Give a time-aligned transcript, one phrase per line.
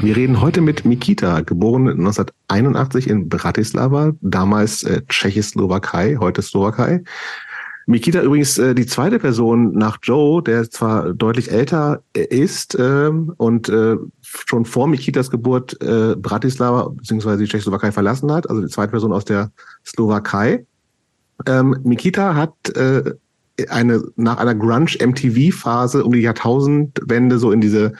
[0.00, 7.02] Wir reden heute mit Mikita, geboren 1981 in Bratislava, damals äh, Tschechoslowakei, heute Slowakei.
[7.86, 13.10] Mikita übrigens äh, die zweite Person nach Joe, der zwar deutlich älter äh, ist äh,
[13.38, 17.36] und äh, schon vor Mikitas Geburt äh, Bratislava bzw.
[17.36, 19.50] die Tschechoslowakei verlassen hat, also die zweite Person aus der
[19.84, 20.64] Slowakei.
[21.44, 23.14] Ähm, Mikita hat äh,
[23.68, 27.94] eine nach einer Grunge-MTV-Phase um die Jahrtausendwende so in diese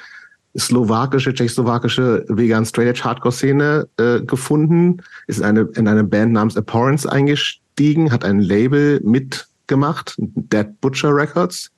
[0.59, 6.33] slowakische, tschechoslowakische Vegan Straight Edge Hardcore Szene äh, gefunden, ist in eine, in eine Band
[6.33, 11.71] namens Abhorrence eingestiegen, hat ein Label mitgemacht, Dead Butcher Records.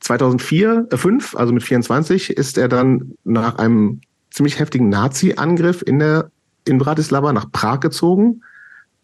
[0.00, 5.98] 2004, äh, 5, also mit 24, ist er dann nach einem ziemlich heftigen Nazi-Angriff in
[5.98, 6.30] der
[6.66, 8.42] in Bratislava nach Prag gezogen.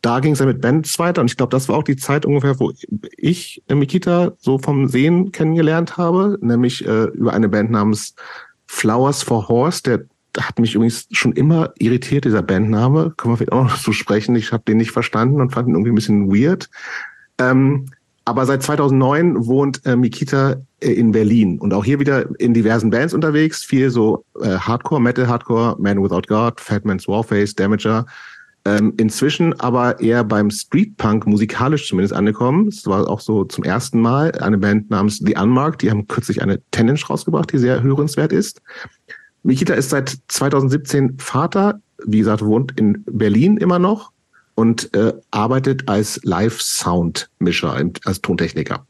[0.02, 2.26] Da ging es ja mit Bands weiter und ich glaube, das war auch die Zeit
[2.26, 2.72] ungefähr, wo
[3.16, 8.16] ich Mikita so vom Sehen kennengelernt habe, nämlich äh, über eine Band namens
[8.72, 10.04] Flowers for Horse, der
[10.38, 13.12] hat mich übrigens schon immer irritiert, dieser Bandname.
[13.16, 14.34] Können wir vielleicht auch noch zu sprechen.
[14.34, 16.70] Ich habe den nicht verstanden und fand ihn irgendwie ein bisschen weird.
[17.38, 17.90] Ähm,
[18.24, 22.88] aber seit 2009 wohnt äh, Mikita äh, in Berlin und auch hier wieder in diversen
[22.90, 23.62] Bands unterwegs.
[23.62, 28.06] Viel so äh, Hardcore, Metal Hardcore, Man Without God, Fat Man's Warface, Damager.
[28.64, 32.68] Ähm, inzwischen aber eher beim Street Punk musikalisch zumindest angekommen.
[32.68, 35.82] Es war auch so zum ersten Mal eine Band namens The Unmarked.
[35.82, 38.62] Die haben kürzlich eine Tendenz rausgebracht, die sehr hörenswert ist.
[39.42, 44.12] Mikita ist seit 2017 Vater, wie gesagt, wohnt in Berlin immer noch
[44.54, 48.86] und äh, arbeitet als Live-Sound-Mischer, als Tontechniker.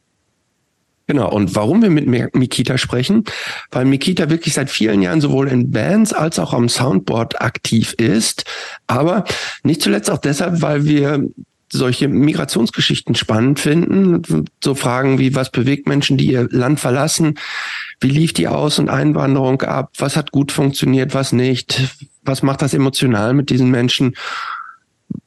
[1.06, 1.30] Genau.
[1.30, 3.24] Und warum wir mit Mikita sprechen?
[3.70, 8.44] Weil Mikita wirklich seit vielen Jahren sowohl in Bands als auch am Soundboard aktiv ist.
[8.86, 9.24] Aber
[9.62, 11.28] nicht zuletzt auch deshalb, weil wir
[11.72, 14.46] solche Migrationsgeschichten spannend finden.
[14.62, 17.38] So Fragen wie, was bewegt Menschen, die ihr Land verlassen?
[18.00, 19.90] Wie lief die Aus- und Einwanderung ab?
[19.96, 21.80] Was hat gut funktioniert, was nicht?
[22.24, 24.14] Was macht das emotional mit diesen Menschen?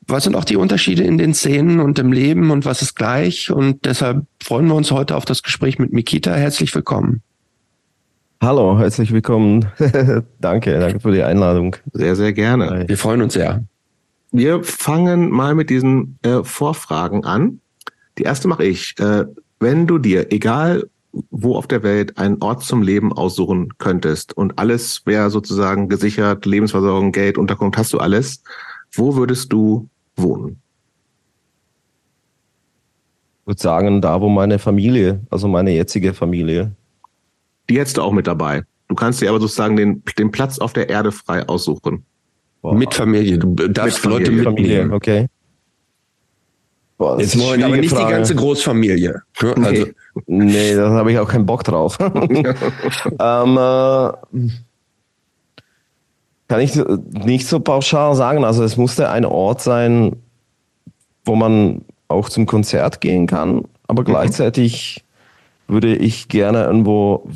[0.08, 3.52] Was sind auch die Unterschiede in den Szenen und im Leben und was ist gleich?
[3.52, 6.34] Und deshalb freuen wir uns heute auf das Gespräch mit Mikita.
[6.34, 7.22] Herzlich willkommen.
[8.42, 9.66] Hallo, herzlich willkommen.
[10.40, 11.76] danke, danke für die Einladung.
[11.94, 12.86] Sehr, sehr gerne.
[12.88, 13.64] Wir freuen uns sehr.
[14.32, 17.62] Wir fangen mal mit diesen äh, Vorfragen an.
[18.18, 18.96] Die erste mache ich.
[19.00, 19.26] Äh,
[19.60, 20.88] wenn du dir, egal
[21.32, 26.46] wo auf der Welt, einen Ort zum Leben aussuchen könntest und alles wäre sozusagen gesichert,
[26.46, 28.44] Lebensversorgung, Geld, Unterkunft, hast du alles,
[28.92, 30.62] wo würdest du wohnen?
[33.42, 36.72] Ich würde sagen, da wo meine Familie, also meine jetzige Familie.
[37.70, 38.64] Die hättest du auch mit dabei.
[38.88, 42.06] Du kannst dir aber sozusagen den, den Platz auf der Erde frei aussuchen.
[42.62, 42.74] Boah.
[42.74, 43.38] Mit Familie.
[43.38, 44.56] Du darfst mit Leute mitnehmen.
[44.56, 45.28] Familie, okay.
[46.98, 48.06] Boah, Jetzt wollen aber nicht Frage.
[48.06, 49.22] die ganze Großfamilie.
[49.42, 49.88] Also.
[50.28, 51.98] Nee, nee da habe ich auch keinen Bock drauf.
[52.00, 54.12] ähm, äh,
[56.48, 58.44] kann ich nicht so pauschal sagen.
[58.44, 60.16] Also es musste ein Ort sein,
[61.24, 64.08] wo man auch zum Konzert gehen kann, aber mhm.
[64.08, 65.04] gleichzeitig
[65.68, 67.28] würde ich gerne irgendwo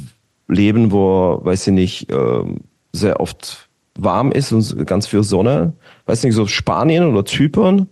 [0.48, 2.58] leben, wo, weiß ich nicht, ähm,
[2.92, 5.74] sehr oft warm ist und ganz viel Sonne.
[6.06, 7.88] Weiß nicht, so Spanien oder Zypern.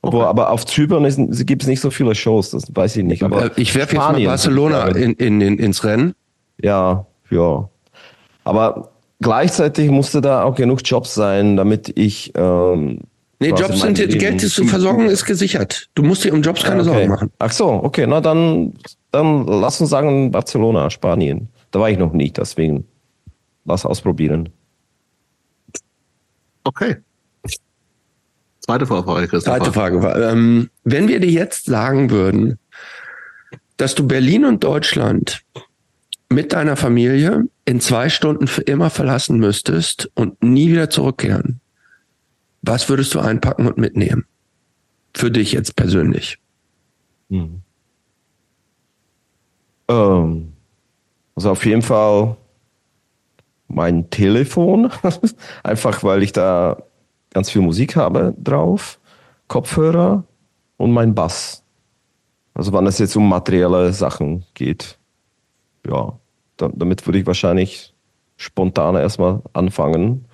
[0.00, 0.22] Okay.
[0.22, 1.02] aber auf Zypern
[1.44, 3.24] gibt es nicht so viele Shows, das weiß ich nicht.
[3.24, 6.14] Aber äh, ich werfe jetzt mal Barcelona in, in, in, ins Rennen.
[6.62, 7.68] Ja, ja.
[8.44, 12.32] Aber gleichzeitig musste da auch genug Jobs sein, damit ich.
[12.34, 13.00] Ähm,
[13.40, 15.88] nee, Jobs sind jetzt, Geld zu versorgen ist gesichert.
[15.94, 16.90] Du musst dir um Jobs keine okay.
[16.90, 17.30] Sorgen machen.
[17.38, 18.74] Ach so, okay, na dann,
[19.10, 21.48] dann lass uns sagen Barcelona, Spanien.
[21.70, 22.86] Da war ich noch nicht, deswegen
[23.64, 24.48] lass ausprobieren.
[26.64, 26.96] Okay.
[28.60, 29.58] Zweite Frage, Christopher.
[29.58, 30.30] Zweite Frage.
[30.30, 32.58] Ähm, wenn wir dir jetzt sagen würden,
[33.78, 35.42] dass du Berlin und Deutschland
[36.28, 41.60] mit deiner Familie in zwei Stunden für immer verlassen müsstest und nie wieder zurückkehren,
[42.62, 44.26] was würdest du einpacken und mitnehmen?
[45.14, 46.38] Für dich jetzt persönlich.
[47.30, 47.62] Hm.
[49.88, 50.52] Ähm,
[51.34, 52.36] also auf jeden Fall
[53.68, 54.90] mein Telefon,
[55.62, 56.82] einfach weil ich da
[57.30, 58.98] ganz viel Musik habe drauf,
[59.46, 60.24] Kopfhörer
[60.76, 61.62] und mein Bass.
[62.54, 64.97] Also wann es jetzt um materielle Sachen geht
[65.88, 66.18] ja,
[66.56, 67.94] da, damit würde ich wahrscheinlich
[68.36, 70.26] spontan erstmal anfangen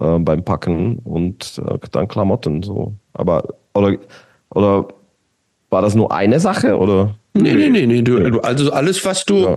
[0.00, 2.94] äh, beim Packen und äh, dann Klamotten so.
[3.12, 3.44] Aber
[3.74, 3.96] oder
[4.50, 4.88] oder
[5.70, 7.14] war das nur eine Sache oder?
[7.34, 8.02] Nee, nee, nee, nee.
[8.02, 9.56] Du, also alles, was du ja.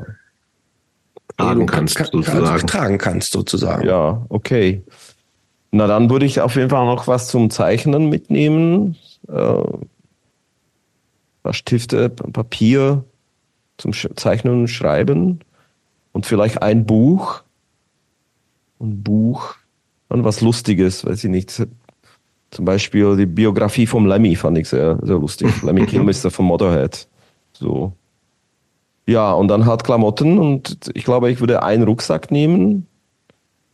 [1.37, 2.47] tragen kannst, kann, sozusagen.
[2.47, 3.85] Also tragen kannst, sozusagen.
[3.85, 4.81] Ja, okay.
[5.71, 8.95] Na, dann würde ich auf jeden Fall noch was zum Zeichnen mitnehmen.
[9.27, 9.61] Äh,
[11.51, 13.03] Stifte, Papier,
[13.77, 15.39] zum Zeichnen und Schreiben
[16.11, 17.43] und vielleicht ein Buch.
[18.79, 19.55] ein Buch
[20.09, 21.67] und was Lustiges, weiß ich nicht.
[22.51, 25.49] Zum Beispiel die Biografie vom Lemmy fand ich sehr, sehr lustig.
[25.63, 27.07] Lemmy Kilmister von Motorhead.
[27.53, 27.93] So.
[29.07, 32.87] Ja, und dann halt Klamotten und ich glaube, ich würde einen Rucksack nehmen.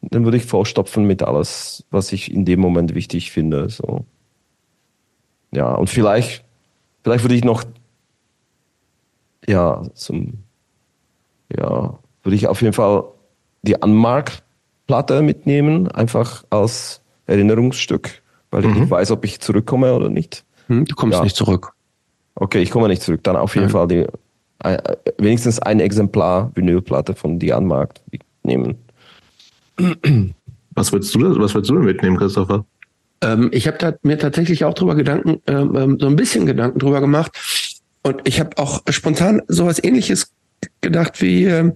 [0.01, 3.69] Den würde ich vorstopfen mit alles, was ich in dem Moment wichtig finde.
[3.69, 4.05] So.
[5.51, 6.43] Ja, und vielleicht,
[7.03, 7.63] vielleicht würde ich noch,
[9.47, 10.43] ja, zum,
[11.57, 13.03] ja, würde ich auf jeden Fall
[13.63, 18.21] die Anmark-Platte mitnehmen, einfach als Erinnerungsstück,
[18.51, 18.79] weil ich Mhm.
[18.81, 20.43] nicht weiß, ob ich zurückkomme oder nicht.
[20.67, 21.23] Hm, du kommst Ja.
[21.23, 21.73] nicht zurück.
[22.35, 23.23] Okay, ich komme nicht zurück.
[23.23, 23.71] Dann auf jeden Nein.
[23.71, 24.05] Fall die,
[24.63, 24.77] äh,
[25.17, 27.95] wenigstens ein Exemplar Vinylplatte von die Anmark
[28.43, 28.77] nehmen.
[30.75, 32.65] Was würdest du, was würdest du denn mitnehmen, Christopher?
[33.21, 37.01] Ähm, ich habe mir tatsächlich auch drüber Gedanken, ähm, ähm, so ein bisschen Gedanken drüber
[37.01, 37.37] gemacht.
[38.03, 40.31] Und ich habe auch spontan sowas ähnliches
[40.81, 41.73] gedacht wie ähm,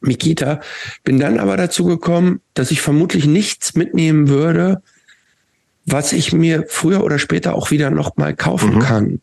[0.00, 0.60] Mikita.
[1.04, 4.82] Bin dann aber dazu gekommen, dass ich vermutlich nichts mitnehmen würde,
[5.86, 8.80] was ich mir früher oder später auch wieder noch mal kaufen Mhm.
[8.80, 9.20] kann.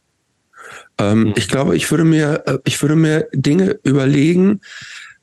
[0.98, 4.62] Ähm, Ich glaube, ich würde mir, äh, ich würde mir Dinge überlegen.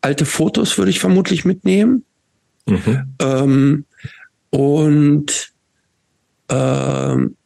[0.00, 2.04] Alte Fotos würde ich vermutlich mitnehmen.
[2.66, 3.14] Mhm.
[3.20, 3.84] Ähm,
[4.50, 5.52] und
[6.48, 7.36] ähm,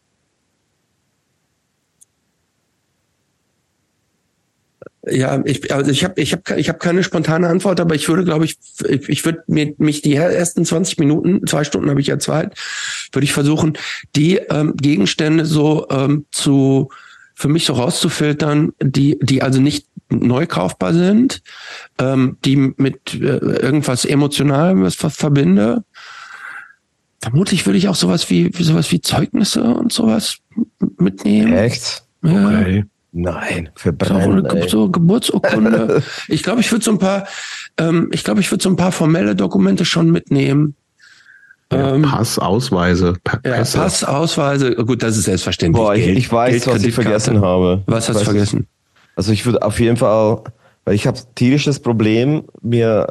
[5.08, 8.24] ja, ich, also ich habe ich hab, ich hab keine spontane Antwort, aber ich würde,
[8.24, 8.56] glaube ich,
[8.88, 12.58] ich, ich würde mir mich die ersten 20 Minuten, zwei Stunden habe ich ja Zeit,
[13.12, 13.78] würde ich versuchen,
[14.16, 16.90] die ähm, Gegenstände so ähm, zu
[17.34, 21.42] für mich so rauszufiltern, die, die also nicht neu kaufbar sind,
[21.98, 25.84] ähm, die mit äh, irgendwas Emotionalem was ver verbinde.
[27.20, 30.38] Vermutlich würde ich auch sowas wie sowas wie Zeugnisse und sowas
[30.98, 31.52] mitnehmen.
[31.52, 32.04] Echt?
[32.22, 32.60] Ja.
[32.60, 32.84] Okay.
[33.18, 34.44] Nein, So, verbrennen.
[34.46, 34.68] ey.
[34.68, 36.02] so Geburtsurkunde.
[36.28, 37.26] ich glaube, ich würde so ein paar,
[37.78, 40.74] ähm, ich glaube, ich würde so ein paar formelle Dokumente schon mitnehmen.
[41.72, 43.56] Ja, Ähm, Pass, Ausweise, Pa- ja.
[43.56, 45.82] Pass, Ausweise, gut, das ist selbstverständlich.
[45.82, 47.82] Boah, ich, Geld- ich weiß, Geld, was ich vergessen habe.
[47.86, 48.66] Was hast du vergessen?
[49.16, 50.42] Also ich würde auf jeden Fall,
[50.84, 53.06] weil ich habe tierisches Problem, mir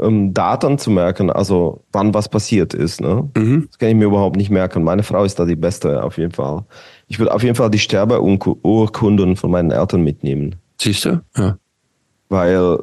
[0.00, 3.00] ähm, Daten zu merken, also wann was passiert ist.
[3.00, 3.28] Ne?
[3.36, 3.68] Mhm.
[3.70, 4.84] Das kann ich mir überhaupt nicht merken.
[4.84, 6.64] Meine Frau ist da die Beste, auf jeden Fall.
[7.08, 10.56] Ich würde auf jeden Fall die Sterbeurkunden von meinen Eltern mitnehmen.
[10.80, 11.22] Siehst du?
[11.36, 11.58] Ja.
[12.28, 12.78] Weil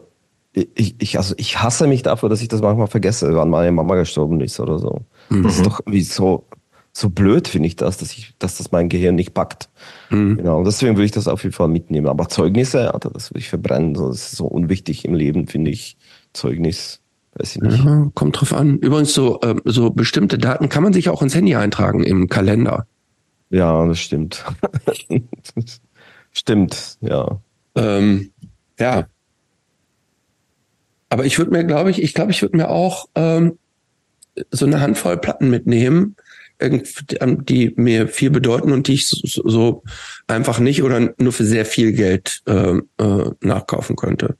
[0.54, 3.96] ich, ich, also ich hasse mich dafür, dass ich das manchmal vergesse, wann meine Mama
[3.96, 5.02] gestorben ist oder so.
[5.30, 6.46] Das ist doch irgendwie so,
[6.94, 9.70] so blöd, finde ich das, dass ich, dass das mein Gehirn nicht packt.
[10.10, 10.38] Mhm.
[10.38, 12.08] Genau, und deswegen würde ich das auf jeden Fall mitnehmen.
[12.08, 13.94] Aber Zeugnisse, Alter, das würde ich verbrennen.
[13.96, 15.98] Das ist so unwichtig im Leben, finde ich.
[16.32, 17.02] Zeugnis,
[17.36, 17.84] weiß ich nicht.
[17.84, 18.78] ja, kommt drauf an.
[18.78, 22.88] Übrigens, so, ähm, so bestimmte Daten kann man sich auch ins Handy eintragen im Kalender.
[23.56, 24.44] Ja, das stimmt.
[26.32, 27.40] stimmt, ja.
[27.76, 28.32] Ähm,
[28.80, 29.08] ja.
[31.10, 33.58] Aber ich würde mir, glaube ich, ich glaube, ich würde mir auch ähm,
[34.52, 36.16] so eine Handvoll Platten mitnehmen,
[36.62, 39.84] die mir viel bedeuten und die ich so, so- so
[40.28, 44.38] einfach nicht oder nur für sehr viel Geld ähm, äh, nachkaufen könnte.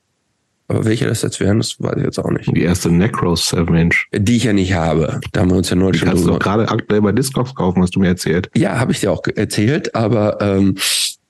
[0.68, 2.56] Aber welche das jetzt wären, das weiß ich jetzt auch nicht.
[2.56, 4.08] Die erste Necros 7 Inch.
[4.12, 5.20] Die ich ja nicht habe.
[5.32, 7.84] Da haben wir uns ja neulich schon kannst du doch gerade aktuell bei Discogs kaufen,
[7.84, 8.50] hast du mir erzählt.
[8.56, 10.76] Ja, habe ich dir auch erzählt, aber ähm,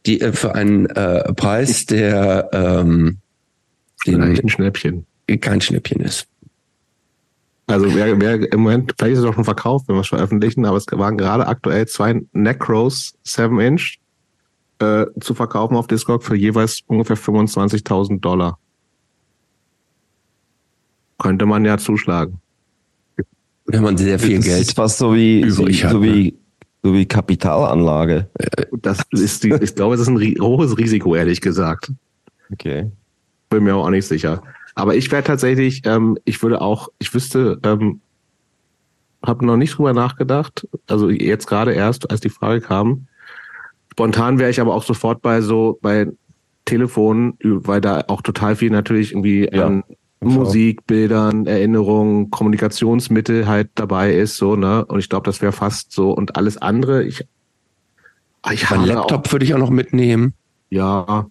[0.06, 3.18] die äh, für einen äh, Preis, der ähm,
[4.06, 5.06] den, ein Schnäppchen.
[5.42, 6.28] kein Schnäppchen ist.
[7.68, 10.66] Also wer, wer im Moment, vielleicht ist es auch schon verkauft, wenn wir es veröffentlichen,
[10.66, 13.98] aber es waren gerade aktuell zwei Necros 7 Inch
[14.80, 18.60] äh, zu verkaufen auf Discog für jeweils ungefähr 25.000 Dollar.
[21.18, 22.40] Könnte man ja zuschlagen.
[23.66, 26.36] Wenn man sehr viel das Geld ist fast so wie, übrig so, hat, so wie,
[26.84, 28.30] so wie Kapitalanlage.
[28.82, 31.92] Das ist die, ich glaube, das ist ein hohes Risiko, ehrlich gesagt.
[32.52, 32.92] Okay.
[33.50, 34.44] Bin mir auch nicht sicher.
[34.76, 38.02] Aber ich wäre tatsächlich, ähm, ich würde auch, ich wüsste, ähm,
[39.26, 40.68] habe noch nicht drüber nachgedacht.
[40.88, 43.08] Also jetzt gerade erst, als die Frage kam.
[43.92, 46.08] Spontan wäre ich aber auch sofort bei so bei
[46.66, 49.66] Telefonen, weil da auch total viel natürlich irgendwie Ja.
[49.68, 49.84] an
[50.26, 54.86] Musik, Bildern, Erinnerungen, Kommunikationsmittel halt dabei ist, so, ne?
[54.86, 56.12] Und ich glaube, das wäre fast so.
[56.12, 57.26] Und alles andere, ich,
[58.52, 60.34] ich Mein Laptop würde ich auch noch mitnehmen.
[60.70, 61.28] ja,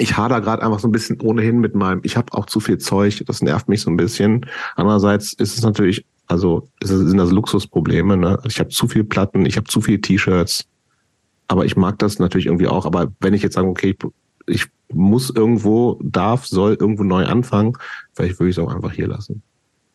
[0.00, 2.78] ich hader gerade einfach so ein bisschen ohnehin mit meinem, ich habe auch zu viel
[2.78, 4.46] Zeug, das nervt mich so ein bisschen.
[4.74, 8.38] Andererseits ist es natürlich, also es sind das Luxusprobleme, ne?
[8.46, 10.64] Ich habe zu viel Platten, ich habe zu viel T-Shirts,
[11.48, 12.86] aber ich mag das natürlich irgendwie auch.
[12.86, 14.10] Aber wenn ich jetzt sage, okay, ich,
[14.50, 17.76] ich muss irgendwo, darf, soll irgendwo neu anfangen,
[18.12, 19.42] vielleicht würde ich es auch einfach hier lassen.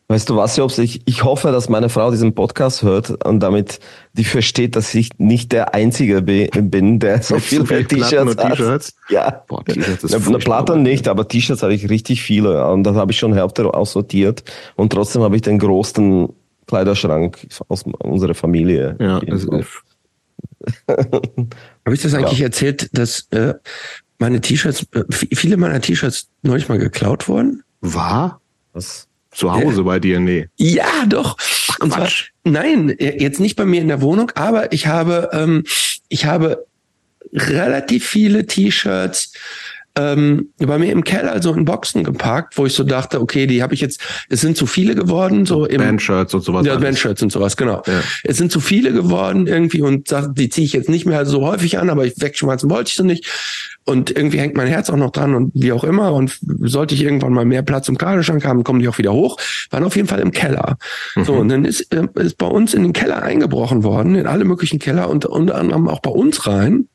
[0.08, 0.78] Weißt du was, Jobs?
[0.78, 3.80] Ich, ich hoffe, dass meine Frau diesen Podcast hört und damit
[4.12, 8.92] die versteht, dass ich nicht der Einzige bin, der so viele T-Shirts hat.
[9.08, 12.94] Ja, Boah, T-Shirts ist eine Platte nicht, aber T-Shirts habe ich richtig viele und das
[12.94, 14.44] habe ich schon Hälfte aussortiert
[14.76, 16.28] und trotzdem habe ich den größten
[16.68, 18.96] Kleiderschrank aus unserer Familie.
[19.00, 19.60] Ja, also,
[20.86, 22.46] habe ich das eigentlich ja.
[22.46, 23.54] erzählt, dass äh,
[24.18, 27.62] meine T-Shirts, äh, viele meiner T-Shirts neulich mal geklaut wurden?
[27.80, 28.40] War?
[28.72, 29.08] Was?
[29.30, 30.18] Zu Hause bei dir?
[30.18, 30.48] Nee.
[30.56, 31.36] Ja, doch.
[31.68, 32.08] Ach, Und zwar,
[32.44, 35.64] nein, jetzt nicht bei mir in der Wohnung, aber ich habe, ähm,
[36.08, 36.64] ich habe
[37.32, 39.32] relativ viele T-Shirts
[39.98, 43.62] ähm, bei mir im Keller so in Boxen geparkt, wo ich so dachte, okay, die
[43.62, 46.66] habe ich jetzt, es sind zu viele geworden, so im Bandshirts und sowas.
[46.66, 47.82] Ja, Bandshirts und sowas, genau.
[47.86, 48.02] Ja.
[48.22, 51.78] Es sind zu viele geworden irgendwie und die ziehe ich jetzt nicht mehr so häufig
[51.78, 53.26] an, aber ich wegschmeißen wollte ich sie nicht.
[53.88, 56.12] Und irgendwie hängt mein Herz auch noch dran und wie auch immer.
[56.12, 59.38] Und sollte ich irgendwann mal mehr Platz im Kleiderschrank haben, kommen die auch wieder hoch.
[59.70, 60.76] Waren auf jeden Fall im Keller.
[61.14, 61.24] Mhm.
[61.24, 64.44] So, und dann ist, äh, ist bei uns in den Keller eingebrochen worden, in alle
[64.44, 66.88] möglichen Keller und unter anderem auch bei uns rein.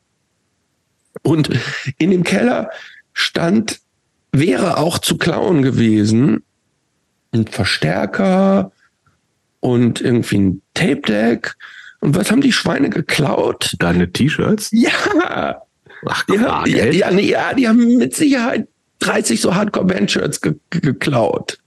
[1.22, 1.50] Und
[1.98, 2.70] in dem Keller
[3.12, 3.80] stand,
[4.32, 6.42] wäre auch zu klauen gewesen,
[7.32, 8.72] ein Verstärker
[9.60, 11.56] und irgendwie ein Tape Deck.
[12.00, 13.76] Und was haben die Schweine geklaut?
[13.78, 14.70] Deine T-Shirts?
[14.72, 15.62] Ja.
[16.04, 18.66] Ach, ja, ja, ja, nee, ja, die haben mit Sicherheit
[18.98, 21.58] 30 so Hardcore-Bandshirts ge geklaut.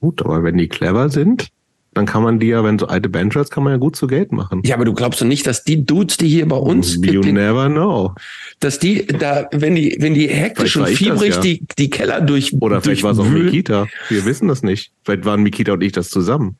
[0.00, 1.48] Gut, aber wenn die clever sind,
[1.94, 4.32] dann kann man die ja, wenn so alte Bandshirts, kann man ja gut zu Geld
[4.32, 4.62] machen.
[4.64, 7.34] Ja, aber du glaubst doch nicht, dass die Dudes, die hier bei uns, you den,
[7.34, 8.14] never know,
[8.60, 11.40] dass die da, wenn die, wenn die hektisch und fiebrig ja.
[11.40, 13.86] die die Keller durch oder vielleicht war es auch Mikita.
[14.08, 14.92] Wir wissen das nicht.
[15.04, 16.56] Vielleicht waren Mikita und ich das zusammen.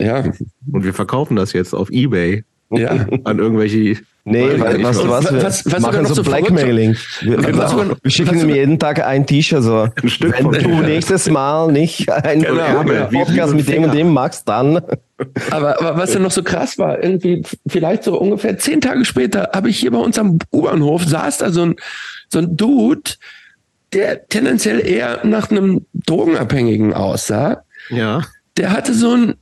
[0.00, 0.24] Ja.
[0.70, 2.44] Und wir verkaufen das jetzt auf eBay.
[2.70, 2.90] Ja.
[3.24, 6.94] An irgendwelche Nee, weil, was, was, was, was, was machen so, so Blackmailing.
[7.22, 7.96] Wir, genau.
[8.02, 9.88] wir schicken ihm jeden Tag ein T-Shirt so.
[10.02, 14.46] Ein Stück Wenn du nächstes Mal nicht ein genau, Podcast mit dem und dem machst,
[14.46, 14.82] dann.
[15.50, 19.50] Aber, aber was ja noch so krass war, irgendwie vielleicht so ungefähr zehn Tage später
[19.54, 21.76] habe ich hier bei uns am U-Bahnhof saß da so ein,
[22.28, 23.12] so ein Dude,
[23.94, 27.64] der tendenziell eher nach einem Drogenabhängigen aussah.
[27.88, 28.22] Ja.
[28.58, 29.34] Der hatte so ein,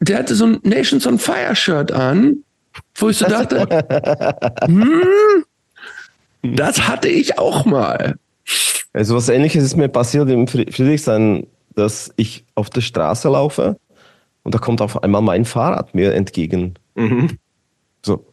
[0.00, 2.42] der hatte so ein Nations on Fire Shirt an
[2.94, 3.66] wo ich so dachte,
[4.64, 5.44] hm,
[6.42, 8.16] das hatte ich auch mal.
[8.92, 13.76] Also was ähnliches ist mir passiert im Friedrichshain, dass ich auf der Straße laufe
[14.42, 16.74] und da kommt auf einmal mein Fahrrad mir entgegen.
[16.94, 17.38] Mhm.
[18.04, 18.26] So,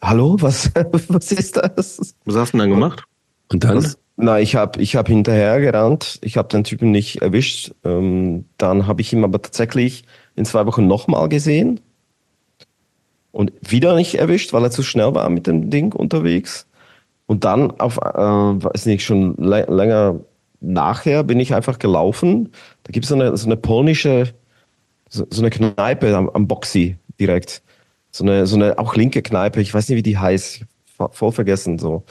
[0.00, 0.70] hallo, was,
[1.08, 2.14] was ist das?
[2.24, 3.04] Was hast du denn dann gemacht?
[3.52, 3.78] Und dann?
[3.78, 3.98] Was?
[4.18, 6.18] Na, ich habe ich hab hinterher gerannt.
[6.22, 7.72] Ich habe den Typen nicht erwischt.
[7.84, 10.04] Ähm, dann habe ich ihn aber tatsächlich
[10.36, 11.80] in zwei Wochen nochmal gesehen
[13.36, 16.66] und wieder nicht erwischt, weil er zu schnell war mit dem Ding unterwegs.
[17.26, 20.20] Und dann auf, äh, weiß nicht, schon länger
[20.62, 22.50] nachher bin ich einfach gelaufen.
[22.84, 24.32] Da gibt es so eine, so eine polnische,
[25.10, 27.62] so, so eine Kneipe am, am Boxy direkt.
[28.10, 30.64] So eine, so eine auch linke Kneipe, ich weiß nicht, wie die heißt,
[31.10, 32.04] voll vergessen so.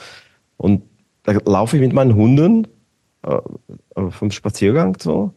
[0.56, 0.84] Und
[1.24, 2.68] da laufe ich mit meinen Hunden
[3.26, 3.34] äh,
[3.96, 5.32] äh, vom Spaziergang so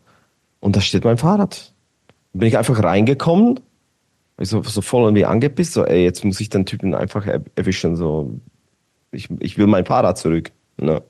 [0.59, 1.73] und da steht mein Fahrrad.
[2.33, 3.59] Bin ich einfach reingekommen
[4.41, 8.39] so, so voll irgendwie angepisst, so, ey, jetzt muss ich den Typen einfach erwischen, so,
[9.11, 10.51] ich, ich will mein Fahrrad zurück.
[10.77, 11.01] Ne?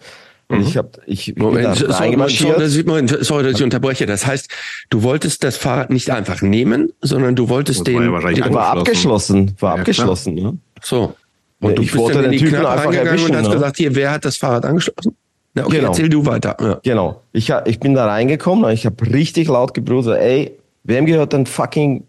[0.47, 0.65] Und mhm.
[0.65, 4.07] ich habe, ich, Moment, so, sorry, Moment, sorry, dass ich unterbreche.
[4.07, 4.49] Das heißt,
[4.89, 8.11] du wolltest das Fahrrad nicht einfach nehmen, sondern du wolltest den.
[8.11, 10.33] War, ja war abgeschlossen, war ja, abgeschlossen.
[10.33, 10.57] Ne?
[10.81, 11.13] So.
[11.61, 13.53] Und ja, du ich bist dann in die Typen Kneipe reingegangen und hast ne?
[13.53, 15.15] gesagt, hier, wer hat das Fahrrad angeschlossen?
[15.55, 15.89] Ja, okay, genau.
[15.89, 16.57] erzähl du weiter.
[16.59, 16.79] Ja.
[16.83, 17.21] Genau.
[17.31, 22.05] Ich, ich bin da reingekommen, ich habe richtig laut gebrüllt, ey, wem gehört denn fucking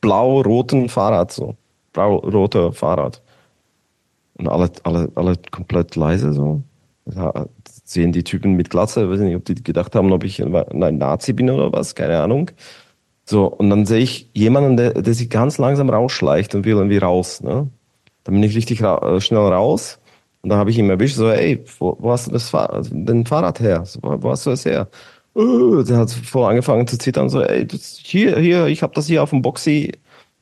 [0.00, 1.56] blau-roten Fahrrad, so.
[1.92, 3.22] Blau-roter Fahrrad.
[4.34, 6.62] Und alle, alle, alle komplett leise, so.
[7.04, 7.46] Da
[7.84, 10.98] sehen die Typen mit Glatze, ich weiß nicht, ob die gedacht haben, ob ich ein
[10.98, 12.50] Nazi bin oder was, keine Ahnung.
[13.24, 16.98] So, und dann sehe ich jemanden, der, der sich ganz langsam rausschleicht und will irgendwie
[16.98, 17.68] raus, ne?
[18.24, 19.98] Dann bin ich richtig ra äh, schnell raus.
[20.42, 23.26] Und dann habe ich ihn erwischt, so, ey, wo, wo hast du das Fahr den
[23.26, 23.84] Fahrrad her?
[24.02, 24.88] Wo, wo hast du das her?
[25.34, 29.06] Uh, der hat voll angefangen zu zittern, so, ey, das, hier, hier, ich habe das
[29.06, 29.92] hier auf dem Boxy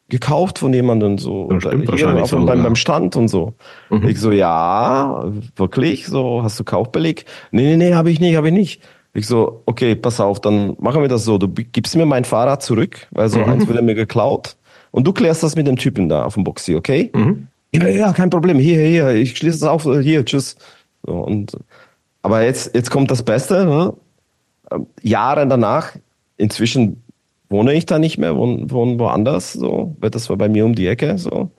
[0.08, 2.64] gekauft von jemandem so ja, stimmt, hier auf, so, beim, ja.
[2.64, 3.52] beim Stand und so.
[3.90, 4.08] Mhm.
[4.08, 7.26] Ich so, ja, wirklich, so, hast du Kaufbeleg?
[7.50, 8.82] Nee, nee, nee, habe ich nicht, habe ich nicht.
[9.12, 12.62] Ich so, okay, pass auf, dann machen wir das so, du gibst mir mein Fahrrad
[12.62, 13.44] zurück, weil so mhm.
[13.44, 14.56] eins wurde mir geklaut
[14.90, 17.10] und du klärst das mit dem Typen da auf dem Boxy, okay?
[17.14, 17.48] Mhm.
[17.74, 20.56] Ja, ja, kein Problem, hier, hier, ich schließe das auf, hier, tschüss.
[21.04, 21.56] So, und,
[22.22, 23.92] aber jetzt, jetzt kommt das Beste, ne?
[25.02, 25.96] Jahre danach,
[26.36, 27.02] inzwischen
[27.48, 30.74] wohne ich da nicht mehr, wohne, wohne woanders, so, weil das war bei mir um
[30.74, 31.50] die Ecke, so.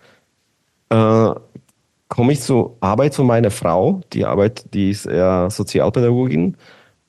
[0.90, 1.34] Äh,
[2.08, 6.58] komme ich zur Arbeit von meiner Frau, die Arbeit, die ist eher Sozialpädagogin,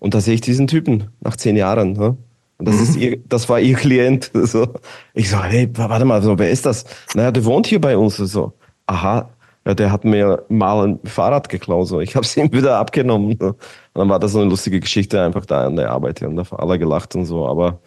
[0.01, 1.93] und da sehe ich diesen Typen nach zehn Jahren.
[1.93, 2.17] Ne?
[2.59, 4.31] Und das, ist ihr, das war ihr Klient.
[4.47, 4.67] So.
[5.15, 6.85] Ich so, hey, warte mal, so, wer ist das?
[7.15, 8.17] Naja, der wohnt hier bei uns.
[8.17, 8.55] So,
[8.87, 9.31] aha,
[9.71, 11.87] ja, der hat mir mal ein Fahrrad geklaut.
[11.87, 12.01] So.
[12.01, 13.35] Ich habe es ihm wieder abgenommen.
[13.35, 13.57] Und
[13.95, 16.23] dann war das so eine lustige Geschichte einfach da an der Arbeit.
[16.23, 17.47] Und da haben alle gelacht und so.
[17.47, 17.79] Aber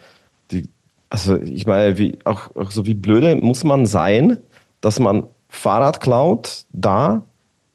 [0.50, 0.68] die,
[1.10, 4.38] also ich meine, wie, auch, auch so wie blöde muss man sein,
[4.80, 7.22] dass man Fahrrad klaut da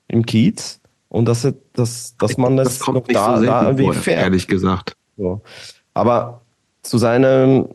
[0.08, 3.94] im Kiez und dass, dass, dass man das, das nicht da, so da irgendwie vor,
[3.94, 4.24] fährt.
[4.24, 4.94] ehrlich gesagt.
[5.18, 5.42] So.
[5.94, 6.42] Aber
[6.82, 7.66] zu seiner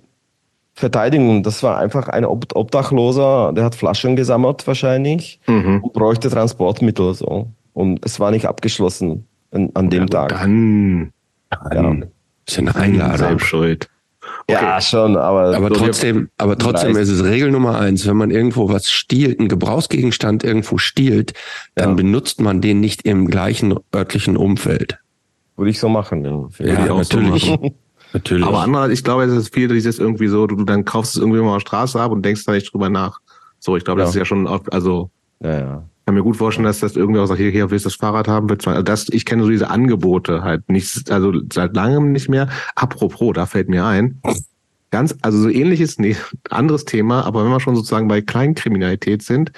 [0.75, 5.81] Verteidigung, das war einfach ein Ob Obdachloser, der hat Flaschen gesammelt wahrscheinlich Mhm.
[5.83, 7.49] und bräuchte Transportmittel so.
[7.73, 10.31] Und es war nicht abgeschlossen an, an dem Ja, Tag.
[10.31, 11.13] Dann
[11.71, 12.07] Dann
[12.47, 13.39] ist ja eine Einladung.
[13.39, 13.89] schuld.
[14.51, 18.69] Ja, schon, aber, Aber trotzdem, aber trotzdem ist es Regel Nummer eins, wenn man irgendwo
[18.69, 21.35] was stiehlt, einen Gebrauchsgegenstand irgendwo stiehlt,
[21.75, 21.95] dann Ja.
[21.95, 24.99] benutzt man den nicht im gleichen örtlichen Umfeld.
[25.57, 26.25] würde ich so machen.
[26.25, 27.49] Ja, Ja, ich auch so natürlich.
[27.51, 27.75] machen.
[28.15, 28.47] Natürlich.
[28.47, 31.41] Aber andererseits, ich glaube, es ist viel dieses irgendwie so, du, dann kaufst es irgendwie
[31.41, 33.19] mal auf der Straße ab und denkst da nicht drüber nach.
[33.59, 34.11] So, ich glaube, das Ja.
[34.11, 35.11] ist ja schon, oft- also
[35.43, 35.83] Ja, ja.
[36.07, 38.29] kann mir gut vorstellen, dass das irgendwie auch sagt, hier, hier willst du das Fahrrad
[38.29, 42.13] haben, willst du, also das, ich kenne so diese Angebote halt nicht, also seit langem
[42.13, 42.49] nicht mehr.
[42.77, 44.21] Apropos, da fällt mir ein,
[44.93, 46.15] ganz, also so ähnliches, nee,
[46.51, 49.51] anderes Thema, aber wenn wir schon sozusagen bei Kleinkriminalität sind,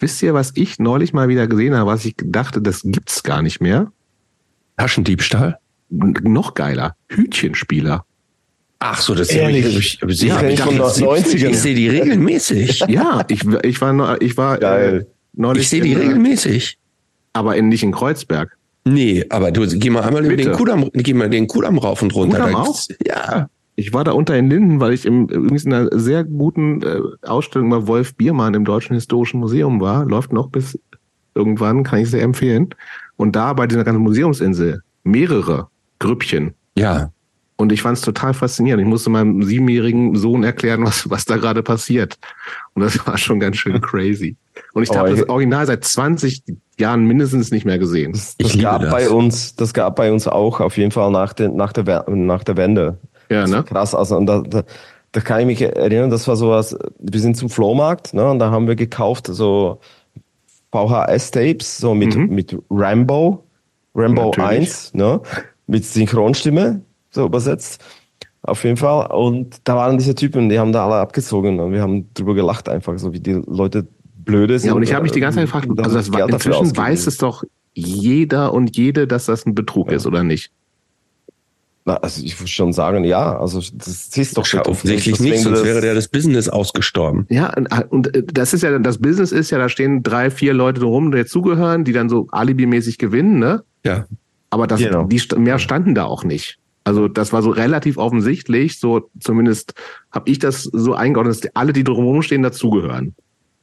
[0.00, 3.40] wisst ihr, was ich neulich mal wieder gesehen habe, was ich dachte, das gibt's gar
[3.42, 3.92] nicht mehr?
[4.78, 5.58] Taschendiebstahl?
[5.90, 8.04] Noch geiler, Hütchenspieler.
[8.78, 9.66] Ach so, das Ehrlich?
[9.66, 11.48] ich, ich, ich, Ja, ich, ich dachte, von das- den 90ern.
[11.50, 12.84] ich sehe die regelmäßig.
[12.88, 15.06] Ja, ich, ich war, ich war äh, Geil.
[15.34, 16.78] neulich, Ich sehe die in, äh, regelmäßig.
[17.34, 18.56] aber in, nicht in Kreuzberg.
[18.84, 20.44] Nee, aber du geh mal einmal Bitte.
[20.44, 22.38] den Kudamm, geh mal den Kudamm rauf und runter.
[22.38, 22.80] Kudamm Da auch?
[23.06, 23.50] Ja.
[23.76, 27.00] Ich war da unter in Linden, weil ich im, übrigens in einer sehr guten äh,
[27.26, 30.04] Ausstellung bei Wolf Biermann im Deutschen Historischen Museum war.
[30.06, 30.78] Läuft noch bis
[31.34, 32.70] irgendwann, kann ich sehr empfehlen.
[33.16, 35.68] Und da bei dieser ganzen Museumsinsel mehrere
[36.00, 36.54] Grüppchen.
[36.76, 37.10] Ja.
[37.56, 38.82] Und ich fand es total faszinierend.
[38.82, 42.18] Ich musste meinem siebenjährigen Sohn erklären, was, was da gerade passiert.
[42.74, 44.34] Und das war schon ganz schön crazy.
[44.72, 46.42] Und ich Oh, habe das Original seit 20
[46.78, 48.12] Jahren mindestens nicht mehr gesehen.
[48.12, 48.90] Das, Ich das liebe gab das.
[48.90, 52.44] bei uns, das gab bei uns auch auf jeden Fall nach, den, nach, der, nach
[52.44, 52.98] der Wende.
[53.28, 53.62] Ja, ne?
[53.62, 54.64] Krass, also und da, da,
[55.12, 58.50] da kann ich mich erinnern, das war sowas, wir sind zum Flohmarkt, ne, und da
[58.50, 59.80] haben wir gekauft so
[60.72, 62.28] VHS-Tapes, so mit, Mhm.
[62.34, 63.44] mit Rambo,
[63.94, 64.58] Rambo Natürlich.
[64.68, 65.20] 1, ne,
[65.70, 67.82] mit Synchronstimme, so übersetzt.
[68.42, 69.06] Auf jeden Fall.
[69.12, 72.68] Und da waren diese Typen, die haben da alle abgezogen und wir haben drüber gelacht
[72.68, 73.86] einfach, so wie die Leute
[74.24, 74.68] blöde sind.
[74.68, 77.18] Ja, und ich habe mich die ganze Zeit gefragt, also das war, inzwischen weiß es
[77.18, 79.96] doch jeder und jede, dass das ein Betrug Ja.
[79.96, 80.50] ist, oder nicht?
[81.86, 85.58] Na, also ich würde schon sagen, ja, also das ist doch Ja, offensichtlich nicht, sonst
[85.60, 87.26] das- wäre der das Business ausgestorben.
[87.30, 90.52] Ja, und- und äh, das ist ja, das Business ist ja, da stehen drei, vier
[90.52, 93.62] Leute rum, die dazugehören, die dann so alibimäßig gewinnen, ne?
[93.84, 94.04] Ja.
[94.50, 95.04] Aber das, Genau.
[95.04, 96.58] die mehr standen da auch nicht.
[96.84, 99.74] Also das war so relativ offensichtlich, so zumindest
[100.10, 103.14] habe ich das so eingeordnet, dass die, alle, die drumherum stehen, dazugehören.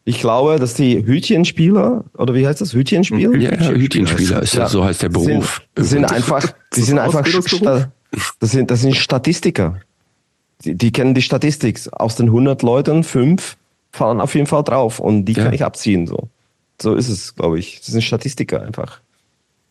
[0.06, 3.42] Ich glaube, dass die Hütchenspieler, oder wie heißt das, Hütchenspiel?
[3.42, 5.62] Ja, ja, Hütchenspieler ist ja, so heißt der Beruf.
[5.76, 7.26] Sind, sind einfach, die sind ein einfach,
[8.40, 9.82] das sind, das sind Statistiker.
[10.64, 11.80] Die, die kennen die Statistik.
[11.92, 13.58] Aus den 100 Leuten, fünf
[13.92, 15.44] fallen auf jeden Fall drauf und die Ja.
[15.46, 16.30] kann ich abziehen, so.
[16.82, 17.80] So ist es, glaube ich.
[17.80, 19.02] Das sind Statistiker einfach.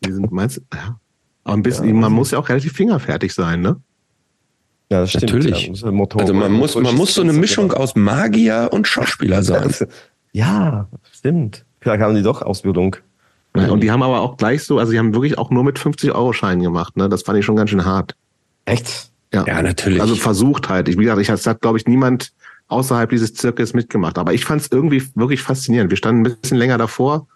[0.05, 0.61] Die sind, meinst du?
[0.75, 0.99] Ja.
[1.47, 3.77] Aber ein bisschen, man muss ja auch relativ fingerfertig sein, ne?
[4.91, 5.23] Ja, das stimmt.
[5.33, 5.67] Natürlich.
[5.67, 9.73] Ja, Also man muss, man muss so eine Mischung aus Magier und Schauspieler sein.
[10.33, 11.65] Ja, stimmt.
[11.79, 12.97] Vielleicht haben die doch Ausbildung.
[13.55, 15.79] Ja, Und die haben aber auch gleich so, also die haben wirklich auch nur mit
[15.79, 17.07] 50-Euro-Scheinen gemacht, ne?
[17.07, 18.15] Das fand ich schon ganz schön hart.
[18.65, 19.09] Echt?
[19.33, 20.01] Ja, Ja, natürlich.
[20.01, 20.89] Also versucht halt.
[20.89, 22.33] Ich, wie gesagt, ich das hat, glaube ich, niemand
[22.67, 24.17] außerhalb dieses Zirkels mitgemacht.
[24.17, 25.91] Aber ich fand es irgendwie wirklich faszinierend.
[25.91, 27.27] Wir standen ein bisschen länger davor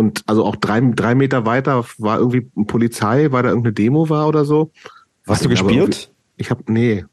[0.00, 4.26] und also auch drei, drei Meter weiter war irgendwie Polizei, weil da irgendeine Demo war
[4.26, 4.72] oder so.
[5.26, 6.10] Hast du gespielt?
[6.38, 7.04] Ich habe nee.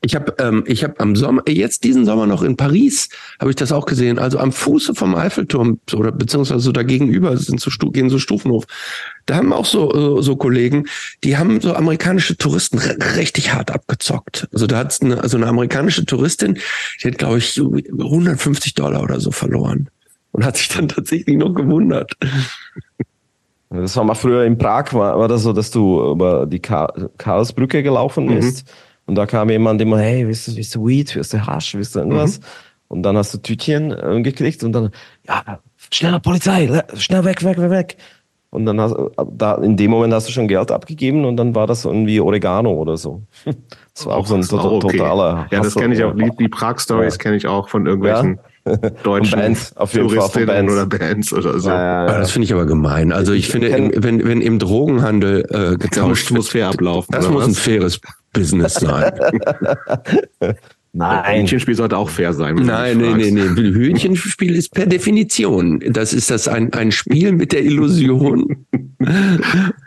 [0.00, 3.08] Ich habe ähm, ich hab am Sommer, jetzt diesen Sommer noch in Paris,
[3.40, 4.18] habe ich das auch gesehen.
[4.18, 8.18] Also am Fuße vom Eiffelturm oder beziehungsweise so da gegenüber sind so, Stu- gehen so
[8.18, 8.66] Stufen hoch.
[9.26, 10.86] Da haben auch so, so Kollegen,
[11.24, 14.46] die haben so amerikanische Touristen richtig hart abgezockt.
[14.52, 16.58] Also da hat's eine, also eine amerikanische Touristin,
[17.02, 19.88] die hat, glaube ich, 150 Dollar oder so verloren.
[20.34, 22.12] Und hat sich dann tatsächlich noch gewundert.
[23.70, 26.92] Das war mal früher in Prag, war, war das so, dass du über die Ka
[27.18, 28.34] Karlsbrücke gelaufen Mhm.
[28.40, 28.72] bist
[29.06, 31.94] und da kam jemand immer, hey, willst du, willst du Weed, willst du Hasch, willst
[31.94, 32.38] du irgendwas?
[32.40, 32.44] Mhm.
[32.88, 34.90] Und dann hast du Tütchen äh, gekriegt und dann,
[35.26, 37.96] ja, schneller Polizei, schnell weg, weg, weg, weg.
[38.50, 38.94] Und dann hast
[39.32, 42.72] da in dem Moment hast du schon Geld abgegeben und dann war das irgendwie Oregano
[42.72, 43.22] oder so.
[43.94, 44.96] Das war auch so ein Das war to okay.
[44.98, 45.46] totaler.
[45.52, 46.12] Ja, das kenne ich auch.
[46.16, 47.18] Die, die Prag-Stories Ja.
[47.18, 48.40] kenne ich auch von irgendwelchen
[49.02, 50.72] deutschen Bands, auf jeden Fall Touristinnen Bands.
[50.72, 51.68] oder Bands oder so.
[51.68, 52.18] Ja, ja, ja.
[52.18, 53.12] das finde ich aber gemein.
[53.12, 56.68] Also ich, Ich finde, kenn- im, wenn, wenn im Drogenhandel äh, getauscht muss wird, fair
[56.68, 57.12] ablaufen.
[57.12, 57.48] das muss was?
[57.48, 58.00] ein faires,
[58.32, 59.12] Business sein.
[60.96, 61.38] Nein.
[61.40, 62.54] Hühnchenspiel sollte auch fair sein.
[62.54, 63.56] Nein, nein, nein, nein.
[63.56, 65.80] Hühnchenspiel ist per Definition.
[65.90, 68.64] Das ist das ein, ein Spiel mit der Illusion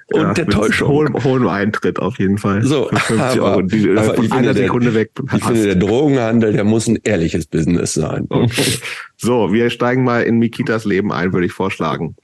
[0.10, 0.88] und ja, der Täuschung.
[0.88, 2.64] Hohen, hohen Eintritt auf jeden Fall.
[2.64, 3.64] So, aber.
[3.64, 5.12] Die, aber von einer Sekunde weg.
[5.36, 8.28] Ich finde, der Drogenhandel, der muss ein ehrliches Business sein.
[9.18, 12.16] so, wir steigen mal in Mikitas Leben ein, würde ich vorschlagen.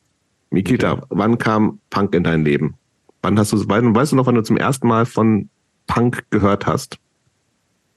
[0.50, 1.06] Mikita, okay.
[1.10, 2.76] wann kam Punk in dein Leben?
[3.22, 5.50] Wann hast du, weißt du noch, wann du zum ersten Mal von
[5.88, 7.00] Punk gehört hast?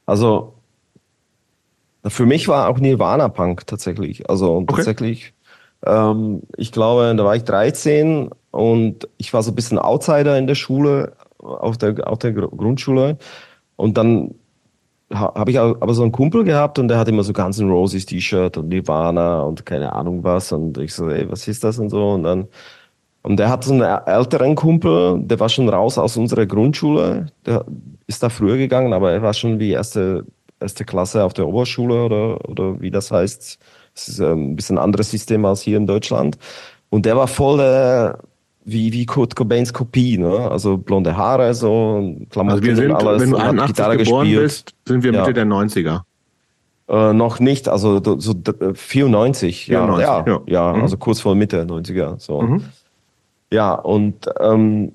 [0.04, 0.54] Also,
[2.04, 4.28] für mich war auch Nirvana Punk tatsächlich.
[4.28, 4.76] Also okay.
[4.76, 5.34] tatsächlich,
[5.84, 10.46] ähm, ich glaube, da war ich 13 und ich war so ein bisschen Outsider in
[10.46, 13.18] der Schule, auf der, auf der Grundschule.
[13.76, 14.34] Und dann
[15.12, 18.06] habe ich aber so einen Kumpel gehabt und der hat immer so Guns N' Roses
[18.06, 20.52] T-Shirt und Nirvana und keine Ahnung was.
[20.52, 22.12] Und ich so, ey, was ist das und so.
[22.12, 22.48] Und dann,
[23.22, 27.26] und der hat so einen älteren Kumpel, der war schon raus aus unserer Grundschule.
[27.44, 27.64] Der
[28.06, 30.24] ist da früher gegangen, aber er war schon wie erste
[30.60, 33.58] erste Klasse auf der Oberschule oder, oder wie das heißt.
[33.94, 36.38] Das ist ähm, ein bisschen anderes System als hier in Deutschland.
[36.90, 38.14] Und der war voll äh,
[38.66, 40.50] wie, wie Kurt Cobains Kopie, ne?
[40.50, 43.22] Also blonde Haare, so, Klamotten also wir sind, und alles.
[43.22, 44.42] Wenn du 81 Gitarre geboren gespielt.
[44.42, 45.32] bist, sind wir Mitte ja.
[45.32, 46.00] der 90er.
[46.88, 48.34] Äh, noch nicht, also so
[48.74, 50.82] 94, 94 ja, ja, ja, ja mhm.
[50.82, 52.18] also kurz vor Mitte 90er.
[52.18, 52.42] So.
[52.42, 52.64] Mhm.
[53.52, 54.92] Ja, und ähm,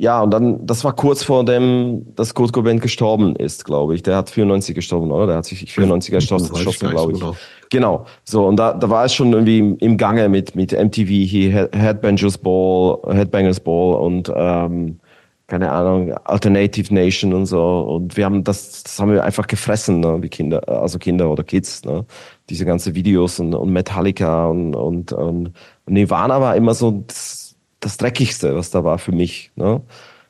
[0.00, 4.04] ja, und dann, das war kurz vor dem, dass Kurt Cobain gestorben ist, glaube ich.
[4.04, 5.26] Der hat 94 gestorben, oder?
[5.26, 7.18] Der hat sich 94 erschossen, glaube ich.
[7.18, 7.34] Genau.
[7.68, 8.06] genau.
[8.22, 11.68] So, und da, da war es schon irgendwie im, im Gange mit, mit MTV hier,
[11.72, 15.00] Headbangers Ball, Headbangers Ball und, ähm,
[15.48, 17.80] keine Ahnung, Alternative Nation und so.
[17.80, 21.42] Und wir haben das, das haben wir einfach gefressen, ne, wie Kinder, also Kinder oder
[21.42, 22.04] Kids, ne?
[22.50, 25.54] Diese ganze Videos und, und Metallica und, und, und
[25.86, 27.47] Nirvana war immer so, das,
[27.80, 29.50] das Dreckigste, was da war für mich.
[29.56, 29.80] Ne?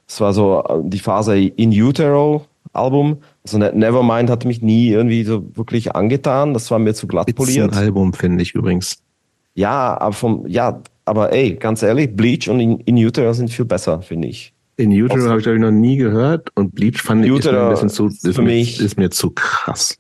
[0.06, 3.18] Es war so äh, die Phase In Utero Album.
[3.44, 6.54] Also ne-, Nevermind hat mich nie irgendwie so wirklich angetan.
[6.54, 7.72] Das war mir zu glatt poliert.
[7.72, 8.98] Ein Album finde ich übrigens.
[9.54, 13.64] Ja, aber vom, ja, aber ey, ganz ehrlich, Bleach und In, In Utero sind viel
[13.64, 14.52] besser, finde ich.
[14.76, 17.70] In Utero habe ich, glaube ich, noch nie gehört und Bleach fand ich mir ein
[17.70, 19.98] bisschen zu, ist, für mich, ist mir zu krass.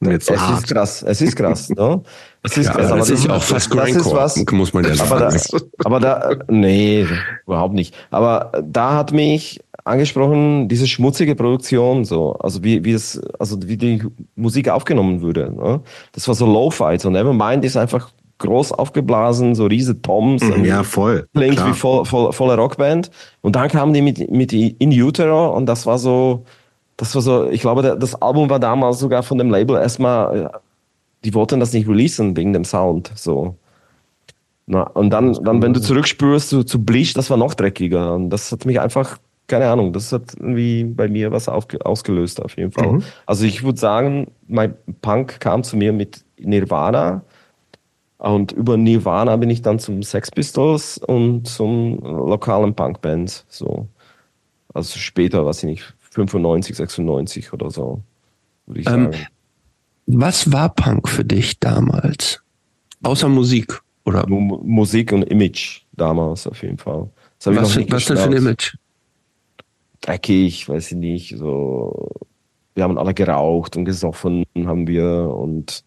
[0.00, 0.62] Jetzt es hart.
[0.62, 1.68] ist krass, es ist krass.
[1.76, 2.02] Ne?
[2.46, 5.60] Es ist ja, aber das ist auch fast Grindcore, muss man ja aber sagen.
[5.78, 7.04] Da, aber da, nee,
[7.44, 7.94] überhaupt nicht.
[8.10, 13.76] Aber da hat mich angesprochen, diese schmutzige Produktion, so, also wie, wie es, also wie
[13.76, 14.02] die
[14.36, 15.52] Musik aufgenommen wurde.
[15.52, 15.80] Ne?
[16.12, 20.42] Das war so Lo-Fi, so Nevermind ist einfach groß aufgeblasen, so riese Toms.
[20.42, 21.26] Mhm, ja, voll.
[21.34, 23.10] Klingt wie voll, voll, volle Rockband.
[23.42, 26.44] Und dann kamen die mit, mit In Utero und das war so,
[26.96, 30.50] das war so, ich glaube, das Album war damals sogar von dem Label erstmal,
[31.26, 33.56] die wollten das nicht releasen wegen dem Sound, so.
[34.66, 38.14] Na, und dann, dann, wenn du zurückspürst zu, zu Bleach, das war noch dreckiger.
[38.14, 42.40] Und das hat mich einfach, keine Ahnung, das hat irgendwie bei mir was auf, ausgelöst,
[42.40, 42.92] auf jeden Fall.
[42.92, 43.02] Mhm.
[43.26, 47.22] Also ich würde sagen, mein Punk kam zu mir mit Nirvana.
[48.18, 53.88] Und über Nirvana bin ich dann zum Sex Pistols und zum lokalen Punkband, so.
[54.72, 58.00] Also später, weiß ich nicht, 95, 96 oder so,
[58.66, 59.26] würde ich ähm, sagen.
[60.06, 62.42] Was war Punk für dich damals?
[63.02, 64.26] Außer Musik, oder?
[64.26, 67.08] Nur Musik und Image damals auf jeden Fall.
[67.44, 68.76] was was denn für ein Image?
[70.00, 72.10] Dreckig, weiß ich nicht, so.
[72.74, 75.82] Wir haben alle geraucht und gesoffen, haben wir und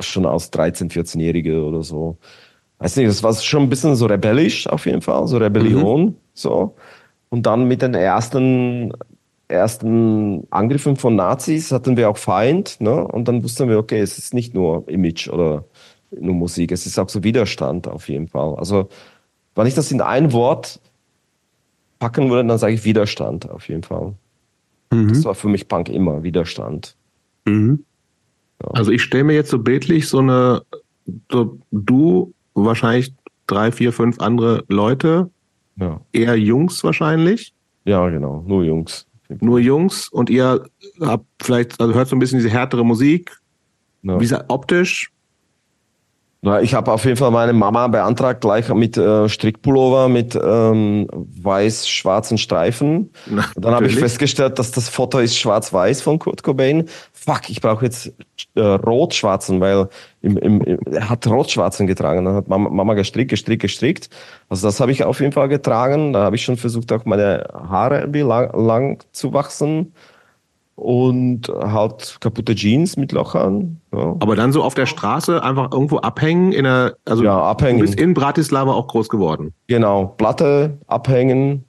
[0.00, 2.18] schon als 13-, 14-Jährige oder so.
[2.78, 6.16] Weiß nicht, das war schon ein bisschen so rebellisch auf jeden Fall, so Rebellion, mhm.
[6.34, 6.76] so.
[7.28, 8.92] Und dann mit den ersten
[9.48, 13.06] ersten Angriffen von Nazis hatten wir auch Feind, ne?
[13.06, 15.64] Und dann wussten wir, okay, es ist nicht nur Image oder
[16.10, 18.54] nur Musik, es ist auch so Widerstand auf jeden Fall.
[18.56, 18.88] Also,
[19.54, 20.80] wenn ich das in ein Wort
[21.98, 24.14] packen würde, dann sage ich Widerstand auf jeden Fall.
[24.92, 25.08] Mhm.
[25.08, 26.94] Das war für mich Punk immer Widerstand.
[27.44, 27.84] Mhm.
[28.62, 28.70] Ja.
[28.72, 30.62] Also ich stelle mir jetzt so bildlich so eine,
[31.30, 33.14] so du, wahrscheinlich
[33.46, 35.30] drei, vier, fünf andere Leute,
[35.76, 36.00] ja.
[36.12, 37.52] eher Jungs wahrscheinlich.
[37.84, 40.64] Ja, genau, nur Jungs nur Jungs und ihr
[41.00, 43.38] habt vielleicht, also hört so ein bisschen diese härtere Musik.
[44.02, 44.16] Ja.
[44.16, 45.12] Wie gesagt, optisch.
[46.40, 51.08] Na, ich habe auf jeden Fall meine Mama beantragt, gleich mit äh, Strickpullover mit ähm,
[51.12, 53.10] weiß-schwarzen Streifen.
[53.26, 56.88] Na, dann habe ich festgestellt, dass das Foto ist schwarz-weiß von Kurt Cobain.
[57.12, 58.12] Fuck, ich brauche jetzt
[58.54, 59.88] äh, rot-schwarzen, weil
[60.22, 62.24] im, im, im, er hat rot-schwarzen getragen.
[62.24, 64.08] Dann hat Mama, Mama gestrickt, gestrickt, gestrickt.
[64.48, 66.12] Also das habe ich auf jeden Fall getragen.
[66.12, 69.92] Da habe ich schon versucht, auch meine Haare irgendwie lang, lang zu wachsen
[70.78, 73.80] und halt kaputte Jeans mit Lochern.
[73.92, 74.14] Ja.
[74.20, 77.80] Aber dann so auf der Straße einfach irgendwo abhängen in der, also ja, abhängen.
[77.80, 79.52] du bist in Bratislava auch groß geworden.
[79.66, 81.64] Genau, Platte abhängen,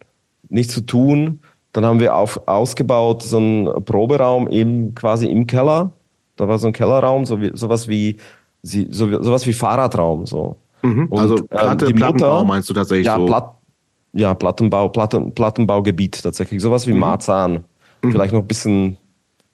[0.50, 1.39] nichts zu tun,
[1.72, 5.91] Dann haben wir auf, ausgebaut so einen Proberaum im, quasi im Keller.
[6.36, 8.17] Da war so ein Kellerraum, so wie, sowas wie,
[8.62, 8.84] so,
[9.24, 10.56] sowas wie Fahrradraum, so.
[10.84, 11.08] Mhm.
[11.08, 13.26] Und, also Platte, ähm, Plattenbau Mutter, meinst du tatsächlich ja, so?
[13.26, 13.56] Platt,
[14.13, 16.62] ja, Plattenbau, Platten, Plattenbaugebiet tatsächlich.
[16.62, 17.00] Sowas wie mhm.
[17.00, 17.65] Marzahn.
[18.02, 18.12] Mhm.
[18.12, 18.98] Vielleicht noch ein bisschen,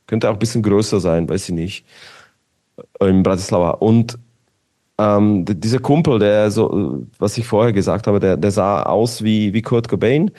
[0.08, 1.86] könnte auch ein bisschen größer sein, weiß ich nicht.
[3.00, 3.72] In Bratislava.
[3.72, 4.18] Und
[4.98, 9.54] ähm, dieser Kumpel, der so, was ich vorher gesagt habe, der, der sah aus wie,
[9.54, 10.32] wie Kurt Cobain.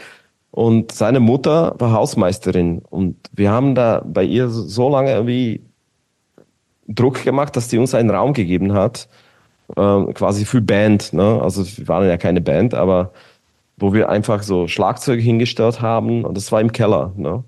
[0.50, 2.80] Und seine Mutter war Hausmeisterin.
[2.88, 5.60] Und wir haben da bei ihr so lange irgendwie
[6.88, 9.08] Druck gemacht, dass die uns einen Raum gegeben hat,
[9.76, 11.12] äh, quasi für Band.
[11.12, 11.40] Ne?
[11.42, 13.12] Also wir waren ja keine Band, aber
[13.76, 17.12] wo wir einfach so Schlagzeuge hingestellt haben und das war im Keller.
[17.16, 17.44] Ne?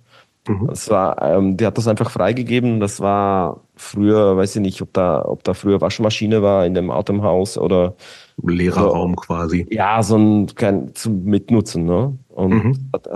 [0.49, 0.67] Mhm.
[0.69, 2.81] Das war, ähm, die hat das einfach freigegeben.
[2.81, 6.91] Das war früher, weiß ich nicht, ob da, ob da früher Waschmaschine war in dem
[6.91, 7.95] Atemhaus oder
[8.43, 9.67] Lehrerraum so, quasi.
[9.71, 12.17] Ja, so ein kein zum Mitnutzen, ne?
[12.29, 12.91] Und mhm.
[12.93, 13.09] hat,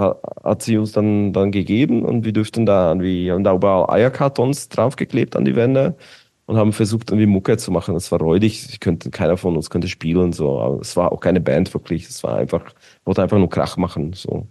[0.44, 4.68] hat, sie uns dann dann gegeben und wir dürften da irgendwie haben da überall Eierkartons
[4.68, 5.96] draufgeklebt an die Wände
[6.46, 7.94] und haben versucht irgendwie Mucke zu machen.
[7.94, 11.40] Es war räudig, könnte keiner von uns könnte spielen so, aber es war auch keine
[11.40, 12.08] Band wirklich.
[12.08, 12.64] Es war einfach
[13.04, 14.46] wollte einfach nur Krach machen so.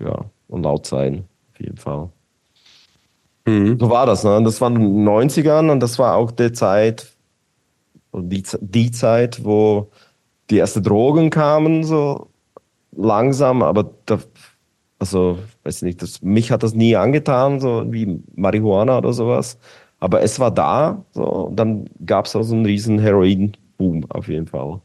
[0.00, 1.24] Ja, und laut sein
[1.58, 2.08] auf jeden Fall.
[3.46, 3.78] Mhm.
[3.78, 4.42] So war das, ne?
[4.42, 7.14] Das waren 90ern und das war auch die Zeit,
[8.14, 9.90] die, die Zeit, wo
[10.50, 12.28] die ersten Drogen kamen, so
[12.96, 14.18] langsam, aber da,
[14.98, 19.58] also, weiß nicht, das, mich hat das nie angetan, so wie Marihuana oder sowas.
[20.00, 24.28] Aber es war da, so, und dann gab es auch so einen riesen Heroin-Boom auf
[24.28, 24.80] jeden Fall.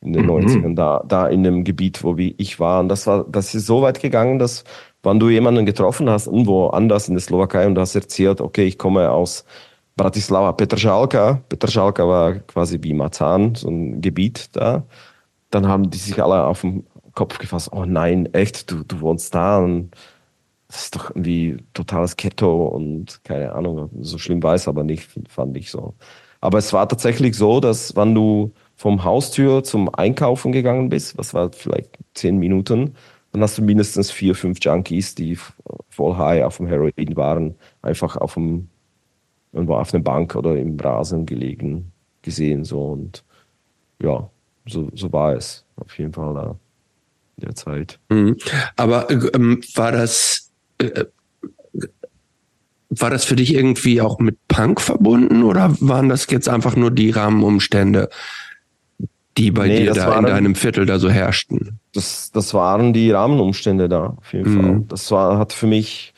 [0.00, 0.30] In den mhm.
[0.30, 2.80] 90ern, da, da in dem Gebiet, wo ich war.
[2.80, 4.64] Und das war, das ist so weit gegangen, dass
[5.02, 8.78] wenn du jemanden getroffen hast, irgendwo anders in der Slowakei und hast erzählt, okay, ich
[8.78, 9.44] komme aus
[9.96, 14.84] Bratislava, Petržalka, Petržalka war quasi wie Marzahn, so ein Gebiet da,
[15.50, 19.34] dann haben die sich alle auf den Kopf gefasst, oh nein, echt, du, du wohnst
[19.34, 19.90] da und
[20.68, 25.56] das ist doch irgendwie totales Ghetto und keine Ahnung, so schlimm es aber nicht, fand
[25.56, 25.94] ich so.
[26.40, 31.34] Aber es war tatsächlich so, dass wenn du vom Haustür zum Einkaufen gegangen bist, was
[31.34, 32.94] war vielleicht zehn Minuten,
[33.32, 35.38] dann hast du mindestens vier, fünf Junkies, die
[35.90, 38.68] voll high auf dem Heroin waren, einfach auf dem,
[39.52, 43.24] auf einer Bank oder im Rasen gelegen gesehen, so und
[44.02, 44.28] ja,
[44.66, 46.56] so, so war es auf jeden Fall da
[47.36, 47.98] in der Zeit.
[48.08, 48.36] Mhm.
[48.76, 51.04] Aber ähm, war das, äh,
[52.90, 56.90] war das für dich irgendwie auch mit Punk verbunden oder waren das jetzt einfach nur
[56.90, 58.08] die Rahmenumstände,
[59.38, 61.78] die bei nee, dir da waren, in deinem Viertel da so herrschten?
[61.94, 64.60] Das, das waren die Rahmenumstände da, auf jeden mhm.
[64.60, 64.84] Fall.
[64.88, 66.12] Das war, hat für mich,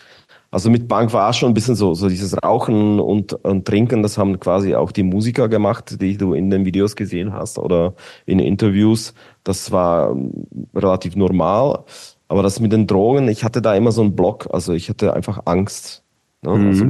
[0.50, 4.18] also mit Bank war schon ein bisschen so, so dieses Rauchen und, und Trinken, das
[4.18, 7.94] haben quasi auch die Musiker gemacht, die du in den Videos gesehen hast oder
[8.26, 9.14] in Interviews.
[9.44, 10.32] Das war ähm,
[10.74, 11.84] relativ normal.
[12.28, 15.14] Aber das mit den Drogen, ich hatte da immer so einen Block, also ich hatte
[15.14, 16.04] einfach Angst.
[16.42, 16.54] Ne?
[16.54, 16.68] Mhm.
[16.68, 16.84] Also,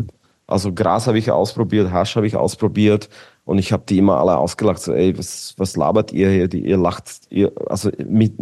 [0.47, 3.09] also Gras habe ich ausprobiert, Hasch habe ich ausprobiert,
[3.50, 6.46] und ich habe die immer alle ausgelacht, so, ey, was, was labert ihr hier?
[6.46, 8.32] Die, ihr lacht, ihr, also mit,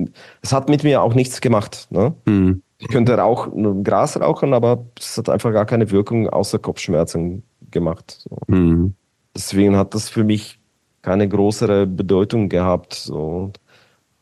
[0.42, 1.86] es hat mit mir auch nichts gemacht.
[1.88, 2.12] Ne?
[2.26, 2.60] Mhm.
[2.76, 3.48] Ich könnte auch
[3.82, 8.18] Gras rauchen, aber es hat einfach gar keine Wirkung außer Kopfschmerzen gemacht.
[8.28, 8.36] So.
[8.48, 8.92] Mhm.
[9.34, 10.60] Deswegen hat das für mich
[11.00, 12.92] keine größere Bedeutung gehabt.
[12.92, 13.52] So.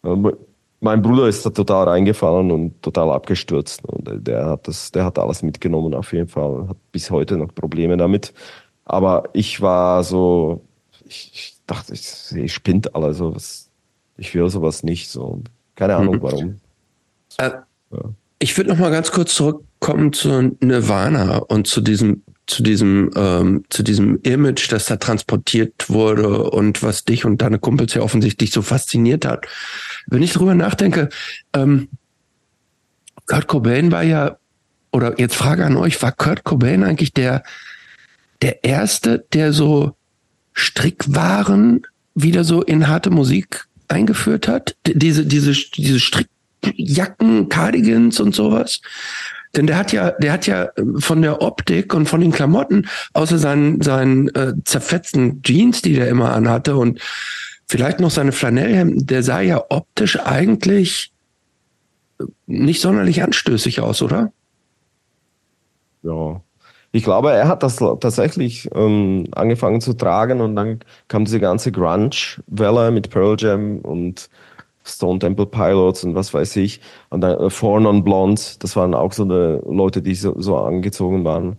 [0.04, 0.36] Ähm,
[0.78, 3.84] mein Bruder ist da total reingefallen und total abgestürzt.
[3.84, 6.68] Und der hat das, der hat alles mitgenommen auf jeden Fall.
[6.68, 8.32] Hat bis heute noch Probleme damit.
[8.84, 10.62] Aber ich war so,
[11.08, 13.68] ich, ich dachte, ich, ich spinnt alle so was.
[14.16, 15.42] Ich will sowas nicht so.
[15.74, 16.22] Keine Ahnung mhm.
[16.22, 16.60] warum.
[17.38, 17.50] Äh,
[17.90, 18.14] ja.
[18.38, 23.64] Ich würde noch mal ganz kurz zurückkommen zu Nirvana und zu diesem zu diesem ähm,
[23.70, 28.52] zu diesem Image, das da transportiert wurde und was dich und deine Kumpels ja offensichtlich
[28.52, 29.46] so fasziniert hat.
[30.06, 31.08] Wenn ich drüber nachdenke,
[31.54, 31.88] ähm,
[33.26, 34.36] Kurt Cobain war ja
[34.92, 37.42] oder jetzt Frage an euch, war Kurt Cobain eigentlich der
[38.42, 39.96] der erste, der so
[40.56, 44.74] Strickwaren wieder so in harte Musik eingeführt hat.
[44.86, 48.80] Diese, diese, diese Strickjacken, Cardigans und sowas.
[49.54, 52.88] Denn der hat ja, der hat ja ähm, von der Optik und von den Klamotten,
[53.12, 57.00] außer seinen, seinen äh, zerfetzten Jeans, die der immer anhatte und
[57.68, 61.12] vielleicht noch seine Flanellhemden, der sah ja optisch eigentlich
[62.46, 64.32] nicht sonderlich anstößig aus, oder?
[66.02, 66.40] Ja,
[66.96, 71.70] ich glaube, er hat das tatsächlich ähm, angefangen zu tragen und dann kam diese ganze
[71.72, 74.28] Grunge-Welle mit Pearl Jam und
[74.84, 76.80] Stone Temple Pilots und was weiß ich.
[77.10, 80.56] Und dann äh, Four Non Blondes, das waren auch so eine Leute, die so, so
[80.56, 81.58] angezogen waren.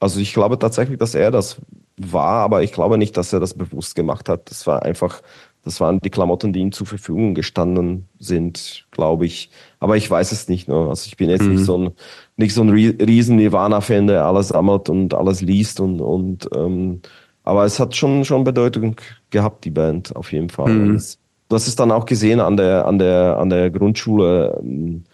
[0.00, 1.56] Also ich glaube tatsächlich, dass er das
[1.96, 4.50] war, aber ich glaube nicht, dass er das bewusst gemacht hat.
[4.50, 5.20] Das war einfach
[5.64, 9.50] Das waren die Klamotten, die ihm zur Verfügung gestanden sind, glaube ich.
[9.80, 10.68] Aber ich weiß es nicht.
[10.68, 10.74] Ne?
[10.88, 11.54] Also ich bin jetzt mhm.
[11.54, 11.90] nicht so ein
[12.38, 17.02] nicht so ein riesen Nirvana-Fan, der alles sammelt und alles liest und und ähm,
[17.42, 18.96] aber es hat schon schon Bedeutung
[19.30, 20.70] gehabt die Band auf jeden Fall.
[20.70, 20.94] Mhm.
[20.94, 24.58] Das, das ist dann auch gesehen an der an der an der Grundschule.
[24.62, 25.04] Ähm,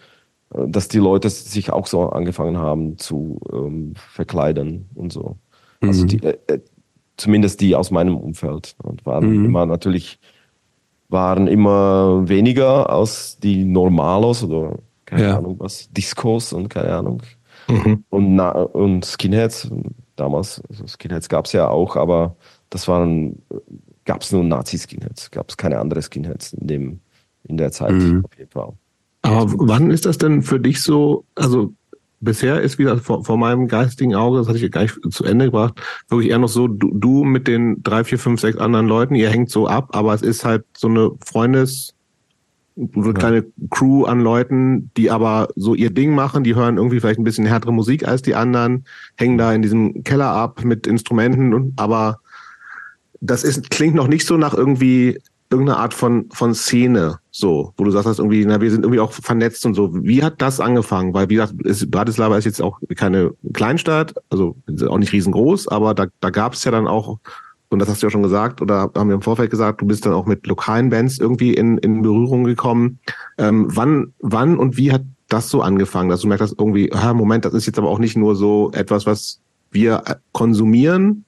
[0.67, 5.37] dass die Leute sich auch so angefangen haben zu ähm, verkleiden und so.
[5.81, 6.07] Also mhm.
[6.07, 6.59] die, äh, äh,
[7.17, 9.45] zumindest die aus meinem Umfeld und waren mhm.
[9.45, 10.19] immer natürlich
[11.09, 15.37] waren immer weniger als die Normalos oder keine ja.
[15.37, 17.21] Ahnung was Discos und keine Ahnung
[17.69, 18.03] mhm.
[18.09, 19.69] und na, und Skinheads
[20.15, 22.35] damals also Skinheads gab es ja auch aber
[22.69, 23.41] das waren
[24.05, 26.99] gab es nur Nazi Skinheads gab es keine andere Skinheads in dem
[27.43, 28.23] in der Zeit mhm.
[28.25, 28.73] auf jeden Fall
[29.25, 31.73] aber wann ist das denn für dich so, also
[32.19, 35.45] bisher ist wieder vor, vor meinem geistigen Auge, das hatte ich gar nicht zu Ende
[35.45, 39.15] gebracht, wirklich eher noch so, du, du mit den drei, vier, fünf, sechs anderen Leuten,
[39.15, 41.94] ihr hängt so ab, aber es ist halt so eine Freundes,
[42.77, 47.19] eine kleine Crew an Leuten, die aber so ihr Ding machen, die hören irgendwie vielleicht
[47.19, 48.85] ein bisschen härtere Musik als die anderen,
[49.15, 52.19] hängen da in diesem Keller ab mit Instrumenten aber
[53.21, 57.83] das ist, klingt noch nicht so nach irgendwie irgendeine Art von, von Szene, so, wo
[57.83, 59.91] du sagst, irgendwie, na, wir sind irgendwie auch vernetzt und so.
[60.03, 61.13] Wie hat das angefangen?
[61.13, 64.55] Weil, wie gesagt, ist, Bratislava ist jetzt auch keine Kleinstadt, also
[64.87, 67.19] auch nicht riesengroß, aber da, da gab es ja dann auch,
[67.69, 70.05] und das hast du ja schon gesagt, oder haben wir im Vorfeld gesagt, du bist
[70.05, 72.99] dann auch mit lokalen Bands irgendwie in, in Berührung gekommen.
[73.37, 77.13] Ähm, wann, wann und wie hat das so angefangen, dass du merkst, dass irgendwie, ah,
[77.13, 81.25] Moment, das ist jetzt aber auch nicht nur so etwas, was wir konsumieren,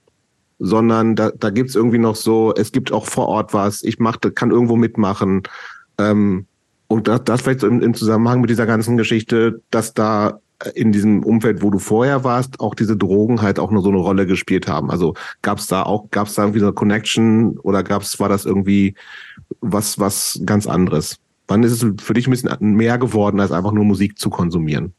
[0.60, 4.18] sondern da, da gibt's irgendwie noch so, es gibt auch vor Ort was, ich mach,
[4.36, 5.44] kann irgendwo mitmachen.
[5.98, 6.46] Ähm,
[6.88, 10.40] und das, das vielleicht so im, im Zusammenhang mit dieser ganzen Geschichte, dass da
[10.74, 14.00] in diesem Umfeld, wo du vorher warst, auch diese Drogen halt auch nur so eine
[14.00, 14.90] Rolle gespielt haben.
[14.90, 18.96] Also gab's da auch, gab's da irgendwie so eine Connection oder gab's, war das irgendwie
[19.62, 21.18] was, was ganz anderes?
[21.48, 24.94] Wann ist es für dich ein bisschen mehr geworden, als einfach nur Musik zu konsumieren?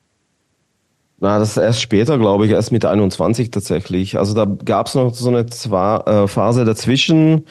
[1.20, 4.16] Na, das ist erst später, glaube ich, erst mit 21 tatsächlich.
[4.16, 7.44] Also da gab es noch so eine Zwei, äh, Phase dazwischen.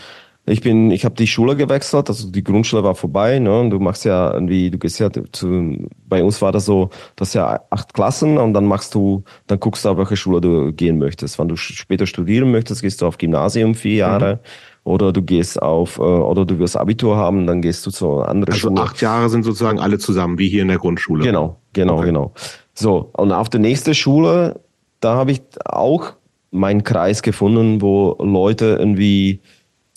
[0.50, 3.60] Ich bin, ich habe die Schule gewechselt, also die Grundschule war vorbei, ne?
[3.60, 7.34] Und du machst ja irgendwie, du gehst ja zu, bei uns war das so, das
[7.34, 11.00] ja acht Klassen und dann machst du, dann guckst du, auf welche Schule du gehen
[11.00, 11.38] möchtest.
[11.38, 13.98] Wenn du später studieren möchtest, gehst du auf Gymnasium vier mhm.
[13.98, 14.36] Jahre.
[14.36, 14.40] Mhm.
[14.86, 18.30] Oder du gehst auf, äh, oder du wirst Abitur haben, dann gehst du zu einer
[18.30, 18.80] anderen also Schule.
[18.80, 21.26] Also acht Jahre sind sozusagen alle zusammen, wie hier in der Grundschule.
[21.26, 22.06] Genau, genau, okay.
[22.06, 22.32] genau.
[22.74, 24.62] So, und auf der nächsten Schule,
[25.02, 26.14] da habe ich auch
[26.52, 29.42] meinen Kreis gefunden, wo Leute irgendwie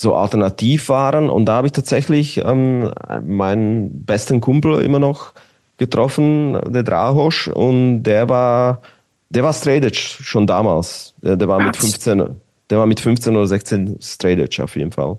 [0.01, 1.29] so alternativ waren.
[1.29, 2.91] Und da habe ich tatsächlich ähm,
[3.23, 5.35] meinen besten Kumpel immer noch
[5.77, 8.81] getroffen, der Drahosch, und der war,
[9.29, 11.15] der war edge schon damals.
[11.23, 12.25] Der, der war mit 15,
[12.71, 15.19] der war mit 15 oder 16 straight edge auf jeden Fall.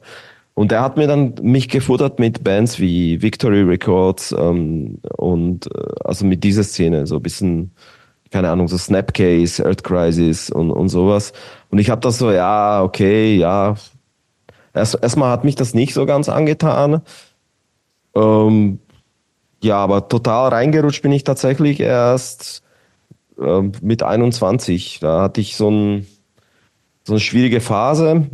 [0.56, 5.94] Und der hat mir dann mich gefuttert mit Bands wie Victory Records ähm, und äh,
[6.04, 7.72] also mit dieser Szene, so ein bisschen,
[8.32, 11.34] keine Ahnung, so Snapcase, Earth Crisis und, und sowas.
[11.70, 13.76] Und ich habe das so, ja, okay, ja.
[14.74, 17.02] Erst, erstmal hat mich das nicht so ganz angetan.
[18.16, 18.80] Ähm,
[19.64, 22.64] ja, aber total reingerutscht bin ich tatsächlich erst
[23.40, 25.00] äh, mit 21.
[25.02, 26.08] Da hatte ich so, ein,
[27.04, 28.28] so eine schwierige Phase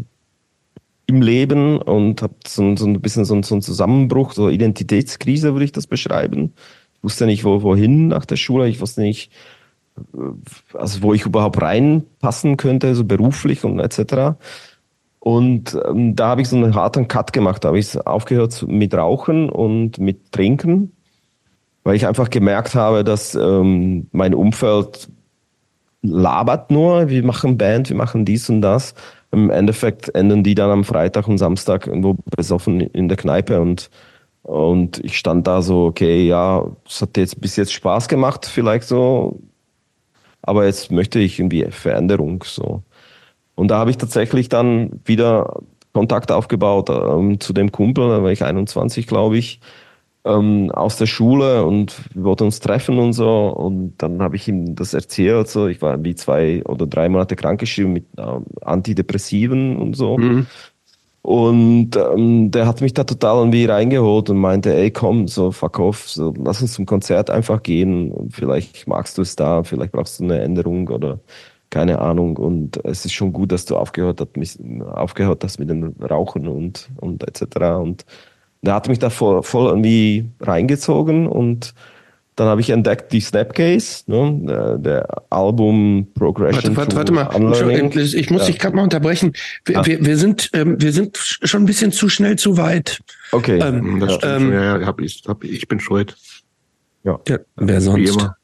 [1.08, 5.66] im Leben und habe so, so, ein bisschen so, so einen Zusammenbruch, so Identitätskrise würde
[5.66, 6.54] ich das beschreiben.
[6.96, 9.32] Ich wusste nicht, wo, wohin nach der Schule, ich wusste nicht,
[9.98, 14.38] äh, also wo ich überhaupt reinpassen könnte, so beruflich und etc.
[15.28, 18.94] Und ähm, da habe ich so einen harten Cut gemacht, da habe ich aufgehört mit
[18.94, 20.94] Rauchen und mit Trinken,
[21.84, 25.10] weil ich einfach gemerkt habe, dass ähm, mein Umfeld
[26.02, 28.94] labert nur, wir machen Band, wir machen dies und das.
[29.34, 33.90] Im Endeffekt enden die dann am Freitag und Samstag irgendwo besoffen in der Kneipe und
[34.44, 38.88] und ich stand da so, okay, ja, es hat jetzt bis jetzt Spaß gemacht, vielleicht
[38.88, 39.42] so,
[40.42, 42.84] aber jetzt möchte ich irgendwie Veränderung so.
[43.58, 45.62] Und da habe ich tatsächlich dann wieder
[45.94, 49.60] Kontakt aufgebaut ähm, zu dem Kumpel, da war ich 21, glaube ich,
[50.26, 53.48] ähm, aus der Schule und wir wollten uns treffen und so.
[53.48, 55.48] Und dann habe ich ihm das erzählt.
[55.48, 55.66] So.
[55.68, 60.20] Ich war wie zwei oder drei Monate krankgeschrieben mit ähm, Antidepressiven und so.
[60.20, 60.46] Mhm.
[61.24, 65.80] Und ähm, der hat mich da total irgendwie reingeholt und meinte, ey, komm, so fuck
[65.80, 68.12] off, so, lass uns zum Konzert einfach gehen.
[68.12, 71.20] Und vielleicht magst du es da, vielleicht brauchst du eine Änderung oder
[71.70, 72.38] keine Ahnung.
[72.38, 74.60] Und es ist schon gut, dass du aufgehört hast,
[74.94, 77.58] aufgehört hast mit dem Rauchen und, und etc.
[77.80, 78.06] Und
[78.62, 81.74] der hat mich da voll, voll irgendwie reingezogen und
[82.38, 86.78] Dann habe ich entdeckt die Snapcase, ne, der, der Album Progression.
[86.78, 87.96] Warte, warte, warte mal.
[87.96, 88.48] Ich muss ja.
[88.48, 89.34] dich gerade mal unterbrechen.
[89.66, 89.86] Wir, ah.
[89.88, 93.02] wir, wir, sind, ähm, wir sind schon ein bisschen zu schnell zu weit.
[93.32, 93.58] Okay.
[93.58, 96.16] Ähm, das stimmt ähm, ja, hab ich, hab, ich bin schuld.
[97.04, 97.20] Ja.
[97.28, 97.98] ja wer sonst?
[97.98, 98.38] Wie immer.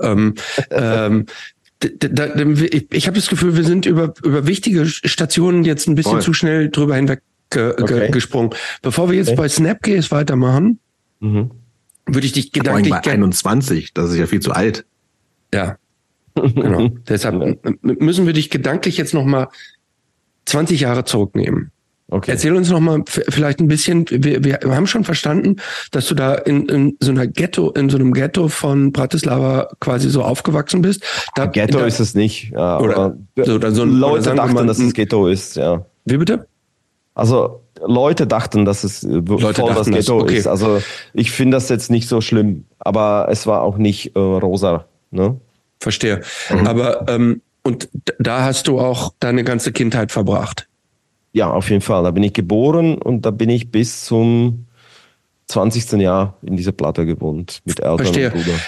[0.00, 0.34] Ähm,
[0.70, 1.26] ähm,
[1.80, 5.94] da, da, ich, ich habe das Gefühl, wir sind über, über wichtige Stationen jetzt ein
[5.94, 6.22] bisschen Voll.
[6.22, 8.10] zu schnell drüber hinweg ge, okay.
[8.10, 8.50] gesprungen.
[8.82, 9.36] Bevor wir jetzt okay.
[9.36, 10.78] bei Snapcase weitermachen,
[11.20, 11.50] mhm.
[12.06, 12.90] würde ich dich gedanklich...
[12.90, 14.84] Bei 21, das ist ja viel zu alt.
[15.54, 15.78] Ja,
[16.34, 16.88] genau.
[17.08, 19.48] Deshalb müssen wir dich gedanklich jetzt nochmal
[20.44, 21.70] 20 Jahre zurücknehmen.
[22.10, 22.32] Okay.
[22.32, 24.04] Erzähl uns noch mal vielleicht ein bisschen.
[24.10, 25.56] Wir, wir haben schon verstanden,
[25.92, 30.10] dass du da in, in so einer Ghetto, in so einem Ghetto von Bratislava quasi
[30.10, 31.04] so aufgewachsen bist.
[31.36, 32.50] Da, Ghetto da, ist es nicht.
[32.50, 35.56] Ja, oder, so, oder so, Leute oder dachten, mal, dass es Ghetto ist.
[35.56, 35.84] Ja.
[36.04, 36.46] Wie bitte?
[37.14, 40.24] Also Leute dachten, dass es Leute voll das Ghetto das.
[40.24, 40.36] Okay.
[40.36, 40.46] ist.
[40.48, 40.82] Also
[41.14, 44.86] ich finde das jetzt nicht so schlimm, aber es war auch nicht äh, rosa.
[45.12, 45.40] Ne?
[45.78, 46.22] Verstehe.
[46.50, 46.66] Mhm.
[46.66, 47.88] Aber ähm, und
[48.18, 50.66] da hast du auch deine ganze Kindheit verbracht.
[51.32, 52.02] Ja, auf jeden Fall.
[52.02, 54.66] Da bin ich geboren und da bin ich bis zum
[55.46, 55.92] 20.
[56.00, 58.32] Jahr in dieser Platte gewohnt mit Eltern Verstehe.
[58.32, 58.58] und Bruder.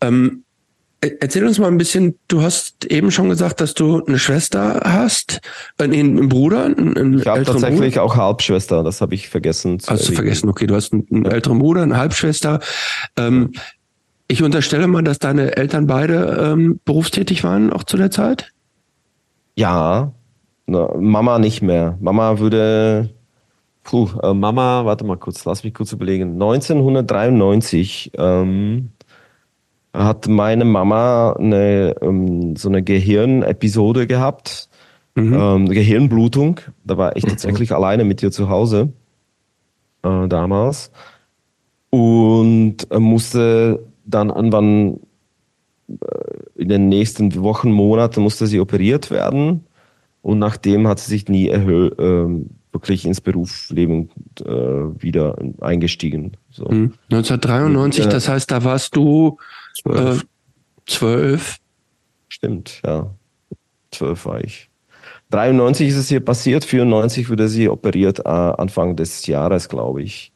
[0.00, 0.44] Ähm,
[1.02, 4.80] e-, erzähl uns mal ein bisschen, du hast eben schon gesagt, dass du eine Schwester
[4.84, 5.40] hast,
[5.78, 8.02] äh, einen, Bruder, einen, einen Ich habe tatsächlich Bruder.
[8.04, 9.80] auch Halbschwester, das habe ich vergessen.
[9.80, 12.60] Zu hast du vergessen, okay, du hast einen, einen älteren Bruder, eine Halbschwester.
[13.16, 13.52] Ähm,
[14.28, 18.52] ich unterstelle mal, dass deine Eltern beide ähm, berufstätig waren, auch zu der Zeit?
[19.56, 20.12] Ja,
[20.68, 21.96] na, Mama nicht mehr.
[22.00, 23.08] Mama würde,
[23.84, 26.34] puh, äh, Mama, warte mal kurz, lass mich kurz überlegen.
[26.34, 28.90] 1993 ähm,
[29.94, 34.68] hat meine Mama eine, ähm, so eine Gehirnepisode gehabt,
[35.14, 35.34] mhm.
[35.34, 36.60] ähm, Gehirnblutung.
[36.84, 37.30] Da war ich mhm.
[37.30, 37.76] tatsächlich mhm.
[37.76, 38.92] alleine mit ihr zu Hause
[40.02, 40.92] äh, damals
[41.88, 45.00] und äh, musste dann irgendwann
[45.88, 49.64] äh, in den nächsten Wochen, Monaten musste sie operiert werden
[50.22, 54.10] und nachdem hat sie sich nie ähm, wirklich ins Berufsleben
[54.44, 54.52] äh,
[55.02, 56.32] wieder eingestiegen.
[56.50, 56.66] So.
[56.66, 58.10] 1993, hm.
[58.10, 59.38] das heißt, da warst du
[59.80, 60.22] zwölf.
[60.22, 60.26] Äh,
[60.86, 61.56] zwölf.
[62.28, 63.10] Stimmt, ja.
[63.90, 64.68] Zwölf war ich.
[65.30, 70.32] 93 ist es hier passiert, 94 wurde sie operiert, äh, Anfang des Jahres, glaube ich.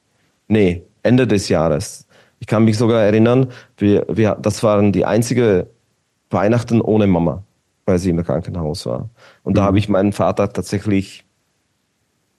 [0.49, 2.07] Nee, Ende des Jahres.
[2.41, 5.69] Ich kann mich sogar erinnern, wir, wir, das waren die einzige
[6.31, 7.45] Weihnachten ohne Mama
[7.85, 9.11] weil sie im Krankenhaus war.
[9.43, 9.57] Und mhm.
[9.57, 11.25] da habe ich meinen Vater tatsächlich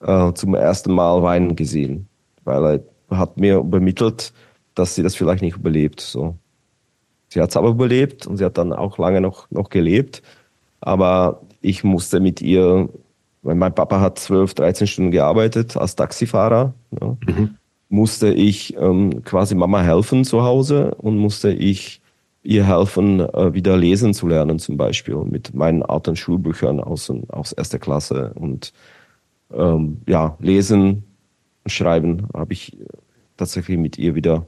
[0.01, 2.07] äh, zum ersten Mal weinen gesehen,
[2.43, 4.33] weil er hat mir übermittelt,
[4.75, 6.01] dass sie das vielleicht nicht überlebt.
[6.01, 6.35] So.
[7.29, 10.21] Sie hat es aber überlebt und sie hat dann auch lange noch, noch gelebt.
[10.81, 12.89] Aber ich musste mit ihr,
[13.41, 17.55] weil mein Papa hat 12, 13 Stunden gearbeitet als Taxifahrer, ja, mhm.
[17.89, 22.02] musste ich ähm, quasi Mama helfen zu Hause und musste ich
[22.43, 27.53] ihr helfen, äh, wieder lesen zu lernen, zum Beispiel mit meinen alten Schulbüchern aus, aus
[27.53, 28.33] erster Klasse.
[28.35, 28.73] Und
[29.53, 31.03] ähm, ja, lesen,
[31.65, 32.77] schreiben habe ich
[33.37, 34.45] tatsächlich mit ihr wieder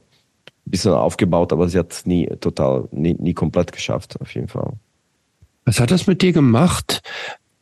[0.66, 4.48] ein bisschen aufgebaut, aber sie hat es nie total, nie, nie komplett geschafft, auf jeden
[4.48, 4.74] Fall.
[5.64, 7.02] Was hat das mit dir gemacht?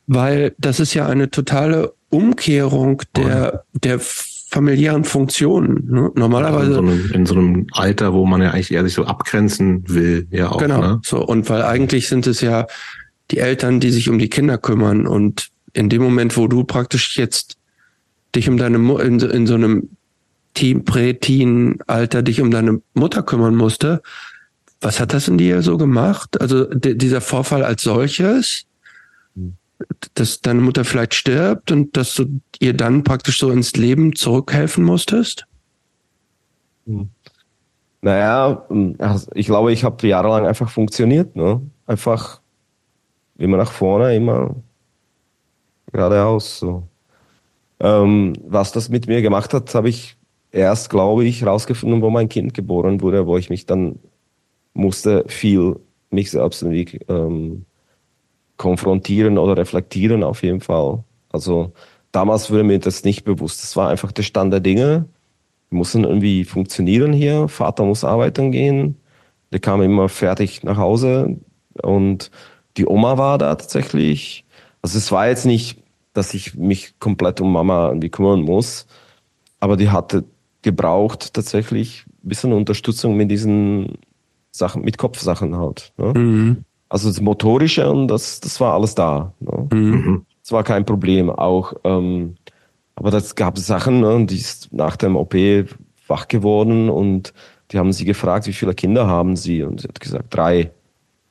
[0.06, 3.98] Weil das ist ja eine totale Umkehrung der, der
[4.54, 5.88] familiären Funktionen.
[5.90, 6.12] Ne?
[6.14, 6.70] Normalerweise.
[6.70, 9.82] In so, einem, in so, einem, Alter, wo man ja eigentlich eher sich so abgrenzen
[9.88, 10.58] will, ja auch.
[10.58, 10.80] Genau.
[10.80, 11.00] Ne?
[11.04, 12.68] So, und weil eigentlich sind es ja
[13.32, 15.08] die Eltern, die sich um die Kinder kümmern.
[15.08, 17.56] Und in dem Moment, wo du praktisch jetzt
[18.36, 19.88] dich um deine Mu in, in so einem
[20.54, 24.02] Team, Prä-Teen-Alter dich um deine Mutter kümmern musste,
[24.80, 26.40] was hat das in dir so gemacht?
[26.40, 28.66] Also dieser Vorfall als solches?
[30.14, 34.84] Dass deine Mutter vielleicht stirbt und dass du ihr dann praktisch so ins Leben zurückhelfen
[34.84, 35.46] musstest?
[36.86, 37.08] Hm.
[38.02, 38.66] Naja,
[38.98, 41.36] also ich glaube, ich habe jahrelang einfach funktioniert.
[41.36, 41.62] Ne?
[41.86, 42.42] Einfach
[43.38, 44.54] immer nach vorne, immer
[45.90, 46.58] geradeaus.
[46.58, 46.86] So.
[47.80, 50.18] Ähm, was das mit mir gemacht hat, habe ich
[50.52, 53.98] erst, glaube ich, rausgefunden, wo mein Kind geboren wurde, wo ich mich dann
[54.74, 55.76] musste viel
[56.10, 57.64] mich selbst irgendwie ähm,
[58.56, 61.02] konfrontieren oder reflektieren auf jeden Fall.
[61.30, 61.72] Also
[62.12, 63.62] damals wurde mir das nicht bewusst.
[63.62, 65.06] Das war einfach der Stand der Dinge.
[65.70, 67.48] Wir mussten irgendwie funktionieren hier.
[67.48, 68.96] Vater muss arbeiten gehen.
[69.52, 71.36] Der kam immer fertig nach Hause
[71.82, 72.30] und
[72.76, 74.44] die Oma war da tatsächlich.
[74.82, 75.80] Also es war jetzt nicht,
[76.12, 78.86] dass ich mich komplett um Mama irgendwie kümmern muss,
[79.60, 80.24] aber die hatte
[80.62, 83.98] gebraucht tatsächlich ein bisschen Unterstützung mit diesen
[84.50, 85.92] Sachen, mit Kopfsachen halt.
[85.96, 86.12] Ne?
[86.14, 86.64] Mhm.
[86.94, 89.34] Also das Motorische und das, das war alles da.
[89.40, 89.68] Ne?
[89.72, 90.26] Mhm.
[90.40, 91.28] Das war kein Problem.
[91.28, 92.36] Auch, ähm,
[92.94, 95.34] aber das gab Sachen, ne, die ist nach dem OP
[96.06, 97.34] wach geworden und
[97.72, 99.64] die haben sie gefragt, wie viele Kinder haben sie?
[99.64, 100.70] Und sie hat gesagt, drei.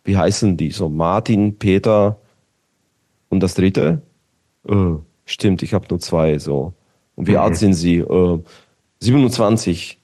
[0.03, 0.71] Wie heißen die?
[0.71, 2.17] So Martin, Peter
[3.29, 4.01] und das dritte?
[4.67, 6.39] Äh, stimmt, ich habe nur zwei.
[6.39, 6.73] So.
[7.15, 7.37] Und wie mhm.
[7.37, 7.99] alt sind sie?
[7.99, 8.39] Äh,
[8.99, 9.97] 27.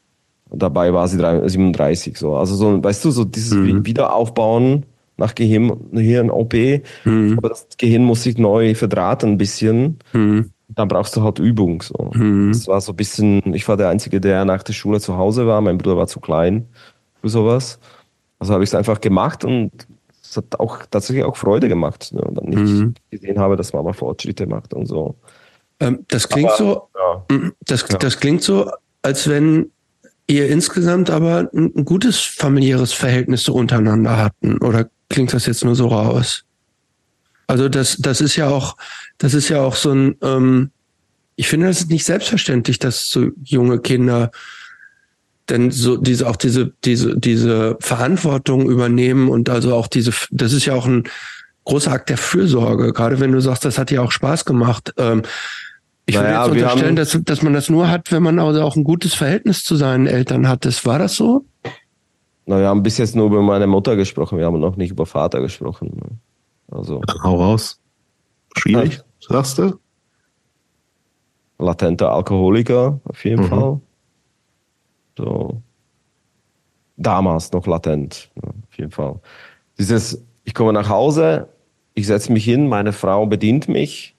[0.51, 2.17] Und dabei war sie 37.
[2.17, 2.37] So.
[2.37, 3.85] Also so, weißt du, so dieses mhm.
[3.85, 4.85] Wiederaufbauen
[5.19, 6.53] nach Gehirn, Gehirn-OP.
[7.05, 7.35] Mhm.
[7.37, 9.99] Aber das Gehirn muss sich neu verdrahten ein bisschen.
[10.13, 10.51] Mhm.
[10.69, 11.81] Dann brauchst du halt Übung.
[11.81, 12.11] So.
[12.13, 12.51] Mhm.
[12.51, 15.45] Das war so ein bisschen, ich war der Einzige, der nach der Schule zu Hause
[15.45, 15.61] war.
[15.61, 16.67] Mein Bruder war zu klein
[17.21, 17.79] für sowas.
[18.39, 19.71] Also habe ich es einfach gemacht und
[20.23, 22.11] es hat auch tatsächlich auch Freude gemacht.
[22.13, 22.21] Ne?
[22.21, 22.93] Und dann ich mhm.
[23.11, 25.15] gesehen habe, dass Mama Fortschritte macht und so.
[25.79, 27.51] Ähm, das klingt aber, so, ja.
[27.65, 27.97] Das, ja.
[27.97, 29.71] das klingt so, als wenn
[30.27, 34.59] ihr insgesamt aber ein, ein gutes familiäres Verhältnis so untereinander hatten.
[34.59, 36.45] Oder klingt das jetzt nur so raus?
[37.47, 38.77] Also das, das ist ja auch,
[39.17, 40.71] das ist ja auch so ein, ähm,
[41.35, 44.31] ich finde, das ist nicht selbstverständlich, dass so junge Kinder
[45.49, 50.65] denn so diese auch diese diese diese Verantwortung übernehmen und also auch diese das ist
[50.65, 51.05] ja auch ein
[51.65, 52.93] großer Akt der Fürsorge.
[52.93, 54.93] Gerade wenn du sagst das hat ja auch Spaß gemacht.
[54.97, 55.23] Ähm,
[56.05, 58.75] ich naja, würde jetzt unterstellen dass dass man das nur hat wenn man also auch
[58.75, 60.65] ein gutes Verhältnis zu seinen Eltern hat.
[60.65, 61.45] Das war das so
[62.49, 65.05] na, wir haben bis jetzt nur über meine Mutter gesprochen wir haben noch nicht über
[65.05, 66.19] Vater gesprochen?
[66.71, 66.99] Also.
[67.23, 67.79] Hau raus.
[68.57, 69.03] Schwierig, ja.
[69.19, 69.77] sagst du?
[71.59, 73.47] Latenter Alkoholiker, auf jeden mhm.
[73.49, 73.81] Fall.
[75.15, 75.61] So.
[76.97, 79.19] Damals noch latent, ja, auf jeden Fall.
[79.77, 81.49] Dieses, ich komme nach Hause,
[81.93, 84.15] ich setze mich hin, meine Frau bedient mich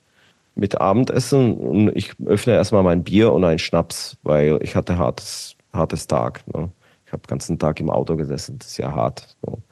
[0.55, 5.57] mit Abendessen und ich öffne erstmal mein Bier und einen Schnaps, weil ich hatte hartes,
[5.73, 6.45] hartes Tag.
[6.55, 6.71] Ne?
[7.11, 9.37] Ich habe den ganzen Tag im Auto gesessen, das ist ja hart.
[9.43, 9.63] So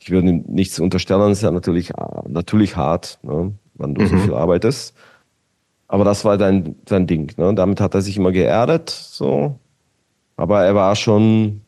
[0.00, 1.92] ich würde ihm nichts unterstellen, ist ja natürlich,
[2.26, 4.08] natürlich hart, ne, wenn du mhm.
[4.08, 4.94] so viel arbeitest.
[5.88, 7.32] Aber das war dein, dein Ding.
[7.36, 7.54] Ne?
[7.54, 9.58] Damit hat er sich immer geerdet, so.
[10.36, 11.60] Aber er war schon,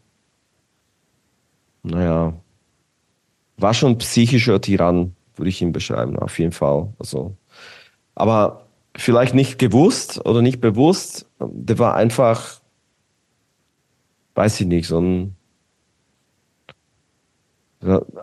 [1.82, 2.32] naja,
[3.58, 6.88] war schon psychischer Tyrann, würde ich ihn beschreiben, auf jeden Fall.
[6.98, 7.36] Also,
[8.14, 11.26] aber vielleicht nicht gewusst oder nicht bewusst.
[11.38, 12.61] Der war einfach,
[14.34, 15.36] weiß ich nicht, so ein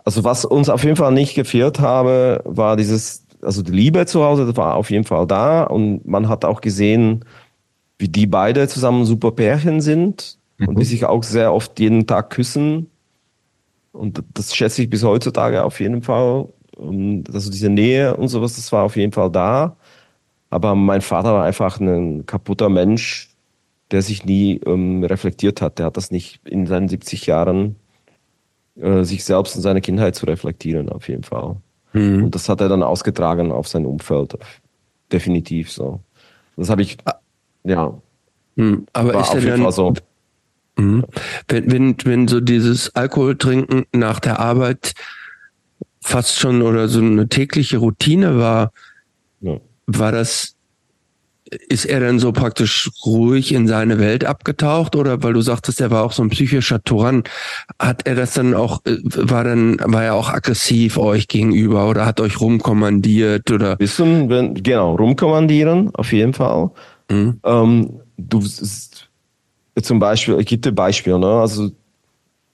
[0.04, 4.24] also was uns auf jeden Fall nicht gefehlt habe, war dieses, also die Liebe zu
[4.24, 7.24] Hause, das war auf jeden Fall da und man hat auch gesehen,
[7.98, 10.68] wie die beide zusammen super Pärchen sind mhm.
[10.68, 12.90] und die sich auch sehr oft jeden Tag küssen.
[13.92, 16.48] Und das schätze ich bis heutzutage auf jeden Fall.
[16.76, 19.76] Und also diese Nähe und sowas, das war auf jeden Fall da.
[20.48, 23.29] Aber mein Vater war einfach ein kaputter Mensch,
[23.90, 25.78] der sich nie ähm, reflektiert hat.
[25.78, 27.76] Der hat das nicht in seinen 70 Jahren
[28.76, 31.56] äh, sich selbst und seine Kindheit zu reflektieren, auf jeden Fall.
[31.92, 32.24] Mhm.
[32.24, 34.38] Und das hat er dann ausgetragen auf sein Umfeld.
[35.12, 36.00] Definitiv so.
[36.56, 37.14] Das habe ich, ah.
[37.64, 38.00] ja.
[38.56, 38.86] Mhm.
[38.92, 39.94] Aber ist er dann, so.
[40.76, 41.04] Mhm.
[41.48, 44.94] Wenn, wenn, wenn so dieses Alkoholtrinken nach der Arbeit
[46.00, 48.72] fast schon oder so eine tägliche Routine war,
[49.40, 49.58] ja.
[49.86, 50.56] war das
[51.68, 55.90] ist er dann so praktisch ruhig in seine Welt abgetaucht oder weil du sagtest, er
[55.90, 57.24] war auch so ein psychischer Tyrann,
[57.78, 62.06] hat er das dann auch, äh, war dann, war er auch aggressiv euch gegenüber oder
[62.06, 63.78] hat euch rumkommandiert oder?
[63.78, 66.70] Wissen, wenn, genau, rumkommandieren, auf jeden Fall.
[67.10, 67.40] Mhm.
[67.44, 68.44] Ähm, du,
[69.82, 71.70] zum Beispiel, ich gebe dir Beispiel, ne, also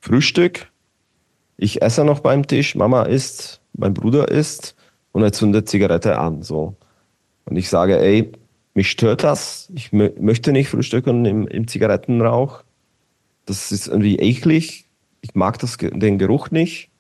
[0.01, 0.69] Frühstück,
[1.59, 4.75] ich esse noch beim Tisch, Mama isst, mein Bruder isst
[5.13, 6.77] und er zündet Zigarette an, so.
[7.45, 8.33] Und ich sage, ey,
[8.77, 9.71] mich stört das.
[9.75, 12.63] Ich möchte nicht frühstücken im, im Zigarettenrauch.
[13.47, 14.87] Das ist irgendwie eklig.
[15.23, 16.91] Ich mag das, den Geruch nicht.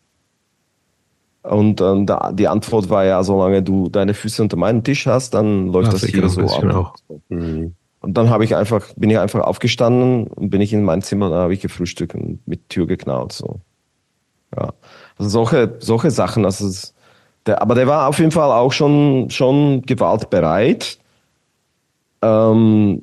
[1.43, 5.35] Und ähm, da, die Antwort war ja, solange du deine Füße unter meinem Tisch hast,
[5.35, 6.97] dann läuft das, das hier so ab.
[7.29, 7.75] Mhm.
[8.01, 11.31] Und dann habe ich einfach, bin ich einfach aufgestanden und bin ich in mein Zimmer,
[11.31, 13.33] da habe ich gefrühstückt und mit Tür geknallt.
[13.33, 13.61] So.
[14.57, 14.73] Ja.
[15.19, 16.69] Also solche, solche Sachen, also
[17.47, 20.99] der, aber der war auf jeden Fall auch schon, schon gewaltbereit.
[22.27, 23.03] Ähm,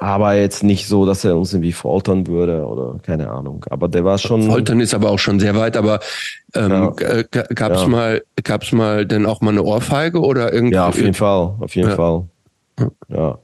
[0.00, 3.64] aber jetzt nicht so, dass er uns irgendwie foltern würde oder keine Ahnung.
[3.68, 4.42] Aber der war schon.
[4.42, 5.98] Foltern ist aber auch schon sehr weit, aber
[6.54, 7.22] ähm, ja.
[7.22, 7.88] gab es ja.
[7.88, 10.76] mal, gab's mal denn auch mal eine Ohrfeige oder irgendwie?
[10.76, 11.96] Ja, auf jeden Fall, auf jeden ja.
[11.96, 12.24] Fall.
[13.08, 13.38] Ja.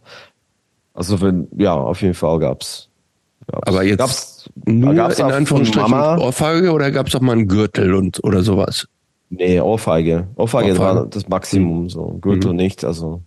[0.94, 2.88] Also wenn, ja, auf jeden Fall gab's.
[3.48, 3.66] gab's.
[3.66, 7.48] Aber jetzt gab's, nur gab's in Anführungsstrichen Mama, Ohrfeige oder gab es auch mal einen
[7.48, 8.86] Gürtel und oder sowas?
[9.30, 10.28] Nee, Ohrfeige.
[10.36, 10.78] Ohrfeige, Ohrfeige.
[10.78, 12.58] war das Maximum, so Gürtel mhm.
[12.58, 13.22] nicht, also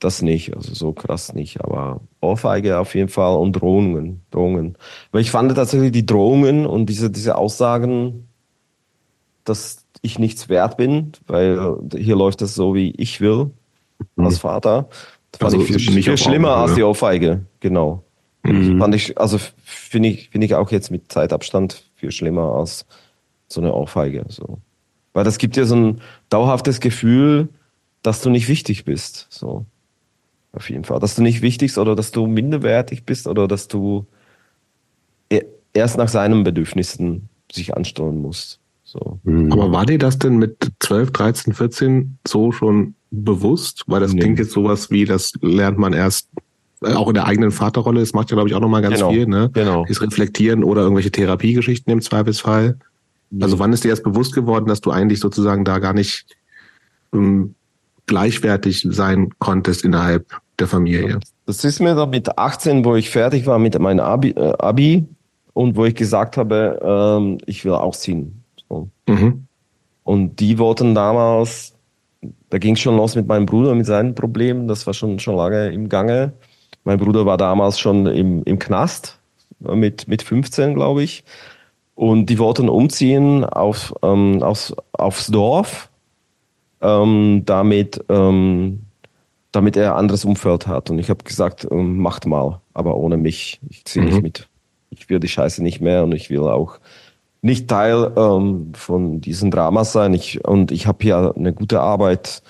[0.00, 4.76] das nicht, also so krass nicht, aber Ohrfeige auf jeden Fall und Drohungen, Drohungen.
[5.10, 8.28] Weil ich fand tatsächlich die Drohungen und diese, diese Aussagen,
[9.44, 13.50] dass ich nichts wert bin, weil hier läuft das so, wie ich will,
[14.14, 14.26] mhm.
[14.26, 14.88] als Vater.
[15.32, 18.04] Das fand also ich viel, viel schlimmer auch, als die Ohrfeige, genau.
[18.44, 18.78] Mhm.
[18.78, 22.86] Fand ich, also finde ich, finde ich auch jetzt mit Zeitabstand viel schlimmer als
[23.48, 24.24] so eine Ohrfeige.
[24.28, 24.58] So.
[25.12, 27.48] Weil das gibt dir so ein dauerhaftes Gefühl,
[28.02, 29.26] dass du nicht wichtig bist.
[29.30, 29.66] So.
[30.52, 30.98] Auf jeden Fall.
[31.00, 34.06] Dass du nicht wichtig bist oder dass du minderwertig bist oder dass du
[35.30, 38.60] e-, erst nach seinen Bedürfnissen sich ansteuern musst.
[38.84, 39.18] So.
[39.24, 39.52] Mhm.
[39.52, 43.84] Aber war dir das denn mit 12, 13, 14 so schon bewusst?
[43.86, 44.20] Weil das nee.
[44.20, 46.28] klingt jetzt sowas wie, das lernt man erst
[46.82, 48.00] äh, auch in der eigenen Vaterrolle.
[48.00, 49.10] Das macht ja, glaube ich, auch nochmal ganz genau.
[49.10, 49.50] viel, ne?
[49.52, 49.84] Genau.
[49.86, 52.78] Das Reflektieren oder irgendwelche Therapiegeschichten im Zweifelsfall.
[53.30, 53.42] Mhm.
[53.42, 56.26] Also wann ist dir erst bewusst geworden, dass du eigentlich sozusagen da gar nicht
[57.12, 57.54] ähm,
[58.08, 60.26] gleichwertig sein konntest innerhalb
[60.58, 61.20] der Familie?
[61.46, 65.06] Das ist mir dann mit 18, wo ich fertig war mit meinem Abi, äh, Abi
[65.52, 68.42] und wo ich gesagt habe, ähm, ich will ausziehen.
[68.68, 68.88] So.
[69.08, 69.46] Mhm.
[70.02, 71.74] Und die wollten damals,
[72.50, 75.36] da ging es schon los mit meinem Bruder, mit seinen Problemen, das war schon, schon
[75.36, 76.32] lange im Gange.
[76.84, 79.18] Mein Bruder war damals schon im, im Knast,
[79.60, 81.24] mit, mit 15, glaube ich.
[81.94, 85.90] Und die wollten umziehen auf, ähm, aufs, aufs Dorf,
[86.80, 88.82] ähm, damit, ähm,
[89.52, 90.90] damit er ein anderes Umfeld hat.
[90.90, 93.60] Und ich habe gesagt, ähm, macht mal, aber ohne mich.
[93.68, 94.10] Ich ziehe mhm.
[94.10, 94.48] nicht mit
[94.90, 96.78] ich will die Scheiße nicht mehr und ich will auch
[97.40, 100.12] nicht Teil ähm, von diesen Dramas sein.
[100.14, 102.42] Ich, und ich habe hier eine gute Arbeit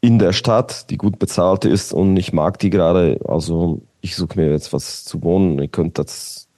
[0.00, 3.20] in der Stadt, die gut bezahlt ist und ich mag die gerade.
[3.26, 5.58] Also ich suche mir jetzt was zu wohnen.
[5.58, 6.48] Ihr könnt das,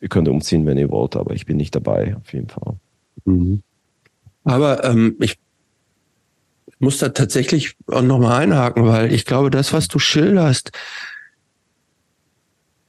[0.00, 2.76] ihr könnt umziehen, wenn ihr wollt, aber ich bin nicht dabei, auf jeden Fall.
[3.26, 3.62] Mhm.
[4.44, 5.38] Aber ähm, ich
[6.78, 10.70] muss da tatsächlich auch nochmal einhaken, weil ich glaube, das, was du schilderst,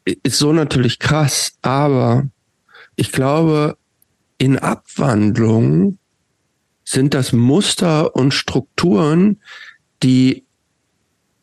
[0.06, 2.28] ist so natürlich krass, aber
[2.96, 3.78] ich glaube,
[4.38, 5.98] in Abwandlung
[6.84, 9.42] sind das Muster und Strukturen,
[10.02, 10.46] die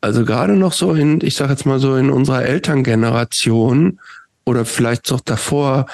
[0.01, 3.99] also gerade noch so in, ich sage jetzt mal so in unserer Elterngeneration
[4.45, 5.87] oder vielleicht auch davor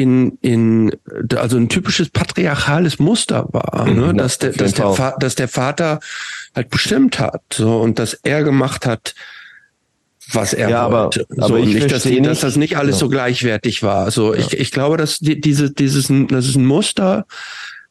[0.00, 0.96] in, in
[1.36, 4.14] also ein typisches patriarchales Muster war, mhm, ne?
[4.14, 6.00] dass der, dass der, dass der Vater
[6.54, 9.14] halt bestimmt hat so und dass er gemacht hat,
[10.32, 11.26] was er ja, wollte.
[11.28, 13.00] Aber, so, aber ich nicht, dass, nicht, dass das nicht alles ja.
[13.00, 14.10] so gleichwertig war.
[14.10, 17.26] So, ich, ich glaube, dass die, diese, dieses, das ist ein Muster,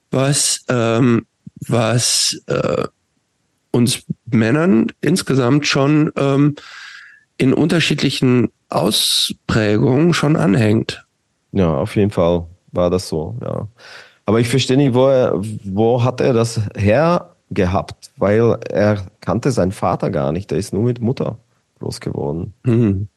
[0.09, 1.27] was, ähm,
[1.67, 2.87] was äh,
[3.69, 6.55] uns Männern insgesamt schon ähm,
[7.37, 11.05] in unterschiedlichen Ausprägungen schon anhängt.
[11.51, 13.67] Ja, auf jeden Fall war das so, ja.
[14.25, 15.33] Aber ich verstehe nicht, wo, er,
[15.63, 18.11] wo hat er das her gehabt?
[18.17, 21.37] Weil er kannte seinen Vater gar nicht, der ist nur mit Mutter
[21.79, 22.53] groß geworden.
[22.63, 23.07] Mhm.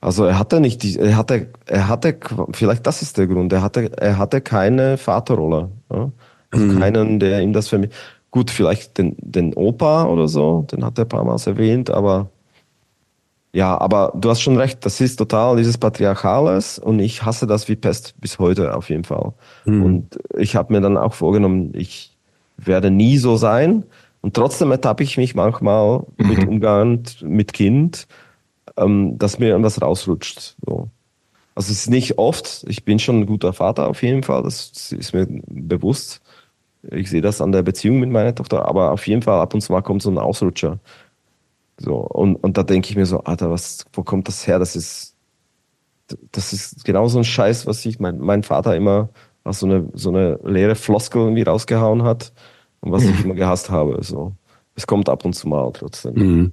[0.00, 2.16] Also er hatte nicht die, er hatte, er hatte,
[2.52, 5.70] vielleicht das ist der Grund, er hatte, er hatte keine Vaterrolle.
[5.92, 6.12] Ja?
[6.52, 6.78] Also mhm.
[6.78, 7.98] keinen, der ihm das vermittelt.
[8.30, 12.28] Gut, vielleicht den, den Opa oder so, den hat er ein paar Mal erwähnt, aber
[13.58, 17.68] ja, aber du hast schon recht, das ist total dieses Patriarchales und ich hasse das
[17.68, 19.32] wie Pest bis heute auf jeden Fall.
[19.64, 19.82] Mhm.
[19.82, 22.16] Und ich habe mir dann auch vorgenommen, ich
[22.56, 23.82] werde nie so sein,
[24.20, 26.28] und trotzdem ertappe ich mich manchmal mhm.
[26.28, 28.06] mit Umgang mit Kind,
[28.76, 30.54] ähm, dass mir irgendwas rausrutscht.
[30.64, 30.88] So.
[31.56, 34.92] Also es ist nicht oft, ich bin schon ein guter Vater auf jeden Fall, das
[34.92, 36.20] ist mir bewusst.
[36.92, 39.62] Ich sehe das an der Beziehung mit meiner Tochter, aber auf jeden Fall ab und
[39.62, 40.78] zu mal kommt so ein Ausrutscher.
[41.78, 44.58] So, und, und da denke ich mir so, Alter, was, wo kommt das her?
[44.58, 45.14] Das ist,
[46.32, 49.10] das ist genau so ein Scheiß, was ich mein, mein Vater immer
[49.44, 52.32] als so eine, so eine leere Floskel irgendwie rausgehauen hat
[52.80, 53.10] und was mhm.
[53.10, 54.02] ich immer gehasst habe.
[54.02, 54.32] So.
[54.74, 56.14] Es kommt ab und zu mal trotzdem.
[56.14, 56.52] Mhm.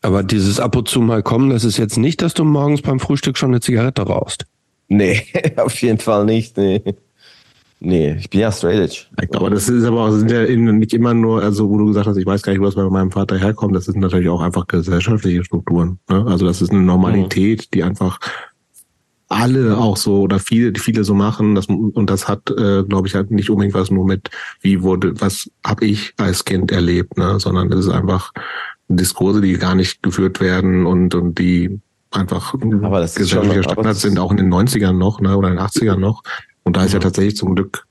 [0.00, 3.00] Aber dieses ab und zu mal kommen, das ist jetzt nicht, dass du morgens beim
[3.00, 4.46] Frühstück schon eine Zigarette rauchst.
[4.88, 5.22] Nee,
[5.56, 6.56] auf jeden Fall nicht.
[6.56, 6.82] Nee.
[7.80, 9.06] Nee, ich bin ja straight edge.
[9.36, 12.16] Aber das ist aber auch, sind ja nicht immer nur, also wo du gesagt hast,
[12.16, 14.66] ich weiß gar nicht, wo das bei meinem Vater herkommt, das sind natürlich auch einfach
[14.66, 16.00] gesellschaftliche Strukturen.
[16.10, 16.24] Ne?
[16.26, 18.18] Also das ist eine Normalität, die einfach
[19.28, 21.54] alle auch so oder viele, viele so machen.
[21.54, 25.20] Das, und das hat, äh, glaube ich, halt nicht unbedingt was nur mit, wie wurde,
[25.20, 27.38] was habe ich als Kind erlebt, ne?
[27.38, 28.32] sondern es ist einfach
[28.88, 31.78] Diskurse, die gar nicht geführt werden und, und die
[32.10, 35.64] einfach aber das gesellschaftliche Standards sind auch in den 90ern noch, ne, oder in den
[35.64, 36.22] 80ern noch.
[36.68, 37.86] Und da ist ja tatsächlich zum Glück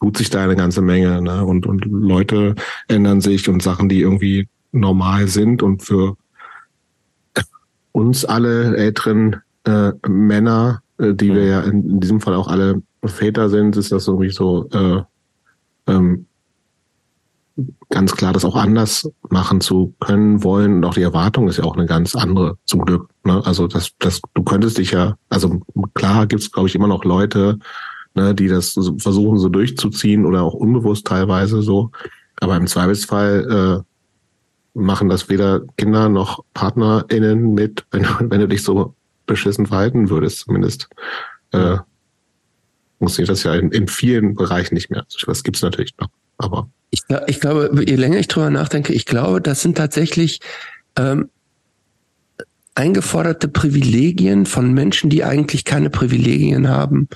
[0.00, 1.44] tut sich da eine ganze Menge, ne?
[1.44, 2.54] Und, und Leute
[2.86, 6.16] ändern sich und Sachen, die irgendwie normal sind und für
[7.90, 11.48] uns alle älteren äh, Männer, äh, die wir mhm.
[11.48, 15.02] ja in, in, diesem Fall auch alle Väter sind, ist das irgendwie so äh,
[15.88, 16.26] ähm,
[17.88, 20.74] ganz klar, das auch anders machen zu können wollen.
[20.76, 23.08] Und auch die Erwartung ist ja auch eine ganz andere, zum Glück.
[23.24, 23.42] Ne?
[23.44, 25.60] Also das, das, du könntest dich ja, also
[25.94, 27.58] klar gibt's, glaube ich, immer noch Leute,
[28.16, 31.90] ne, die das so versuchen so durchzuziehen oder auch unbewusst teilweise so.
[32.40, 38.62] Aber im Zweifelsfall äh, machen das weder Kinder noch PartnerInnen mit, wenn, wenn du dich
[38.62, 38.94] so
[39.26, 40.88] beschissen verhalten würdest, zumindest.
[41.52, 41.78] Äh,
[42.98, 45.04] funktioniert das ja in, in vielen Bereichen nicht mehr.
[45.04, 46.08] Also, das gibt's natürlich noch,
[46.38, 46.68] aber.
[46.90, 50.40] Ich, ich glaube, je länger ich drüber nachdenke, ich glaube, das sind tatsächlich
[50.96, 51.28] ähm,
[52.74, 57.08] eingeforderte Privilegien von Menschen, die eigentlich keine Privilegien haben.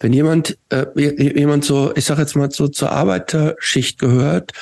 [0.00, 4.52] Wenn jemand, äh, jemand so, ich sag jetzt mal so zur Arbeiterschicht gehört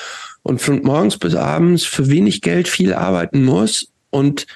[0.42, 4.46] und von morgens bis abends für wenig Geld viel arbeiten muss und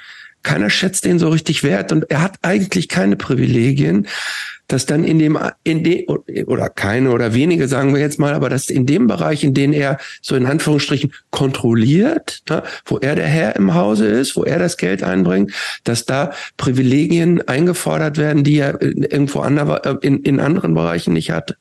[0.42, 4.08] keiner schätzt den so richtig wert und er hat eigentlich keine Privilegien,
[4.72, 6.06] dass dann in dem, in dem,
[6.46, 9.72] oder keine oder wenige, sagen wir jetzt mal, aber dass in dem Bereich, in dem
[9.72, 14.60] er so in Anführungsstrichen kontrolliert, ne, wo er der Herr im Hause ist, wo er
[14.60, 15.52] das Geld einbringt,
[15.82, 21.32] dass da Privilegien eingefordert werden, die er irgendwo andere, äh, in, in anderen Bereichen nicht
[21.32, 21.56] hat.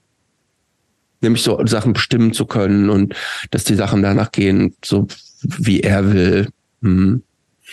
[1.22, 3.16] Nämlich so Sachen bestimmen zu können und
[3.50, 5.08] dass die Sachen danach gehen, so
[5.42, 6.48] wie er will.
[6.84, 7.24] Hm.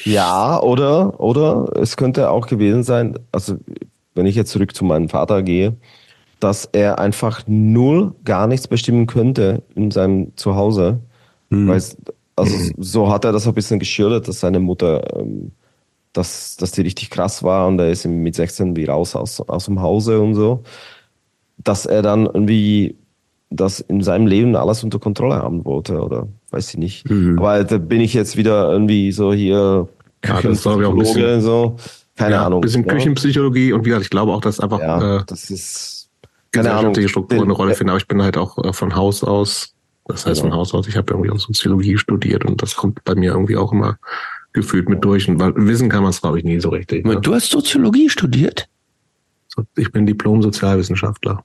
[0.04, 3.58] Ja, oder, oder es könnte auch gewesen sein, also
[4.16, 5.76] wenn ich jetzt zurück zu meinem Vater gehe,
[6.40, 11.00] dass er einfach null gar nichts bestimmen könnte in seinem Zuhause.
[11.50, 11.68] Mhm.
[11.68, 11.82] Weil
[12.34, 15.52] also so hat er das ein bisschen geschildert, dass seine Mutter, ähm,
[16.12, 19.66] dass, dass die richtig krass war und er ist mit 16 wie raus aus, aus
[19.66, 20.62] dem Hause und so.
[21.58, 22.96] Dass er dann irgendwie
[23.50, 27.08] das in seinem Leben alles unter Kontrolle haben wollte oder weiß ich nicht.
[27.08, 27.38] Mhm.
[27.38, 29.88] Aber da bin ich jetzt wieder irgendwie so hier
[30.24, 31.76] ja, das ich auch ein bisschen, so.
[32.16, 32.60] Keine ja, Ahnung.
[32.60, 32.92] Bisschen ja.
[32.92, 36.10] Küchenpsychologie und wie gesagt, ich glaube auch, dass einfach ja, äh, das ist
[36.50, 39.74] keine Ahnung, Strukturen eine Rolle finden, aber ich bin halt auch äh, von Haus aus,
[40.06, 43.14] das heißt von Haus aus, ich habe irgendwie auch Soziologie studiert und das kommt bei
[43.14, 43.98] mir irgendwie auch immer
[44.56, 45.28] gefühlt mit durch.
[45.28, 47.06] Und weil wissen kann man es, glaube ich, nie so richtig.
[47.06, 47.20] Ne?
[47.20, 48.68] Du hast Soziologie studiert?
[49.76, 51.44] Ich bin Diplom-Sozialwissenschaftler.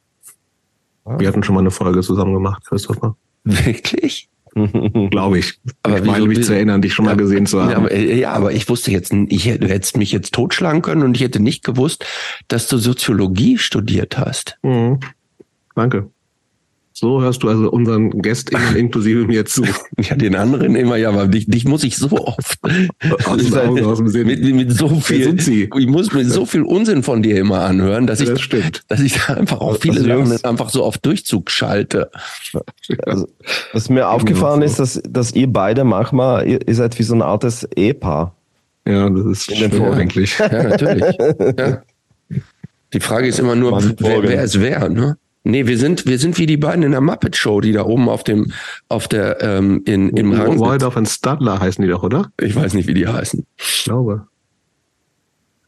[1.05, 1.19] Ah.
[1.19, 3.15] Wir hatten schon mal eine Folge zusammen gemacht, Christopher.
[3.43, 4.29] Wirklich?
[4.53, 5.59] Glaube ich.
[5.83, 7.69] Aber ich meine mich zu erinnern, dich schon mal gesehen zu haben.
[7.69, 11.15] Ja aber, ja, aber ich wusste jetzt, ich hätte hätte mich jetzt totschlagen können und
[11.15, 12.05] ich hätte nicht gewusst,
[12.47, 14.57] dass du Soziologie studiert hast.
[14.63, 14.99] Mhm.
[15.75, 16.09] Danke.
[17.01, 19.63] So hörst du also unseren GästInnen inklusive mir zu.
[19.99, 22.59] Ja, den anderen immer, ja, aber dich, dich muss ich so oft
[23.25, 24.27] aus dem, Augen, aus dem Sinn.
[24.27, 28.21] Mit, mit so viel, ich muss mir so viel Unsinn von dir immer anhören, dass
[28.21, 28.83] ich, das stimmt.
[28.87, 32.11] dass ich da einfach auch viele Sachen einfach so auf Durchzug schalte.
[33.07, 33.27] Also,
[33.73, 37.23] was mir aufgefallen ist, dass, dass ihr beide manchmal, ihr, ihr seid wie so ein
[37.23, 38.35] altes Ehepaar.
[38.87, 39.91] Ja, das ist schön ja.
[39.91, 40.37] eigentlich.
[40.37, 41.17] Ja, natürlich.
[41.57, 41.81] Ja.
[42.93, 45.17] Die Frage ist immer nur, wer, wer es wäre, ne?
[45.43, 48.09] Nee, wir sind, wir sind wie die beiden in der Muppet Show, die da oben
[48.09, 48.51] auf dem,
[48.89, 50.59] auf der, ähm, in, im Rang.
[50.59, 52.31] Waldorf und Stadler heißen die doch, oder?
[52.39, 53.45] Ich weiß nicht, wie die heißen.
[53.57, 54.27] Ich glaube.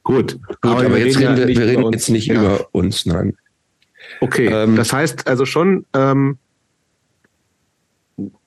[0.03, 0.39] Gut.
[0.45, 2.36] Gut aber, aber jetzt reden wir, wir reden jetzt nicht ja.
[2.36, 3.36] über uns, nein.
[4.21, 6.38] Okay, ähm, das heißt also schon, ähm,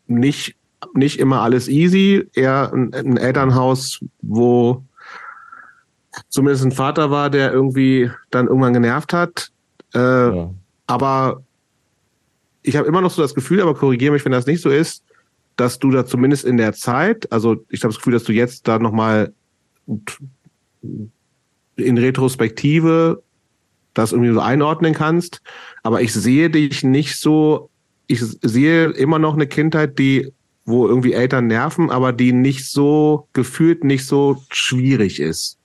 [0.07, 0.55] nicht,
[0.95, 4.85] nicht immer alles easy, eher ein, ein Elternhaus, wo
[6.29, 9.51] zumindest ein Vater war, der irgendwie dann irgendwann genervt hat.
[9.93, 10.51] Äh, ja
[10.87, 11.43] aber
[12.63, 15.05] ich habe immer noch so das Gefühl, aber korrigiere mich, wenn das nicht so ist,
[15.57, 18.69] dass du da zumindest in der Zeit, also ich habe das Gefühl, dass du jetzt
[18.69, 19.33] da nochmal
[21.77, 23.23] in Retrospektive
[23.95, 25.41] das irgendwie so einordnen kannst.
[25.83, 27.71] Aber ich sehe dich nicht so,
[28.07, 30.33] ich sehe immer noch eine Kindheit, die,
[30.65, 35.59] wo irgendwie Eltern nerven, aber die nicht so gefühlt nicht so schwierig ist.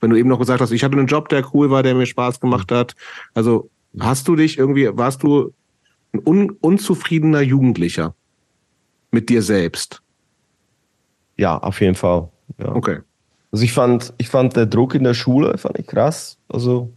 [0.00, 2.06] Wenn du eben noch gesagt hast, ich hatte einen Job, der cool war, der mir
[2.06, 2.94] Spaß gemacht hat.
[3.34, 3.68] Also
[3.98, 5.52] Hast du dich irgendwie, warst du
[6.12, 8.14] ein un, unzufriedener Jugendlicher
[9.10, 10.02] mit dir selbst?
[11.36, 12.28] Ja, auf jeden Fall.
[12.58, 12.74] Ja.
[12.74, 12.98] Okay.
[13.52, 16.38] Also ich fand, ich fand der Druck in der Schule fand ich krass.
[16.48, 16.92] Also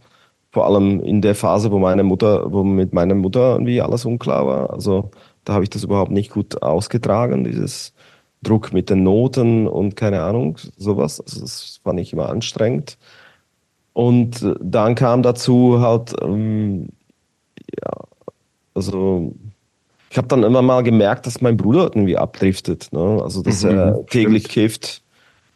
[0.52, 4.46] vor allem in der Phase, wo meine Mutter, wo mit meiner Mutter irgendwie alles unklar
[4.46, 4.72] war.
[4.72, 5.10] Also
[5.44, 7.92] da habe ich das überhaupt nicht gut ausgetragen, dieses
[8.42, 11.20] Druck mit den Noten und keine Ahnung, sowas.
[11.20, 12.98] Also das fand ich immer anstrengend.
[13.94, 16.88] Und äh, dann kam dazu halt, ähm,
[17.80, 17.92] ja,
[18.74, 19.32] also
[20.10, 22.92] ich habe dann immer mal gemerkt, dass mein Bruder irgendwie abdriftet.
[22.92, 23.20] Ne?
[23.22, 24.52] Also dass mhm, er täglich stimmt.
[24.52, 25.02] kifft,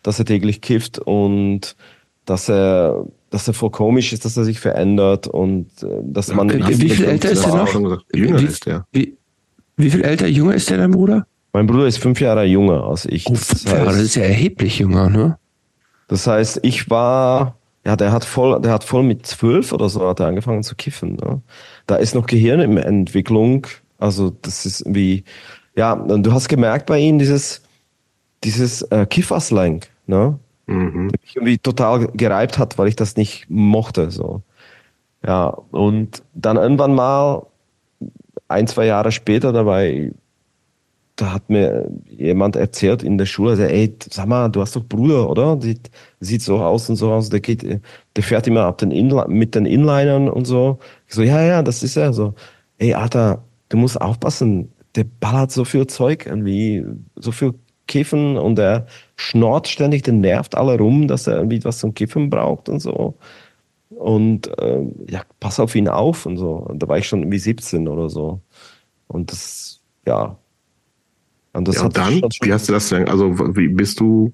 [0.03, 1.77] dass er täglich kifft und
[2.25, 6.51] dass er, dass er voll komisch ist, dass er sich verändert und äh, dass man.
[6.51, 8.03] Wie, wie viel älter ist er noch?
[8.15, 8.87] Jünger wie, ist der.
[8.93, 9.17] Wie,
[9.77, 11.27] wie viel älter, jünger ist der dein Bruder?
[11.53, 13.27] Mein Bruder ist fünf Jahre jünger als ich.
[13.27, 15.39] Oh, das, heißt, das ist ja erheblich jünger, ne?
[16.09, 17.57] Das heißt, ich war
[17.89, 20.75] ja, der hat voll, der hat voll mit zwölf oder so hat er angefangen zu
[20.77, 21.17] kiffen.
[21.17, 21.41] Ne?
[21.87, 23.67] Da ist noch Gehirn in Entwicklung.
[23.97, 25.25] Also das ist wie,
[25.75, 27.63] ja, und du hast gemerkt bei ihm dieses,
[28.45, 30.39] dieses äh, Kifferslang, ne?
[30.67, 31.07] Mhm.
[31.07, 34.11] Mich irgendwie total gereibt hat, weil ich das nicht mochte.
[34.11, 34.43] So.
[35.27, 37.47] Ja, und dann irgendwann mal,
[38.49, 40.13] ein, zwei Jahre später dabei,
[41.19, 44.85] da hat mir jemand erzählt in der Schule, der, ey, sag mal, du hast doch
[44.85, 45.61] Bruder, oder?
[45.61, 45.91] Sieht,
[46.21, 49.57] sieht so aus und so aus, der geht, der fährt immer ab den Inli mit
[49.57, 50.79] den Inlinern und so.
[51.09, 52.35] Ich so, ja, ja, das ist er so.
[52.79, 56.85] Ey, Alter, du musst aufpassen, der ballert so viel Zeug irgendwie,
[57.17, 57.55] so viel
[57.89, 62.31] Kiffen und der schnort ständig, der nervt alle rum, dass er irgendwie was zum Kiffen
[62.31, 63.15] braucht und so.
[63.91, 66.53] Und äh, ja, pass auf ihn auf und so.
[66.53, 68.41] Und da war ich schon irgendwie 17 oder so.
[69.09, 70.37] Und das, ja,
[71.53, 73.09] und, das ja, und dann, wie hast du das denn?
[73.09, 74.33] Also, wie bist du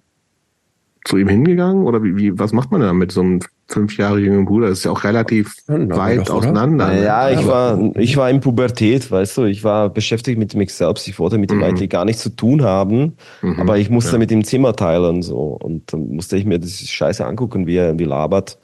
[1.04, 4.18] zu ihm hingegangen oder wie, wie was macht man da mit so einem fünf Jahre
[4.18, 4.68] jüngeren Bruder?
[4.68, 6.88] Das ist ja auch relativ ja, weit doch, auseinander.
[6.88, 7.04] Ne?
[7.04, 11.06] Ja, ich war, ich war in Pubertät, weißt du, ich war beschäftigt mit mich selbst.
[11.06, 11.76] Ich wollte mit dem mhm.
[11.76, 13.60] IT gar nichts zu tun haben, mhm.
[13.60, 14.18] aber ich musste ja.
[14.18, 17.98] mit dem Zimmer teilen so und dann musste ich mir das Scheiße angucken, wie er
[17.98, 18.58] wie labert,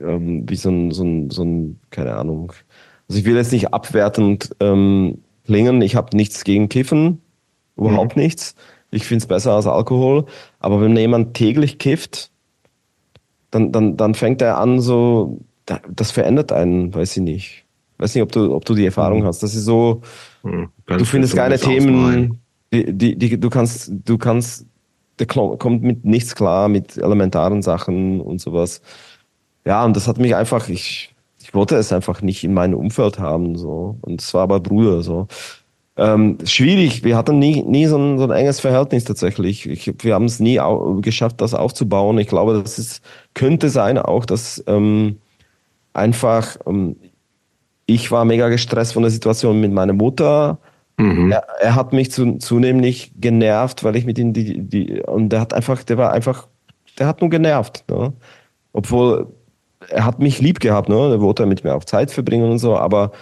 [0.00, 2.52] ähm, wie so ein, so ein, so ein, keine Ahnung.
[3.08, 5.82] Also ich will jetzt nicht abwertend ähm, klingen.
[5.82, 7.20] Ich habe nichts gegen Kiffen
[7.76, 8.22] überhaupt mhm.
[8.22, 8.54] nichts.
[8.90, 10.26] Ich finde es besser als Alkohol.
[10.58, 12.30] Aber wenn jemand täglich kifft,
[13.50, 15.40] dann, dann, dann fängt er an, so,
[15.88, 17.64] das verändert einen, weiß ich nicht.
[17.98, 19.24] Weiß nicht, ob du, ob du die Erfahrung mhm.
[19.24, 19.42] hast.
[19.42, 20.02] Das ist so,
[20.42, 20.68] mhm.
[20.86, 22.40] du findest keine Themen,
[22.72, 24.66] die, die, die, du kannst, du kannst,
[25.18, 28.82] der kommt mit nichts klar, mit elementaren Sachen und sowas.
[29.64, 33.18] Ja, und das hat mich einfach, ich, ich wollte es einfach nicht in meinem Umfeld
[33.18, 33.96] haben, so.
[34.02, 35.26] Und es war aber Bruder, so.
[35.98, 37.04] Ähm, schwierig.
[37.04, 39.66] Wir hatten nie, nie so, ein, so ein enges Verhältnis tatsächlich.
[39.68, 40.60] Ich, wir haben es nie
[41.00, 42.18] geschafft, das aufzubauen.
[42.18, 43.02] Ich glaube, das ist,
[43.34, 45.18] könnte sein auch, dass ähm,
[45.94, 46.96] einfach ähm,
[47.86, 50.58] ich war mega gestresst von der Situation mit meiner Mutter.
[50.98, 51.30] Mhm.
[51.30, 55.40] Er, er, hat mich zu, zunehmend genervt, weil ich mit ihm die, die und der
[55.40, 56.48] hat einfach, der war einfach,
[56.98, 57.84] der hat nur genervt.
[57.88, 58.12] Ne?
[58.72, 59.28] Obwohl
[59.88, 60.96] er hat mich lieb gehabt, ne?
[60.96, 63.12] Er wollte mit mir auch Zeit verbringen und so, aber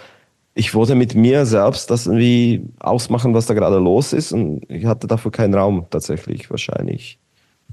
[0.57, 4.85] ich wollte mit mir selbst das irgendwie ausmachen, was da gerade los ist und ich
[4.85, 7.19] hatte dafür keinen Raum tatsächlich wahrscheinlich.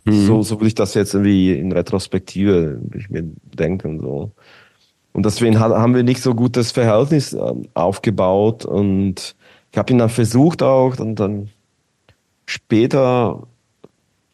[0.05, 0.27] Mhm.
[0.27, 3.23] So, so würde ich das jetzt irgendwie in Retrospektive ich mir
[3.57, 4.33] denken so.
[5.13, 9.37] Und deswegen haben wir nicht so gutes Verhältnis ähm, aufgebaut und
[9.71, 11.51] ich habe ihn dann versucht auch und dann
[12.47, 13.47] später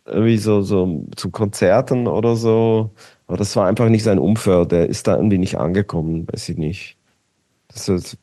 [0.06, 2.92] irgendwie so, so zu Konzerten oder so.
[3.26, 4.72] Aber das war einfach nicht sein Umfeld.
[4.72, 6.96] Der ist da irgendwie nicht angekommen, weiß ich nicht.
[7.68, 8.16] Das ist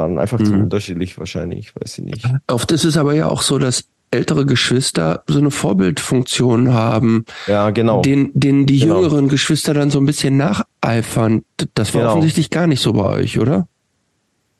[0.00, 0.44] waren einfach mhm.
[0.46, 2.28] zu unterschiedlich wahrscheinlich, weiß ich nicht.
[2.48, 7.24] Oft ist es aber ja auch so, dass ältere Geschwister so eine Vorbildfunktion haben.
[7.46, 8.00] Ja, genau.
[8.00, 9.02] Den, denen die genau.
[9.02, 11.42] jüngeren Geschwister dann so ein bisschen nacheifern.
[11.74, 12.12] Das war genau.
[12.12, 13.68] offensichtlich gar nicht so bei euch, oder?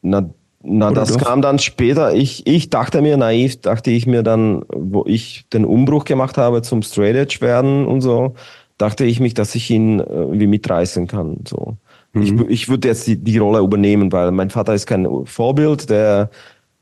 [0.02, 0.30] Na,
[0.62, 1.24] na das doch?
[1.24, 2.14] kam dann später.
[2.14, 6.62] Ich, ich dachte mir, naiv, dachte ich mir dann, wo ich den Umbruch gemacht habe
[6.62, 8.34] zum Straight Edge werden und so,
[8.78, 11.76] dachte ich mich, dass ich ihn äh, irgendwie mitreißen kann, so.
[12.12, 12.22] Mhm.
[12.22, 16.30] Ich, ich würde jetzt die, die Rolle übernehmen, weil mein Vater ist kein Vorbild, der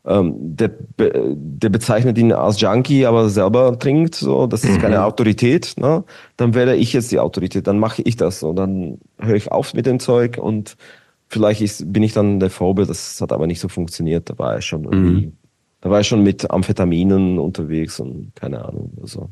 [0.09, 4.81] ähm, der, der bezeichnet ihn als Junkie, aber selber trinkt, so, das ist mhm.
[4.81, 6.03] keine Autorität, ne?
[6.37, 9.74] Dann werde ich jetzt die Autorität, dann mache ich das so, dann höre ich auf
[9.74, 10.76] mit dem Zeug und
[11.26, 14.55] vielleicht ist, bin ich dann der Vorbild, das hat aber nicht so funktioniert, da war
[14.55, 15.33] er schon irgendwie, mhm.
[15.83, 19.29] da war er schon mit Amphetaminen unterwegs und keine Ahnung, also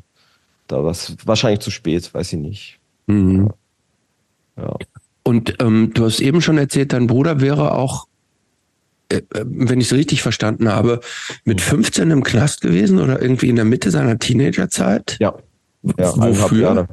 [0.67, 2.79] da war es wahrscheinlich zu spät, weiß ich nicht.
[3.07, 3.49] Mhm.
[4.57, 4.63] Ja.
[4.63, 4.75] ja.
[5.27, 8.07] Und ähm, du hast eben schon erzählt, dein Bruder wäre auch,
[9.11, 11.01] äh, äh wenn ich es richtig verstanden habe,
[11.43, 15.17] mit 15 im Knast gewesen oder irgendwie in der Mitte seiner Teenagerzeit?
[15.19, 15.35] Ja.
[15.99, 16.87] ja Wofür?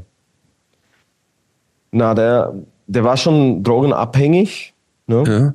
[1.93, 2.55] Na, der,
[2.89, 4.75] der war schon drogenabhängig.
[5.07, 5.55] Ne?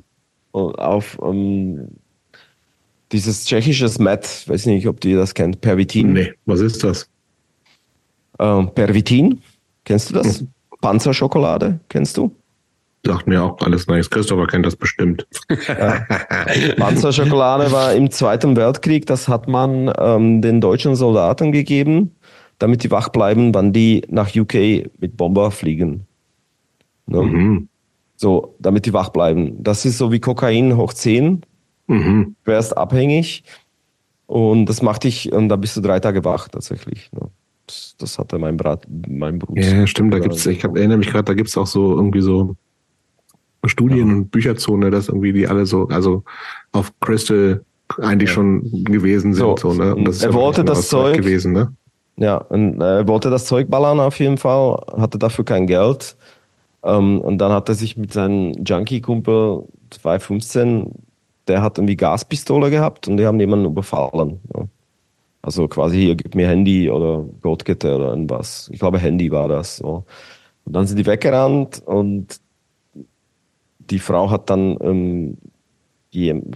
[0.54, 0.58] Ja.
[0.58, 1.86] Auf ähm,
[3.12, 6.14] dieses tschechisches Met, weiß nicht, ob ihr das kennt, Pervitin.
[6.14, 7.10] Nee, was ist das?
[8.38, 9.42] Ähm, Pervitin,
[9.84, 10.40] kennst du das?
[10.40, 10.48] Hm.
[10.80, 12.34] Panzerschokolade, kennst du?
[13.04, 14.10] Sagt mir auch alles nice.
[14.10, 15.26] Christopher kennt das bestimmt.
[15.68, 16.04] Ja.
[16.76, 22.16] Panzerschokolade war im Zweiten Weltkrieg, das hat man ähm, den deutschen Soldaten gegeben,
[22.58, 26.06] damit die wach bleiben, wann die nach UK mit Bomber fliegen.
[27.06, 27.22] Ne?
[27.22, 27.68] Mhm.
[28.16, 29.62] So, damit die wach bleiben.
[29.62, 31.42] Das ist so wie Kokain hoch 10.
[31.86, 32.36] Mhm.
[32.44, 33.44] Du wärst abhängig
[34.26, 37.10] und das macht dich, und da bist du drei Tage wach tatsächlich.
[37.12, 37.30] Ne?
[37.66, 39.62] Das, das hatte mein, Brat, mein Bruder.
[39.62, 42.56] Ja, stimmt, da gibt's, ich hab, erinnere mich gerade, da gibt's auch so irgendwie so
[43.66, 44.14] Studien ja.
[44.14, 46.24] und Bücherzone, dass irgendwie die alle so, also
[46.72, 47.62] auf Crystal
[47.98, 48.34] eigentlich ja.
[48.34, 49.44] schon gewesen sind.
[49.44, 49.94] So, so ne?
[49.94, 51.72] Und das er wollte das Zeug gewesen, ne?
[52.16, 56.16] Ja, und er wollte das Zeug ballern auf jeden Fall, hatte dafür kein Geld.
[56.82, 60.92] Um, ähm, und dann hat er sich mit seinem Junkie-Kumpel 2015,
[61.46, 64.40] der hat irgendwie Gaspistole gehabt und die haben jemanden überfallen.
[64.54, 64.64] Ja.
[65.42, 68.68] Also quasi hier, gib mir Handy oder Goldkette oder irgendwas.
[68.72, 69.78] Ich glaube, Handy war das.
[69.78, 70.04] So.
[70.64, 72.40] Und dann sind die weggerannt und
[73.90, 75.38] die Frau hat dann, ähm,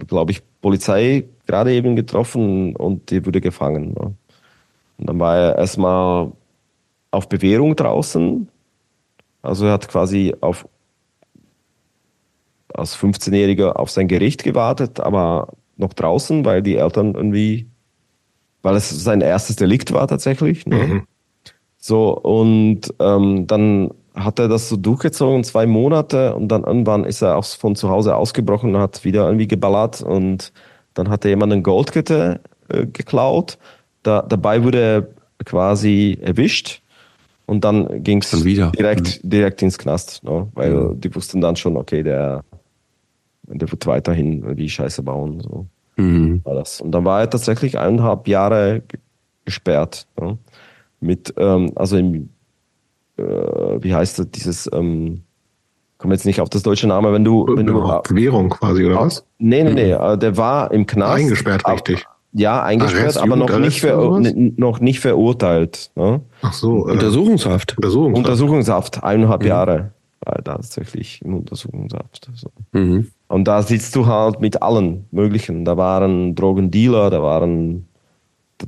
[0.07, 3.93] glaube ich, Polizei gerade eben getroffen und die wurde gefangen.
[3.93, 4.15] Ne?
[4.97, 6.31] Und dann war er erstmal
[7.11, 8.47] auf Bewährung draußen.
[9.41, 10.67] Also er hat quasi auf
[12.73, 17.67] als 15-Jähriger auf sein Gericht gewartet, aber noch draußen, weil die Eltern irgendwie,
[18.63, 20.65] weil es sein erstes Delikt war tatsächlich.
[20.65, 20.75] Ne?
[20.75, 21.03] Mhm.
[21.77, 27.21] So, und ähm, dann hat er das so durchgezogen, zwei Monate, und dann irgendwann ist
[27.21, 30.53] er auch von zu Hause ausgebrochen und hat wieder irgendwie geballert und
[30.93, 32.39] dann hat er jemand eine Goldkette
[32.69, 33.57] äh, geklaut.
[34.03, 35.07] Da, dabei wurde er
[35.43, 36.81] quasi erwischt
[37.45, 39.29] und dann ging es direkt, mhm.
[39.29, 40.47] direkt ins Knast, ne?
[40.53, 41.01] weil mhm.
[41.01, 42.43] die wussten dann schon, okay, der,
[43.43, 45.41] der wird weiterhin die Scheiße bauen.
[45.41, 45.65] So.
[45.97, 46.41] Mhm.
[46.43, 46.81] War das.
[46.81, 48.81] Und dann war er tatsächlich eineinhalb Jahre
[49.43, 50.07] gesperrt.
[50.19, 50.37] Ne?
[51.01, 52.29] Mit, ähm, also im,
[53.17, 55.21] äh, wie heißt das, dieses, ähm,
[55.97, 59.25] komme jetzt nicht auf das deutsche Name, wenn du, wenn du Währung quasi oder was?
[59.37, 60.19] Nee, nee, nee, mhm.
[60.19, 61.19] der war im Knast.
[61.19, 62.05] Eingesperrt, richtig.
[62.37, 64.19] Ja, eingesperrt, Arrest, aber noch nicht, ver,
[64.57, 65.91] noch nicht verurteilt.
[65.95, 66.19] Ne?
[66.41, 66.87] Ach so.
[66.87, 67.77] Äh, Untersuchungshaft.
[67.77, 68.17] Untersuchungshaft.
[68.17, 69.47] Untersuchungshaft, eineinhalb mhm.
[69.47, 69.91] Jahre
[70.25, 72.29] war tatsächlich im Untersuchungshaft.
[72.35, 72.49] So.
[72.73, 73.07] Mhm.
[73.27, 75.63] Und da sitzt du halt mit allen möglichen.
[75.63, 77.87] Da waren Drogendealer, da waren,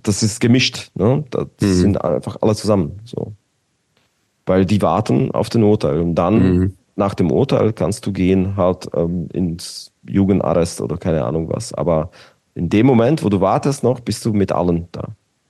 [0.04, 0.92] das ist gemischt.
[0.96, 1.26] Ne?
[1.30, 1.74] Das mhm.
[1.74, 3.00] sind einfach alle zusammen.
[3.04, 3.34] So.
[4.48, 6.00] Weil die warten auf den Urteil.
[6.00, 6.74] Und dann, mhm.
[6.96, 11.74] nach dem Urteil, kannst du gehen halt ähm, ins Jugendarrest oder keine Ahnung was.
[11.74, 12.10] Aber
[12.56, 15.10] in dem Moment, wo du wartest noch, bist du mit allen da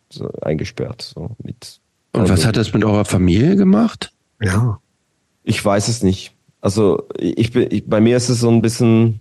[0.09, 1.01] so eingesperrt.
[1.01, 1.79] So mit
[2.13, 4.11] Und was hat das mit eurer Familie gemacht?
[4.41, 4.79] Ja.
[5.43, 6.33] Ich weiß es nicht.
[6.61, 9.19] Also ich bin, ich, bei mir ist es so ein bisschen,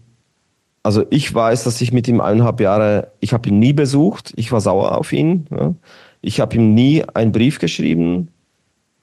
[0.82, 4.50] also ich weiß, dass ich mit ihm eineinhalb Jahre, ich habe ihn nie besucht, ich
[4.52, 5.46] war sauer auf ihn.
[5.50, 5.74] Ja.
[6.22, 8.28] Ich habe ihm nie einen Brief geschrieben.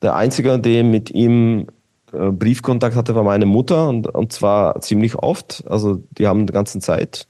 [0.04, 1.68] Der Einzige, der mit ihm
[2.12, 5.64] äh, Briefkontakt hatte, war meine Mutter und, und zwar ziemlich oft.
[5.68, 7.28] Also die haben die ganze Zeit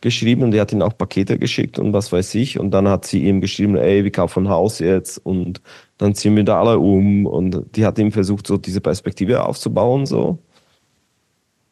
[0.00, 2.58] geschrieben und die hat ihm auch Pakete geschickt und was weiß ich.
[2.58, 5.62] Und dann hat sie ihm geschrieben, ey, wir kaufen ein Haus jetzt und
[5.98, 7.26] dann ziehen wir da alle um.
[7.26, 10.38] Und die hat ihm versucht, so diese Perspektive aufzubauen, so.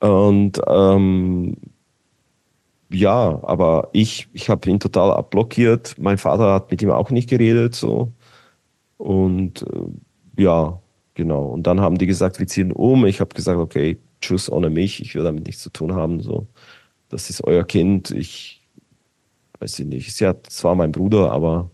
[0.01, 1.57] Und ähm,
[2.91, 5.97] ja, aber ich, ich habe ihn total abblockiert.
[5.99, 8.13] Mein Vater hat mit ihm auch nicht geredet, so.
[8.99, 9.89] Und äh,
[10.37, 10.81] ja,
[11.15, 11.47] genau.
[11.47, 13.07] Und dann haben die gesagt, wir ziehen um.
[13.07, 16.47] Ich habe gesagt, okay, tschüss ohne mich, ich will damit nichts zu tun haben, so
[17.15, 18.11] das ist euer Kind.
[18.11, 18.61] Ich
[19.61, 21.71] weiß nicht, ist ja zwar mein Bruder, aber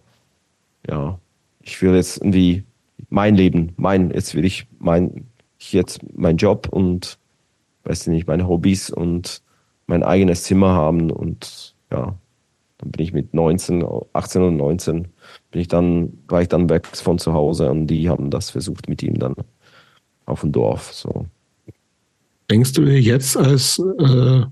[0.89, 1.19] ja,
[1.63, 2.65] ich will jetzt irgendwie
[3.09, 5.27] mein Leben, mein, jetzt will ich mein,
[5.59, 7.19] ich jetzt mein Job und
[7.85, 9.43] weiß nicht, meine Hobbys und
[9.87, 12.15] mein eigenes Zimmer haben und ja,
[12.79, 15.09] dann bin ich mit 19, 18 und 19
[15.51, 18.89] bin ich dann, war ich dann weg von zu Hause und die haben das versucht
[18.89, 19.35] mit ihm dann
[20.27, 21.27] auf dem Dorf, so.
[22.51, 24.43] Denkst du dir jetzt als äh,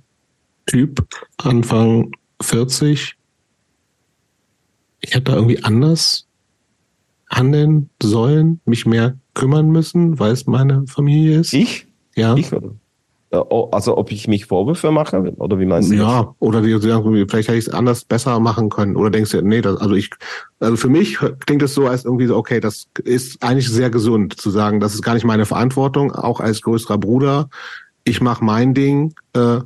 [0.67, 3.15] Typ, Anfang 40.
[5.01, 6.27] Ich hätte da irgendwie anders
[7.31, 11.53] handeln sollen, mich mehr kümmern müssen, weil es meine Familie ist.
[11.53, 11.87] Ich?
[12.17, 12.37] Ja.
[12.37, 12.75] Ich, oh,
[13.31, 15.97] also ob ich mich Vorwürfe mache oder wie meinst du?
[15.97, 16.35] Ja, das?
[16.39, 18.97] oder die sagen, vielleicht hätte ich es anders besser machen können.
[18.97, 20.11] Oder denkst du, nee, das, also ich,
[20.61, 24.41] also für mich klingt es so, als irgendwie so, okay, das ist eigentlich sehr gesund
[24.41, 27.51] zu sagen, das ist gar nicht meine Verantwortung, auch als größerer Bruder.
[28.05, 29.59] Ich mache mein Ding, äh,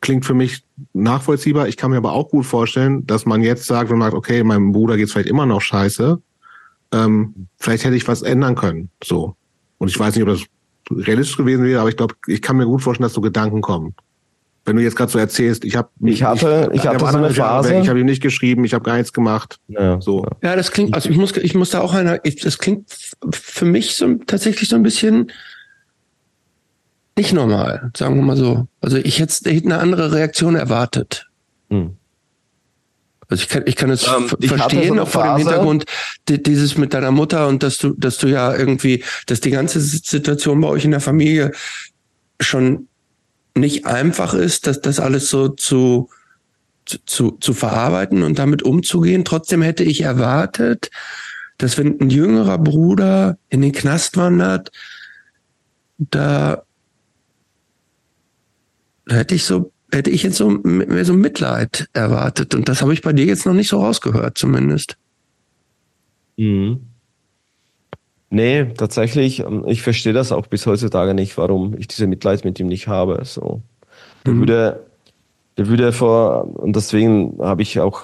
[0.00, 1.66] klingt für mich nachvollziehbar.
[1.66, 4.44] Ich kann mir aber auch gut vorstellen, dass man jetzt sagt, wenn man sagt, okay,
[4.44, 6.20] meinem Bruder geht's vielleicht immer noch scheiße,
[6.92, 8.90] ähm, vielleicht hätte ich was ändern können.
[9.02, 9.34] So.
[9.78, 10.46] Und ich weiß nicht, ob das
[10.90, 13.94] realistisch gewesen wäre, aber ich glaube, ich kann mir gut vorstellen, dass so Gedanken kommen.
[14.64, 17.30] Wenn du jetzt gerade so erzählst, ich habe ich hatte ich, ich hatte so eine
[17.30, 19.58] Phase, ich habe ihm nicht geschrieben, ich habe gar nichts gemacht.
[19.68, 20.26] Ja, so.
[20.42, 22.90] Ja, das klingt also ich muss ich muss da auch einer das klingt
[23.30, 25.32] für mich so tatsächlich so ein bisschen
[27.16, 28.66] nicht normal, sagen wir mal so.
[28.80, 31.28] Also ich hätte, hätte eine andere Reaktion erwartet.
[31.70, 31.96] Hm.
[33.30, 35.84] Also ich kann, ich kann es ähm, verstehen, so auch vor dem Hintergrund
[36.28, 40.60] dieses mit deiner Mutter und dass du, dass du ja irgendwie, dass die ganze Situation
[40.60, 41.52] bei euch in der Familie
[42.40, 42.88] schon
[43.56, 46.10] nicht einfach ist, dass das alles so zu,
[46.84, 49.24] zu, zu verarbeiten und damit umzugehen.
[49.24, 50.90] Trotzdem hätte ich erwartet,
[51.58, 54.70] dass wenn ein jüngerer Bruder in den Knast wandert,
[55.98, 56.62] da
[59.10, 62.54] da hätte ich so, hätte ich jetzt so mehr so Mitleid erwartet.
[62.54, 64.96] Und das habe ich bei dir jetzt noch nicht so rausgehört, zumindest.
[66.36, 66.86] Mhm.
[68.30, 72.60] Nee, tatsächlich, ähm, ich verstehe das auch bis heutzutage nicht, warum ich diese Mitleid mit
[72.60, 73.24] ihm nicht habe.
[73.24, 73.60] So.
[74.24, 74.38] Der mhm.
[74.38, 74.86] würde,
[75.58, 78.02] der würde vor, und deswegen habe ich auch,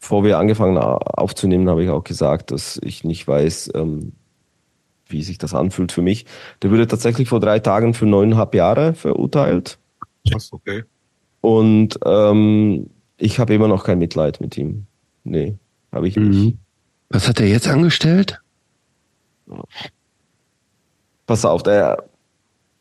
[0.00, 4.12] bevor wir angefangen aufzunehmen, habe ich auch gesagt, dass ich nicht weiß, ähm,
[5.08, 6.26] wie sich das anfühlt für mich.
[6.62, 9.78] Der würde tatsächlich vor drei Tagen für neuneinhalb Jahre verurteilt.
[10.28, 10.82] Krass, okay.
[11.40, 14.86] Und ähm, ich habe immer noch kein Mitleid mit ihm.
[15.24, 15.56] Nee,
[15.92, 16.54] habe ich nicht.
[16.54, 16.58] Mhm.
[17.08, 18.40] Was hat er jetzt angestellt?
[21.26, 22.04] Pass auf, der,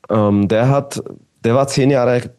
[0.09, 1.01] ähm, der hat,
[1.43, 2.31] der war zehn Jahre,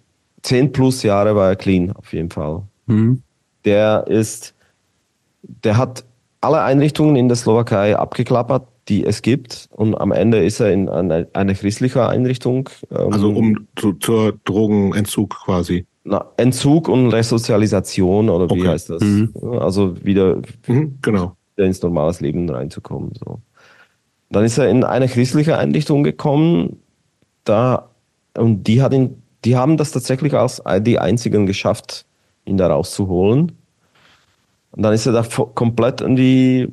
[0.43, 2.63] zehn plus Jahre war er clean, auf jeden Fall.
[2.87, 3.23] Mhm.
[3.65, 4.55] Der ist,
[5.43, 6.05] der hat
[6.41, 9.69] alle Einrichtungen in der Slowakei abgeklappert, die es gibt.
[9.73, 12.69] Und am Ende ist er in eine, eine christliche Einrichtung.
[12.91, 15.87] Ähm, also um zu, zur Drogenentzug quasi.
[16.09, 18.69] Na, Entzug und Resozialisation oder wie okay.
[18.69, 19.03] heißt das?
[19.03, 19.33] Mhm.
[19.59, 20.37] Also wieder,
[20.69, 21.37] mhm, genau.
[21.57, 23.11] wieder ins normales Leben reinzukommen.
[23.19, 23.41] So.
[24.31, 26.81] Dann ist er in eine christliche Einrichtung gekommen,
[27.43, 27.91] da
[28.39, 32.07] und die hat ihn, die haben das tatsächlich als die einzigen geschafft,
[32.45, 33.53] ihn da rauszuholen.
[34.71, 36.69] Und dann ist er da komplett in die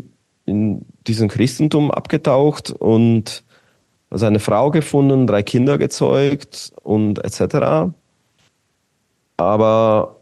[0.45, 3.43] in diesen Christentum abgetaucht und
[4.11, 7.93] seine Frau gefunden, drei Kinder gezeugt und etc.
[9.37, 10.21] Aber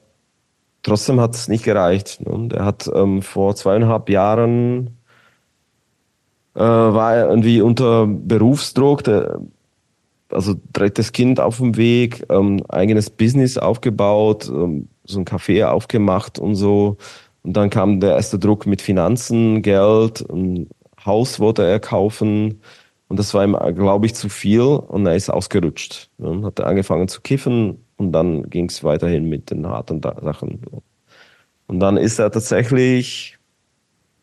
[0.84, 2.20] trotzdem hat es nicht gereicht.
[2.24, 4.98] Und er hat ähm, vor zweieinhalb Jahren
[6.56, 9.40] äh, war er irgendwie unter Berufsdruck, der,
[10.30, 16.40] also drittes Kind auf dem Weg, ähm, eigenes Business aufgebaut, ähm, so ein Café aufgemacht
[16.40, 16.98] und so.
[17.44, 20.70] Und dann kam der erste Druck mit Finanzen, Geld, ein
[21.06, 22.62] Haus wollte er kaufen.
[23.08, 26.10] Und das war ihm, glaube ich, zu viel und er ist ausgerutscht.
[26.18, 30.62] Dann hat er angefangen zu kiffen und dann ging es weiterhin mit den harten Sachen.
[31.68, 33.38] Und dann ist er tatsächlich,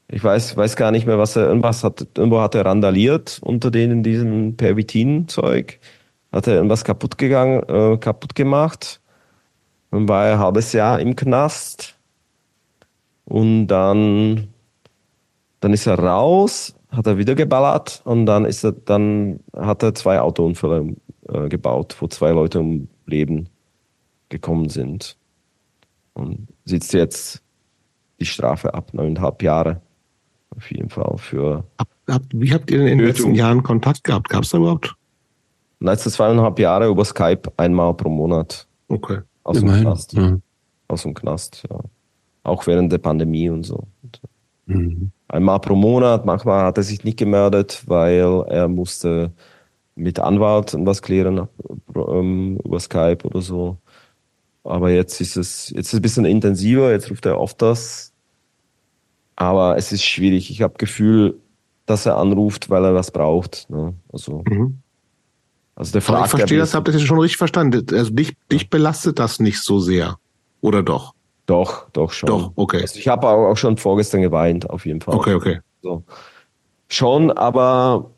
[0.09, 3.71] ich weiß, weiß gar nicht mehr, was er, irgendwas hat, irgendwo hat er randaliert unter
[3.71, 5.79] denen diesem Pervitin-Zeug.
[6.33, 9.01] Hat er irgendwas kaputt gegangen, äh, kaputt gemacht.
[9.93, 11.97] Dann war er ein halbes Jahr im Knast
[13.25, 14.49] und dann,
[15.61, 19.95] dann ist er raus, hat er wieder geballert und dann ist er, dann hat er
[19.95, 20.97] zwei Autounfälle
[21.29, 23.49] äh, gebaut, wo zwei Leute um Leben
[24.29, 25.17] gekommen sind.
[26.15, 27.43] Und sitzt jetzt
[28.19, 29.81] die Strafe ab, neuneinhalb Jahre.
[30.57, 31.65] Auf jeden Fall für.
[31.77, 34.29] Ab, ab, wie habt ihr denn in den letzten Jahren Kontakt gehabt?
[34.29, 34.95] Gab es da überhaupt?
[35.81, 38.67] Letzte zweieinhalb Jahre über Skype einmal pro Monat.
[38.89, 39.21] Okay.
[39.45, 39.81] Aus Immerhin.
[39.81, 40.13] dem Knast.
[40.15, 40.39] Ja.
[40.89, 41.79] Aus dem Knast, ja.
[42.43, 43.87] Auch während der Pandemie und so.
[44.67, 45.13] Mhm.
[45.29, 49.33] Einmal pro Monat, manchmal hat er sich nicht gemeldet, weil er musste
[49.95, 51.49] mit Anwalt was klären
[51.95, 53.77] ähm, über Skype oder so.
[54.65, 58.13] Aber jetzt ist es jetzt ist es ein bisschen intensiver, jetzt ruft er oft das.
[59.37, 60.51] Aber es ist schwierig.
[60.51, 61.39] Ich habe Gefühl,
[61.87, 63.71] dass er anruft, weil er was braucht.
[63.71, 63.95] Ne?
[64.13, 64.79] Also, mhm.
[65.75, 67.87] also der fragt, Aber ich verstehe das, habt ihr schon richtig verstanden.
[67.93, 70.19] Also dich, dich belastet das nicht so sehr.
[70.61, 71.15] Oder doch?
[71.47, 72.27] Doch, doch schon.
[72.27, 72.83] Doch, okay.
[72.83, 75.15] Also ich habe auch schon vorgestern geweint, auf jeden Fall.
[75.15, 75.61] Okay, okay.
[75.83, 76.03] So.
[76.89, 78.11] Schon, aber,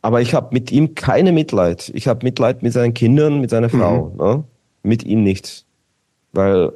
[0.00, 1.90] aber ich habe mit ihm keine Mitleid.
[1.94, 4.10] Ich habe Mitleid mit seinen Kindern, mit seiner Frau.
[4.10, 4.16] Mhm.
[4.16, 4.44] Ne?
[4.82, 5.64] Mit ihm nicht.
[6.32, 6.72] Weil,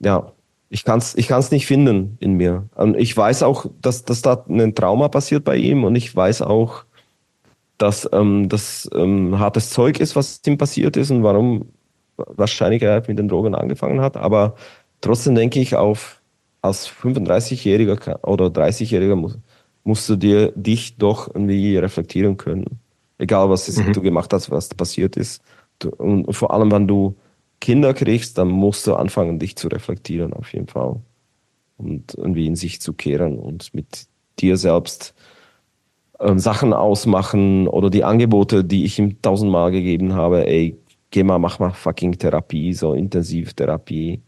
[0.00, 0.32] ja,
[0.70, 2.68] ich kann es ich kann's nicht finden in mir.
[2.74, 6.42] Und ich weiß auch, dass, dass da ein Trauma passiert bei ihm und ich weiß
[6.42, 6.84] auch,
[7.78, 11.70] dass ähm, das ähm, hartes Zeug ist, was ihm passiert ist und warum
[12.16, 14.56] wahrscheinlich er mit den Drogen angefangen hat, aber
[15.00, 16.20] trotzdem denke ich auf,
[16.60, 19.38] als 35-Jähriger oder 30-Jähriger musst,
[19.84, 22.80] musst du dir dich doch irgendwie reflektieren können.
[23.16, 23.92] Egal, was mhm.
[23.92, 25.42] du gemacht hast, was passiert ist.
[25.84, 27.16] Und vor allem, wenn du
[27.60, 31.00] Kinder kriegst, dann musst du anfangen, dich zu reflektieren, auf jeden Fall.
[31.76, 34.06] Und irgendwie in sich zu kehren und mit
[34.38, 35.14] dir selbst
[36.20, 40.76] ähm, Sachen ausmachen oder die Angebote, die ich ihm tausendmal gegeben habe, ey,
[41.10, 44.22] geh mal, mach mal fucking Therapie, so Intensivtherapie.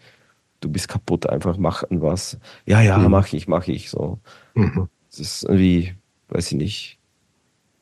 [0.61, 2.39] Du bist kaputt, einfach mach was.
[2.67, 3.11] Ja, ja, mhm.
[3.11, 4.19] mach ich, mach ich, so.
[4.55, 4.89] Mhm.
[5.11, 5.95] Das ist irgendwie,
[6.29, 6.99] weiß ich nicht.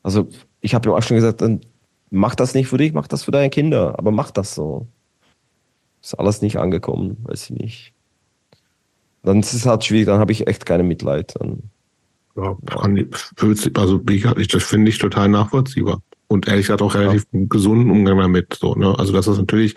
[0.02, 0.28] Also,
[0.60, 1.60] ich habe ihm auch schon gesagt, dann
[2.10, 4.86] mach das nicht für dich, mach das für deine Kinder, aber mach das so.
[6.02, 7.92] Ist alles nicht angekommen, weiß ich nicht.
[9.22, 11.34] Dann ist es halt schwierig, dann habe ich echt keine Mitleid.
[11.38, 11.64] Dann,
[12.36, 13.10] ja, kann,
[13.74, 14.00] also
[14.36, 17.40] ich, das finde ich total nachvollziehbar und ehrlich gesagt auch relativ ja.
[17.48, 18.54] gesunden Umgang damit.
[18.54, 18.96] So, ne?
[18.98, 19.74] Also dass das natürlich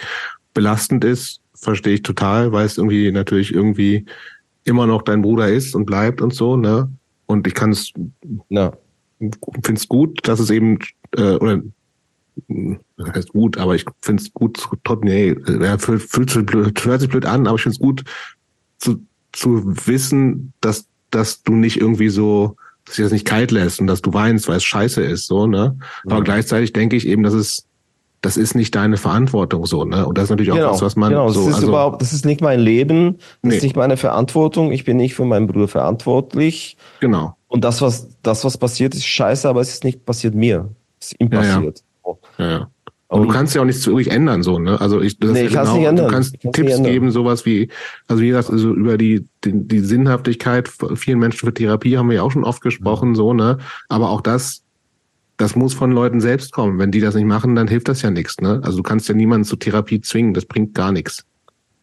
[0.54, 4.06] belastend ist, verstehe ich total, weil es irgendwie natürlich irgendwie
[4.64, 6.92] immer noch dein Bruder ist und bleibt und so, ne?
[7.26, 7.94] Und ich kann es,
[8.50, 8.74] ja.
[9.20, 10.80] finde es gut, dass es eben,
[11.16, 11.62] äh, oder
[12.98, 14.60] das heißt gut, aber ich finde es gut,
[15.02, 18.04] nee, er fühlt, fühlt sich blöd, hört sich blöd an, aber ich finde es gut
[18.78, 22.56] zu, zu wissen, dass, dass du nicht irgendwie so
[22.86, 25.48] dass sich das nicht kalt lässt und dass du weinst, weil es scheiße ist, so,
[25.48, 25.78] ne?
[26.06, 26.24] Aber mhm.
[26.24, 27.68] gleichzeitig denke ich eben, dass es,
[28.22, 30.06] das ist nicht deine Verantwortung, so, ne?
[30.06, 32.02] Und das ist natürlich auch genau, was, was man genau, so, das ist also, überhaupt,
[32.02, 33.56] das ist nicht mein Leben, das nee.
[33.58, 36.78] ist nicht meine Verantwortung, ich bin nicht für meinen Bruder verantwortlich.
[37.00, 37.36] Genau.
[37.48, 40.70] Und das, was, das, was passiert, ist scheiße, aber es ist nicht passiert mir.
[41.00, 41.80] Es ist ihm passiert.
[41.80, 41.91] Ja, ja.
[42.50, 42.68] Ja,
[43.10, 44.80] du kannst ja auch nichts wirklich ändern, so, ne?
[44.80, 46.06] Also ich, das nee, ist ja genau, nicht ändern.
[46.08, 47.70] du kannst kann's Tipps geben, sowas wie,
[48.08, 52.18] also wie gesagt, also über die, die, die Sinnhaftigkeit vielen Menschen für Therapie haben wir
[52.18, 53.58] ja auch schon oft gesprochen, so, ne?
[53.90, 54.64] Aber auch das,
[55.38, 56.80] das muss von Leuten selbst kommen.
[56.80, 58.62] Wenn die das nicht machen, dann hilft das ja nichts, ne?
[58.64, 61.26] Also du kannst ja niemanden zur Therapie zwingen, das bringt gar nichts.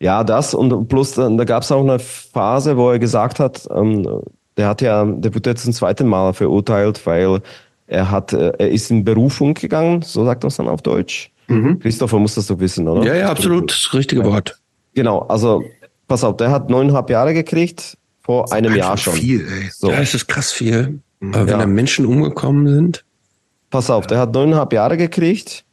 [0.00, 3.66] Ja, das und plus da, da gab es auch eine Phase, wo er gesagt hat,
[3.74, 4.22] ähm,
[4.56, 7.40] der hat ja, der wurde jetzt zum zweiten Mal verurteilt, weil
[7.88, 11.32] er hat, äh, er ist in Berufung gegangen, so sagt man es dann auf Deutsch.
[11.48, 11.80] Mhm.
[11.80, 13.04] Christopher muss das doch wissen, oder?
[13.04, 14.60] Ja, ja, absolut, das richtige Wort.
[14.94, 15.64] Genau, also
[16.06, 19.14] pass auf, der hat neuneinhalb Jahre gekriegt vor einem Jahr schon.
[19.14, 19.70] Viel, ey.
[19.72, 19.90] So.
[19.90, 21.00] Ja, es ist krass viel.
[21.20, 21.34] Mhm.
[21.34, 21.58] Aber wenn ja.
[21.58, 23.04] da Menschen umgekommen sind.
[23.70, 25.64] Pass auf, der hat neuneinhalb Jahre gekriegt.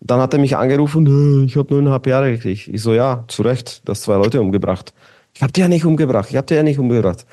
[0.00, 2.68] Dann hat er mich angerufen, ich habe neuneinhalb Jahre gekriegt.
[2.68, 4.94] Ich so, ja, zu Recht, du hast zwei Leute umgebracht.
[5.34, 7.26] Ich habe die ja nicht umgebracht, ich habe die ja nicht umgebracht.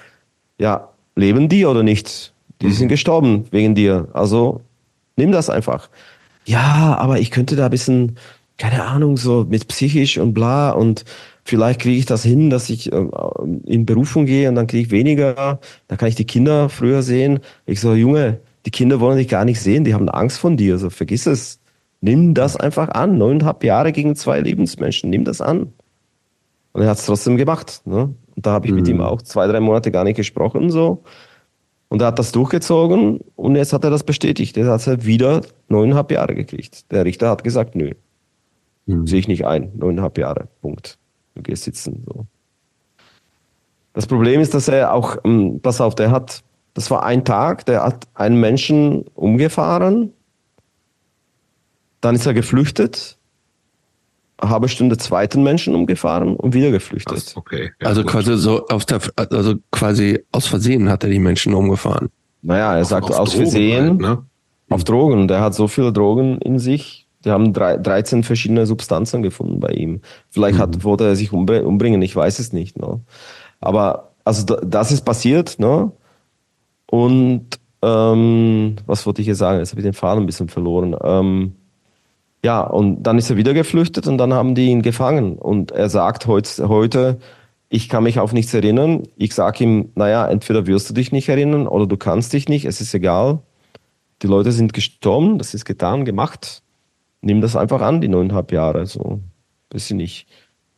[0.60, 2.34] Ja, leben die oder nicht?
[2.62, 2.72] Die mhm.
[2.72, 4.08] sind gestorben wegen dir.
[4.14, 4.62] Also
[5.16, 5.90] nimm das einfach.
[6.46, 8.18] Ja, aber ich könnte da ein bisschen,
[8.58, 11.04] keine Ahnung, so mit psychisch und bla und
[11.44, 13.06] vielleicht kriege ich das hin, dass ich äh,
[13.66, 17.40] in Berufung gehe und dann kriege ich weniger, dann kann ich die Kinder früher sehen.
[17.66, 20.78] Ich so, Junge, die Kinder wollen dich gar nicht sehen, die haben Angst von dir,
[20.78, 21.60] so vergiss es.
[22.00, 23.18] Nimm das einfach an.
[23.18, 25.74] Neuneinhalb Jahre gegen zwei Lebensmenschen, nimm das an.
[26.74, 27.82] Und er hat es trotzdem gemacht.
[27.86, 28.14] Ne?
[28.36, 28.78] Und da habe ich mhm.
[28.78, 30.70] mit ihm auch zwei, drei Monate gar nicht gesprochen.
[30.70, 31.04] so.
[31.89, 34.57] Und er hat das durchgezogen und jetzt hat er das bestätigt.
[34.57, 36.91] Er hat halt wieder neuneinhalb Jahre gekriegt.
[36.91, 37.91] Der Richter hat gesagt, nö,
[38.85, 39.07] mhm.
[39.07, 39.72] sehe ich nicht ein.
[39.76, 40.97] Neuneinhalb Jahre, Punkt.
[41.35, 42.03] Du gehst sitzen.
[42.05, 42.26] So.
[43.93, 46.43] Das Problem ist, dass er auch, ähm, pass auf, der hat,
[46.73, 50.14] das war ein Tag, der hat einen Menschen umgefahren,
[52.01, 53.16] dann ist er geflüchtet,
[54.41, 57.31] halbe Stunde zweiten Menschen umgefahren und wieder geflüchtet.
[57.31, 57.72] Ach, okay.
[57.81, 58.11] Ja, also gut.
[58.11, 62.09] quasi so auf der, also quasi aus Versehen hat er die Menschen umgefahren.
[62.41, 64.26] Naja, er auf, sagt aus Drogen Versehen halt, ne?
[64.69, 65.27] auf Drogen.
[65.27, 67.07] Der hat so viele Drogen in sich.
[67.26, 70.01] Die haben drei, 13 verschiedene Substanzen gefunden bei ihm.
[70.30, 70.61] Vielleicht mhm.
[70.61, 72.77] hat, wollte er sich umbringen, ich weiß es nicht.
[72.77, 73.01] Ne?
[73.59, 75.91] Aber also das ist passiert, ne?
[76.89, 77.47] Und
[77.81, 79.59] ähm, was wollte ich hier sagen?
[79.59, 80.95] Jetzt habe ich den Faden ein bisschen verloren.
[81.01, 81.55] Ähm,
[82.48, 85.38] ja, und dann ist er wieder geflüchtet und dann haben die ihn gefangen.
[85.38, 87.19] Und er sagt heute, heute
[87.68, 89.03] ich kann mich auf nichts erinnern.
[89.18, 92.64] Ich sage ihm, naja, entweder wirst du dich nicht erinnern oder du kannst dich nicht,
[92.64, 93.40] es ist egal.
[94.22, 96.64] Die Leute sind gestorben, das ist getan, gemacht.
[97.19, 98.86] Nimm das einfach an, die neuneinhalb Jahre.
[98.86, 99.19] So,
[99.72, 100.28] weiß ich nicht.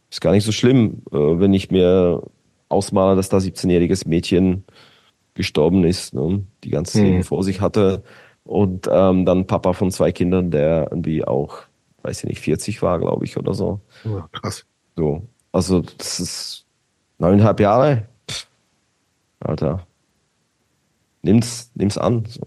[0.09, 2.23] Ist gar nicht so schlimm, äh, wenn ich mir
[2.67, 4.63] ausmale, dass da 17-jähriges Mädchen
[5.35, 6.41] gestorben ist, ne?
[6.63, 7.23] die ganze Leben mhm.
[7.25, 8.01] vor sich hatte
[8.49, 11.59] und ähm, dann Papa von zwei Kindern, der irgendwie auch,
[12.01, 13.79] weiß ich nicht, 40 war, glaube ich, oder so.
[14.03, 14.65] Ja, krass.
[14.95, 15.21] So.
[15.51, 16.65] Also, das ist
[17.19, 18.07] neuneinhalb Jahre.
[18.27, 18.47] Pff,
[19.39, 19.85] Alter.
[21.21, 22.25] Nimm's, nimm's an.
[22.27, 22.41] So.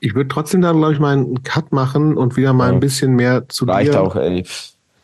[0.00, 2.74] Ich würde trotzdem da, glaube ich, mal einen Cut machen und wieder mal ja.
[2.74, 4.02] ein bisschen mehr zu Reicht dir.
[4.02, 4.44] auch, ey.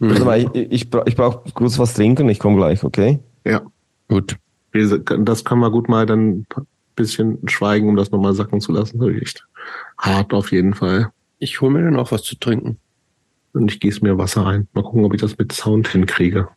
[0.01, 0.11] Hm.
[0.11, 3.21] Also mal, ich, ich, ich brauche kurz was trinken, ich komme gleich, okay?
[3.47, 3.63] Ja.
[4.09, 4.37] Gut.
[4.73, 9.01] Das können wir gut mal dann ein bisschen schweigen, um das nochmal sacken zu lassen.
[9.19, 9.47] Echt
[9.99, 11.13] hart auf jeden Fall.
[11.39, 12.79] Ich hole mir dann auch was zu trinken.
[13.53, 14.69] Und ich gieße mir Wasser ein.
[14.73, 16.49] Mal gucken, ob ich das mit Sound hinkriege.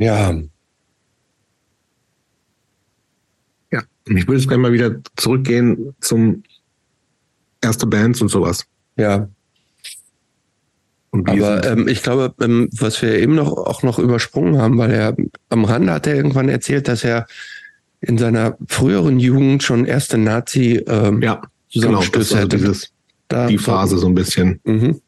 [0.00, 0.34] Ja.
[3.70, 6.42] Ja, ich würde jetzt gerne mal wieder zurückgehen zum
[7.60, 8.64] erste Bands und sowas.
[8.96, 9.28] Ja.
[11.12, 15.16] Aber ähm, ich glaube, ähm, was wir eben noch auch noch übersprungen haben, weil er
[15.50, 17.26] am Rande hat er irgendwann erzählt, dass er
[18.00, 22.56] in seiner früheren Jugend schon erste Nazi ähm, ja, Zusammenstöße genau, hätte.
[22.56, 22.92] Dieses,
[23.28, 24.60] da, die Phase so ein bisschen.
[24.64, 25.02] Mhm.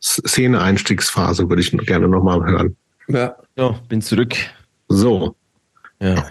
[0.00, 2.76] Szene-Einstiegsphase würde ich gerne nochmal hören.
[3.08, 3.36] Ja.
[3.56, 4.34] So, bin zurück.
[4.88, 5.34] So.
[6.00, 6.30] Ja.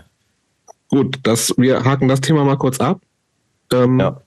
[0.90, 3.02] Gut, das, wir haken das Thema mal kurz ab.
[3.74, 4.22] Ähm, ja.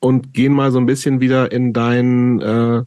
[0.00, 2.82] Und gehen mal so ein bisschen wieder in dein, äh,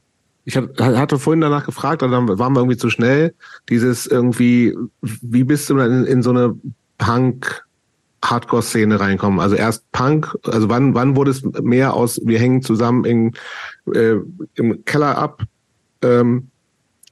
[0.46, 3.34] Ich hatte vorhin danach gefragt, und dann waren wir irgendwie zu schnell.
[3.70, 6.56] Dieses irgendwie, wie bist du in, in so eine
[6.98, 7.68] Punk-
[8.24, 9.40] Hardcore-Szene reinkommen.
[9.40, 13.34] Also erst Punk, also wann, wann wurde es mehr aus, wir hängen zusammen in,
[13.94, 14.16] äh,
[14.56, 15.44] im Keller ab?
[16.02, 16.50] Ähm,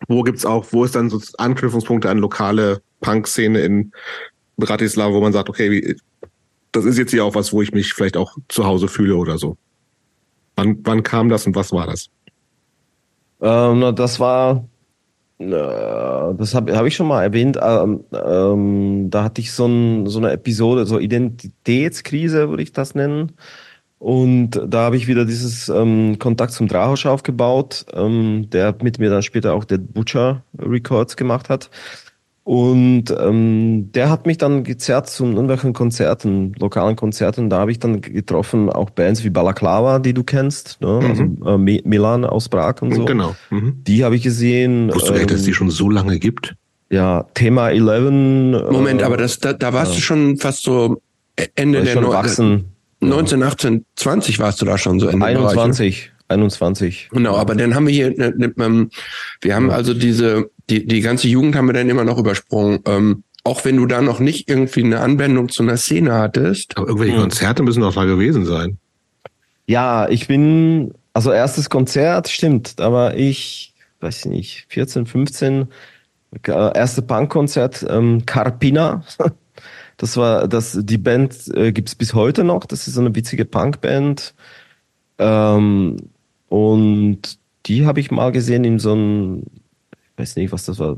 [0.08, 3.92] wo gibt's auch, wo ist dann so Anknüpfungspunkte an lokale Punk-Szene in
[4.58, 5.96] Bratislava, wo man sagt, okay,
[6.72, 9.38] das ist jetzt hier auch was, wo ich mich vielleicht auch zu Hause fühle oder
[9.38, 9.58] so.
[10.56, 12.10] Wann, wann kam das und was war das?
[13.42, 14.66] Ähm, das war
[15.38, 17.58] das habe hab ich schon mal erwähnt.
[17.62, 22.96] Ähm, ähm, da hatte ich so, ein, so eine Episode, so Identitätskrise würde ich das
[22.96, 23.34] nennen.
[24.06, 29.10] Und da habe ich wieder dieses ähm, Kontakt zum Drahosch aufgebaut, ähm, der mit mir
[29.10, 31.72] dann später auch der Butcher Records gemacht hat.
[32.44, 37.50] Und ähm, der hat mich dann gezerrt zu irgendwelchen Konzerten, lokalen Konzerten.
[37.50, 41.00] Da habe ich dann getroffen auch Bands wie Balaklava, die du kennst, ne?
[41.02, 41.40] Mhm.
[41.42, 43.06] also äh, Milan aus Prag und so.
[43.06, 43.36] Genau.
[43.50, 43.82] Mhm.
[43.88, 44.90] Die habe ich gesehen.
[44.90, 46.54] Wusstest du ähm, echt, dass es die schon so lange gibt?
[46.92, 48.72] Ja, Thema 11.
[48.72, 49.96] Moment, äh, aber das, da, da warst ja.
[49.96, 51.02] du schon fast so
[51.56, 52.75] Ende der schon wachsen.
[53.02, 56.12] 19, 18, 20 warst du da schon so Ende 21.
[56.28, 57.10] 21.
[57.12, 58.90] Genau, aber dann haben wir hier, ne, ne,
[59.42, 62.80] wir haben also diese die, die ganze Jugend haben wir dann immer noch übersprungen.
[62.86, 66.78] Ähm, auch wenn du da noch nicht irgendwie eine Anwendung zu einer Szene hattest.
[66.78, 68.80] Aber irgendwelche Konzerte müssen doch da gewesen sein.
[69.68, 75.68] Ja, ich bin, also erstes Konzert, stimmt, war ich, weiß ich nicht, 14, 15,
[76.44, 79.04] äh, erste Punkkonzert, ähm, Carpina.
[79.98, 82.66] Das war, das, die Band äh, gibt's bis heute noch.
[82.66, 84.34] Das ist so eine witzige Punkband.
[85.18, 85.98] Ähm,
[86.50, 89.44] und die habe ich mal gesehen in so einem
[90.18, 90.98] weiß nicht, was das war,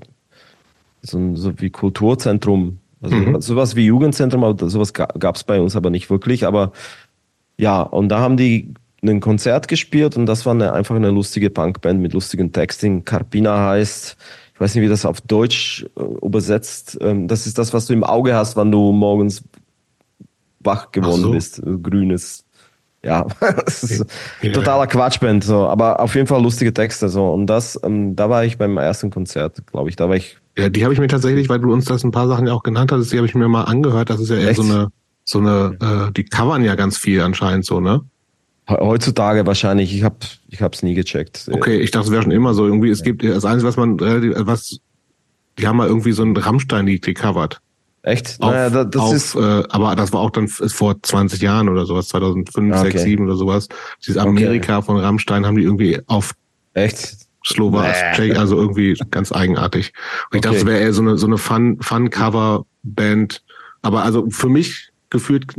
[1.01, 3.41] so, so wie Kulturzentrum, also mhm.
[3.41, 6.45] sowas wie Jugendzentrum, aber sowas gab es bei uns aber nicht wirklich.
[6.45, 6.71] Aber
[7.57, 11.49] ja, und da haben die ein Konzert gespielt und das war eine, einfach eine lustige
[11.49, 13.05] Punkband mit lustigen Texting.
[13.05, 14.17] Carpina heißt,
[14.57, 16.97] ich weiß nicht, wie das auf Deutsch äh, übersetzt.
[16.99, 19.43] Ähm, das ist das, was du im Auge hast, wenn du morgens
[20.59, 21.31] wach geworden so.
[21.31, 21.61] bist.
[21.83, 22.43] Grünes
[23.03, 23.25] ja,
[23.65, 24.05] das ist
[24.41, 24.51] ja.
[24.51, 27.31] totaler Quatschband, so, aber auf jeden Fall lustige Texte, so.
[27.31, 30.37] Und das, ähm, da war ich beim ersten Konzert, glaube ich, da war ich.
[30.57, 32.63] Ja, die habe ich mir tatsächlich, weil du uns das ein paar Sachen ja auch
[32.63, 34.09] genannt hattest, die habe ich mir mal angehört.
[34.09, 34.57] Das ist ja eher Echt?
[34.57, 34.87] so eine,
[35.23, 38.01] so eine, äh, die covern ja ganz viel anscheinend so, ne?
[38.69, 40.17] Heutzutage wahrscheinlich, ich habe
[40.49, 41.49] ich hab's nie gecheckt.
[41.51, 42.65] Okay, ich dachte, es wäre schon immer so.
[42.65, 44.79] Irgendwie, es gibt das Einzige, was man, äh, was,
[45.57, 47.61] die haben mal irgendwie so ein Rammstein-Lied gecovert.
[48.03, 48.37] Echt?
[48.39, 49.35] Auf, naja, das auf, ist.
[49.35, 52.91] Äh, aber das war auch dann vor 20 Jahren oder sowas, 2005, okay.
[52.91, 53.69] 6, 7 oder sowas.
[54.01, 54.85] Dieses Amerika okay.
[54.85, 56.33] von Rammstein haben die irgendwie auf.
[56.73, 57.17] Echt?
[57.45, 58.33] Slowak, nee.
[58.33, 59.93] also irgendwie ganz eigenartig.
[60.29, 60.41] Und ich okay.
[60.41, 63.43] dachte, es wäre eher so eine, so eine Fun, Fun-Cover-Band.
[63.81, 65.53] Aber also für mich gefühlt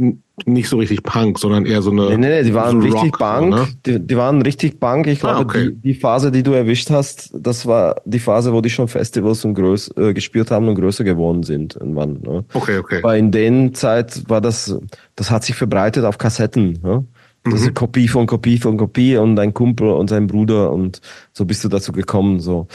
[0.45, 2.11] nicht so richtig Punk, sondern eher so eine.
[2.11, 3.51] Nee, nee, nee die waren so richtig Rock, Punk.
[3.51, 3.69] Ne?
[3.87, 5.07] Die, die waren richtig Punk.
[5.07, 5.71] Ich glaube, ah, okay.
[5.71, 9.45] die, die Phase, die du erwischt hast, das war die Phase, wo die schon Festivals
[9.45, 11.77] und größ, äh, gespielt haben und größer geworden sind.
[11.77, 12.45] Irgendwann, ne?
[12.53, 13.03] Okay, okay.
[13.03, 14.79] Weil in den Zeit war das,
[15.17, 16.79] das hat sich verbreitet auf Kassetten.
[16.83, 17.05] Ne?
[17.45, 17.75] Das mhm.
[17.75, 21.01] Kopie von Kopie von Kopie und dein Kumpel und sein Bruder und
[21.33, 22.41] so bist du dazu gekommen.
[22.41, 22.67] So,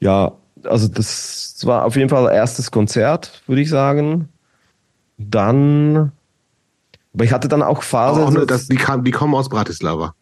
[0.00, 0.32] ja,
[0.64, 4.28] also das war auf jeden Fall erstes Konzert, würde ich sagen.
[5.28, 6.12] Dann
[7.14, 8.22] aber ich hatte dann auch Phasen.
[8.22, 10.14] Auch, ne, die, kam, die kommen aus Bratislava.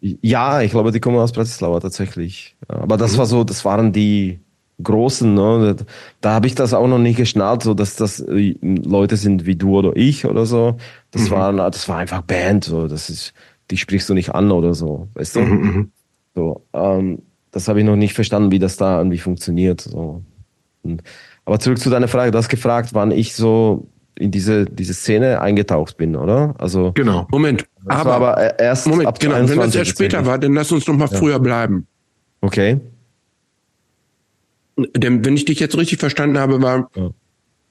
[0.00, 2.56] Ja, ich glaube, die kommen aus Bratislava tatsächlich.
[2.66, 3.18] Aber das mhm.
[3.18, 4.40] war so, das waren die
[4.82, 5.76] großen, ne?
[6.20, 9.54] Da habe ich das auch noch nicht geschnallt, so dass das äh, Leute sind wie
[9.54, 10.76] du oder ich oder so.
[11.12, 11.30] Das mhm.
[11.30, 12.88] waren, das war einfach Band, so.
[12.88, 13.32] Das ist,
[13.70, 15.40] die sprichst du nicht an oder so, weißt du?
[15.40, 15.92] Mhm, mhm.
[16.34, 17.22] so, ähm,
[17.52, 19.82] das habe ich noch nicht verstanden, wie das da irgendwie funktioniert.
[19.82, 20.22] So.
[21.44, 23.86] Aber zurück zu deiner Frage, du hast gefragt, wann ich so
[24.16, 26.54] in diese, diese Szene eingetaucht bin, oder?
[26.58, 27.26] Also genau.
[27.30, 29.36] Moment, aber, aber erst Moment, ab genau.
[29.48, 31.18] Wenn das erst später war, dann lass uns noch mal ja.
[31.18, 31.86] früher bleiben.
[32.40, 32.80] Okay.
[34.96, 37.10] Denn wenn ich dich jetzt richtig verstanden habe, war ja.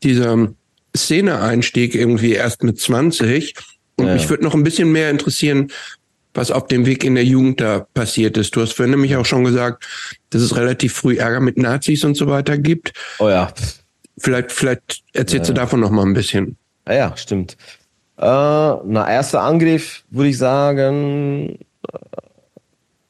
[0.04, 0.50] dieser
[0.96, 3.56] Szene-Einstieg irgendwie erst mit 20.
[3.96, 4.14] Und ja.
[4.14, 5.72] mich würde noch ein bisschen mehr interessieren,
[6.34, 8.56] was auf dem Weg in der Jugend da passiert ist.
[8.56, 9.86] Du hast vorhin nämlich auch schon gesagt,
[10.30, 12.94] dass es relativ früh Ärger mit Nazis und so weiter gibt.
[13.20, 13.54] Oh ja.
[14.18, 15.54] Vielleicht, vielleicht erzählst ja.
[15.54, 16.58] du davon noch mal ein bisschen.
[16.88, 17.58] Ja, ja stimmt.
[18.18, 21.58] Äh, na, erster Angriff würde ich sagen,
[21.92, 21.98] äh,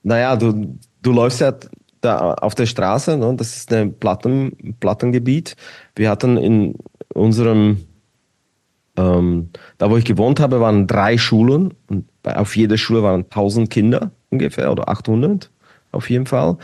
[0.04, 1.54] naja, du, du läufst ja
[2.02, 3.36] da auf der Straße, ne?
[3.36, 5.56] das ist ein Platten, Plattengebiet.
[5.96, 6.76] Wir hatten in
[7.14, 7.86] unserem,
[8.98, 13.70] ähm, da wo ich gewohnt habe, waren drei Schulen und auf jeder Schule waren 1000
[13.70, 15.52] Kinder ungefähr oder 800
[15.92, 16.58] auf jeden Fall.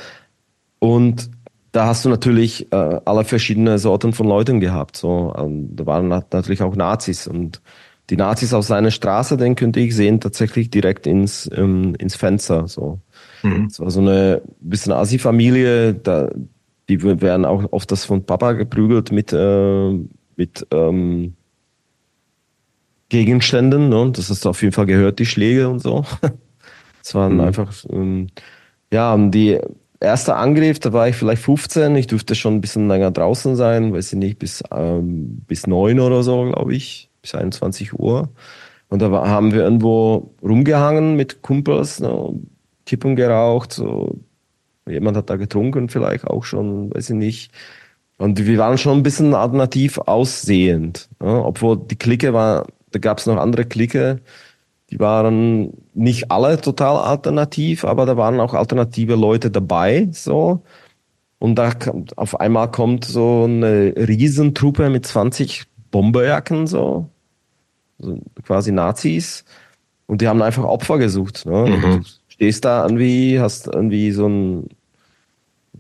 [0.79, 1.29] Und
[1.71, 4.97] da hast du natürlich äh, alle verschiedene Sorten von Leuten gehabt.
[4.97, 7.61] So, ähm, da waren natürlich auch Nazis und
[8.09, 12.67] die Nazis aus seiner Straße, den könnte ich sehen tatsächlich direkt ins ähm, ins Fenster.
[12.67, 13.01] So,
[13.43, 13.65] Mhm.
[13.65, 16.29] Es war so eine bisschen Asi-Familie, da,
[16.89, 19.91] die werden auch oft das von Papa geprügelt mit, äh,
[20.35, 21.35] mit ähm,
[23.09, 23.89] Gegenständen.
[23.89, 24.11] Ne?
[24.13, 26.05] Das hast du auf jeden Fall gehört, die Schläge und so.
[27.03, 27.39] Es waren mhm.
[27.39, 28.27] einfach, ähm,
[28.91, 29.61] ja, die
[29.99, 31.95] erste Angriff, da war ich vielleicht 15.
[31.95, 35.99] Ich durfte schon ein bisschen länger draußen sein, weiß ich nicht, bis, ähm, bis 9
[35.99, 38.29] oder so, glaube ich, bis 21 Uhr.
[38.89, 42.39] Und da war, haben wir irgendwo rumgehangen mit Kumpels, ne,
[42.85, 44.15] Kippen geraucht, so.
[44.87, 47.51] Jemand hat da getrunken, vielleicht auch schon, weiß ich nicht.
[48.17, 51.43] Und wir waren schon ein bisschen alternativ aussehend, ne?
[51.43, 54.21] obwohl die Clique war, da gab es noch andere Clique,
[54.89, 60.63] die waren nicht alle total alternativ, aber da waren auch alternative Leute dabei, so.
[61.39, 61.73] Und da
[62.15, 67.09] auf einmal kommt so eine Riesentruppe mit 20 Bomberjacken, so.
[67.99, 69.45] so quasi Nazis.
[70.07, 71.45] Und die haben einfach Opfer gesucht.
[71.45, 71.65] Ne?
[71.67, 71.81] Mhm.
[71.81, 74.69] Du stehst da irgendwie, hast irgendwie so ein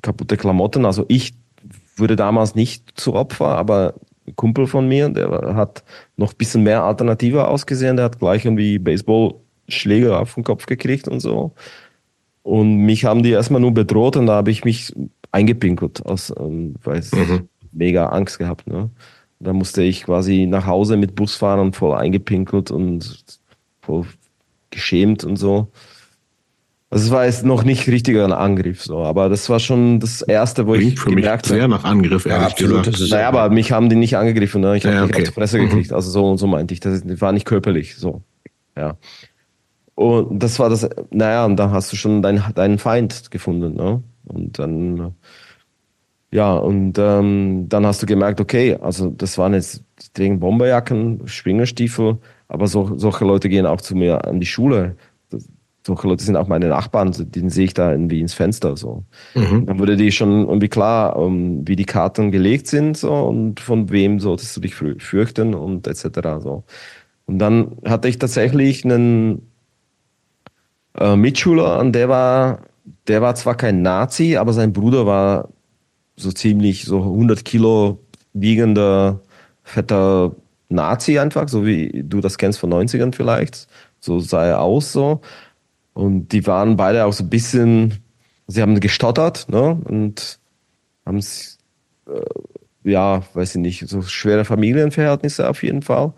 [0.01, 0.85] kaputte Klamotten.
[0.85, 1.33] Also ich
[1.95, 3.95] wurde damals nicht zu Opfer, aber
[4.35, 5.83] Kumpel von mir, der hat
[6.17, 7.95] noch ein bisschen mehr Alternative ausgesehen.
[7.95, 11.53] Der hat gleich irgendwie Baseballschläge auf den Kopf gekriegt und so.
[12.43, 14.93] Und mich haben die erstmal nur bedroht und da habe ich mich
[15.31, 17.49] eingepinkelt, aus, ähm, weil ich mhm.
[17.71, 18.67] mega Angst gehabt.
[18.67, 18.89] Ne?
[19.39, 23.23] Da musste ich quasi nach Hause mit Bus fahren, voll eingepinkelt und
[23.81, 24.05] voll
[24.69, 25.67] geschämt und so.
[26.89, 30.21] Also es war jetzt noch nicht richtiger ein Angriff, so, aber das war schon das
[30.21, 33.11] erste, wo Klingt ich für gemerkt mich sehr nach Angriff, ehrlich ja, absolut, gesagt.
[33.11, 34.77] Naja, aber mich haben die nicht angegriffen, ne?
[34.77, 35.23] Ich habe ja, okay.
[35.25, 35.63] die Fresse mhm.
[35.63, 36.79] gekriegt, also so und so meinte ich.
[36.79, 38.21] Das war nicht körperlich, so.
[38.77, 38.97] Ja.
[39.95, 44.01] Und das war das, naja, und dann hast du schon dein, deinen Feind gefunden, ne?
[44.23, 45.13] Und dann,
[46.31, 51.27] ja, und ähm, dann hast du gemerkt, okay, also das waren jetzt, die tragen Bomberjacken,
[51.27, 54.95] Schwingerstiefel, aber so, solche Leute gehen auch zu mir an die Schule
[55.87, 59.05] solche Leute sind auch meine Nachbarn, den sehe ich da irgendwie ins Fenster so.
[59.35, 59.65] Mhm.
[59.65, 63.61] Dann wurde dir schon irgendwie klar, um, ähm, wie die Karten gelegt sind so und
[63.61, 66.41] von wem solltest du dich fürchten und etc.
[66.41, 66.63] so.
[67.25, 69.49] Und dann hatte ich tatsächlich einen
[70.97, 72.59] äh, Mitschüler und der war,
[73.07, 75.49] der war zwar kein Nazi, aber sein Bruder war
[76.17, 77.99] so ziemlich so 100 Kilo
[78.33, 79.21] wiegender
[79.63, 80.35] fetter
[80.69, 83.67] Nazi einfach, so wie du das kennst von 90ern vielleicht.
[83.99, 85.21] So sah er aus so.
[85.97, 88.03] Und die waren beide auch so ein bisschen,
[88.45, 89.81] sie haben gestottert, ne?
[89.83, 90.37] Und
[91.07, 91.57] haben es,
[92.07, 96.13] äh, ja, weiß ich nicht, so schwere Familienverhältnisse auf jeden Fall.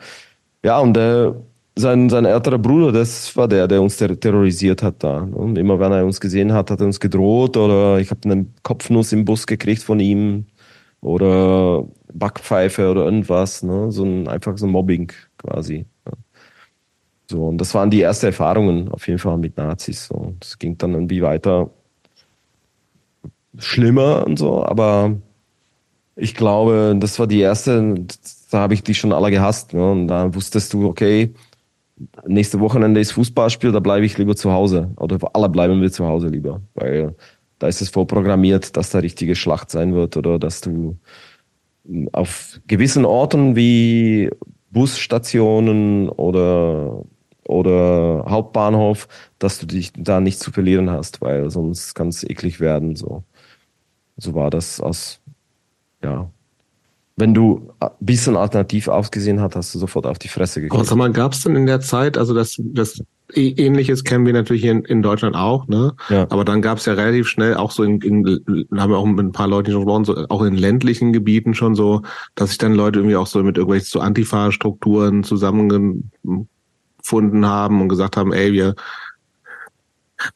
[0.66, 1.32] Ja, und äh,
[1.78, 5.26] sein, sein älterer Bruder, das war der, der uns ter terrorisiert hat da.
[5.26, 5.34] Ne?
[5.38, 8.48] Und immer wenn er uns gesehen hat, hat er uns gedroht oder ich habe eine
[8.64, 10.48] Kopfnuss im Bus gekriegt von ihm
[11.00, 13.64] oder Backpfeife oder irgendwas.
[13.64, 13.94] Ne?
[13.94, 15.86] So ein, einfach so ein Mobbing quasi.
[17.30, 20.08] So, und das waren die ersten Erfahrungen auf jeden Fall mit Nazis.
[20.08, 21.70] So, das ging dann irgendwie weiter
[23.58, 25.16] schlimmer und so, aber
[26.16, 27.96] ich glaube, das war die erste,
[28.52, 29.74] da habe ich die schon alle gehasst.
[29.74, 29.92] Ne?
[29.92, 31.34] Und da wusstest du, okay,
[32.26, 34.92] nächste Wochenende ist Fußballspiel, da bleibe ich lieber zu Hause.
[34.98, 37.16] Oder alle bleiben wir zu Hause lieber, weil
[37.60, 40.98] da ist es vorprogrammiert, dass da richtige Schlacht sein wird oder dass du
[42.12, 44.30] auf gewissen Orten wie
[44.72, 47.04] Busstationen oder
[47.50, 49.08] oder Hauptbahnhof,
[49.40, 52.96] dass du dich da nicht zu verlieren hast, weil sonst kann es eklig werden.
[52.96, 53.24] So,
[54.18, 55.20] so war das aus,
[56.04, 56.30] ja.
[57.16, 60.86] Wenn du ein bisschen alternativ ausgesehen hast, hast du sofort auf die Fresse gekriegt.
[60.86, 63.04] sag mal, gab es denn in der Zeit, also das, das
[63.34, 65.96] Ähnliches kennen wir natürlich in, in Deutschland auch, ne?
[66.10, 66.28] Ja.
[66.30, 68.26] Aber dann gab es ja relativ schnell auch so in, in
[68.78, 71.76] haben wir auch mit ein paar Leuten schon gesprochen, so, auch in ländlichen Gebieten schon
[71.76, 72.04] so,
[72.36, 76.12] dass sich dann Leute irgendwie auch so mit irgendwelchen so Antifa-Strukturen zusammen
[77.00, 78.76] gefunden haben und gesagt haben, ey, wir,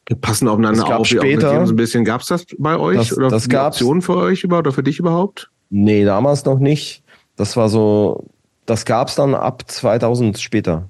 [0.06, 2.04] wir passen aufeinander auf, wir später, uns ein bisschen.
[2.04, 4.82] Gab es das bei euch das, oder das gab's, Option für euch überhaupt oder für
[4.82, 5.50] dich überhaupt?
[5.70, 7.02] Nee, damals noch nicht.
[7.36, 8.26] Das war so,
[8.66, 10.88] das gab es dann ab 2000 später.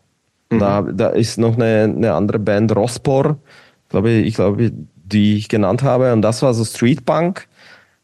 [0.51, 0.59] Mhm.
[0.59, 3.37] Da, da ist noch eine, eine andere Band, Rospor,
[3.89, 4.73] glaube ich, ich glaube,
[5.05, 6.13] die ich genannt habe.
[6.13, 7.47] Und das war so Streetpunk.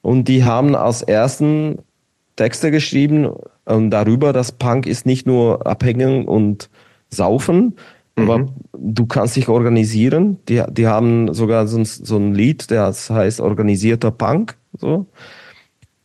[0.03, 1.79] Und die haben als ersten
[2.37, 3.31] Texte geschrieben
[3.67, 6.71] um, darüber, dass Punk ist nicht nur abhängen und
[7.11, 7.77] saufen,
[8.16, 8.31] mhm.
[8.31, 8.47] aber
[8.77, 10.39] du kannst dich organisieren.
[10.49, 14.57] Die, die haben sogar so ein, so ein Lied, das heißt organisierter Punk.
[14.78, 15.07] So.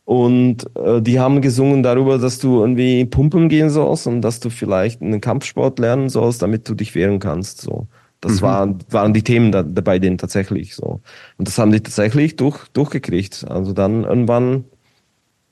[0.04, 4.50] Und äh, die haben gesungen darüber, dass du irgendwie pumpen gehen sollst und dass du
[4.50, 7.60] vielleicht einen Kampfsport lernen sollst, damit du dich wehren kannst.
[7.60, 7.88] So.
[8.20, 8.42] Das mhm.
[8.42, 11.00] waren, waren die Themen da, bei denen tatsächlich so.
[11.38, 13.46] Und das haben die tatsächlich durch, durchgekriegt.
[13.48, 14.64] Also dann irgendwann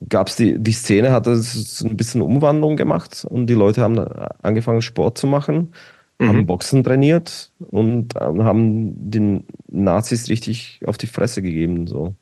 [0.09, 3.99] gab es die, die Szene, hat es ein bisschen Umwandlung gemacht und die Leute haben
[4.41, 5.73] angefangen, Sport zu machen.
[6.19, 6.27] mhm.
[6.27, 11.87] haben Boxen trainiert und ähm, haben den Nazis richtig auf die Fresse gegeben.
[11.87, 12.15] So.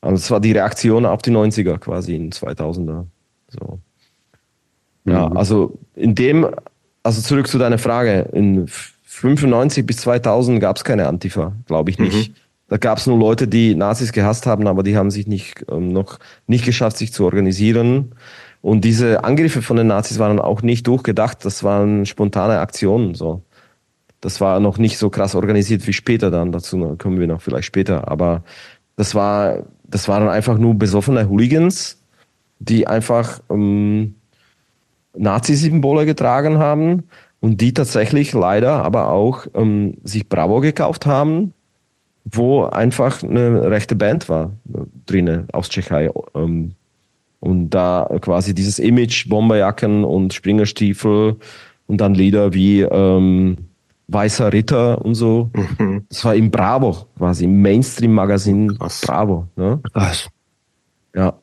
[0.00, 3.06] Also es war die Reaktion auf die 90er quasi in 2000er.
[3.48, 3.78] So.
[5.04, 5.36] Ja, mhm.
[5.36, 6.46] also in dem,
[7.02, 8.66] also zurück zu deiner Frage, in
[9.04, 12.30] 95 bis 2000 gab es keine Antifa, glaube ich nicht.
[12.30, 12.34] Mhm.
[12.72, 15.88] Da gab es nur Leute, die Nazis gehasst haben, aber die haben sich nicht ähm,
[15.88, 18.14] noch nicht geschafft, sich zu organisieren.
[18.62, 23.14] Und diese Angriffe von den Nazis waren auch nicht durchgedacht, das waren spontane Aktionen.
[23.14, 23.42] So.
[24.22, 27.66] Das war noch nicht so krass organisiert wie später dann, dazu kommen wir noch vielleicht
[27.66, 28.08] später.
[28.08, 28.42] Aber
[28.96, 32.02] das war, das waren einfach nur besoffene Hooligans,
[32.58, 34.14] die einfach ähm,
[35.14, 37.02] Nazi-Symbole getragen haben
[37.40, 41.52] und die tatsächlich leider aber auch ähm, sich Bravo gekauft haben,
[42.24, 44.52] wo einfach eine rechte Band war
[45.06, 46.10] drinnen aus Tschechei.
[46.34, 46.74] Ähm,
[47.40, 51.36] und da quasi dieses Image, Bomberjacken und Springerstiefel
[51.88, 53.56] und dann Lieder wie ähm,
[54.06, 55.50] Weißer Ritter und so.
[55.78, 56.04] Mhm.
[56.08, 59.48] Das war im Bravo, quasi im Mainstream-Magazin Bravo.
[59.56, 59.80] Ne?
[59.92, 60.28] Krass.
[61.14, 61.34] Ja.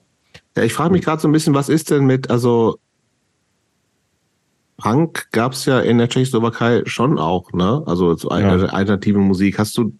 [0.56, 2.77] Ja, ich frage mich gerade so ein bisschen, was ist denn mit, also
[4.77, 7.84] Punk gab es ja in der Tschechoslowakei schon auch, ne?
[7.85, 8.49] Also so ja.
[8.68, 9.60] alternative Musik.
[9.60, 9.93] Hast du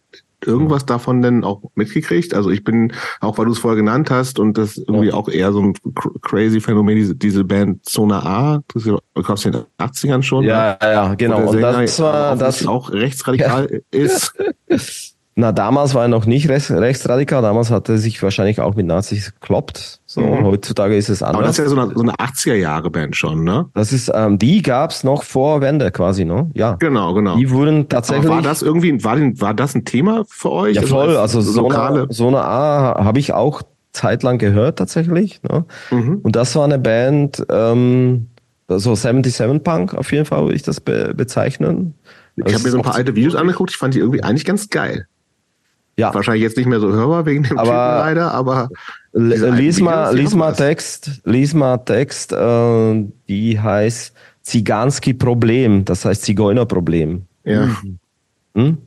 [0.46, 2.34] irgendwas davon denn auch mitgekriegt?
[2.34, 5.14] Also ich bin, auch weil du es vorher genannt hast und das irgendwie ja.
[5.14, 5.74] auch eher so ein
[6.22, 10.44] crazy Phänomen, diese, diese Band Zona A, das gab in den 80ern schon.
[10.46, 10.94] Ja, ne?
[10.94, 11.50] ja, genau.
[11.50, 14.34] Und das war das auch rechtsradikal ist.
[15.40, 17.42] Na, damals war er noch nicht rechts, rechtsradikal.
[17.42, 20.02] Damals hat er sich wahrscheinlich auch mit Nazis gekloppt.
[20.06, 20.44] So, mhm.
[20.44, 21.38] heutzutage ist es anders.
[21.38, 23.68] Aber das ist ja so eine, so eine 80er-Jahre-Band schon, ne?
[23.74, 26.52] Das ist, ähm, die gab's noch vor Wende quasi, ne?
[26.56, 26.74] Ja.
[26.74, 27.38] Genau, genau.
[27.38, 28.26] Die wurden tatsächlich.
[28.26, 30.76] Aber war das irgendwie, war, den, war das ein Thema für euch?
[30.76, 31.16] Ja, voll.
[31.16, 33.62] Also, so eine, so eine A habe ich auch
[33.94, 35.42] zeitlang gehört tatsächlich.
[35.44, 35.64] Ne?
[35.90, 36.20] Mhm.
[36.22, 38.28] Und das war eine Band, ähm,
[38.68, 41.94] so 77 Punk auf jeden Fall würde ich das be bezeichnen.
[42.36, 44.70] Ich habe mir so ein paar alte Videos angeguckt, ich fand die irgendwie eigentlich ganz
[44.70, 45.08] geil.
[46.00, 46.14] Ja.
[46.14, 48.70] Wahrscheinlich jetzt nicht mehr so hörbar wegen dem aber Typen leider, aber
[49.12, 56.24] lies mal, lies mal Text, lies mal Text, äh, die heißt Ziganski Problem, das heißt
[56.24, 57.24] Zigeunerproblem.
[57.44, 57.76] Ja.
[58.56, 58.78] Hm?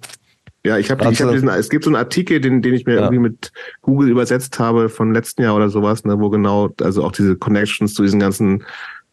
[0.64, 2.94] Ja, ich habe also, hab diesen, es gibt so einen Artikel, den, den ich mir
[2.94, 3.00] ja.
[3.00, 3.52] irgendwie mit
[3.82, 7.92] Google übersetzt habe von letzten Jahr oder sowas, ne, wo genau, also auch diese Connections
[7.92, 8.64] zu diesen ganzen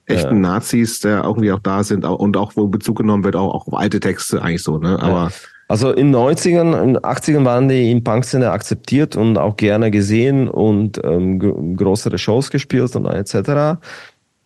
[0.05, 0.51] echten ja.
[0.51, 3.73] Nazis, der irgendwie auch da sind und auch wo Bezug genommen wird, auch, auch auf
[3.73, 5.25] alte Texte eigentlich so, ne, aber.
[5.25, 5.31] Ja.
[5.69, 10.99] Also in 90ern, in 80ern waren die in Punkszene akzeptiert und auch gerne gesehen und
[11.03, 13.79] ähm, größere Shows gespielt und etc.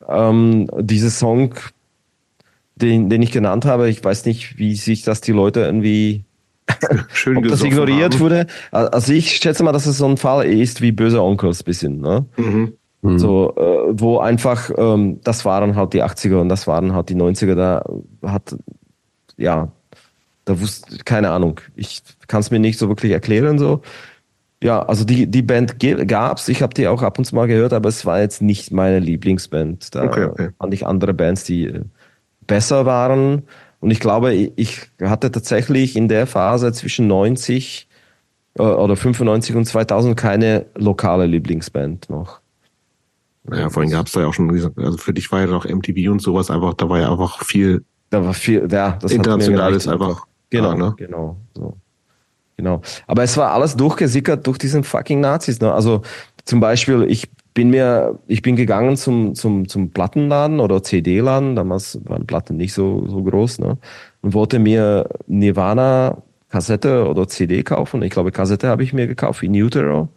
[0.09, 1.55] Ähm, dieser Song,
[2.75, 6.25] den, den ich genannt habe, ich weiß nicht, wie sich das die Leute irgendwie
[7.13, 8.19] Schön ob das ignoriert haben.
[8.19, 8.47] wurde.
[8.71, 12.25] Also ich schätze mal, dass es so ein Fall ist wie böse Onkels bisschen, ne?
[12.35, 12.73] Mhm.
[13.01, 13.19] Mhm.
[13.19, 17.15] So, äh, wo einfach, ähm, das waren halt die 80er und das waren halt die
[17.15, 17.85] 90er, da
[18.25, 18.55] hat,
[19.37, 19.69] ja,
[20.45, 23.81] da wusste, keine Ahnung, ich kann es mir nicht so wirklich erklären so.
[24.63, 27.73] Ja, also die, die Band gab's, ich habe die auch ab und zu mal gehört,
[27.73, 29.93] aber es war jetzt nicht meine Lieblingsband.
[29.93, 30.49] Da okay, okay.
[30.57, 31.81] fand ich andere Bands, die äh,
[32.47, 33.43] besser waren.
[33.81, 37.89] Und ich glaube, ich hatte tatsächlich in der Phase zwischen 90
[38.57, 42.39] äh, oder 95 und 2000 keine lokale Lieblingsband noch.
[43.51, 46.09] Ja, vorhin gab es da ja auch schon, also für dich war ja noch MTV
[46.09, 47.83] und sowas einfach, da war ja einfach viel.
[48.09, 50.25] Da war viel, ja, das internationales einfach.
[50.53, 50.93] Genau, ja, ne?
[50.97, 51.37] genau.
[51.55, 51.77] So.
[52.57, 52.81] Genau.
[53.07, 55.59] Aber es war alles durchgesickert durch diesen fucking Nazis.
[55.59, 55.73] Ne?
[55.73, 56.01] Also
[56.45, 61.99] zum Beispiel, ich bin mir, ich bin gegangen zum, zum, zum Plattenladen oder CD-Laden, damals
[62.05, 63.77] waren Platten nicht so, so groß, ne?
[64.21, 66.17] Und wollte mir Nirvana
[66.49, 68.01] Kassette oder CD kaufen.
[68.03, 70.09] Ich glaube, Kassette habe ich mir gekauft, in Utero.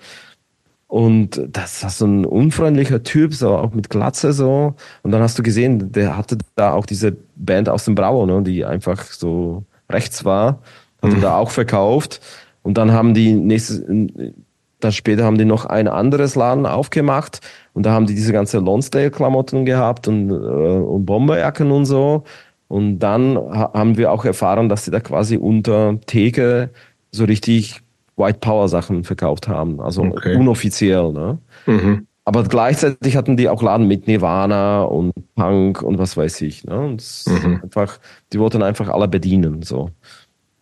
[0.88, 4.74] Und das war so ein unfreundlicher Typ, so auch mit Glatze so.
[5.02, 8.42] Und dann hast du gesehen, der hatte da auch diese Band aus dem Bravo, ne,
[8.42, 10.60] die einfach so rechts war,
[11.02, 11.16] hat mhm.
[11.16, 12.20] er da auch verkauft.
[12.62, 17.40] Und dann haben die nächstes, dann später haben die noch ein anderes Laden aufgemacht
[17.74, 22.24] und da haben die diese ganze Lonsdale-Klamotten gehabt und, äh, und Bomberjacken und so.
[22.68, 26.70] Und dann ha haben wir auch erfahren, dass sie da quasi unter Theke
[27.12, 27.80] so richtig
[28.16, 30.36] White Power Sachen verkauft haben, also okay.
[30.36, 31.12] unoffiziell.
[31.12, 31.38] Ne?
[31.66, 32.06] Mhm.
[32.26, 36.64] Aber gleichzeitig hatten die auch Laden mit Nirvana und Punk und was weiß ich.
[36.64, 36.76] Ne?
[36.76, 37.60] Und mhm.
[37.62, 38.00] einfach,
[38.32, 39.62] die wollten einfach alle bedienen.
[39.62, 39.92] So.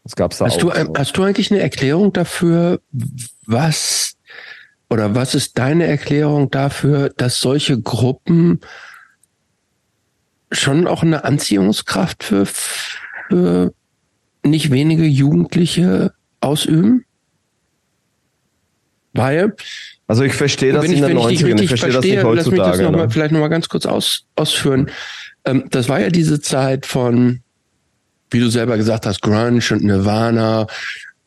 [0.02, 0.74] Das gab's da hast auch.
[0.74, 0.92] Du, so.
[0.94, 2.80] Hast du eigentlich eine Erklärung dafür,
[3.46, 4.16] was
[4.90, 8.60] oder was ist deine Erklärung dafür, dass solche Gruppen
[10.52, 13.72] schon auch eine Anziehungskraft für, für
[14.44, 16.12] nicht wenige Jugendliche
[16.42, 17.06] ausüben?
[19.14, 19.54] Weil
[20.06, 22.34] also ich verstehe das in den 90ern, ich, ich, verstehe das nicht heutzutage.
[22.36, 22.96] Lass mich das noch ne?
[22.98, 24.90] mal, vielleicht nochmal ganz kurz aus, ausführen.
[25.46, 27.40] Ähm, das war ja diese Zeit von
[28.34, 30.66] wie du selber gesagt hast, Grunge und Nirvana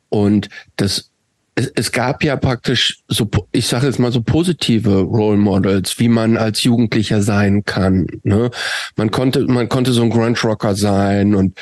[0.10, 1.10] und das
[1.56, 6.08] es, es gab ja praktisch so, ich sage jetzt mal so positive Role Models, wie
[6.08, 8.06] man als Jugendlicher sein kann.
[8.22, 8.52] Ne?
[8.96, 11.58] Man konnte, man konnte so ein Grunge Rocker sein und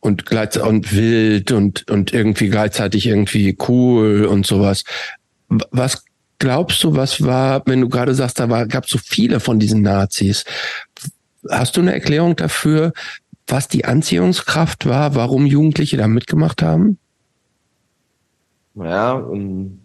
[0.00, 4.82] und gleichzeitig und wild und und irgendwie gleichzeitig irgendwie cool und sowas.
[5.48, 6.04] Was
[6.38, 10.44] glaubst du, was war, wenn du gerade sagst, da gab so viele von diesen Nazis?
[11.48, 12.92] Hast du eine Erklärung dafür,
[13.46, 16.98] was die Anziehungskraft war, warum Jugendliche da mitgemacht haben?
[18.74, 19.80] Ja, und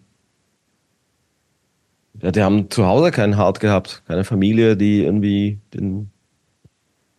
[2.22, 6.12] ja, die haben zu Hause keinen Hart gehabt, keine Familie, die irgendwie den,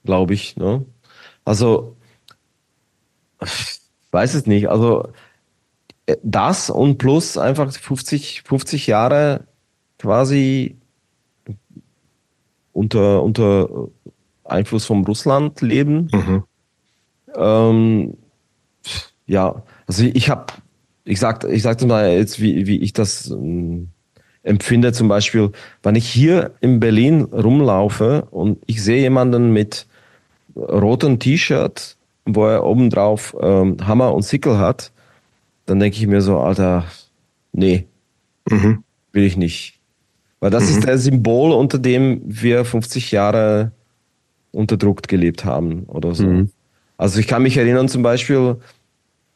[0.05, 0.85] glaube ich, ne?
[1.44, 1.97] Also,
[3.43, 3.81] ich
[4.12, 4.69] weiß es nicht.
[4.69, 5.12] Also,
[6.23, 9.47] das und plus einfach 50, 50 Jahre
[9.99, 10.77] quasi
[12.73, 13.89] unter, unter
[14.45, 16.09] Einfluss vom Russland leben.
[16.12, 16.45] Mhm.
[17.37, 18.15] Ähm,
[19.27, 20.47] ja, also ich habe
[21.05, 23.89] ich sag, ich sag mal jetzt, wie, wie ich das ähm,
[24.43, 25.51] empfinde, zum Beispiel,
[25.83, 29.87] wenn ich hier in Berlin rumlaufe und ich sehe jemanden mit
[30.55, 34.93] rotem T-Shirt, wo er obendrauf ähm, Hammer und Sickel hat,
[35.66, 36.84] dann denke ich mir so, Alter,
[37.52, 37.86] nee,
[38.48, 38.82] mhm.
[39.12, 39.78] will ich nicht.
[40.40, 40.70] Weil das mhm.
[40.70, 43.72] ist der Symbol, unter dem wir 50 Jahre
[44.51, 46.26] unterdruckt gelebt haben oder so.
[46.26, 46.51] Mhm.
[46.97, 48.56] Also ich kann mich erinnern zum Beispiel,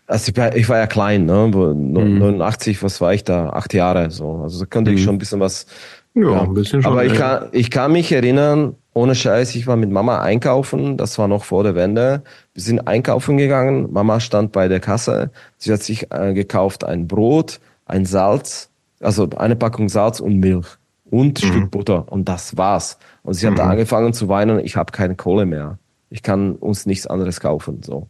[0.06, 1.50] also ich war, ja klein, ne?
[1.52, 2.18] Mhm.
[2.18, 3.50] 89, was war ich da?
[3.50, 4.40] Acht Jahre so.
[4.42, 4.96] Also da könnte mhm.
[4.96, 5.66] ich schon ein bisschen was.
[6.14, 6.42] Ja, ja.
[6.42, 6.92] ein bisschen schon.
[6.92, 11.18] Aber ich kann, ich kann mich erinnern, ohne Scheiß, ich war mit Mama einkaufen, das
[11.18, 12.22] war noch vor der Wende.
[12.54, 17.06] Wir sind einkaufen gegangen, Mama stand bei der Kasse, sie hat sich äh, gekauft ein
[17.06, 18.70] Brot, ein Salz,
[19.00, 20.66] also eine Packung Salz und Milch
[21.10, 21.46] und mhm.
[21.46, 22.96] Stück Butter und das war's.
[23.22, 23.60] Und sie hat mhm.
[23.60, 25.78] angefangen zu weinen, ich habe keine Kohle mehr.
[26.08, 28.06] Ich kann uns nichts anderes kaufen, so.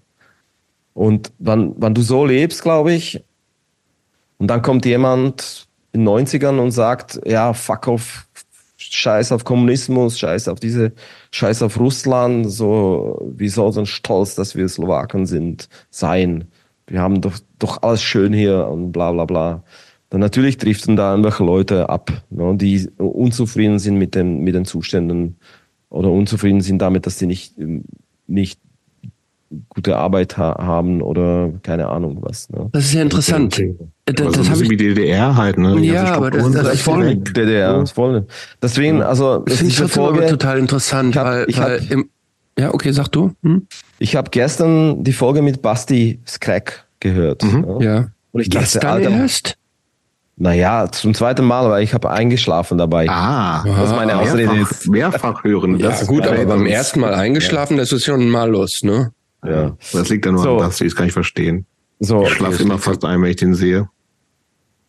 [0.94, 3.24] Und wenn, wenn du so lebst, glaube ich,
[4.38, 8.25] und dann kommt jemand in den 90ern und sagt, ja, fuck off,
[8.96, 10.92] scheiß auf Kommunismus, scheiß auf diese,
[11.30, 16.46] scheiß auf Russland, so, wie soll so ein Stolz, dass wir Slowaken sind, sein?
[16.86, 19.64] Wir haben doch, doch alles schön hier und bla, bla, bla.
[20.08, 24.54] Dann natürlich trifft dann da irgendwelche Leute ab, ne, die unzufrieden sind mit den, mit
[24.54, 25.36] den Zuständen
[25.90, 27.54] oder unzufrieden sind damit, dass sie nicht,
[28.26, 28.60] nicht
[29.68, 32.48] gute Arbeit ha haben oder keine Ahnung was.
[32.50, 32.68] Ne?
[32.72, 33.62] Das ist ja interessant.
[34.04, 35.76] Das, das, das habe ich wie DDR halt, ne?
[35.80, 38.26] Die ja, aber das, das ist voll DDR, ist voll.
[38.62, 42.10] Deswegen, also das finde ich Folge, total interessant, ich hab, weil, ich weil hab, im,
[42.58, 43.32] ja, okay, sag du.
[43.42, 43.66] Hm?
[43.98, 47.42] Ich habe gestern die Folge mit Basti Scrack gehört.
[47.42, 47.64] Mhm.
[47.80, 47.80] Ja.
[47.80, 48.06] ja.
[48.32, 49.56] Und ich dachte, gestern Alter, erst?
[50.38, 53.08] Naja, zum zweiten Mal, weil ich habe eingeschlafen dabei.
[53.08, 55.78] Ah, das ist meine Ausrede mehrfach, mehrfach hören.
[55.78, 59.12] Ja, gut, aber beim ersten Mal eingeschlafen, das ist schon ein Malus, ne?
[59.44, 59.76] Ja.
[59.92, 60.50] Das liegt ja nur so.
[60.52, 61.66] an Basti, das kann ich verstehen.
[62.00, 63.88] So, ich schlafe immer fast ein, wenn ich den sehe.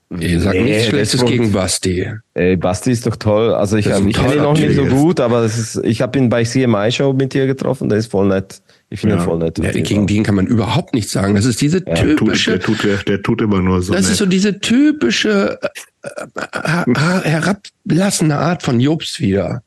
[0.09, 2.09] Ihr sagt nee, nichts Schlechtes gegen Basti.
[2.33, 3.53] Ey, Basti ist doch toll.
[3.53, 6.45] Also ich, ich kenne ihn noch nicht so gut, aber ist, ich habe ihn bei
[6.45, 8.61] CMI Show mit dir getroffen, der ist voll nett.
[8.89, 9.21] Ich finde ja.
[9.21, 9.59] ihn voll nett.
[9.59, 11.35] Ja, gegen den kann man überhaupt nichts sagen.
[11.35, 12.51] Das ist diese ja, typische.
[12.51, 13.91] Der tut, der, tut, der tut immer nur so.
[13.91, 14.11] Das nett.
[14.11, 15.59] ist so diese typische
[16.03, 16.09] äh,
[16.53, 19.61] äh, herablassende Art von Jobs wieder.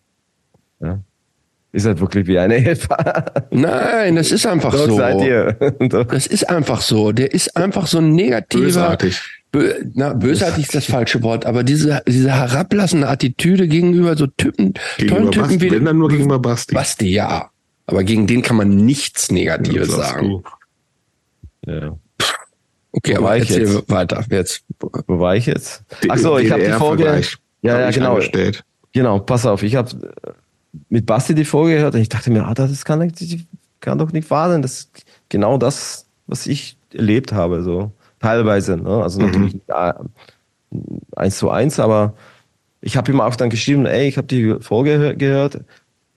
[0.80, 1.00] Ja.
[1.72, 3.24] Ist halt wirklich wie eine Eva.
[3.50, 4.96] Nein, das ist einfach Doch, so.
[4.96, 5.52] Seid ihr.
[6.08, 7.12] das ist einfach so.
[7.12, 8.64] Der ist einfach so ein negativer.
[8.64, 9.20] Bösartig.
[9.52, 14.74] Bö, na, bösartig ist das falsche Wort, aber diese, diese herablassende Attitüde gegenüber so Typen,
[14.96, 15.70] gegenüber tollen Typen Basti, wie.
[15.70, 16.74] Wenn dann nur gegenüber Basti.
[16.74, 17.50] Basti, ja.
[17.86, 20.28] Aber gegen den kann man nichts Negatives ja, sagen.
[20.28, 20.42] Du.
[21.66, 21.96] Ja.
[22.92, 23.90] Okay, Wo aber erzähl jetzt?
[23.90, 24.24] weiter.
[24.30, 24.64] Jetzt.
[25.06, 25.84] Wo war ich jetzt?
[26.08, 27.22] Ach so, ich habe die Folge.
[27.62, 28.18] Ja, ja, genau.
[28.92, 29.90] Genau, pass auf, ich habe
[30.88, 33.12] mit Basti die Folge gehört und ich dachte mir, ah, das kann,
[33.80, 34.62] kann doch nicht wahr sein.
[34.62, 38.76] Das ist genau das, was ich erlebt habe, so teilweise.
[38.76, 39.02] Ne?
[39.02, 39.26] Also mhm.
[39.26, 39.70] natürlich nicht
[41.16, 42.14] eins zu eins, aber
[42.80, 45.60] ich habe ihm auch dann geschrieben, ey, ich habe die Folge gehört.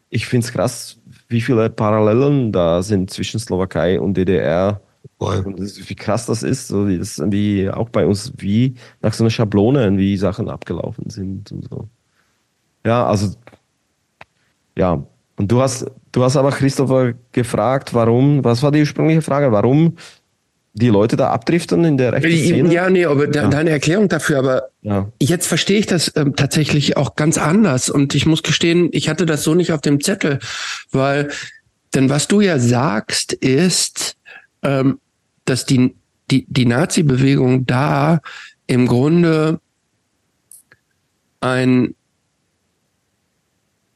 [0.10, 0.98] Ich finde es krass,
[1.28, 4.80] wie viele Parallelen da sind zwischen Slowakei und DDR.
[5.18, 9.14] Und das, wie krass das ist, so wie das irgendwie auch bei uns wie nach
[9.14, 11.88] so einer Schablone, wie Sachen abgelaufen sind und so.
[12.86, 13.34] Ja, also
[14.76, 15.04] ja,
[15.36, 19.98] und du hast, du hast aber Christopher gefragt, warum, was war die ursprüngliche Frage, warum
[20.74, 22.74] die Leute da abdriften in der rechten Szene?
[22.74, 23.48] Ja, nee, aber ja.
[23.48, 25.12] deine Erklärung dafür, aber ja.
[25.20, 29.26] jetzt verstehe ich das ähm, tatsächlich auch ganz anders und ich muss gestehen, ich hatte
[29.26, 30.40] das so nicht auf dem Zettel,
[30.92, 31.30] weil,
[31.94, 34.16] denn was du ja sagst, ist,
[34.64, 35.00] ähm,
[35.46, 35.96] dass die,
[36.32, 38.22] die, die Nazi-Bewegung da
[38.66, 39.60] im Grunde
[41.42, 41.96] ein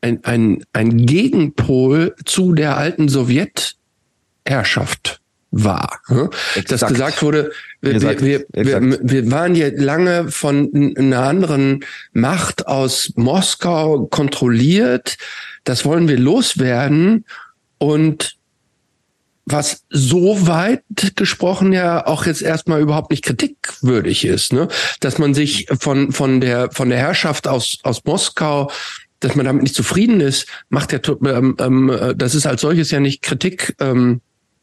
[0.02, 5.22] ein, ein, ein Gegenpol zu der alten Sowjetherrschaft
[5.52, 5.99] war.
[6.10, 6.30] Ne?
[6.68, 7.52] Dass gesagt wurde,
[7.82, 15.18] wir, wir, wir, wir, wir waren ja lange von einer anderen Macht aus Moskau kontrolliert.
[15.64, 17.26] Das wollen wir loswerden.
[17.78, 18.36] Und
[19.45, 20.84] was so weit
[21.15, 24.68] gesprochen ja auch jetzt erstmal überhaupt nicht kritikwürdig ist, ne?
[24.99, 28.69] dass man sich von von der von der Herrschaft aus aus Moskau,
[29.19, 32.99] dass man damit nicht zufrieden ist, macht ja ähm, ähm, das ist als solches ja
[32.99, 34.22] nicht kritikwürdig,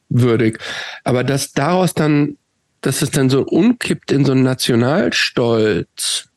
[0.08, 0.58] ähm,
[1.04, 2.36] aber dass daraus dann,
[2.80, 6.28] dass es dann so umkippt in so einen Nationalstolz,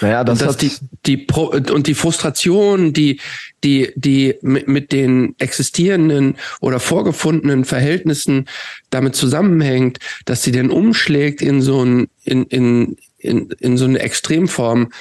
[0.00, 0.72] naja, das und dass die,
[1.06, 3.20] die Pro und die Frustration, die,
[3.64, 8.48] die, die mit, mit den existierenden oder vorgefundenen Verhältnissen
[8.90, 13.98] damit zusammenhängt, dass sie dann umschlägt in so ein, in, in, in, in so eine
[14.00, 14.92] Extremform,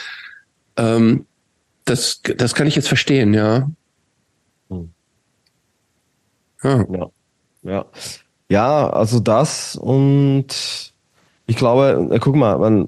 [0.78, 1.26] ähm,
[1.90, 3.70] das, das kann ich jetzt verstehen, ja.
[4.70, 4.90] Hm.
[6.64, 6.86] Ja.
[6.90, 7.08] ja.
[7.64, 7.86] Ja.
[8.50, 10.94] Ja, also das und
[11.48, 12.88] ich glaube, guck mal, man,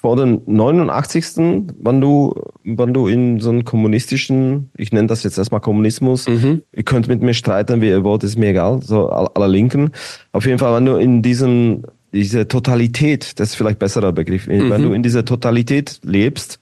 [0.00, 1.72] vor den 89.
[1.78, 2.34] wann du,
[2.64, 6.62] wann du in so einem kommunistischen, ich nenne das jetzt erstmal Kommunismus, mhm.
[6.72, 9.90] ihr könnt mit mir streiten, wie ihr wollt, ist mir egal, so aller Linken.
[10.32, 14.70] Auf jeden Fall, wenn du in diesem, diese Totalität, das ist vielleicht besserer Begriff, mhm.
[14.70, 16.58] wenn du in dieser Totalität lebst,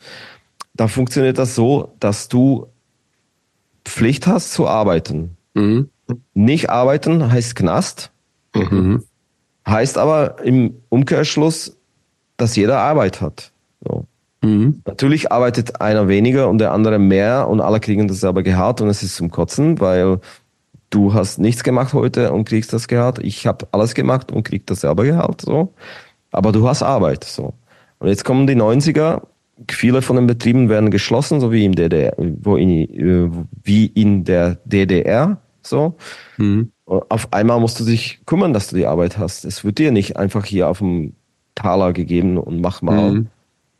[0.78, 2.68] da funktioniert das so, dass du
[3.84, 5.36] Pflicht hast zu arbeiten.
[5.54, 5.90] Mhm.
[6.34, 8.12] Nicht arbeiten heißt Knast,
[8.54, 9.02] mhm.
[9.66, 11.76] heißt aber im Umkehrschluss,
[12.36, 13.50] dass jeder Arbeit hat.
[13.84, 14.06] So.
[14.42, 14.82] Mhm.
[14.86, 19.02] Natürlich arbeitet einer weniger und der andere mehr und alle kriegen dasselbe Gehalt und es
[19.02, 20.20] ist zum Kotzen, weil
[20.90, 23.18] du hast nichts gemacht heute und kriegst das Gehalt.
[23.18, 25.40] Ich habe alles gemacht und krieg dasselbe Gehalt.
[25.40, 25.74] So.
[26.30, 27.24] Aber du hast Arbeit.
[27.24, 27.52] So.
[27.98, 29.22] Und jetzt kommen die 90er.
[29.68, 33.30] Viele von den Betrieben werden geschlossen, so wie in DDR, wo in, äh,
[33.62, 35.40] wie in der DDR.
[35.62, 35.96] So.
[36.36, 36.70] Mhm.
[36.86, 39.44] Auf einmal musst du dich kümmern, dass du die Arbeit hast.
[39.44, 41.14] Es wird dir nicht einfach hier auf dem
[41.54, 43.12] Taler gegeben und mach mal.
[43.12, 43.26] Mhm.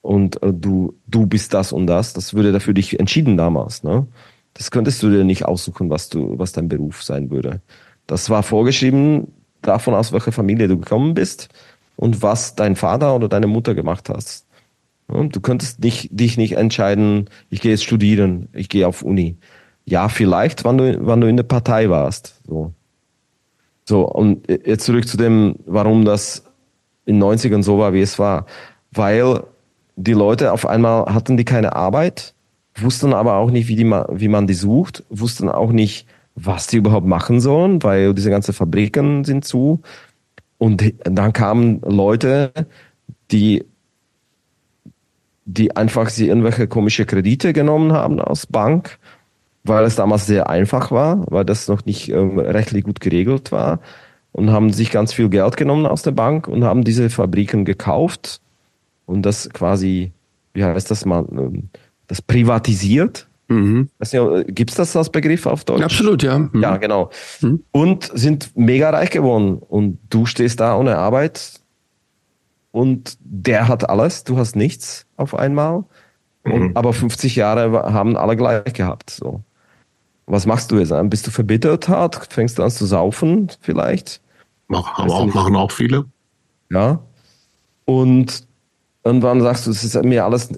[0.03, 2.13] Und äh, du, du bist das und das.
[2.13, 3.83] Das würde dafür dich entschieden damals.
[3.83, 4.07] Ne?
[4.55, 7.61] Das könntest du dir nicht aussuchen, was du, was dein Beruf sein würde.
[8.07, 9.29] Das war vorgeschrieben
[9.63, 11.49] davon aus, welche Familie du gekommen bist
[11.97, 14.48] und was dein Vater oder deine Mutter gemacht hast.
[15.09, 19.39] Du könntest dich, dich nicht entscheiden, ich gehe jetzt studieren, ich gehe auf Uni.
[19.87, 22.41] Ja, vielleicht, wann du, wann du in der Partei warst.
[22.47, 22.75] So.
[23.87, 26.45] So, und jetzt zurück zu dem, warum das
[27.07, 28.45] in 90ern so war, wie es war.
[28.93, 29.45] Weil
[29.97, 32.35] die Leute auf einmal hatten die keine Arbeit,
[32.77, 36.77] wussten aber auch nicht, wie, die, wie man die sucht, wussten auch nicht, was die
[36.77, 39.81] überhaupt machen sollen, weil diese ganzen Fabriken sind zu.
[40.59, 42.53] Und dann kamen Leute,
[43.31, 43.65] die,
[45.49, 48.99] die einfach sie irgendwelche komische Kredite genommen haben aus Bank,
[49.65, 53.81] weil es damals sehr einfach war, weil das noch nicht ähm, rechtlich gut geregelt war
[54.33, 58.43] und haben sich ganz viel Geld genommen aus der Bank und haben diese Fabriken gekauft
[59.07, 60.12] und das quasi,
[60.53, 61.70] wie heißt das mal, ähm,
[62.09, 63.27] das privatisiert.
[63.49, 63.89] Mhm.
[64.49, 65.83] Gibt es das als Begriff auf Deutsch?
[65.83, 66.39] Absolut, ja.
[66.39, 66.61] Mhm.
[66.62, 67.09] Ja, genau.
[67.41, 67.62] Mhm.
[67.73, 69.57] Und sind mega reich geworden.
[69.57, 71.61] Und du stehst da ohne Arbeit
[72.70, 75.85] und der hat alles, du hast nichts auf einmal.
[76.45, 76.70] Und, mhm.
[76.74, 79.11] aber 50 Jahre haben alle gleich gehabt.
[79.11, 79.43] So.
[80.27, 80.93] Was machst du jetzt?
[81.05, 82.32] Bist du verbittert hart?
[82.32, 84.20] Fängst du an zu saufen vielleicht?
[84.69, 86.05] Mach, aber auch, machen auch viele.
[86.70, 87.01] Ja.
[87.86, 88.47] Und
[89.05, 90.51] irgendwann sagst du, es ist mir alles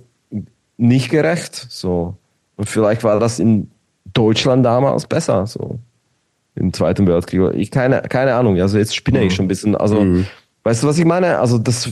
[0.76, 1.66] nicht gerecht.
[1.70, 2.16] So.
[2.56, 3.70] Und vielleicht war das in
[4.12, 5.46] Deutschland damals besser.
[5.46, 5.78] So.
[6.56, 7.54] Im Zweiten Weltkrieg.
[7.54, 8.60] Ich keine, keine Ahnung.
[8.60, 9.26] Also jetzt spinne mhm.
[9.26, 9.76] ich schon ein bisschen.
[9.76, 10.26] Also, mhm.
[10.64, 11.38] Weißt du, was ich meine?
[11.38, 11.90] Also das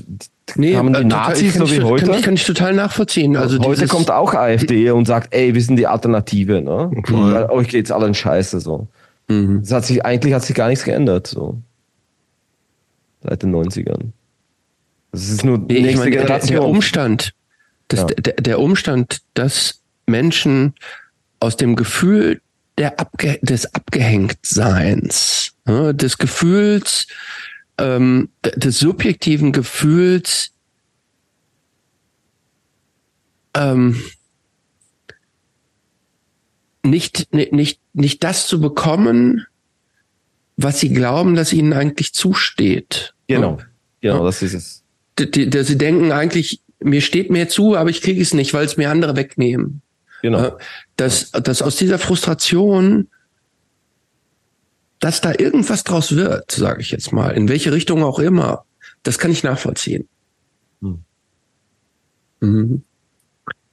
[0.57, 2.07] nee, haben die äh, Nazis total, so wie heute.
[2.07, 3.37] Kann ich, kann ich total nachvollziehen.
[3.37, 6.91] Also heute kommt auch AfD und sagt, ey, wir sind die Alternative, ne?
[6.93, 7.47] Mhm.
[7.51, 8.89] Euch geht's allen scheiße so.
[9.29, 9.61] Mhm.
[9.63, 11.27] Das hat sich, eigentlich hat sich gar nichts geändert.
[11.27, 11.59] So
[13.23, 14.13] seit den 90ern.
[15.13, 16.61] Das ist nur die nächste meine, Generation.
[16.61, 17.33] Der Umstand,
[17.89, 18.07] das, ja.
[18.07, 20.75] der, der Umstand, dass Menschen
[21.41, 22.41] aus dem Gefühl
[22.77, 27.07] der Abge des Abgehängtseins, ne, des Gefühls,
[27.79, 30.53] ähm, des subjektiven Gefühls,
[33.55, 34.03] ähm,
[36.83, 39.47] nicht, nicht, nicht das zu bekommen,
[40.57, 43.15] was sie glauben, dass ihnen eigentlich zusteht.
[43.29, 43.59] Genau,
[44.01, 44.85] genau, das ist es.
[45.19, 48.91] Sie denken eigentlich, mir steht mehr zu, aber ich kriege es nicht, weil es mir
[48.91, 49.83] andere wegnehmen.
[50.23, 50.59] Genau.
[50.97, 53.09] Dass, dass aus dieser Frustration,
[55.01, 58.65] dass da irgendwas draus wird, sage ich jetzt mal, in welche Richtung auch immer,
[59.03, 60.09] das kann ich nachvollziehen.
[60.81, 60.99] Hm.
[62.41, 62.83] Mhm.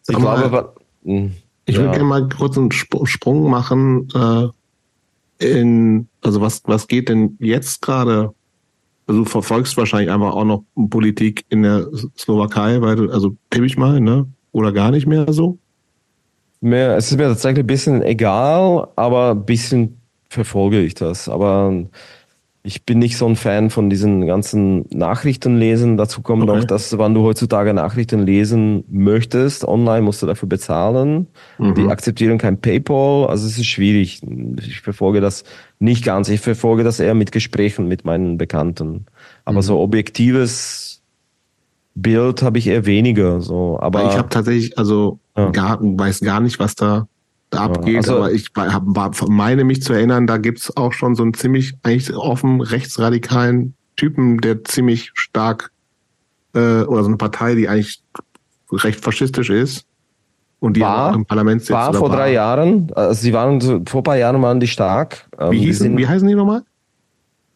[0.07, 1.33] Ich glaube, hm,
[1.65, 1.81] ich ja.
[1.81, 4.07] würde gerne mal kurz einen Sprung machen.
[4.13, 4.49] Äh
[5.39, 8.33] in, also was, was geht denn jetzt gerade?
[9.07, 11.87] Also du verfolgst wahrscheinlich einfach auch noch Politik in der
[12.17, 14.27] Slowakei, weil du, also tippe ich mal, ne?
[14.51, 15.57] Oder gar nicht mehr so?
[16.61, 19.97] Mehr, es ist mir tatsächlich ein bisschen egal, aber ein bisschen
[20.35, 21.27] verfolge ich das.
[21.27, 21.73] Aber
[22.65, 25.97] ich bin nicht so ein Fan von diesen ganzen Nachrichten lesen.
[25.97, 26.57] Dazu kommt okay.
[26.57, 31.27] noch, dass wenn du heutzutage Nachrichten lesen möchtest, online musst du dafür bezahlen.
[31.59, 31.75] Mhm.
[31.75, 34.21] Die akzeptieren kein PayPal, also es ist schwierig.
[34.59, 35.43] Ich verfolge das
[35.77, 36.27] nicht ganz.
[36.29, 39.05] Ich verfolge das eher mit Gesprächen mit meinen Bekannten.
[39.45, 39.63] Aber mhm.
[39.63, 41.03] so objektives
[41.93, 43.41] Bild habe ich eher weniger.
[43.41, 45.51] So, aber ich habe tatsächlich also ja.
[45.51, 47.07] gar, weiß gar nicht, was da
[47.55, 47.97] abgeht.
[47.97, 51.33] Also, aber ich hab, war, meine mich zu erinnern, da gibt's auch schon so einen
[51.33, 55.71] ziemlich eigentlich offen rechtsradikalen Typen, der ziemlich stark
[56.53, 58.03] äh, oder so eine Partei, die eigentlich
[58.71, 59.85] recht faschistisch ist
[60.59, 61.71] und die war, auch im Parlament sitzt.
[61.71, 62.17] War vor war.
[62.17, 65.27] drei Jahren, also sie waren so, vor ein paar Jahren waren die stark.
[65.39, 66.63] Ähm, wie, hießen, sind, wie heißen die nochmal?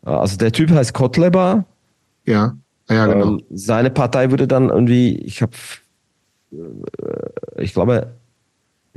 [0.03, 1.65] Also der Typ heißt Kotleba.
[2.25, 2.55] Ja,
[2.89, 3.27] ja genau.
[3.27, 5.51] Ähm, seine Partei würde dann irgendwie, ich habe,
[6.51, 8.13] äh, ich glaube,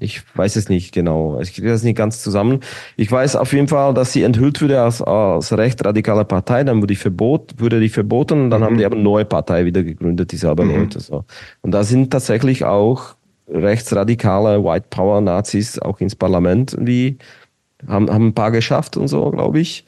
[0.03, 1.41] ich weiß es nicht genau.
[1.41, 2.61] Ich kriege das nicht ganz zusammen.
[2.97, 6.65] Ich weiß auf jeden Fall, dass sie enthüllt wurde als, als recht radikale Partei.
[6.65, 8.65] Dann wurde die, verbot, wurde die verboten und dann mhm.
[8.65, 10.74] haben die aber eine neue Partei wieder gegründet, dieselbe mhm.
[10.74, 11.01] Leute.
[11.01, 11.24] So.
[11.61, 13.15] Und da sind tatsächlich auch
[13.49, 17.19] rechtsradikale White Power Nazis auch ins Parlament irgendwie,
[17.87, 19.85] haben, haben ein paar geschafft und so, glaube ich.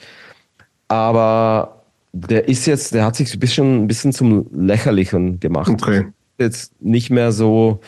[0.88, 1.82] Aber
[2.12, 5.70] der ist jetzt, der hat sich ein bisschen, ein bisschen zum Lächerlichen gemacht.
[5.70, 6.06] Okay.
[6.38, 7.80] Jetzt nicht mehr so,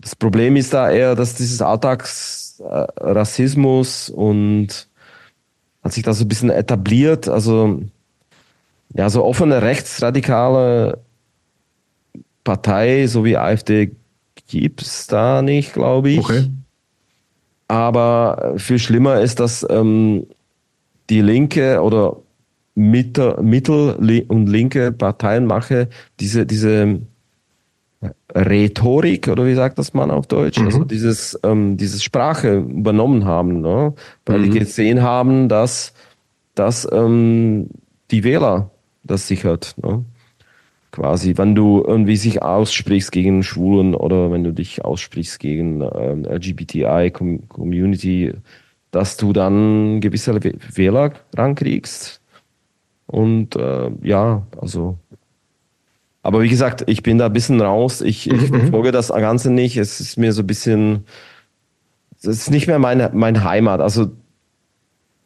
[0.00, 4.88] das Problem ist da eher, dass dieses Alltagsrassismus und
[5.82, 7.28] hat sich da so ein bisschen etabliert.
[7.28, 7.82] Also,
[8.94, 10.98] ja, so offene rechtsradikale
[12.42, 13.92] Partei, so wie AfD,
[14.46, 16.18] gibt es da nicht, glaube ich.
[16.18, 16.50] Okay.
[17.68, 20.26] Aber viel schlimmer ist, dass ähm,
[21.08, 22.18] die linke oder
[22.74, 25.88] Mitte, mittel- und linke Parteienmache
[26.20, 27.00] diese, diese
[28.34, 30.58] Rhetorik oder wie sagt das man auf Deutsch?
[30.58, 30.66] Mhm.
[30.66, 33.94] Also dieses, ähm, dieses Sprache übernommen haben, ne?
[34.26, 34.44] weil mhm.
[34.44, 35.94] die gesehen haben, dass,
[36.54, 37.68] dass ähm,
[38.10, 38.70] die Wähler
[39.02, 39.74] das sichert.
[39.82, 40.04] Ne?
[40.90, 46.24] Quasi, wenn du irgendwie sich aussprichst gegen Schwulen oder wenn du dich aussprichst gegen ähm,
[46.24, 48.34] LGBTI-Community,
[48.90, 50.38] dass du dann gewisse
[50.74, 52.20] Wähler rankriegst.
[53.06, 54.98] Und äh, ja, also
[56.24, 58.00] aber wie gesagt, ich bin da ein bisschen raus.
[58.00, 58.60] Ich, ich mhm.
[58.60, 59.76] verfolge das Ganze nicht.
[59.76, 61.04] Es ist mir so ein bisschen,
[62.16, 63.82] es ist nicht mehr meine, meine Heimat.
[63.82, 64.10] Also,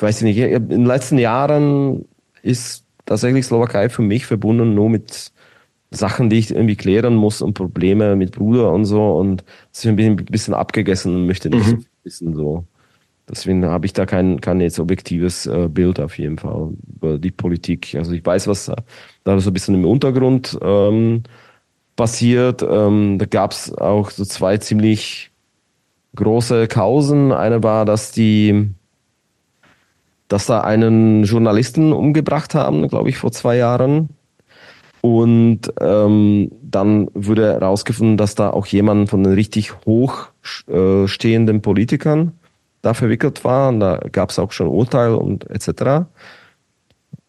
[0.01, 2.05] weiß ich nicht, in den letzten Jahren
[2.43, 5.31] ist tatsächlich Slowakei für mich verbunden nur mit
[5.93, 9.17] Sachen, die ich irgendwie klären muss und Probleme mit Bruder und so.
[9.19, 11.81] Und das ist ein bisschen, ein bisschen abgegessen und möchte nicht mhm.
[11.81, 12.65] so wissen, so.
[13.29, 17.31] Deswegen habe ich da kein, kein jetzt objektives äh, Bild auf jeden Fall über die
[17.31, 17.95] Politik.
[17.95, 18.73] Also ich weiß, was
[19.25, 21.23] da so ein bisschen im Untergrund ähm,
[21.97, 22.63] passiert.
[22.63, 25.31] Ähm, da gab es auch so zwei ziemlich
[26.17, 27.33] große Kausen.
[27.33, 28.71] Eine war, dass die
[30.29, 34.11] dass da einen Journalisten umgebracht haben, glaube ich, vor zwei Jahren.
[35.01, 42.33] Und ähm, dann wurde herausgefunden, dass da auch jemand von den richtig hochstehenden äh, Politikern
[42.89, 43.69] da verwickelt war.
[43.69, 46.07] Und da gab es auch schon Urteil und etc.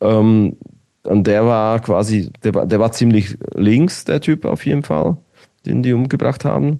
[0.02, 0.58] Ähm,
[1.04, 5.18] und der war quasi, der war, der war ziemlich links, der Typ auf jeden Fall,
[5.66, 6.80] den die umgebracht haben.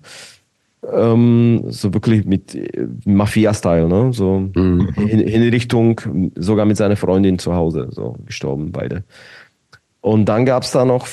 [0.92, 2.58] Ähm, so wirklich mit
[3.06, 4.14] Mafia-Style, ne?
[4.14, 4.94] So mhm.
[4.96, 6.00] in, in Richtung,
[6.36, 9.04] sogar mit seiner Freundin zu Hause, so gestorben beide.
[10.02, 11.08] Und dann gab es da noch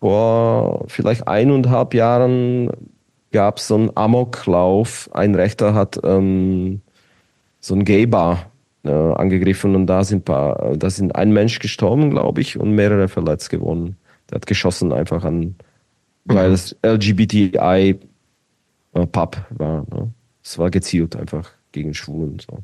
[0.00, 2.70] vor vielleicht eineinhalb Jahren
[3.32, 5.10] gab es so einen Amoklauf.
[5.12, 6.80] Ein Rechter hat ähm,
[7.60, 8.50] so ein Gay-Bar
[8.84, 13.08] äh, angegriffen und da sind, paar, da sind ein Mensch gestorben, glaube ich, und mehrere
[13.08, 13.96] verletzt geworden.
[14.30, 15.56] Der hat geschossen einfach an,
[16.24, 16.54] weil mhm.
[16.54, 17.98] es LGBTI
[18.94, 19.84] äh, Pub war.
[19.90, 20.10] Ne?
[20.42, 22.38] Es war gezielt einfach gegen Schwulen.
[22.38, 22.58] So.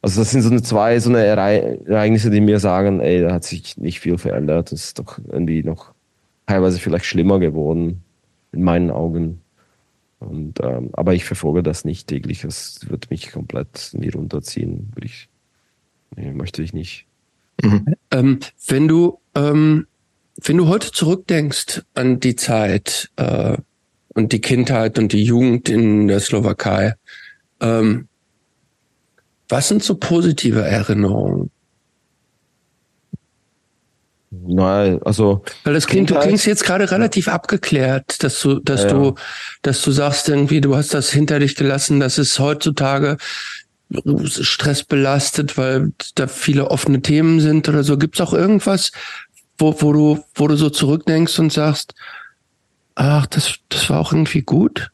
[0.00, 3.44] Also das sind so eine zwei so eine Ereignisse, die mir sagen, ey, da hat
[3.44, 4.72] sich nicht viel verändert.
[4.72, 5.92] Das ist doch irgendwie noch
[6.46, 8.02] teilweise vielleicht schlimmer geworden
[8.52, 9.41] in meinen Augen.
[10.28, 12.44] Und, ähm, aber ich verfolge das nicht täglich.
[12.44, 14.92] Es wird mich komplett in die runterziehen.
[15.02, 15.28] Ich,
[16.16, 17.06] nee, möchte ich nicht.
[17.62, 17.94] Mhm.
[18.10, 19.86] Ähm, wenn du, ähm,
[20.42, 23.56] wenn du heute zurückdenkst an die Zeit äh,
[24.08, 26.94] und die Kindheit und die Jugend in der Slowakei,
[27.60, 28.08] ähm,
[29.48, 31.50] was sind so positive Erinnerungen?
[34.34, 35.44] Nein, also.
[35.62, 38.88] Weil das klingt, du klingst jetzt gerade relativ abgeklärt, dass du, dass ja.
[38.88, 39.14] du,
[39.60, 43.18] dass du sagst irgendwie, du hast das hinter dich gelassen, dass es heutzutage
[44.24, 47.98] stressbelastet, weil da viele offene Themen sind oder so.
[47.98, 48.92] Gibt es auch irgendwas,
[49.58, 51.94] wo, wo du, wo du so zurückdenkst und sagst,
[52.94, 54.90] ach, das, das war auch irgendwie gut?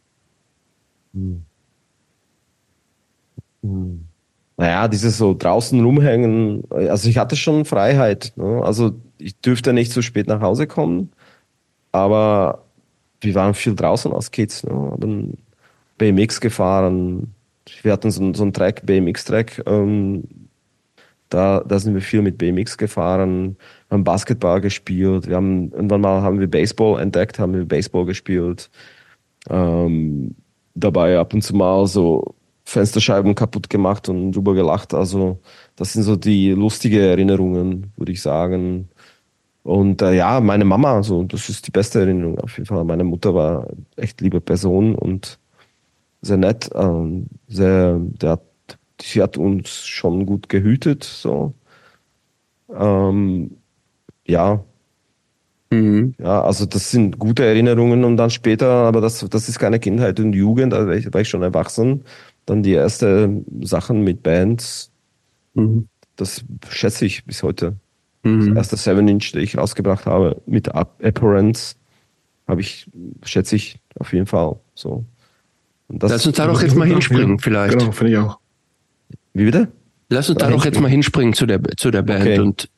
[1.14, 1.44] Hm.
[3.62, 4.04] Hm.
[4.56, 8.32] Naja, dieses so draußen rumhängen, also ich hatte schon Freiheit.
[8.34, 8.62] Ne?
[8.64, 11.10] Also ich dürfte nicht zu spät nach Hause kommen,
[11.92, 12.64] aber
[13.20, 14.64] wir waren viel draußen als Kids.
[14.64, 14.72] Ne?
[14.72, 15.38] Haben
[15.98, 17.34] BMX gefahren.
[17.82, 19.62] Wir hatten so, so einen Track, BMX-Track.
[19.66, 20.24] Ähm,
[21.28, 23.56] da, da sind wir viel mit BMX gefahren,
[23.90, 25.28] haben Basketball gespielt.
[25.28, 28.70] Wir haben irgendwann mal haben wir Baseball entdeckt, haben wir Baseball gespielt.
[29.50, 30.34] Ähm,
[30.74, 32.34] dabei ab und zu mal so
[32.64, 34.94] Fensterscheiben kaputt gemacht und drüber gelacht.
[34.94, 35.38] Also
[35.76, 38.88] das sind so die lustige Erinnerungen, würde ich sagen.
[39.68, 42.84] Und äh, ja, meine Mama, so das ist die beste Erinnerung auf jeden Fall.
[42.84, 45.38] Meine Mutter war echt liebe Person und
[46.22, 48.42] sehr nett, ähm, sehr, der hat,
[48.98, 51.52] sie hat uns schon gut gehütet, so.
[52.74, 53.58] Ähm,
[54.26, 54.64] ja.
[55.70, 56.14] Mhm.
[56.18, 60.18] Ja, also das sind gute Erinnerungen und dann später, aber das, das ist keine Kindheit
[60.18, 62.04] und Jugend, war ich, war ich schon erwachsen
[62.46, 64.90] dann die ersten Sachen mit Bands.
[65.52, 65.88] Mhm.
[66.16, 67.76] Das schätze ich bis heute.
[68.22, 68.54] Mhm.
[68.54, 71.76] Das erste Seven Inch, das ich rausgebracht habe, mit Apparence,
[72.46, 72.86] habe ich,
[73.24, 75.04] schätze ich auf jeden Fall so.
[75.88, 77.78] Lass uns da doch jetzt mal hinspringen, vielleicht.
[77.78, 78.38] Genau, finde ich auch.
[79.32, 79.68] Wie bitte?
[80.10, 82.38] Lass uns da, da doch jetzt mal hinspringen zu der, zu der Band okay.
[82.38, 82.68] und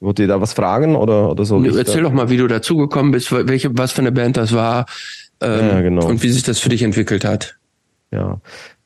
[0.00, 1.62] Wollt ihr da was fragen oder, oder so?
[1.64, 4.84] Erzähl doch mal, wie du dazugekommen bist, welche, was für eine Band das war
[5.40, 6.06] ähm, ja, genau.
[6.06, 7.56] und wie sich das für dich entwickelt hat.
[8.10, 8.40] Ja,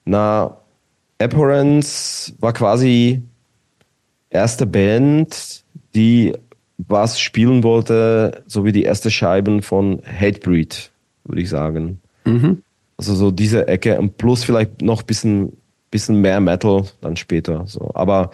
[0.05, 0.57] na,
[1.19, 3.23] Abhorrence war quasi
[4.31, 6.32] erste Band, die
[6.88, 10.90] was spielen wollte, so wie die erste Scheiben von Hatebreed,
[11.24, 12.00] würde ich sagen.
[12.24, 12.62] Mhm.
[12.96, 15.56] Also so diese Ecke und plus vielleicht noch ein bisschen,
[15.90, 17.66] bisschen mehr Metal dann später.
[17.66, 17.90] So.
[17.94, 18.30] Aber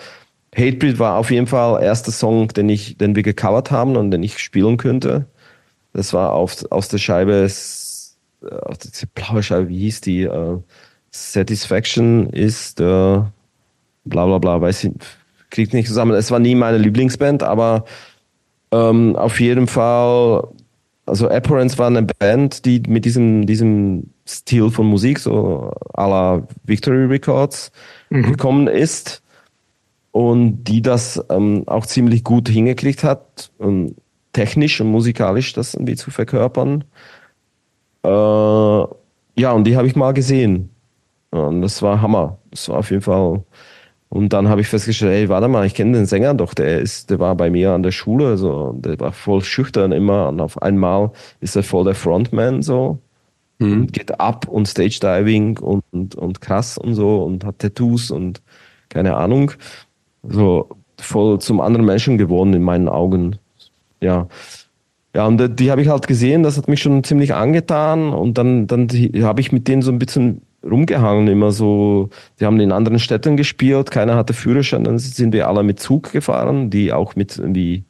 [0.55, 4.11] Hatebreed war auf jeden Fall der erste Song, den, ich, den wir gecovert haben und
[4.11, 5.27] den ich spielen könnte.
[5.93, 7.49] Das war auf, aus der Scheibe,
[8.63, 10.29] auf diese blaue Scheibe, wie hieß die?
[10.29, 10.63] Uh,
[11.11, 13.31] Satisfaction ist äh, bla
[14.05, 14.93] bla bla, weiß ich,
[15.51, 16.13] kriegt nicht zusammen.
[16.13, 17.85] Es war nie meine Lieblingsband, aber
[18.73, 20.49] ähm, auf jeden Fall,
[21.07, 26.47] also Apparence war eine Band, die mit diesem, diesem Stil von Musik, so à la
[26.65, 27.71] Victory Records,
[28.11, 28.23] mhm.
[28.33, 29.23] gekommen ist
[30.11, 33.95] und die das ähm, auch ziemlich gut hingekriegt hat, um,
[34.33, 36.85] technisch und musikalisch das irgendwie zu verkörpern.
[38.03, 40.71] Äh, ja, und die habe ich mal gesehen.
[41.31, 42.39] Und das war Hammer.
[42.51, 43.45] Das war auf jeden Fall.
[44.09, 47.11] Und dann habe ich festgestellt, ey, warte mal, ich kenne den Sänger doch, der ist,
[47.11, 50.63] der war bei mir an der Schule, so, der war voll schüchtern immer und auf
[50.63, 51.11] einmal
[51.41, 52.99] ist er voll der Frontman, so.
[53.59, 53.89] Mhm.
[53.89, 58.43] Geht ab und Stage Diving und, und, und krass und so und hat Tattoos und
[58.91, 59.53] keine Ahnung.
[60.23, 60.69] So
[60.99, 63.37] voll zum anderen Menschen geworden in meinen Augen.
[64.01, 64.29] Ja.
[65.15, 68.37] Ja, und die, die habe ich halt gesehen, das hat mich schon ziemlich angetan und
[68.37, 68.89] dann, dann
[69.23, 72.11] habe ich mit denen so ein bisschen rumgehangen, immer so,
[72.41, 76.13] die haben in anderen Städten gespielt, keiner hatte Führerschein, dann sind wir alle mit Zug
[76.13, 77.85] gefahren, die auch mit irgendwie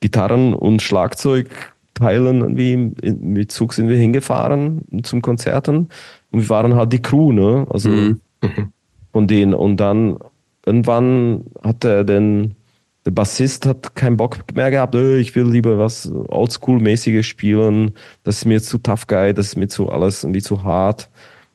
[0.00, 5.88] Gitarren und Schlagzeugteilen irgendwie mit Zug sind wir hingefahren zum Konzerten
[6.30, 7.66] und wir waren halt die Crew, ne?
[7.70, 8.20] Also mhm.
[9.12, 10.18] von denen und dann
[10.64, 12.56] irgendwann hat er den
[13.06, 17.94] der Bassist hat keinen Bock mehr gehabt, äh, ich will lieber was Oldschool-mäßiges spielen,
[18.24, 21.08] das ist mir zu tough guy, das ist mir zu alles irgendwie zu hart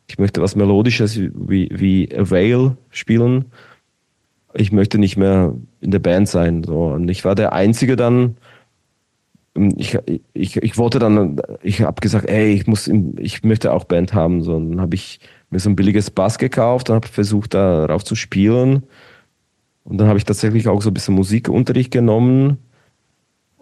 [0.07, 3.45] ich möchte was Melodisches wie, wie A Veil spielen.
[4.53, 6.63] Ich möchte nicht mehr in der Band sein.
[6.63, 6.87] So.
[6.87, 8.37] Und ich war der Einzige dann,
[9.55, 9.97] ähm, ich,
[10.33, 12.87] ich, ich wollte dann, ich habe gesagt, ey, ich muss,
[13.17, 14.43] ich möchte auch Band haben.
[14.43, 15.19] So, und dann habe ich
[15.49, 18.83] mir so ein billiges Bass gekauft und habe versucht, darauf zu spielen.
[19.83, 22.57] Und dann habe ich tatsächlich auch so ein bisschen Musikunterricht genommen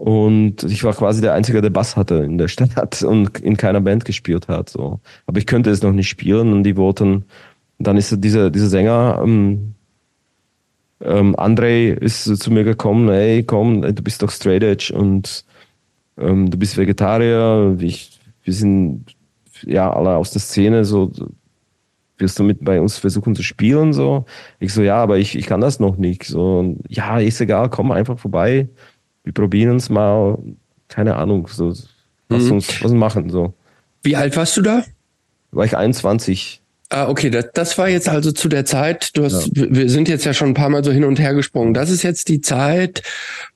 [0.03, 3.80] und ich war quasi der Einzige, der Bass hatte in der Stadt und in keiner
[3.80, 4.67] Band gespielt hat.
[4.67, 4.99] So.
[5.27, 7.23] Aber ich könnte es noch nicht spielen und die wollten,
[7.80, 9.75] dann ist dieser, dieser Sänger, ähm,
[10.99, 15.45] ähm, Andrei ist zu mir gekommen, ey, komm, du bist doch straight edge und
[16.17, 19.05] ähm, du bist Vegetarier, ich, wir sind
[19.61, 21.13] ja alle aus der Szene, so
[22.17, 24.25] wirst du mit bei uns versuchen zu spielen, so.
[24.59, 26.25] Ich so, ja, aber ich, ich kann das noch nicht.
[26.25, 28.67] So, ja, ist egal, komm einfach vorbei
[29.23, 30.37] wir probieren es mal,
[30.87, 31.73] keine Ahnung, so,
[32.29, 32.51] lass mhm.
[32.53, 33.53] uns was machen, so.
[34.01, 34.83] Wie alt warst du da?
[35.51, 36.63] War ich 21.
[36.89, 39.65] Ah, okay, das, das war jetzt also zu der Zeit, du hast, ja.
[39.67, 41.73] wir sind jetzt ja schon ein paar Mal so hin und her gesprungen.
[41.73, 43.01] Das ist jetzt die Zeit,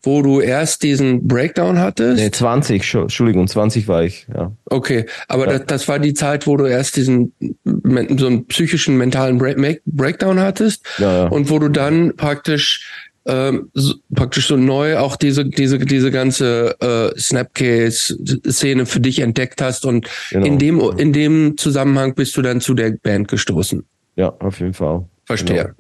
[0.02, 2.20] wo du erst diesen Breakdown hattest?
[2.20, 4.52] Nee, 20, Entschuldigung, 20 war ich, ja.
[4.66, 5.60] Okay, aber ja.
[5.60, 7.34] das, das war die Zeit, wo du erst diesen,
[7.64, 11.28] so einen psychischen, mentalen Break Breakdown hattest ja, ja.
[11.28, 16.76] und wo du dann praktisch ähm, so, praktisch so neu auch diese diese diese ganze
[16.80, 20.46] äh, Snapcase-Szene für dich entdeckt hast und genau.
[20.46, 23.86] in dem in dem Zusammenhang bist du dann zu der Band gestoßen.
[24.16, 25.06] Ja, auf jeden Fall.
[25.26, 25.64] Verstehe.
[25.64, 25.76] Genau.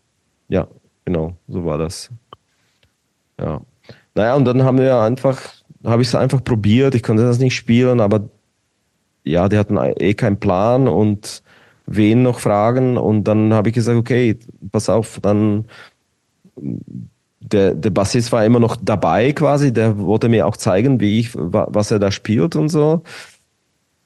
[0.49, 0.67] Ja,
[1.05, 2.09] genau, so war das.
[3.39, 3.61] Ja.
[4.13, 5.41] Naja, und dann haben wir einfach,
[5.83, 6.95] habe ich es einfach probiert.
[6.95, 8.29] Ich konnte das nicht spielen, aber
[9.23, 11.43] ja, die hatten eh keinen Plan und
[11.85, 12.97] wen noch fragen.
[12.97, 14.37] Und dann habe ich gesagt, okay,
[14.71, 15.65] pass auf, dann
[17.39, 21.31] der, der Bassist war immer noch dabei quasi, der wollte mir auch zeigen, wie ich,
[21.35, 23.03] was er da spielt und so.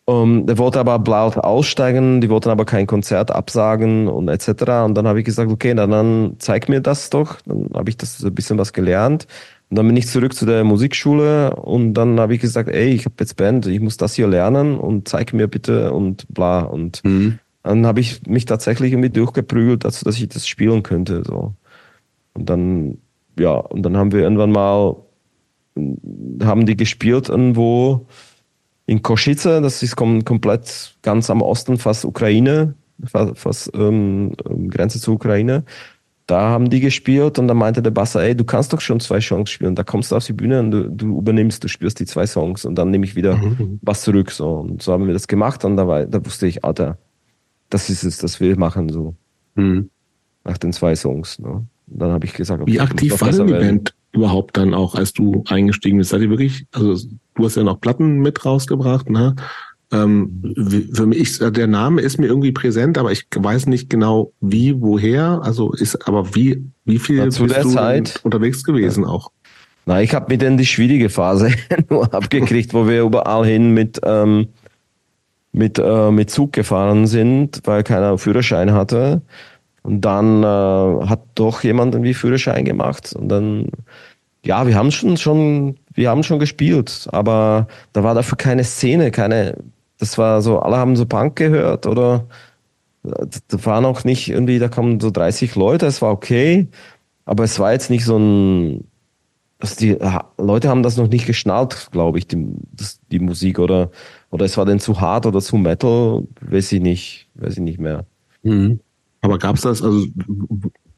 [0.05, 4.49] Um, der wollte aber laut aussteigen, die wollten aber kein Konzert absagen und etc.
[4.83, 7.37] Und dann habe ich gesagt, okay, dann, dann zeig mir das doch.
[7.45, 9.27] Dann habe ich das ein bisschen was gelernt.
[9.69, 13.05] Und dann bin ich zurück zu der Musikschule und dann habe ich gesagt, ey, ich
[13.05, 16.61] habe jetzt Band, ich muss das hier lernen und zeig mir bitte und bla.
[16.61, 17.39] Und mhm.
[17.63, 21.23] dann habe ich mich tatsächlich irgendwie durchgeprügelt, dazu, dass ich das spielen könnte.
[21.23, 21.53] So.
[22.33, 22.97] Und dann
[23.41, 24.95] ja, und dann haben wir irgendwann mal,
[26.43, 28.05] haben die gespielt irgendwo
[28.85, 34.69] in Koschice, das ist kom komplett ganz am Osten, fast Ukraine, fast, fast ähm, ähm,
[34.69, 35.63] Grenze zur Ukraine.
[36.27, 39.19] Da haben die gespielt und dann meinte der Basser, ey, du kannst doch schon zwei
[39.19, 39.75] Songs spielen.
[39.75, 42.63] Da kommst du auf die Bühne und du, du übernimmst, du spielst die zwei Songs
[42.63, 43.79] und dann nehme ich wieder mhm.
[43.81, 44.31] was zurück.
[44.31, 44.49] So.
[44.59, 46.97] Und so haben wir das gemacht und da, war, da wusste ich, Alter,
[47.69, 48.89] das ist es, das will ich machen.
[48.89, 49.15] So.
[49.55, 49.89] Mhm.
[50.43, 51.39] Nach den zwei Songs.
[51.39, 51.65] Ne?
[51.93, 55.13] Dann habe ich gesagt, okay, wie aktiv war denn die Band überhaupt dann auch, als
[55.13, 56.11] du eingestiegen bist?
[56.11, 56.95] Seid ihr wirklich, also
[57.35, 59.35] du hast ja noch Platten mit rausgebracht, ne?
[59.93, 64.79] Ähm, für mich, der Name ist mir irgendwie präsent, aber ich weiß nicht genau wie,
[64.79, 65.41] woher.
[65.43, 69.09] Also ist, aber wie, wie viel ja, zu der Zeit unterwegs gewesen ja.
[69.09, 69.31] auch?
[69.85, 71.51] Na, ich habe mir dann die schwierige Phase
[71.89, 74.47] nur abgekriegt, wo wir überall hin mit ähm,
[75.51, 79.21] mit äh, mit Zug gefahren sind, weil keiner Führerschein hatte.
[79.83, 83.67] Und dann äh, hat doch jemand irgendwie Führerschein gemacht und dann,
[84.45, 89.09] ja, wir haben schon, schon, wir haben schon gespielt, aber da war dafür keine Szene,
[89.11, 89.57] keine,
[89.97, 92.27] das war so, alle haben so Punk gehört oder
[93.03, 96.67] da war noch nicht irgendwie, da kamen so 30 Leute, es war okay,
[97.25, 98.87] aber es war jetzt nicht so ein,
[99.59, 99.97] also die
[100.37, 103.89] Leute haben das noch nicht geschnallt, glaube ich, die, das, die Musik oder,
[104.29, 107.79] oder es war denn zu hart oder zu Metal, weiß ich nicht, weiß ich nicht
[107.79, 108.05] mehr.
[108.43, 108.79] Mhm.
[109.21, 110.07] Aber gab es das, also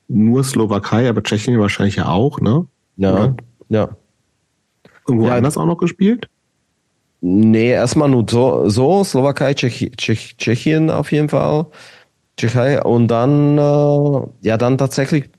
[0.08, 2.66] nur Slowakei, aber Tschechien wahrscheinlich ja auch, ne?
[2.98, 3.36] Ja, ja.
[3.70, 3.90] ja.
[5.08, 6.30] Irgendwo ja, anders auch noch gespielt?
[7.22, 11.68] Nee, erstmal nur so, so Slowakei, Tschech, Tschech, Tschechien auf jeden Fall.
[12.38, 15.30] Tschechei und dann, äh, ja, dann tatsächlich,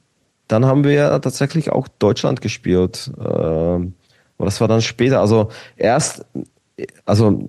[0.49, 3.11] dann haben wir ja tatsächlich auch Deutschland gespielt.
[3.19, 5.21] Äh, aber das war dann später.
[5.21, 6.25] Also erst,
[7.05, 7.49] also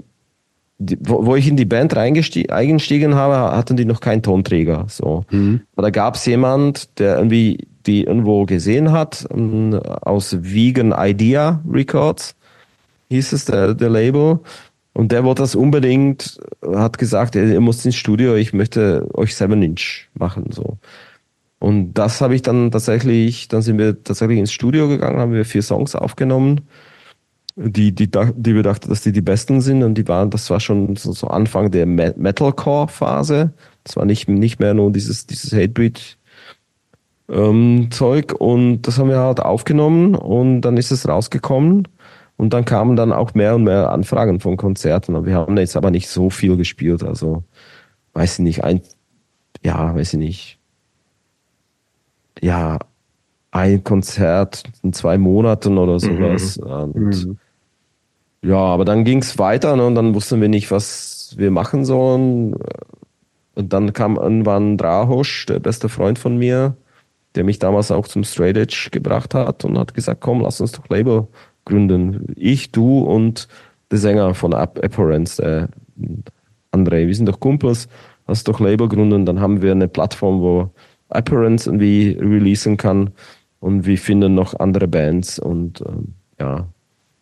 [0.77, 4.85] die, wo, wo, ich in die Band eingestiegen habe, hatten die noch keinen Tonträger.
[4.89, 5.23] So.
[5.31, 5.61] Mhm.
[5.76, 11.61] Aber da gab es jemand, der irgendwie die irgendwo gesehen hat, um, aus Vegan Idea
[11.69, 12.35] Records,
[13.10, 14.39] hieß es, der, der Label.
[14.93, 19.61] Und der wollte das unbedingt, hat gesagt, ihr müsst ins Studio, ich möchte euch Seven
[19.61, 20.52] Inch machen.
[20.52, 20.77] So.
[21.60, 25.45] Und das habe ich dann tatsächlich, dann sind wir tatsächlich ins Studio gegangen, haben wir
[25.45, 26.61] vier Songs aufgenommen
[27.56, 30.60] die, die, die wir dachten, dass die die besten sind und die waren, das war
[30.60, 33.53] schon so, so Anfang der Metalcore-Phase.
[33.84, 36.18] Das war nicht, nicht mehr nur dieses, dieses Hatebreed
[37.30, 41.88] ähm, Zeug und das haben wir halt aufgenommen und dann ist es rausgekommen
[42.38, 45.77] und dann kamen dann auch mehr und mehr Anfragen von Konzerten und wir haben jetzt
[45.77, 47.44] aber nicht so viel gespielt, also
[48.14, 48.82] weiß ich nicht, ein,
[49.64, 50.60] ja, weiß ich nicht,
[52.41, 52.80] ja,
[53.52, 56.57] ein Konzert in zwei Monaten oder sowas.
[56.57, 56.91] Mhm.
[56.91, 57.38] Und mhm.
[58.45, 61.84] Ja, aber dann ging es weiter ne, und dann wussten wir nicht, was wir machen
[61.84, 62.55] sollen.
[63.55, 66.77] Und dann kam irgendwann Drahosch, der beste Freund von mir,
[67.34, 70.73] der mich damals auch zum Straight Edge gebracht hat und hat gesagt, komm, lass uns
[70.73, 71.27] doch Label
[71.65, 72.35] gründen.
[72.35, 73.47] Ich, du und
[73.89, 75.69] der Sänger von Apparence, der
[76.72, 77.07] André.
[77.07, 77.88] Wir sind doch Kumpels,
[78.27, 79.26] lass doch Label gründen.
[79.26, 80.69] Dann haben wir eine Plattform, wo
[81.09, 83.09] Apparence irgendwie releasen kann
[83.59, 86.67] und wir finden noch andere Bands und ähm, ja,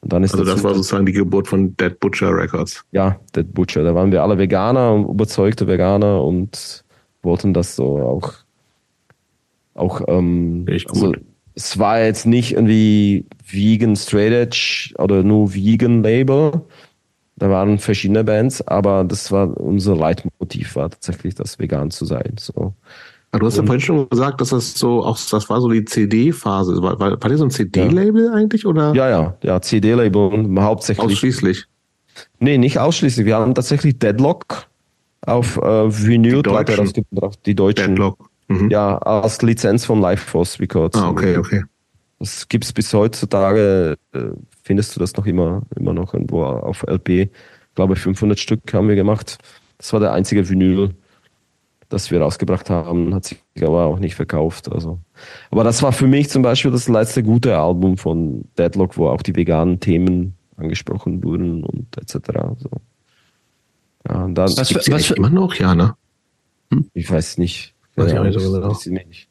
[0.03, 2.83] und dann ist also das war sozusagen die Geburt von Dead Butcher Records.
[2.91, 3.83] Ja, Dead Butcher.
[3.83, 6.83] Da waren wir alle Veganer, überzeugte Veganer und
[7.21, 8.33] wollten das so auch.
[9.75, 11.15] Auch ähm, Echt also gut.
[11.15, 16.61] Also, es war jetzt nicht irgendwie Vegan Straight Edge oder nur Vegan Label,
[17.37, 22.35] Da waren verschiedene Bands, aber das war unser Leitmotiv, war tatsächlich das vegan zu sein.
[22.37, 22.73] So.
[23.33, 25.83] Aber du hast ja vorhin schon gesagt, dass das so auch das war so die
[25.83, 26.83] CD-Phase.
[26.83, 28.31] War, war, war das so ein CD-Label ja.
[28.31, 28.93] eigentlich oder?
[28.93, 31.03] Ja, ja, ja, CD-Label hauptsächlich.
[31.03, 31.65] Ausschließlich.
[32.39, 33.25] Nee, nicht ausschließlich.
[33.25, 34.67] Wir haben tatsächlich Deadlock
[35.21, 37.95] auf äh, Vinylplatte rausgebracht, die deutschen.
[37.95, 38.29] Deadlock.
[38.49, 38.69] Mhm.
[38.69, 40.95] Ja, als Lizenz von Life Force Records.
[40.95, 41.63] Ah, okay, okay.
[42.19, 44.19] Das gibt es bis heutzutage, äh,
[44.61, 47.09] findest du das noch immer, immer noch irgendwo auf LP.
[47.09, 47.29] Ich
[47.73, 49.39] glaube, 500 Stück haben wir gemacht.
[49.79, 50.91] Das war der einzige Vinyl,
[51.93, 54.71] das wir rausgebracht haben, hat sich aber auch nicht verkauft.
[54.71, 54.99] Also.
[55.51, 59.21] Aber das war für mich zum Beispiel das letzte gute Album von Deadlock, wo auch
[59.21, 62.17] die veganen Themen angesprochen wurden und etc.
[62.57, 62.69] So.
[64.07, 65.95] Ja, und dann was, für, was für immer noch, ja, ne?
[66.71, 66.89] Hm?
[66.93, 67.73] Ich weiß nicht.
[67.95, 68.75] Weiß ja, ich so genau.
[69.07, 69.29] nicht.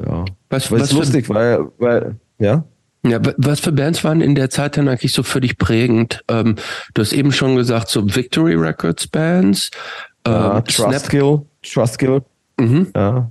[0.00, 0.24] Ja.
[0.48, 2.64] Was, was, was lustig, weil, weil, ja.
[3.06, 6.24] Ja, was für Bands waren in der Zeit dann eigentlich so für dich prägend?
[6.28, 6.56] Ähm,
[6.94, 9.70] du hast eben schon gesagt, so Victory Records Bands,
[10.24, 11.42] ähm, ja, Trustkill,
[11.72, 12.22] Trustkill.
[12.58, 12.88] Mhm.
[12.94, 13.30] Ja.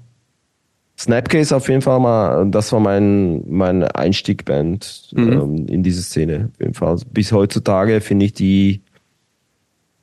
[0.98, 5.32] Snapcase auf jeden Fall mal, das war mein, meine Einstiegband mhm.
[5.32, 6.50] ähm, in diese Szene.
[6.54, 6.98] Auf jeden Fall.
[7.12, 8.82] Bis heutzutage finde ich die,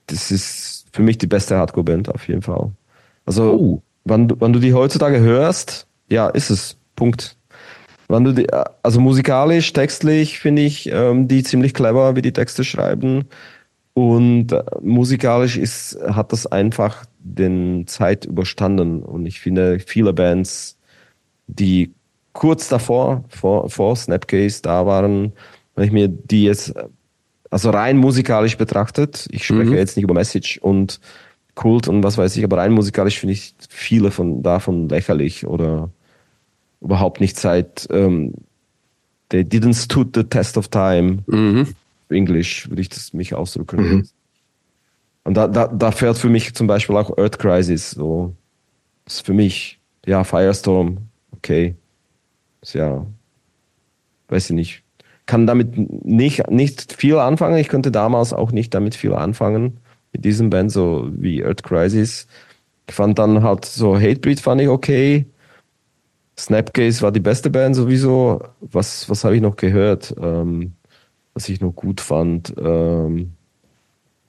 [0.06, 2.70] das ist für mich die beste Hardcore-Band auf jeden Fall.
[3.24, 3.82] Also, oh.
[4.04, 6.76] wann, wann du die heutzutage hörst, ja, ist es.
[6.96, 7.36] Punkt.
[8.08, 8.46] Wann du die,
[8.82, 13.24] also musikalisch, textlich finde ich ähm, die ziemlich clever, wie die Texte schreiben.
[13.94, 19.02] Und äh, musikalisch ist, hat das einfach den Zeit überstanden.
[19.02, 20.78] Und ich finde, viele Bands,
[21.46, 21.92] die
[22.32, 25.32] kurz davor, vor, vor Snapcase da waren,
[25.74, 26.74] wenn ich mir die jetzt,
[27.50, 29.76] also rein musikalisch betrachtet, ich spreche mhm.
[29.76, 31.00] jetzt nicht über Message und
[31.54, 35.90] Kult und was weiß ich, aber rein musikalisch finde ich viele von davon lächerlich oder
[36.80, 37.86] überhaupt nicht Zeit.
[37.90, 38.34] Ähm,
[39.28, 41.18] they didn't stood the test of time.
[41.26, 41.68] Mhm.
[42.08, 43.82] Englisch würde ich das mich ausdrücken.
[43.82, 44.08] Mhm.
[45.24, 47.90] Und da, da, da fährt für mich zum Beispiel auch Earth Crisis.
[47.90, 48.34] So.
[49.04, 51.74] Das ist für mich, ja, Firestorm, okay.
[52.62, 53.06] Ist ja,
[54.28, 54.82] weiß ich nicht.
[55.26, 57.58] Kann damit nicht, nicht viel anfangen.
[57.58, 59.78] Ich könnte damals auch nicht damit viel anfangen.
[60.12, 62.26] Mit diesem Band, so wie Earth Crisis.
[62.88, 65.26] Ich fand dann halt so Hatebreed fand ich okay.
[66.36, 68.42] Snapcase war die beste Band sowieso.
[68.60, 70.72] Was, was habe ich noch gehört, ähm,
[71.34, 72.52] was ich noch gut fand?
[72.58, 73.34] Ähm,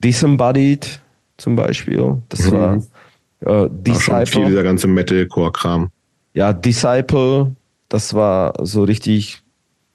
[0.02, 1.00] Disembodied
[1.36, 2.22] zum Beispiel.
[2.28, 2.52] Das mhm.
[2.52, 4.26] war äh, Disciple.
[4.26, 5.90] Viel dieser ganze Metalcore-Kram.
[6.34, 7.54] Ja, Disciple,
[7.88, 9.42] das war so richtig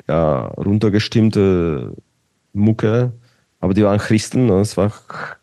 [0.07, 1.93] ja, runtergestimmte
[2.53, 3.11] Mucke.
[3.59, 4.59] Aber die waren Christen, ne?
[4.59, 4.91] das war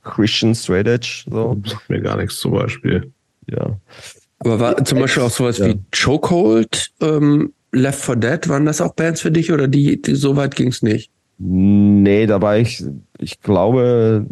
[0.03, 1.25] Christian Straight Edge.
[1.29, 1.61] So.
[1.65, 3.13] Sagt mir gar nichts zum Beispiel.
[3.49, 3.79] Ja.
[4.39, 5.67] Aber war zum Beispiel auch sowas ja.
[5.67, 10.15] wie Chokehold, ähm, Left 4 Dead, waren das auch Bands für dich oder die, die
[10.15, 11.11] so weit ging es nicht?
[11.39, 12.85] Nee, da war ich,
[13.19, 14.27] ich glaube,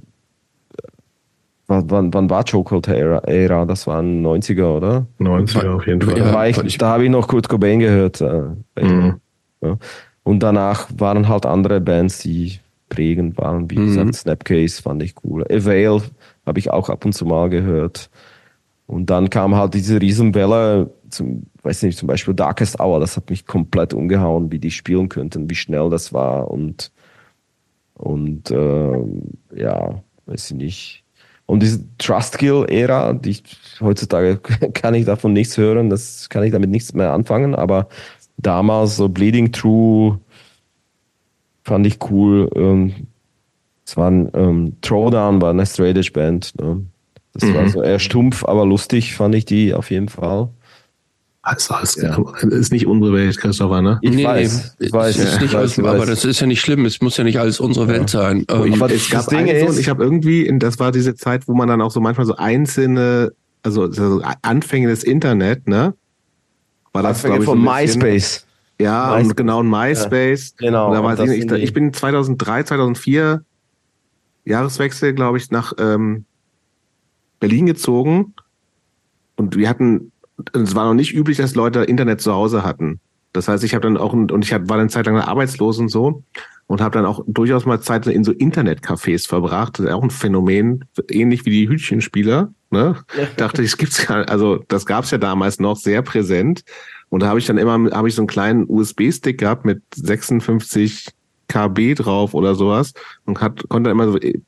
[1.86, 3.18] wann, wann war Chokehold Ära?
[3.20, 3.64] Ära?
[3.64, 5.06] Das waren 90er, oder?
[5.18, 6.18] 90er auf jeden Fall.
[6.18, 8.20] Ja, da, ich, da habe ich noch Kurt Cobain gehört.
[8.20, 8.42] Äh,
[8.80, 9.20] mhm.
[9.60, 9.78] ja.
[10.24, 13.70] Und danach waren halt andere Bands, die prägend waren.
[13.70, 13.86] Wie mhm.
[13.86, 15.44] gesagt, Snapcase fand ich cool.
[15.50, 16.02] Avail
[16.46, 18.10] habe ich auch ab und zu mal gehört.
[18.86, 23.30] Und dann kam halt diese Riesenwelle, zum, weiß nicht, zum Beispiel Darkest Hour, das hat
[23.30, 26.92] mich komplett umgehauen, wie die spielen könnten, wie schnell das war und,
[27.94, 28.98] und äh,
[29.54, 31.01] ja, weiß ich nicht.
[31.46, 33.42] Und diese Trustkill-Ära, die ich,
[33.80, 34.38] heutzutage
[34.74, 37.88] kann ich davon nichts hören, das kann ich damit nichts mehr anfangen, aber
[38.36, 40.18] damals so Bleeding True
[41.64, 42.50] fand ich cool.
[42.54, 43.08] Ähm,
[43.86, 46.52] es war ein ähm, Throwdown, war eine Straight Edge Band.
[46.60, 46.84] Ne?
[47.34, 47.54] Das mhm.
[47.54, 50.48] war so eher stumpf, aber lustig fand ich die auf jeden Fall.
[51.44, 52.16] Also, es ja.
[52.50, 53.98] ist nicht unsere Welt, Christopher, ne?
[54.00, 56.84] Ich nee, weiß, ich weiß, ist nicht weiß, alles, aber das ist ja nicht schlimm.
[56.86, 58.44] Es muss ja nicht alles unsere Welt sein.
[58.48, 61.66] Ähm, aber es gab Ding ist, ich habe irgendwie, das war diese Zeit, wo man
[61.66, 63.32] dann auch so manchmal so einzelne,
[63.64, 65.94] also, also Anfänge des Internet, ne?
[66.92, 68.46] War das Anfänge von so MySpace.
[68.78, 69.26] Ja, MySpace.
[69.26, 70.54] und genau MySpace.
[70.60, 70.88] Ja, genau.
[70.88, 73.44] Und da war und ich, ich, bin 2003, 2004
[74.44, 76.24] Jahreswechsel, glaube ich, nach ähm,
[77.40, 78.34] Berlin gezogen
[79.34, 80.11] und wir hatten,
[80.52, 83.00] es war noch nicht üblich, dass Leute Internet zu Hause hatten.
[83.32, 86.22] Das heißt, ich habe dann auch, und ich war dann Zeit lang arbeitslos und so
[86.66, 89.78] und habe dann auch durchaus mal Zeit in so Internetcafés verbracht.
[89.78, 92.52] Das ist auch ein Phänomen, ähnlich wie die Hütchenspieler.
[92.70, 92.96] Ne?
[93.16, 93.26] Ja.
[93.36, 96.62] Dachte ich, es gibt's ja, also das gab's ja damals noch sehr präsent.
[97.08, 101.08] Und da habe ich dann immer, habe ich so einen kleinen USB-Stick gehabt mit 56
[101.48, 102.92] KB drauf oder sowas
[103.24, 104.40] und hat, konnte immer so äh,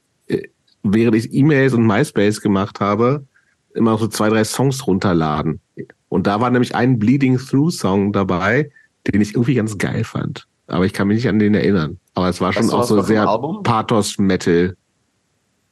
[0.83, 3.27] während ich E-Mails und MySpace gemacht habe,
[3.75, 5.61] immer so zwei, drei Songs runterladen.
[6.09, 8.71] Und da war nämlich ein Bleeding Through Song dabei,
[9.09, 10.47] den ich irgendwie ganz geil fand.
[10.67, 11.99] Aber ich kann mich nicht an den erinnern.
[12.15, 13.27] Aber es war schon auch so sehr
[13.63, 14.77] Pathos-Metal.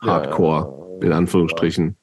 [0.01, 1.97] Hardcore, in Anführungsstrichen.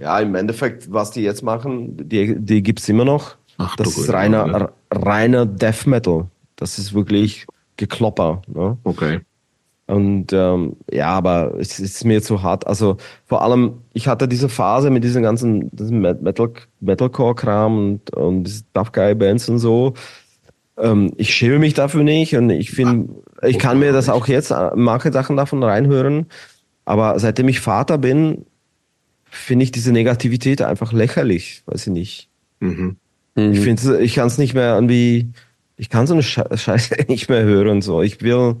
[0.00, 3.36] Ja, im Endeffekt, was die jetzt machen, die, die gibt es immer noch.
[3.58, 4.72] Ach, Das du ist reiner, ne?
[4.90, 6.26] reiner Death Metal.
[6.56, 7.46] Das ist wirklich
[7.76, 8.42] Geklopper.
[8.46, 8.78] Ne?
[8.84, 9.20] Okay.
[9.86, 12.66] Und ähm, ja, aber es ist mir zu hart.
[12.66, 12.96] Also
[13.26, 16.50] vor allem, ich hatte diese Phase mit diesen ganzen diesem Metal,
[16.80, 19.94] Metalcore-Kram und, und Tough Guy Bands und so.
[20.78, 23.08] Ähm, ich schäme mich dafür nicht und ich finde,
[23.42, 26.26] ich kann mir das auch jetzt äh, manche Sachen davon reinhören.
[26.84, 28.46] Aber seitdem ich Vater bin,
[29.30, 31.62] finde ich diese Negativität einfach lächerlich.
[31.66, 32.28] Weiß ich nicht.
[32.60, 32.96] Mhm.
[33.52, 35.32] Ich finde, ich kann es nicht mehr irgendwie,
[35.76, 37.82] ich kann so eine Sche- Scheiße nicht mehr hören.
[37.82, 38.56] So, ich will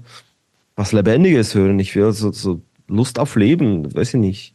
[0.76, 1.78] was Lebendiges hören.
[1.78, 4.54] Ich will so, so Lust auf Leben, weiß ich nicht.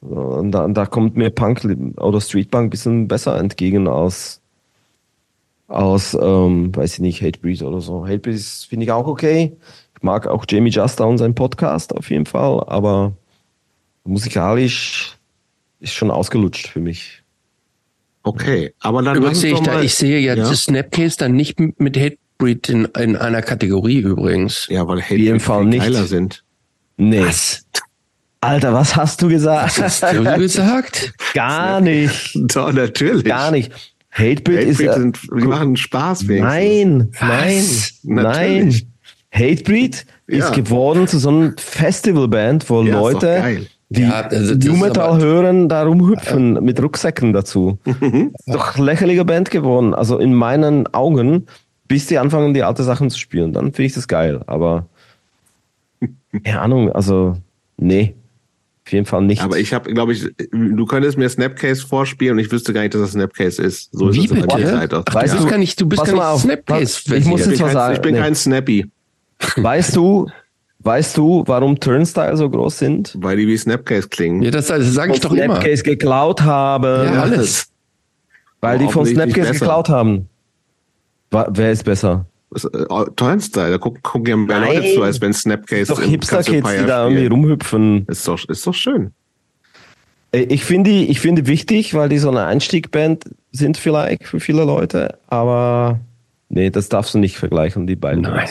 [0.00, 1.64] Und da, da kommt mir Punk
[1.96, 4.40] oder Streetpunk ein bisschen besser entgegen als
[5.66, 8.06] aus, ähm, weiß ich nicht, Hatebreed oder so.
[8.06, 9.56] Hatebreed ist, finde ich auch okay.
[9.96, 13.12] Ich mag auch Jamie Juster und seinen Podcast auf jeden Fall, aber
[14.04, 15.16] musikalisch
[15.80, 17.22] ist schon ausgelutscht für mich.
[18.22, 20.48] Okay, aber dann Übrigens sehe ich, da, ich sehe jetzt ja?
[20.48, 21.96] das Snapcase dann nicht mit
[22.40, 24.66] Hatebreed in, in einer Kategorie übrigens.
[24.70, 25.14] Ja, weil Hate
[25.64, 25.80] nicht.
[25.82, 26.44] geiler sind.
[26.96, 27.24] Nee.
[27.26, 27.64] Was?
[28.40, 29.78] Alter, was hast du gesagt?
[29.80, 31.12] Was hast du gesagt?
[31.34, 32.30] Gar nicht.
[32.54, 33.24] Doch, natürlich.
[33.24, 33.72] Gar nicht.
[34.12, 34.78] Hatebreed ist.
[34.80, 36.44] Hatebreed äh, sind, die machen Spaß wenigstens.
[36.52, 37.92] nein, nein, Was?
[38.04, 38.24] nein.
[38.24, 38.86] Natürlich.
[39.32, 40.46] Hatebreed Ja.
[40.48, 44.80] ist geworden zu so einer Festivalband, wo Ja, ist Leute, die Ja, also New ist
[44.80, 47.78] Metal aber- hören, da rumhüpfen mit Rucksäcken dazu.
[47.84, 48.32] Mhm.
[48.46, 49.92] Ist doch lächerliche Band geworden.
[49.94, 51.46] Also in meinen Augen,
[51.88, 54.42] bis die anfangen, die alte Sachen zu spielen, dann finde ich das geil.
[54.46, 54.86] Aber
[56.44, 57.36] keine Ahnung, also
[57.76, 58.14] nee,
[58.86, 59.42] auf jeden Fall nicht.
[59.42, 62.94] Aber ich habe, glaube ich, du könntest mir Snapcase vorspielen und ich wüsste gar nicht,
[62.94, 63.90] dass das Snapcase ist.
[63.92, 65.04] So Wie ist es in der bitte?
[65.06, 67.16] Ach, Weißt bist du- gar nicht, du bist pass gar mal nicht auf, Snapcase.
[67.16, 68.20] ich muss ich, jetzt bin mal kein, sagen, ich bin nee.
[68.20, 68.86] kein Snappy,
[69.56, 70.26] Weißt du,
[70.80, 73.16] weißt du, warum Turnstile so groß sind?
[73.20, 74.42] weil die wie Snapcase klingen.
[74.42, 75.56] Ja, das, das sage ich doch immer.
[75.56, 77.04] Snapcase geklaut haben.
[77.04, 77.68] Ja, alles.
[78.60, 80.28] Weil die von Snapcase geklaut haben.
[81.30, 82.26] Wa- Wer ist besser?
[82.54, 84.76] Äh, Turnstyle, da gucken, gucken ja mehr Nein.
[84.76, 88.06] Leute zu, als wenn Snapcase Doch im Hipster-Kids, die da irgendwie rumhüpfen.
[88.08, 89.12] Ist doch, ist doch schön.
[90.32, 94.40] Äh, Ich finde die, ich finde wichtig, weil die so eine Einstiegband sind vielleicht für
[94.40, 96.00] viele Leute, aber
[96.48, 98.22] nee, das darfst du nicht vergleichen, die beiden.
[98.22, 98.48] Nein.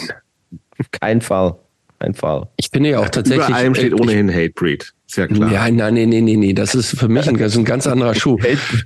[0.79, 1.55] Auf keinen Fall.
[1.99, 2.47] Kein Fall.
[2.57, 3.47] Ich finde ja auch tatsächlich.
[3.47, 4.93] Über allem steht äh, ich- ohnehin Hatebreed.
[5.07, 5.51] Ist ja klar.
[5.51, 6.53] Ja, nein, nee, nee, nee, nee.
[6.53, 8.37] Das ist für mich ein, das ist ein ganz anderer Schuh.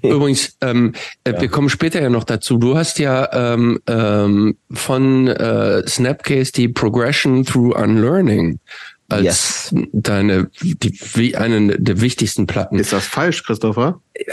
[0.04, 0.94] Übrigens, ähm,
[1.24, 2.58] äh, wir kommen später ja noch dazu.
[2.58, 8.60] Du hast ja ähm, ähm, von äh, Snapcase die Progression through Unlearning
[9.10, 9.76] als Yes.
[9.92, 12.78] deine die, wie eine der wichtigsten Platten.
[12.80, 14.00] Ist das falsch, Christopher?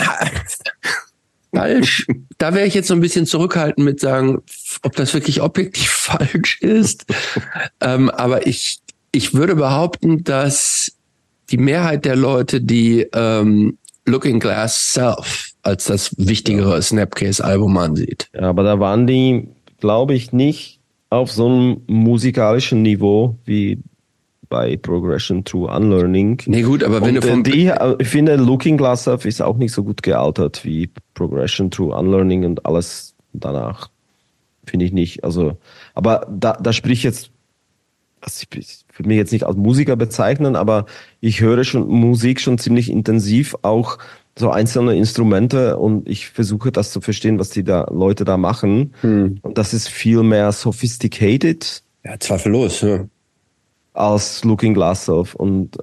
[1.55, 2.07] falsch.
[2.39, 4.43] Da wäre ich jetzt so ein bisschen zurückhaltend mit sagen,
[4.83, 7.07] ob das wirklich objektiv falsch ist.
[7.81, 8.81] ähm, aber ich,
[9.12, 10.93] ich würde behaupten, dass
[11.51, 18.29] die Mehrheit der Leute, die ähm, Looking Glass Self als das wichtigere Snapcase-Album ansieht.
[18.35, 19.49] Ja, aber da waren die,
[19.81, 20.81] glaube ich, nicht
[21.11, 23.79] auf so einem musikalischen Niveau wie
[24.49, 26.43] bei Progression Through Unlearning.
[26.47, 29.43] Nee, gut, aber wenn Und, du vom die, äh, ich finde, Looking Glass Up ist
[29.43, 33.91] auch nicht so gut gealtert wie Progression Through Unlearning und alles danach.
[34.66, 35.25] Finde ich nicht.
[35.25, 35.57] Also,
[35.95, 37.31] aber da, da sprich ich jetzt,
[38.20, 40.87] also ich, ich würde mich jetzt nicht als Musiker bezeichnen, aber
[41.20, 43.99] ich höre schon Musik schon ziemlich intensiv, auch
[44.39, 48.95] so einzelne Instrumente und ich versuche das zu verstehen, was die da Leute da machen.
[49.01, 49.39] Hm.
[49.43, 52.81] Und das ist viel mehr sophisticated ja, zweifellos.
[52.81, 53.05] Ja.
[53.99, 55.35] Als Looking Glass Off.
[55.35, 55.77] Und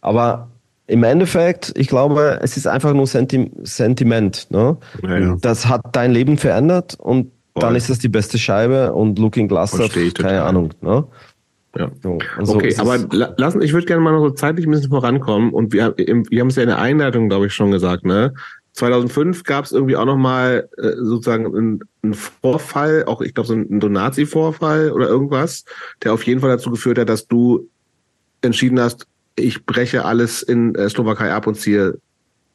[0.00, 0.48] aber
[0.86, 4.48] im Endeffekt, ich glaube, es ist einfach nur Senti Sentiment.
[4.50, 4.76] Ne?
[5.02, 5.36] Ja, ja.
[5.40, 7.76] Das hat dein Leben verändert und dann Voll.
[7.76, 10.38] ist es die beste Scheibe und Looking Glass ich keine total.
[10.40, 10.70] Ahnung.
[10.80, 11.04] Ne?
[11.76, 11.90] Ja.
[12.02, 14.70] So, und so Okay, aber la- lassen, ich würde gerne mal noch so zeitlich ein
[14.72, 18.04] bisschen vorankommen und wir, wir haben es ja in der Einleitung, glaube ich, schon gesagt,
[18.04, 18.34] ne?
[18.74, 23.46] 2005 gab es irgendwie auch noch mal äh, sozusagen einen, einen Vorfall, auch ich glaube
[23.48, 25.64] so ein, ein Nazi-Vorfall oder irgendwas,
[26.02, 27.68] der auf jeden Fall dazu geführt hat, dass du
[28.40, 31.98] entschieden hast, ich breche alles in äh, Slowakei ab und ziehe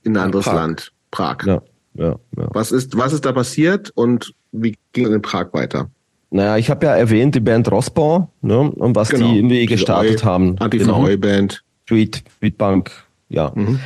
[0.04, 0.56] in ein anderes Prag.
[0.56, 1.38] Land, Prag.
[1.46, 1.62] ja,
[1.96, 2.48] ja, ja.
[2.54, 5.90] Was ist was ist da passiert und wie ging es in Prag weiter?
[6.30, 8.60] Naja, ich habe ja erwähnt, die Band Rossbau ne?
[8.60, 9.30] und was Genau.
[9.32, 10.46] die irgendwie gestartet Eu- haben.
[10.56, 10.66] Genau.
[10.66, 11.64] Antifa-Eu-Band.
[11.86, 12.92] Street, Streetbank,
[13.30, 13.52] ja.
[13.56, 13.80] Mhm.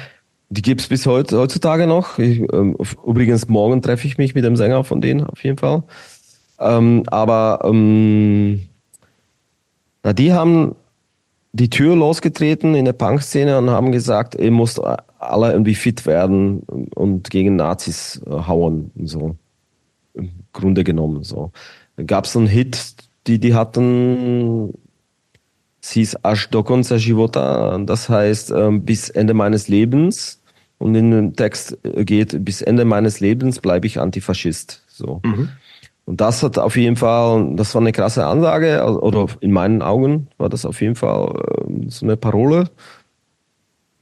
[0.53, 2.19] Die gibt's bis heute, heutzutage noch.
[2.19, 2.75] Ich, ähm,
[3.05, 5.83] übrigens, morgen treffe ich mich mit dem Sänger von denen, auf jeden Fall.
[6.59, 8.67] Ähm, aber ähm,
[10.03, 10.75] na, die haben
[11.53, 14.81] die Tür losgetreten in der Punk-Szene und haben gesagt, ihr müsst
[15.19, 16.63] alle irgendwie fit werden
[16.95, 19.37] und gegen Nazis äh, hauen so.
[20.13, 21.51] Im Grunde genommen so.
[21.95, 22.95] Dann gab's einen Hit,
[23.25, 24.73] die die hatten
[25.81, 30.40] Es hieß Až do konce života, das heißt ähm, bis Ende meines Lebens.
[30.81, 34.83] Und in dem Text geht, bis Ende meines Lebens bleibe ich Antifaschist.
[34.87, 35.21] So.
[35.23, 35.49] Mhm.
[36.05, 40.27] Und das hat auf jeden Fall, das war eine krasse Ansage, oder in meinen Augen
[40.39, 41.35] war das auf jeden Fall
[41.67, 42.65] äh, so eine Parole.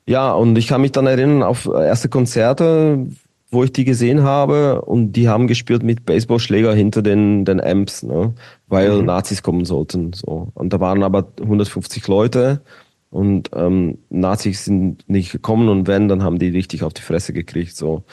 [0.06, 3.08] Ja, und ich kann mich dann erinnern auf erste Konzerte,
[3.52, 8.04] wo ich die gesehen habe und die haben gespielt mit Baseballschläger hinter den, den Amps,
[8.04, 8.34] ne?
[8.68, 9.06] weil mhm.
[9.06, 10.14] Nazis kommen sollten.
[10.14, 10.48] So.
[10.54, 12.62] Und da waren aber 150 Leute
[13.10, 17.34] und ähm, Nazis sind nicht gekommen und wenn, dann haben die richtig auf die Fresse
[17.34, 17.76] gekriegt.
[17.76, 18.04] So.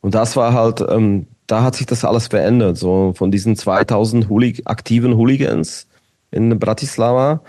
[0.00, 2.76] Und das war halt, ähm, da hat sich das alles verändert.
[2.76, 5.86] So von diesen 2000 Hoolig aktiven Hooligans
[6.30, 7.42] in Bratislava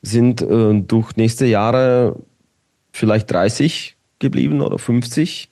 [0.00, 2.16] sind äh, durch nächste Jahre
[2.92, 5.50] vielleicht 30 geblieben oder 50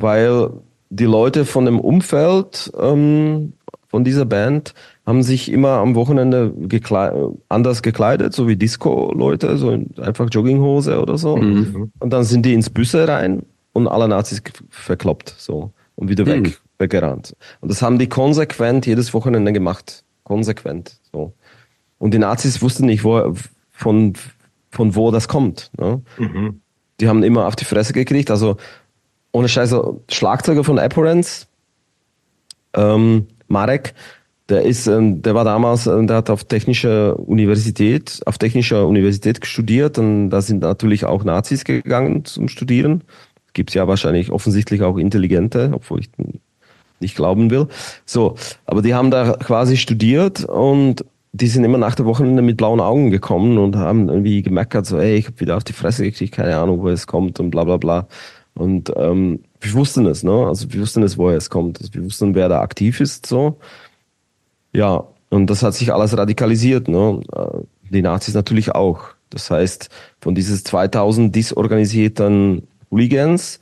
[0.00, 0.50] weil
[0.90, 3.52] die Leute von dem Umfeld ähm,
[3.88, 4.74] von dieser Band
[5.08, 9.70] haben sich immer am Wochenende gekle anders gekleidet, so wie Disco-Leute, so
[10.02, 11.38] einfach Jogginghose oder so.
[11.38, 11.92] Mhm.
[11.98, 15.72] Und dann sind die ins Büsse rein und alle Nazis verkloppt, so.
[15.94, 16.54] Und wieder weg, mhm.
[16.76, 17.34] weggerannt.
[17.60, 20.04] Und das haben die konsequent jedes Wochenende gemacht.
[20.24, 21.32] Konsequent, so.
[21.96, 23.32] Und die Nazis wussten nicht, wo,
[23.70, 24.12] von,
[24.70, 25.70] von wo das kommt.
[25.78, 26.02] Ne?
[26.18, 26.60] Mhm.
[27.00, 28.30] Die haben immer auf die Fresse gekriegt.
[28.30, 28.58] Also
[29.32, 31.48] ohne Scheiße, Schlagzeuger von Apparence,
[32.74, 33.94] ähm, Marek,
[34.48, 39.44] der ist, ähm, der war damals, äh, der hat auf technischer Universität, auf technischer Universität
[39.46, 43.04] studiert und da sind natürlich auch Nazis gegangen zum Studieren.
[43.52, 46.10] Gibt ja wahrscheinlich offensichtlich auch Intelligente, obwohl ich
[47.00, 47.68] nicht glauben will.
[48.06, 52.56] So, aber die haben da quasi studiert und die sind immer nach der Wochenende mit
[52.56, 56.04] blauen Augen gekommen und haben irgendwie gemeckert, so, ey, ich habe wieder auf die Fresse
[56.04, 58.08] gekriegt, keine Ahnung, wo es kommt und bla bla bla.
[58.54, 60.46] Und ähm, wir wussten es, ne?
[60.46, 61.80] Also wir wussten es, woher es kommt.
[61.80, 63.58] Also wir wussten, wer da aktiv ist, so.
[64.78, 67.20] Ja, und das hat sich alles radikalisiert, ne?
[67.90, 69.00] Die Nazis natürlich auch.
[69.28, 69.88] Das heißt,
[70.20, 73.58] von dieses 2000 disorganisierten Hooligans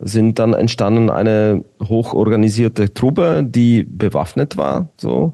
[0.00, 5.32] sind dann entstanden eine hochorganisierte Truppe, die bewaffnet war, so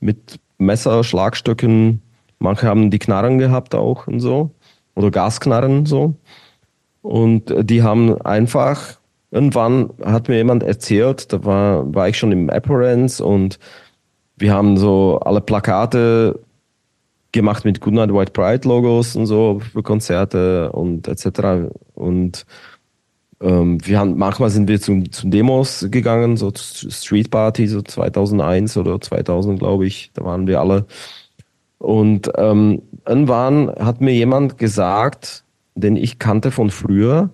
[0.00, 2.00] mit Messer, Schlagstöcken.
[2.38, 4.52] Manche haben die Knarren gehabt auch und so
[4.94, 6.14] oder Gasknarren so.
[7.02, 8.96] Und die haben einfach,
[9.30, 13.58] irgendwann hat mir jemand erzählt, da war, war ich schon im Apparence und
[14.36, 16.40] wir haben so alle Plakate
[17.32, 21.70] gemacht mit Goodnight White Pride Logos und so für Konzerte und etc.
[21.94, 22.46] Und
[23.40, 28.76] ähm, wir haben, manchmal sind wir zu, zu Demos gegangen, so Street Party, so 2001
[28.76, 30.86] oder 2000, glaube ich, da waren wir alle.
[31.78, 35.44] Und ähm, irgendwann hat mir jemand gesagt,
[35.74, 37.30] den ich kannte von früher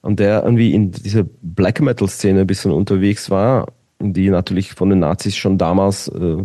[0.00, 3.66] und der irgendwie in dieser Black Metal-Szene ein bisschen unterwegs war,
[4.02, 6.44] die natürlich von den Nazis schon damals äh,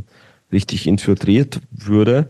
[0.52, 2.28] richtig infiltriert wurde.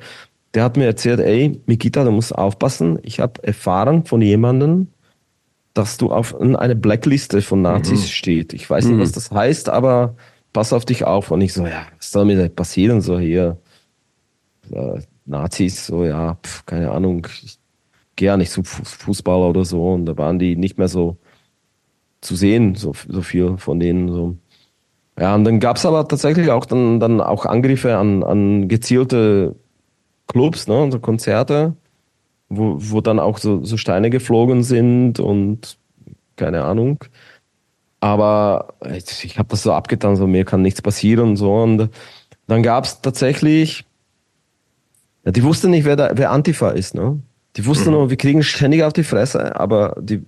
[0.53, 2.99] Der hat mir erzählt, ey, Mikita, du musst aufpassen.
[3.03, 4.87] Ich habe erfahren von jemandem,
[5.73, 8.07] dass du auf eine Blackliste von Nazis mhm.
[8.07, 8.53] steht.
[8.53, 9.01] Ich weiß nicht, mhm.
[9.01, 10.15] was das heißt, aber
[10.53, 11.29] pass auf dich auf.
[11.31, 13.01] Und ich so, ja, was soll mir da passieren?
[13.01, 13.57] So hier,
[14.71, 17.27] äh, Nazis, so ja, pf, keine Ahnung.
[17.43, 17.59] Ich
[18.15, 21.17] gehe ja nicht zum Fußballer oder so und da waren die nicht mehr so
[22.21, 24.09] zu sehen, so, so viel von denen.
[24.09, 24.37] So.
[25.19, 29.55] Ja, und dann gab es aber tatsächlich auch dann, dann auch Angriffe an, an gezielte
[30.27, 31.73] Clubs, ne, so Konzerte,
[32.49, 35.77] wo, wo dann auch so, so Steine geflogen sind und
[36.35, 37.03] keine Ahnung.
[37.99, 41.51] Aber ich habe das so abgetan, so mir kann nichts passieren und so.
[41.63, 41.89] Und
[42.45, 43.85] dann gab es tatsächlich,
[45.25, 47.19] ja, die wussten nicht, wer, da, wer Antifa ist, ne?
[47.55, 47.95] Die wussten mhm.
[47.95, 50.23] nur, wir kriegen ständig auf die Fresse, aber die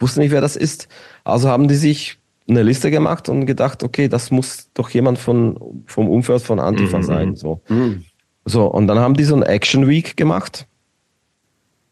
[0.00, 0.88] wussten nicht, wer das ist.
[1.24, 2.18] Also haben die sich
[2.48, 6.98] eine Liste gemacht und gedacht, okay, das muss doch jemand von, vom Umfeld von Antifa
[6.98, 7.02] mhm.
[7.02, 7.36] sein.
[7.36, 7.60] So.
[7.68, 8.04] Mhm.
[8.44, 10.66] so, und dann haben die so ein Action Week gemacht,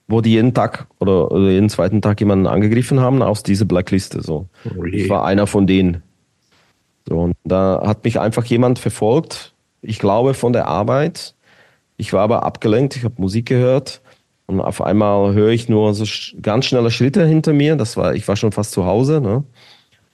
[0.09, 4.23] wo die jeden Tag oder, oder jeden zweiten Tag jemanden angegriffen haben aus dieser Blackliste.
[4.23, 4.49] So.
[4.77, 6.03] Oh ich war einer von denen.
[7.09, 11.35] So, und da hat mich einfach jemand verfolgt, ich glaube von der Arbeit.
[11.99, 14.03] Ich war aber abgelenkt, ich habe Musik gehört
[14.47, 16.05] und auf einmal höre ich nur so
[16.41, 17.77] ganz schnelle Schritte hinter mir.
[17.77, 19.45] Das war, ich war schon fast zu Hause, ne?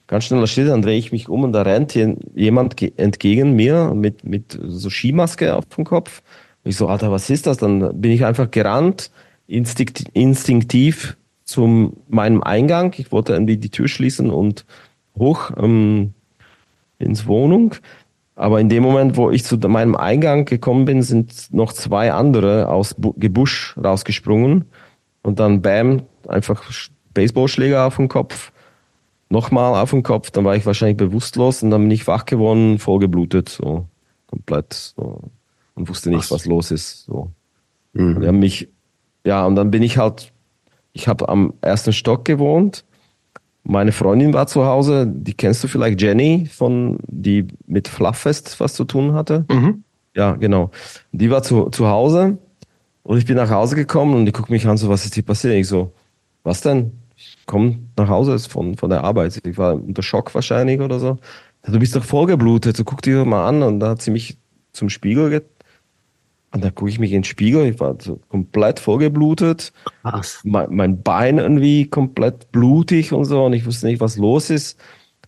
[0.07, 1.97] Ganz schneller Schritte, dann drehe ich mich um und da rennt
[2.35, 6.21] jemand entgegen mir mit, mit so Skimaske auf dem Kopf.
[6.63, 7.57] Ich so, Alter, was ist das?
[7.57, 9.11] Dann bin ich einfach gerannt,
[9.47, 12.93] instinkt, instinktiv zu meinem Eingang.
[12.97, 14.65] Ich wollte irgendwie die Tür schließen und
[15.17, 16.13] hoch ähm,
[16.99, 17.75] ins Wohnung.
[18.35, 22.67] Aber in dem Moment, wo ich zu meinem Eingang gekommen bin, sind noch zwei andere
[22.69, 24.65] aus Gebusch rausgesprungen
[25.21, 26.63] und dann bam, einfach
[27.13, 28.51] Baseballschläger auf den Kopf,
[29.33, 32.77] nochmal auf den Kopf, dann war ich wahrscheinlich bewusstlos und dann bin ich wach geworden,
[32.79, 33.87] voll geblutet, so
[34.27, 35.19] komplett so
[35.75, 37.05] und wusste nicht, was, was los ist.
[37.05, 37.31] So.
[37.93, 38.21] Mhm.
[38.21, 38.69] Die haben mich,
[39.25, 40.31] ja, und dann bin ich halt,
[40.93, 42.85] ich habe am ersten Stock gewohnt.
[43.63, 48.73] Meine Freundin war zu Hause, die kennst du vielleicht, Jenny, von, die mit Flufffest was
[48.73, 49.45] zu tun hatte.
[49.49, 49.83] Mhm.
[50.15, 50.69] Ja, genau.
[51.11, 52.37] Die war zu, zu Hause
[53.01, 55.23] und ich bin nach Hause gekommen und die guckt mich an, so, was ist hier
[55.23, 55.55] passiert?
[55.55, 55.91] Ich so,
[56.43, 56.91] was denn?
[57.43, 59.37] Ich komme nach Hause von, von der Arbeit.
[59.45, 61.17] Ich war unter Schock wahrscheinlich oder so.
[61.65, 63.63] Du bist doch vollgeblutet, so guck dir mal an.
[63.63, 64.37] Und da hat sie mich
[64.71, 65.43] zum Spiegel get
[66.53, 69.73] und da gucke ich mich in den Spiegel, ich war so komplett vollgeblutet.
[70.03, 70.39] Krass.
[70.43, 74.79] Mein, mein Bein irgendwie komplett blutig und so und ich wusste nicht, was los ist.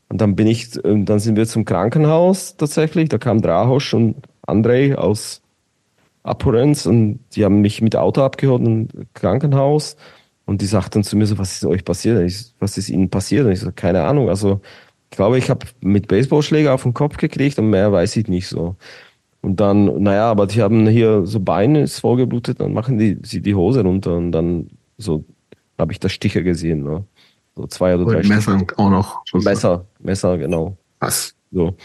[0.07, 3.09] Und dann bin ich, ähm, dann sind wir zum Krankenhaus tatsächlich.
[3.09, 4.15] Da kam Drahosch und
[4.45, 5.41] Andrei aus
[6.23, 9.97] Aporenz und die haben mich mit Auto abgeholt im Krankenhaus.
[10.45, 12.21] Und die sagten zu mir so, was ist euch passiert?
[12.21, 13.45] Ich, was ist ihnen passiert?
[13.45, 14.29] Und ich so, keine Ahnung.
[14.29, 14.61] Also
[15.09, 18.47] ich glaube, ich habe mit Baseballschläger auf den Kopf gekriegt und mehr weiß ich nicht
[18.47, 18.75] so.
[19.41, 23.41] Und dann, naja, aber die haben hier so Beine ist vorgeblutet, dann machen die sie
[23.41, 25.23] die Hose runter und dann so
[25.77, 27.03] habe ich da Stiche gesehen, ne?
[27.55, 28.17] So zwei oder drei.
[28.17, 28.79] Und Messer Stiche.
[28.79, 29.23] auch noch.
[29.33, 30.77] Messer, Messer, genau.
[30.99, 31.35] Was?
[31.51, 31.75] So.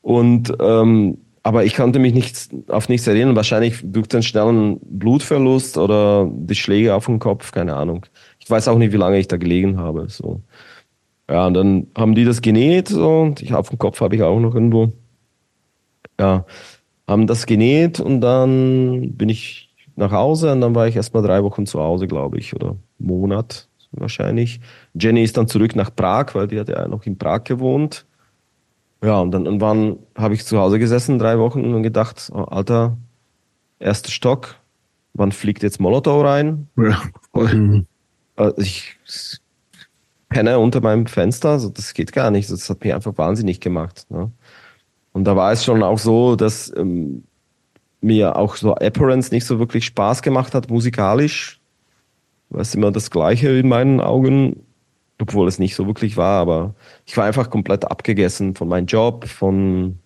[0.00, 3.36] Und ähm, aber ich konnte mich nicht auf nichts erinnern.
[3.36, 8.06] Wahrscheinlich durch den schnellen Blutverlust oder die Schläge auf den Kopf, keine Ahnung.
[8.38, 10.08] Ich weiß auch nicht, wie lange ich da gelegen habe.
[10.08, 10.40] So.
[11.28, 14.38] Ja, und dann haben die das genäht und ich auf dem Kopf habe ich auch
[14.38, 14.92] noch irgendwo.
[16.20, 16.44] Ja,
[17.08, 21.42] haben das genäht und dann bin ich nach Hause und dann war ich erstmal drei
[21.42, 24.60] Wochen zu Hause, glaube ich, oder Monat wahrscheinlich.
[24.94, 28.06] Jenny ist dann zurück nach Prag, weil die hat ja noch in Prag gewohnt.
[29.02, 32.96] Ja, und dann irgendwann habe ich zu Hause gesessen, drei Wochen, und gedacht, oh, Alter,
[33.80, 34.56] erster Stock,
[35.14, 36.68] wann fliegt jetzt Molotow rein?
[36.76, 37.02] Ja,
[37.32, 37.54] voll.
[37.54, 37.86] Mhm.
[38.34, 38.96] Also ich
[40.30, 42.50] penne unter meinem Fenster, also das geht gar nicht.
[42.50, 44.06] Das hat mich einfach wahnsinnig gemacht.
[44.08, 44.32] Ne?
[45.12, 47.24] Und da war es schon auch so, dass ähm,
[48.00, 51.60] mir auch so Apparence nicht so wirklich Spaß gemacht hat, musikalisch.
[52.48, 54.64] War es immer das Gleiche in meinen Augen,
[55.22, 56.74] obwohl es nicht so wirklich war, aber
[57.06, 59.98] ich war einfach komplett abgegessen von meinem Job, von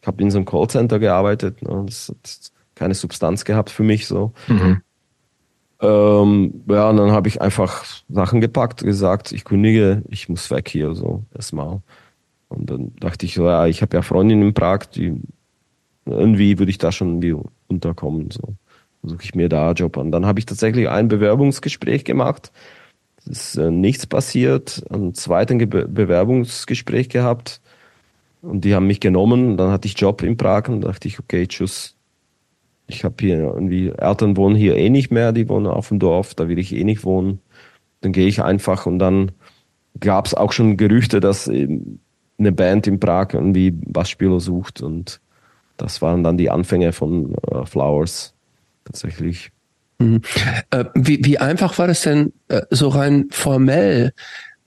[0.00, 4.06] ich habe in so einem Callcenter gearbeitet, ne, das hat keine Substanz gehabt für mich
[4.06, 4.32] so.
[4.48, 4.82] Mhm.
[5.80, 10.68] Ähm, ja, und dann habe ich einfach Sachen gepackt, gesagt, ich kündige, ich muss weg
[10.68, 11.82] hier so erstmal.
[12.48, 15.20] Und dann dachte ich, so, ja, ich habe ja Freundin in Prag, die
[16.06, 18.30] irgendwie würde ich da schon irgendwie unterkommen.
[18.30, 18.54] So
[19.02, 20.12] suche ich mir da einen Job an.
[20.12, 22.52] Dann habe ich tatsächlich ein Bewerbungsgespräch gemacht.
[23.28, 24.84] Ist äh, nichts passiert.
[24.90, 27.60] Ein zweites Be Bewerbungsgespräch gehabt.
[28.42, 29.56] Und die haben mich genommen.
[29.56, 31.96] Dann hatte ich Job in Prag und dachte ich, okay, tschüss.
[32.86, 36.34] Ich habe hier irgendwie, Eltern wohnen hier eh nicht mehr, die wohnen auf dem Dorf,
[36.34, 37.40] da will ich eh nicht wohnen.
[38.00, 39.32] Dann gehe ich einfach und dann
[39.98, 45.20] gab es auch schon Gerüchte, dass eine Band in Prag irgendwie Bassspieler sucht und
[45.76, 48.34] das waren dann die Anfänge von äh, Flowers
[48.84, 49.50] tatsächlich.
[49.98, 50.20] Mhm.
[50.70, 54.12] Äh, wie, wie einfach war das denn äh, so rein formell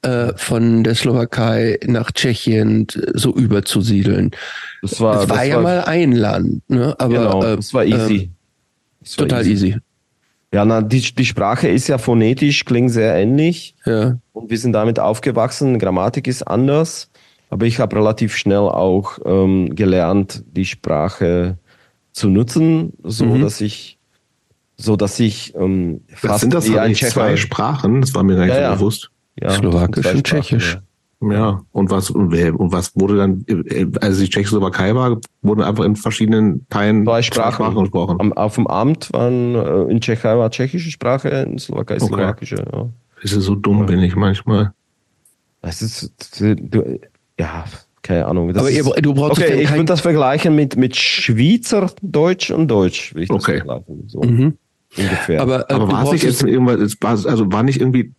[0.02, 4.32] äh, von der Slowakei nach Tschechien so überzusiedeln?
[4.82, 6.96] Das war, das war das ja war, mal ein Land, ne?
[6.98, 8.16] aber genau, äh, das war easy.
[8.16, 8.36] Ähm,
[9.02, 9.68] das war total easy.
[9.68, 9.80] easy.
[10.52, 13.76] Ja, na, die, die Sprache ist ja phonetisch, klingt sehr ähnlich.
[13.86, 14.18] Ja.
[14.34, 15.78] Und wir sind damit aufgewachsen.
[15.78, 17.12] Grammatik ist anders.
[17.52, 21.58] Aber ich habe relativ schnell auch ähm, gelernt, die Sprache
[22.12, 23.42] zu nutzen, so mhm.
[23.42, 23.99] dass ich
[24.80, 28.02] so dass ich ähm, fast Was sind das wie ein zwei Sprachen?
[28.02, 29.12] Das war mir gar nicht ja, so bewusst.
[29.40, 30.80] Ja, Slowakisch und Tschechisch.
[31.22, 31.32] Ja.
[31.32, 31.62] ja.
[31.72, 33.46] Und was und, was wurde dann,
[34.02, 38.18] also die Tschechoslowakei war, wurden einfach in verschiedenen Teilen zwei Sprachen, Sprachen gesprochen.
[38.20, 42.06] Am, auf dem Amt waren äh, in Tschechei war tschechische Sprache, in Slowakei okay.
[42.06, 42.66] slowakische.
[42.72, 42.90] Ja.
[43.22, 44.74] Ist so dumm, bin ich manchmal.
[45.62, 47.00] Das ist, du,
[47.38, 47.66] ja,
[48.02, 48.54] keine Ahnung.
[48.54, 52.70] Das Aber ihr, du brauchst okay, ich würde das vergleichen mit, mit Schweizer Deutsch und
[52.70, 53.14] Deutsch.
[53.14, 53.62] Will ich okay.
[54.08, 54.22] So.
[54.22, 54.58] Mhm.
[54.98, 55.42] Ungefähr.
[55.42, 58.14] Aber, äh, Aber war es nicht jetzt irgendwas, also war nicht irgendwie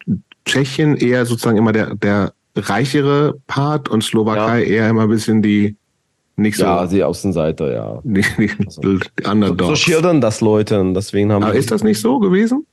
[0.44, 4.70] Tschechien eher sozusagen immer der, der reichere Part und Slowakei ja.
[4.70, 5.76] eher immer ein bisschen die
[6.36, 6.64] nicht so.
[6.64, 8.00] Ja, die Außenseiter, ja.
[8.02, 9.60] Die, die, also, die Underdogs.
[9.62, 12.66] So, so schildern das Leute und deswegen haben Aber ist das nicht so gewesen?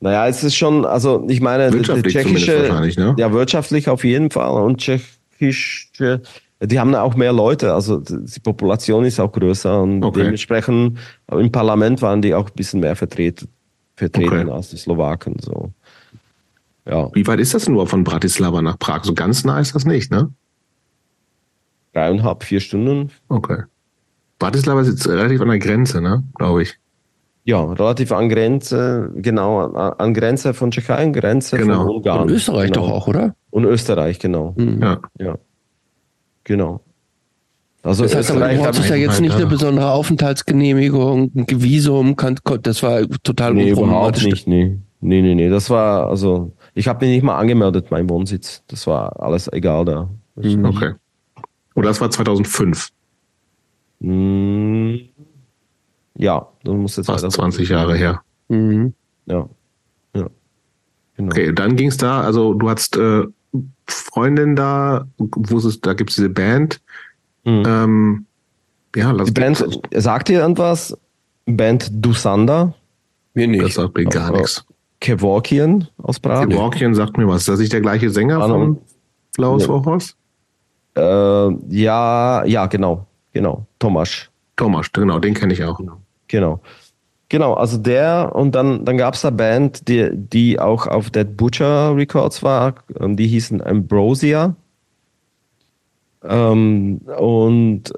[0.00, 3.14] Naja, es ist schon, also ich meine, wirtschaftlich die tschechische, ne?
[3.16, 6.20] ja, wirtschaftlich auf jeden Fall und tschechische,
[6.66, 10.22] die haben auch mehr Leute, also die Population ist auch größer und okay.
[10.22, 10.98] dementsprechend
[11.30, 13.48] im Parlament waren die auch ein bisschen mehr vertreten,
[13.96, 14.50] vertreten okay.
[14.50, 15.72] als die Slowaken, so.
[16.86, 17.10] Ja.
[17.14, 19.04] Wie weit ist das nur von Bratislava nach Prag?
[19.04, 20.30] So ganz nah ist das nicht, ne?
[21.94, 23.10] Dreieinhalb, vier Stunden.
[23.28, 23.62] Okay.
[24.38, 26.24] Bratislava ist jetzt relativ an der Grenze, ne?
[26.34, 26.78] Glaube ich.
[27.44, 31.84] Ja, relativ an Grenze, genau, an, an Grenze von Tschechien, Grenze genau.
[31.84, 32.22] von Ungarn.
[32.22, 32.86] Und Österreich genau.
[32.86, 33.34] doch auch, oder?
[33.50, 34.54] Und Österreich, genau.
[34.56, 34.82] Mhm.
[34.82, 35.00] Ja.
[35.18, 35.38] ja.
[36.44, 36.80] Genau.
[37.82, 42.16] Also das heißt aber, du brauchst ja jetzt nicht eine besondere Aufenthaltsgenehmigung, ein Visum,
[42.62, 44.78] das war total nee, überhaupt nicht, nee.
[45.06, 48.62] Nee, nee, nee, das war, also, ich habe mich nicht mal angemeldet, mein Wohnsitz.
[48.68, 50.08] Das war alles egal da.
[50.36, 50.64] Mhm.
[50.64, 50.94] Okay.
[51.74, 52.88] Oder das war 2005?
[54.00, 54.94] Mm,
[56.16, 58.22] ja, das muss jetzt Fast 20 Jahre her.
[58.48, 58.94] Mhm.
[59.26, 59.46] Ja.
[60.16, 60.30] ja.
[61.16, 61.30] Genau.
[61.30, 63.24] Okay, dann ging es da, also du hattest äh,
[63.86, 66.80] Freundin da, wusstest, da gibt es diese Band.
[67.44, 67.62] Mhm.
[67.66, 68.26] Ähm,
[68.96, 70.96] ja, lass Die Band, sagt ihr irgendwas?
[71.46, 72.74] Band Dusanda?
[73.34, 73.64] Mir nicht.
[73.64, 74.64] Das sagt mir gar nichts.
[75.00, 76.48] Kevorkian aus Prag.
[76.48, 77.42] Kevorkian sagt mir was.
[77.42, 78.78] Ist das nicht der gleiche Sänger ah, von
[79.34, 80.14] Flowers for Horse?
[80.96, 83.06] Äh, ja, ja, genau.
[83.32, 83.66] Genau.
[83.78, 84.30] Tomasz.
[84.56, 85.80] Tomasz, genau, den kenne ich auch.
[86.28, 86.60] Genau.
[87.34, 91.36] Genau, also der und dann, dann gab es eine Band, die, die auch auf Dead
[91.36, 94.54] Butcher Records war, die hießen Ambrosia.
[96.22, 97.92] Ähm, und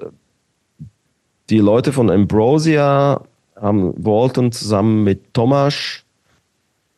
[1.51, 3.21] die Leute von Ambrosia
[3.55, 6.03] haben, wollten zusammen mit Tomasz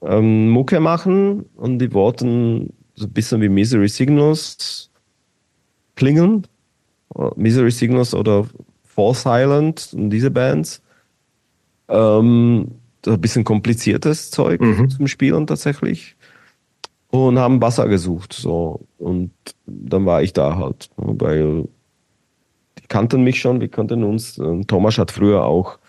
[0.02, 4.90] ähm, Mucke machen und die wollten so ein bisschen wie Misery Signals
[5.98, 6.48] klingen.
[7.36, 8.48] Misery Signals oder
[8.86, 10.82] False Silent und diese Bands.
[11.90, 12.72] Ähm,
[13.06, 14.90] ein bisschen kompliziertes Zeug mhm.
[14.90, 16.16] zum Spielen tatsächlich.
[17.10, 18.34] Und haben Wasser gesucht.
[18.34, 18.82] So.
[18.98, 19.32] Und
[19.66, 20.90] dann war ich da halt.
[20.96, 21.68] Weil
[22.78, 24.40] die kannten mich schon, wir kannten uns.
[24.68, 25.80] Thomas hat früher auch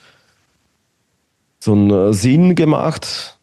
[1.58, 3.38] so einen Sinn gemacht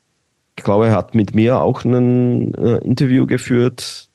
[0.58, 4.10] ich glaube, er hat mit mir auch ein äh, Interview geführt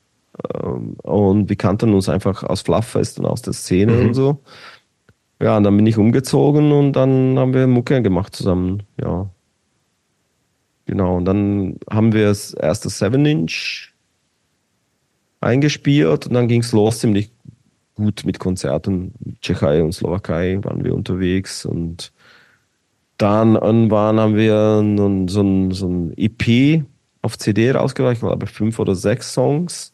[0.52, 4.09] ähm, und wir kannten uns einfach aus Flufffest und aus der Szene mhm.
[4.09, 4.40] und so.
[5.43, 9.28] Ja, und dann bin ich umgezogen und dann haben wir Mucke gemacht zusammen, ja.
[10.86, 13.93] Genau, und dann haben wir das erste 7-Inch
[15.40, 17.32] eingespielt und dann ging es los ziemlich
[17.94, 19.14] gut mit Konzerten.
[19.40, 22.12] Tschechei und Slowakei waren wir unterwegs und
[23.19, 24.81] dann irgendwann haben wir
[25.28, 26.85] so ein, so ein EP
[27.20, 29.93] auf CD rausgebracht, ich glaube fünf oder sechs Songs.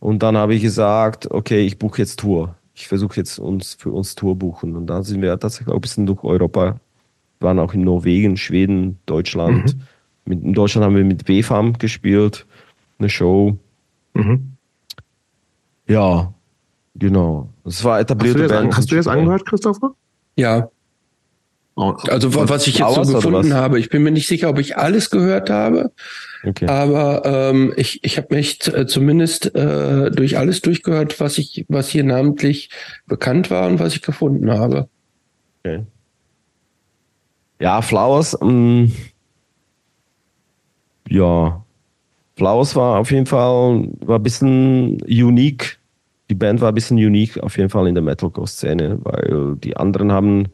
[0.00, 2.56] Und dann habe ich gesagt, okay, ich buche jetzt Tour.
[2.74, 4.76] Ich versuche jetzt uns für uns Tour buchen.
[4.76, 6.80] Und dann sind wir tatsächlich auch ein bisschen durch Europa.
[7.38, 9.74] Wir waren auch in Norwegen, Schweden, Deutschland.
[9.74, 9.82] Mhm.
[10.26, 12.46] Mit, in Deutschland haben wir mit WFAM gespielt,
[12.98, 13.56] eine Show.
[14.14, 14.56] Mhm.
[15.86, 16.32] Ja,
[16.94, 17.50] genau.
[17.64, 18.76] Es war etablierte hast du Band.
[18.76, 19.94] Hast du das angehört, Christopher?
[20.36, 20.68] Ja.
[21.76, 25.10] Also was ich jetzt so gefunden habe, ich bin mir nicht sicher, ob ich alles
[25.10, 25.90] gehört habe,
[26.46, 26.66] okay.
[26.66, 31.88] aber ähm, ich, ich habe mich äh, zumindest äh, durch alles durchgehört, was ich, was
[31.88, 32.70] hier namentlich
[33.06, 34.88] bekannt war und was ich gefunden habe.
[35.60, 35.84] Okay.
[37.60, 38.92] Ja, Flowers, ähm,
[41.08, 41.64] ja,
[42.36, 45.78] Flowers war auf jeden Fall war ein bisschen unique.
[46.30, 50.10] Die Band war ein bisschen unique auf jeden Fall in der Metalcore-Szene, weil die anderen
[50.10, 50.48] haben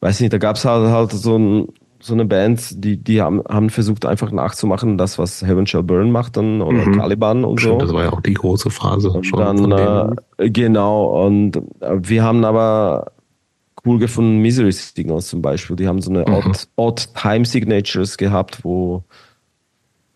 [0.00, 1.68] weiß nicht, da gab es halt, halt so, ein,
[2.06, 6.10] so eine Band, die, die haben, haben versucht einfach nachzumachen, das, was Heaven Shall Burn
[6.10, 6.96] macht dann oder mhm.
[6.96, 7.86] Caliban und Stimmt, so.
[7.86, 9.38] Das war ja auch die große Phase und schon.
[9.38, 13.12] Dann, äh, genau, und äh, wir haben aber
[13.84, 15.76] cool gefunden Misery Signals zum Beispiel.
[15.76, 16.34] Die haben so eine mhm.
[16.34, 19.04] Odd, Odd Time Signatures gehabt, wo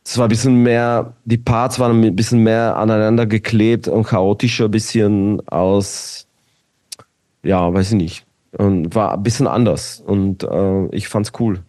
[0.05, 4.65] es war ein bisschen mehr, die Parts waren ein bisschen mehr aneinander geklebt und chaotischer,
[4.65, 6.27] ein bisschen aus,
[7.43, 10.03] ja, weiß ich nicht, und war ein bisschen anders.
[10.05, 11.63] Und äh, ich fand's cool.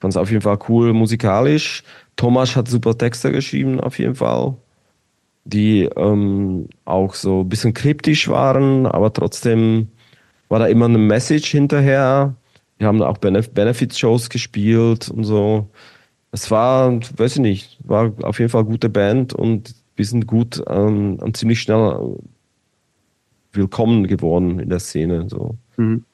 [0.00, 1.82] Fand's auf jeden Fall cool musikalisch.
[2.16, 4.56] Thomas hat super Texte geschrieben, auf jeden Fall.
[5.44, 9.88] Die ähm, auch so ein bisschen kryptisch waren, aber trotzdem
[10.48, 12.34] war da immer eine Message hinterher.
[12.78, 15.68] Wir haben auch Benef Benefit-Shows gespielt und so.
[16.32, 20.26] Es war, weiß ich nicht, war auf jeden Fall eine gute Band und wir sind
[20.26, 22.16] gut ähm, ziemlich schnell
[23.52, 25.28] willkommen geworden in der Szene.
[25.28, 25.56] So.
[25.76, 26.04] Mhm.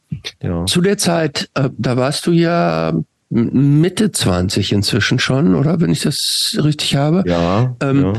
[0.42, 0.64] Ja.
[0.66, 2.92] Zu der Zeit, äh, da warst du ja
[3.34, 5.80] Mitte 20 inzwischen schon, oder?
[5.80, 7.24] Wenn ich das richtig habe.
[7.26, 7.76] Ja.
[7.80, 8.12] Ähm, ja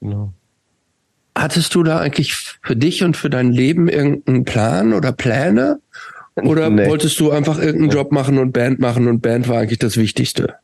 [0.00, 0.32] genau.
[1.36, 5.80] Hattest du da eigentlich für dich und für dein Leben irgendeinen Plan oder Pläne?
[6.36, 6.88] Oder nee.
[6.88, 10.54] wolltest du einfach irgendeinen Job machen und Band machen und Band war eigentlich das Wichtigste?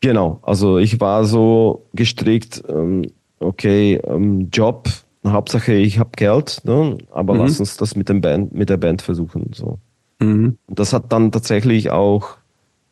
[0.00, 4.88] Genau, also ich war so gestrickt, ähm, okay, ähm, Job,
[5.26, 6.98] Hauptsache ich habe Geld, ne?
[7.10, 7.40] aber mhm.
[7.40, 9.50] lass uns das mit dem Band, mit der Band versuchen.
[9.54, 9.78] So.
[10.20, 10.58] Mhm.
[10.68, 12.36] Das hat dann tatsächlich auch,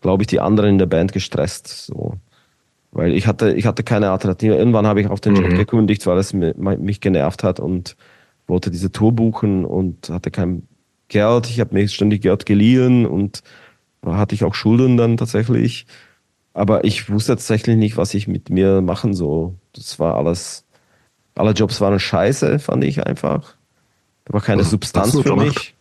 [0.05, 1.86] glaube ich, die anderen in der Band gestresst.
[1.86, 2.15] So.
[2.92, 4.55] Weil ich hatte, ich hatte keine Alternative.
[4.55, 5.57] Irgendwann habe ich auf den Job mhm.
[5.57, 7.97] gekündigt, weil es mich genervt hat und
[8.47, 10.68] wollte diese Tour buchen und hatte kein
[11.08, 11.49] Geld.
[11.49, 13.42] Ich habe mir ständig Geld geliehen und
[14.05, 15.86] hatte ich auch Schulden dann tatsächlich.
[16.52, 19.55] Aber ich wusste tatsächlich nicht, was ich mit mir machen soll.
[19.73, 20.65] Das war alles
[21.34, 23.57] alle Jobs waren scheiße, fand ich einfach.
[24.24, 25.74] Da war keine Substanz für mich.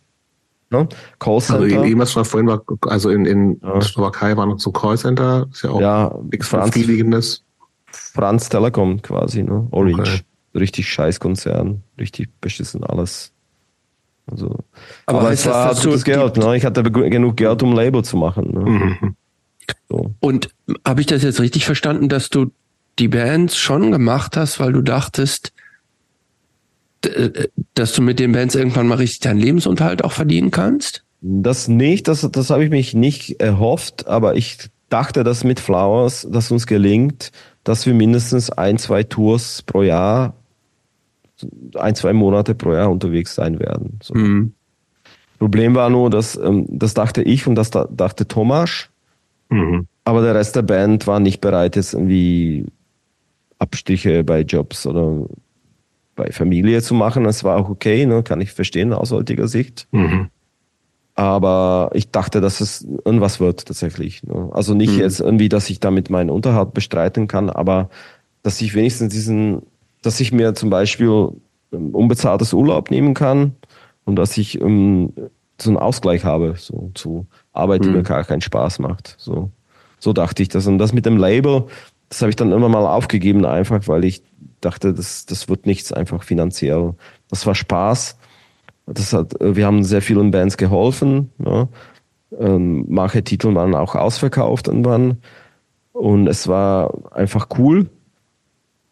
[0.74, 0.88] Ne?
[1.18, 1.62] Callcenter.
[1.62, 3.80] Also eben, was schon vorhin war, also in, in ja.
[3.80, 7.42] Slowakei war noch so Callcenter, ist ja auch ja, nichts Befriedigendes.
[7.86, 9.66] Franz Telekom quasi, ne?
[9.70, 10.00] Orange.
[10.00, 10.20] Okay.
[10.56, 13.32] Richtig scheiß Konzern, richtig beschissen alles.
[14.26, 14.58] Also,
[15.06, 16.56] aber, aber es war das Geld, ne?
[16.56, 18.52] Ich hatte genug Geld, um Label zu machen.
[18.52, 18.70] Ne?
[18.70, 19.16] Mhm.
[19.88, 20.14] So.
[20.20, 20.48] Und
[20.86, 22.50] habe ich das jetzt richtig verstanden, dass du
[22.98, 25.52] die Bands schon gemacht hast, weil du dachtest,
[27.74, 31.04] dass du mit den Bands irgendwann mal richtig deinen Lebensunterhalt auch verdienen kannst?
[31.20, 36.28] Das nicht, das, das habe ich mich nicht erhofft, aber ich dachte, dass mit Flowers,
[36.30, 37.32] dass uns gelingt,
[37.64, 40.34] dass wir mindestens ein, zwei Tours pro Jahr,
[41.74, 43.98] ein, zwei Monate pro Jahr unterwegs sein werden.
[44.02, 44.14] So.
[44.14, 44.52] Mhm.
[45.38, 48.88] Problem war nur, dass ähm, das dachte ich und das dachte Thomas,
[49.48, 49.86] mhm.
[50.04, 52.66] aber der Rest der Band war nicht bereit, jetzt irgendwie
[53.58, 55.26] Abstriche bei Jobs oder
[56.14, 57.24] bei Familie zu machen.
[57.24, 58.22] Das war auch okay, ne?
[58.22, 59.88] kann ich verstehen aus heutiger Sicht.
[59.92, 60.28] Mhm.
[61.14, 64.24] Aber ich dachte, dass es irgendwas wird tatsächlich.
[64.24, 64.50] Ne?
[64.52, 65.00] Also nicht mhm.
[65.00, 67.88] jetzt irgendwie, dass ich damit meinen Unterhalt bestreiten kann, aber
[68.42, 69.62] dass ich wenigstens diesen,
[70.02, 71.30] dass ich mir zum Beispiel
[71.72, 73.52] ähm, unbezahltes Urlaub nehmen kann
[74.04, 77.96] und dass ich um, ähm, so einen Ausgleich habe so zu Arbeit, die mhm.
[77.96, 79.14] mir gar keinen Spaß macht.
[79.18, 79.50] So,
[80.00, 80.66] so dachte ich das.
[80.66, 81.66] Und das mit dem Label,
[82.08, 84.22] das habe ich dann immer mal aufgegeben, einfach weil ich
[84.64, 86.94] dachte, das, das wird nichts einfach finanziell.
[87.28, 88.16] Das war Spaß.
[88.86, 91.30] Das hat, wir haben sehr vielen Bands geholfen.
[91.44, 91.68] Ja.
[92.38, 95.18] Ähm, manche Titel waren auch ausverkauft irgendwann.
[95.92, 97.88] Und es war einfach cool.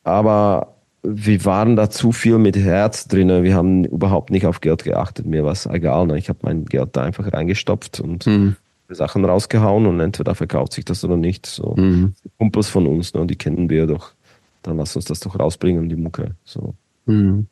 [0.04, 3.42] Aber wir waren da zu viel mit Herz drin.
[3.42, 5.26] Wir haben überhaupt nicht auf Geld geachtet.
[5.26, 6.06] Mir war es egal.
[6.06, 6.18] Ne?
[6.18, 8.56] Ich habe mein Geld da einfach reingestopft und mhm.
[8.88, 11.46] Sachen rausgehauen und entweder verkauft sich das oder nicht.
[11.46, 12.14] So mhm.
[12.38, 13.26] Kumpels von uns, ne?
[13.26, 14.12] die kennen wir doch
[14.62, 16.36] dann lass uns das doch rausbringen, die Mucke.
[16.44, 16.74] So.
[17.06, 17.46] Mhm.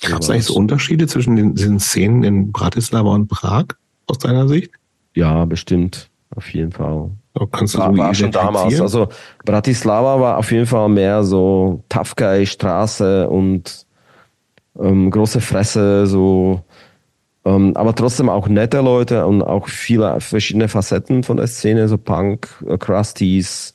[0.00, 3.66] Gab es eigentlich so Unterschiede zwischen den, diesen Szenen in Bratislava und Prag
[4.06, 4.72] aus deiner Sicht?
[5.14, 6.10] Ja, bestimmt.
[6.34, 7.10] Auf jeden Fall.
[7.34, 8.80] Oh, kannst du war, war schon damals.
[8.80, 9.08] Also
[9.44, 13.86] Bratislava war auf jeden Fall mehr so Tough Guy, Straße und
[14.78, 16.64] ähm, große Fresse, so
[17.44, 21.98] ähm, aber trotzdem auch nette Leute und auch viele verschiedene Facetten von der Szene, so
[21.98, 23.71] Punk, äh, Crusties,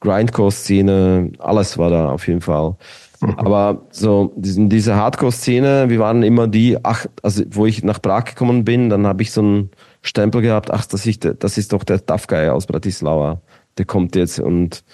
[0.00, 2.76] Grindcore-Szene, alles war da auf jeden Fall.
[3.20, 3.30] Mhm.
[3.38, 8.64] Aber so diese Hardcore-Szene, wir waren immer die, ach, also wo ich nach Prag gekommen
[8.64, 9.70] bin, dann habe ich so einen
[10.02, 13.40] Stempel gehabt, ach, das ist, das ist doch der Tough Guy aus Bratislava.
[13.78, 14.84] Der kommt jetzt und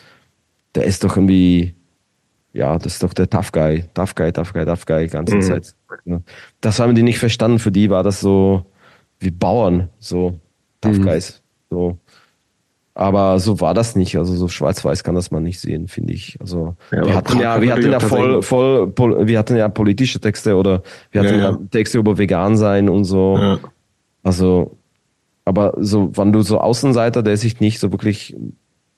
[0.74, 1.74] der ist doch irgendwie,
[2.52, 5.42] ja, das ist doch der Tough Guy, Tough Guy, Tough Guy, Tough Guy, ganze mhm.
[5.42, 5.74] Zeit.
[6.60, 7.58] Das haben die nicht verstanden.
[7.58, 8.64] Für die war das so
[9.18, 10.38] wie Bauern, so
[10.80, 11.02] Tough mhm.
[11.02, 11.42] Guys.
[11.70, 11.98] So.
[12.94, 14.18] Aber so war das nicht.
[14.18, 16.36] Also so schwarz-weiß kann das man nicht sehen, finde ich.
[16.40, 20.56] Also ja, wir hatten ja, wir hatten ja voll, voll, wir hatten ja politische Texte
[20.56, 23.38] oder wir hatten ja, ja Texte über vegan sein und so.
[23.38, 23.58] Ja.
[24.22, 24.76] Also,
[25.44, 28.36] aber so, wenn du so Außenseiter, der sich nicht so wirklich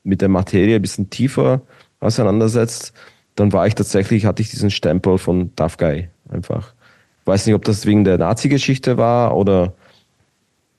[0.03, 1.63] mit der Materie ein bisschen tiefer
[2.01, 2.93] auseinandersetzt,
[3.37, 6.75] dann war ich tatsächlich, hatte ich diesen Stempel von Tough Guy einfach.
[7.21, 9.73] Ich weiß nicht, ob das wegen der Nazi-Geschichte war oder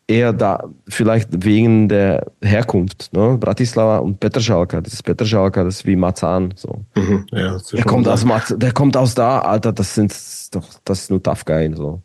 [0.08, 3.12] eher da, vielleicht wegen der Herkunft.
[3.14, 3.38] Ne?
[3.40, 6.54] Bratislava und Petržalka, das ist Petržalka, das ist wie Marzahn.
[6.56, 6.86] So.
[6.96, 10.14] Mhm, ja, der, kommt aus Marz der kommt aus da, Alter, das sind
[10.54, 11.74] doch, das ist nur Guy.
[11.76, 12.02] So.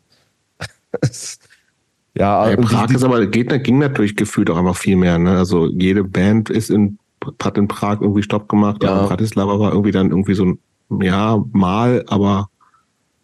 [2.15, 5.17] ja, ja Prag die, ist aber, geht, ging natürlich gefühlt auch einfach viel mehr.
[5.19, 5.37] Ne?
[5.37, 6.97] Also jede Band ist in,
[7.41, 8.93] hat in Prag irgendwie Stopp gemacht, ja.
[8.93, 10.59] aber Bratislava war irgendwie dann irgendwie so ein,
[11.01, 12.49] ja, mal, aber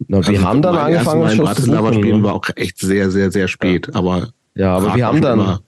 [0.08, 2.24] na, wir also haben dann angefangen, schon Bratislava spielen ne?
[2.24, 3.96] war auch echt sehr, sehr, sehr spät, ja.
[3.96, 5.60] aber ja, aber wir haben dann,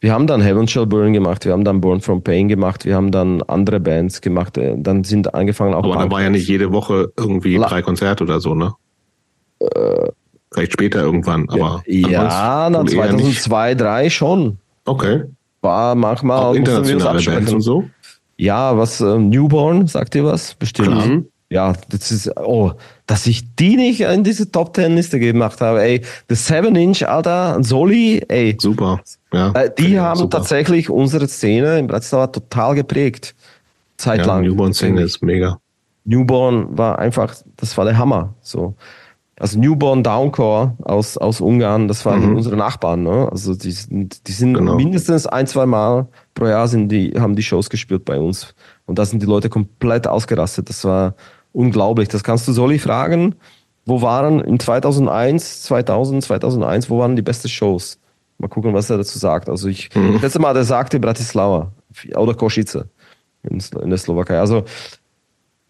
[0.00, 2.96] wir haben dann Heaven Shall Burn gemacht, wir haben dann Born from Pain gemacht, wir
[2.96, 5.84] haben dann andere Bands gemacht, äh, dann sind angefangen auch.
[5.84, 8.72] Aber da war ja nicht jede Woche irgendwie La drei Konzerte oder so, ne?
[9.60, 10.08] Äh,
[10.52, 11.82] Vielleicht später irgendwann, aber.
[11.86, 14.58] Ja, na 2002, 2003 schon.
[14.84, 15.24] Okay.
[15.60, 17.84] War manchmal auch internationale Bands und so.
[18.36, 20.54] Ja, was äh, Newborn, sagt ihr was?
[20.54, 20.88] Bestimmt.
[20.88, 21.22] Klar.
[21.52, 22.72] Ja, das ist, oh,
[23.06, 26.00] dass ich die nicht in diese Top Ten Liste gemacht habe, ey.
[26.28, 28.56] The Seven Inch, Alter, Soli, ey.
[28.60, 29.00] Super,
[29.32, 29.50] ja.
[29.52, 30.38] Äh, die haben super.
[30.38, 33.34] tatsächlich unsere Szene in Bratislava total geprägt.
[33.96, 34.44] Zeitlang.
[34.44, 35.58] Ja, Newborn-Szene ist mega.
[36.04, 38.74] Newborn war einfach, das war der Hammer, so.
[39.40, 42.36] Also Newborn Downcore aus, aus Ungarn, das waren mhm.
[42.36, 43.26] unsere Nachbarn, ne?
[43.30, 44.76] Also die, die sind genau.
[44.76, 48.54] mindestens ein, zwei Mal pro Jahr sind die, haben die Shows gespielt bei uns.
[48.84, 50.68] Und da sind die Leute komplett ausgerastet.
[50.68, 51.14] Das war,
[51.52, 52.08] unglaublich.
[52.08, 53.34] Das kannst du Soli fragen.
[53.86, 57.98] Wo waren in 2001, 2000, 2001, wo waren die besten Shows?
[58.38, 59.48] Mal gucken, was er dazu sagt.
[59.48, 60.14] Also ich, mhm.
[60.14, 61.72] das letzte Mal, der sagte Bratislava
[62.14, 62.86] oder Kosice
[63.42, 64.38] in, in der Slowakei.
[64.38, 64.64] Also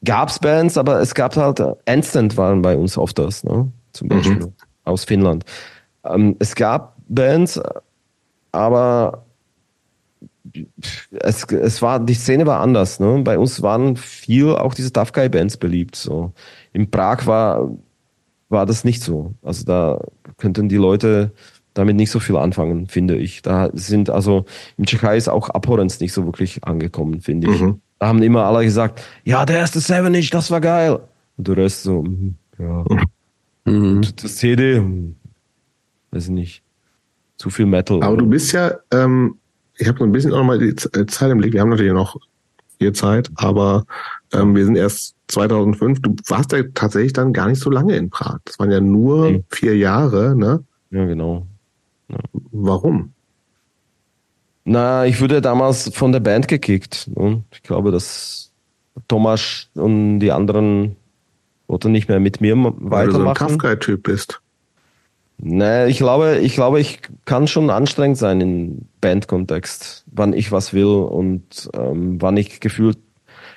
[0.04, 3.70] gab es Bands, aber es gab halt, Instant waren bei uns oft das, ne?
[3.92, 4.10] zum mhm.
[4.10, 4.36] Beispiel.
[4.36, 4.52] Mhm.
[4.84, 5.44] aus Finnland.
[6.04, 7.60] Ähm, es gab Bands,
[8.52, 9.24] aber
[11.10, 13.00] es, es war, die Szene war anders.
[13.00, 13.22] Ne?
[13.24, 15.96] Bei uns waren viel auch diese Tough Guy Bands beliebt.
[15.96, 16.32] So.
[16.72, 17.70] In Prag war,
[18.48, 19.34] war das nicht so.
[19.42, 20.00] Also da
[20.38, 21.32] könnten die Leute
[21.74, 23.42] damit nicht so viel anfangen, finde ich.
[23.42, 24.44] Da sind also
[24.76, 27.60] im Tschechei ist auch Abhorrence nicht so wirklich angekommen, finde ich.
[27.60, 27.80] Mhm.
[27.98, 31.00] Da haben immer alle gesagt, ja, der erste Seven Inch, das war geil.
[31.36, 32.84] Und der Rest so, mhm, ja.
[33.64, 34.02] Mhm.
[34.16, 35.16] Das CD, hm,
[36.10, 36.62] weiß ich nicht.
[37.36, 38.02] Zu viel Metal.
[38.02, 39.36] Aber du bist ja, ähm,
[39.80, 41.52] ich habe so ein bisschen auch noch mal die äh, Zeit im Blick.
[41.52, 42.16] Wir haben natürlich noch
[42.78, 43.84] viel Zeit, aber
[44.32, 46.00] ähm, wir sind erst 2005.
[46.00, 48.38] Du warst ja tatsächlich dann gar nicht so lange in Prag.
[48.44, 49.44] Das waren ja nur mhm.
[49.48, 50.62] vier Jahre, ne?
[50.90, 51.46] Ja, genau.
[52.08, 52.18] Ja.
[52.52, 53.12] Warum?
[54.64, 57.10] Na, ich wurde damals von der Band gekickt.
[57.14, 57.42] Ne?
[57.52, 58.52] Ich glaube, dass
[59.08, 60.96] Thomas und die anderen
[61.66, 62.90] wollten nicht mehr mit mir weitermachen.
[62.90, 64.40] Weil du so ein Kafka-Typ bist.
[65.42, 70.74] Nee, ich glaube, ich glaube, ich kann schon anstrengend sein im Bandkontext, wann ich was
[70.74, 72.98] will und ähm, wann ich gefühlt,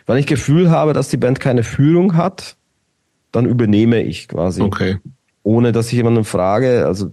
[0.06, 2.56] wann ich Gefühl habe, dass die Band keine Führung hat,
[3.34, 4.62] dann übernehme ich quasi.
[4.62, 5.00] Okay.
[5.44, 7.12] Ohne dass ich jemanden frage, also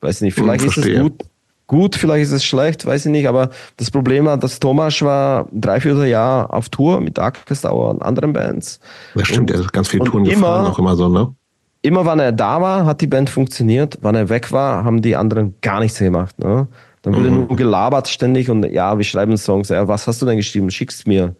[0.00, 1.24] weiß nicht, vielleicht ist es gut,
[1.66, 5.48] gut, vielleicht ist es schlecht, weiß ich nicht, aber das Problem war, dass Thomas war
[5.50, 8.78] drei, vier Jahre auf Tour mit Darkest Hour und anderen Bands.
[9.16, 11.34] Das stimmt, und, er ist ganz viel Touren gefahren, auch immer so, ne?
[11.82, 13.98] Immer wann er da war, hat die Band funktioniert.
[14.00, 16.38] Wann er weg war, haben die anderen gar nichts gemacht.
[16.38, 16.68] Ne?
[17.02, 17.46] Dann wurde mhm.
[17.48, 19.68] nur gelabert ständig und ja, wir schreiben Songs.
[19.68, 20.70] Ja, was hast du denn geschrieben?
[20.70, 21.34] Schickst mir.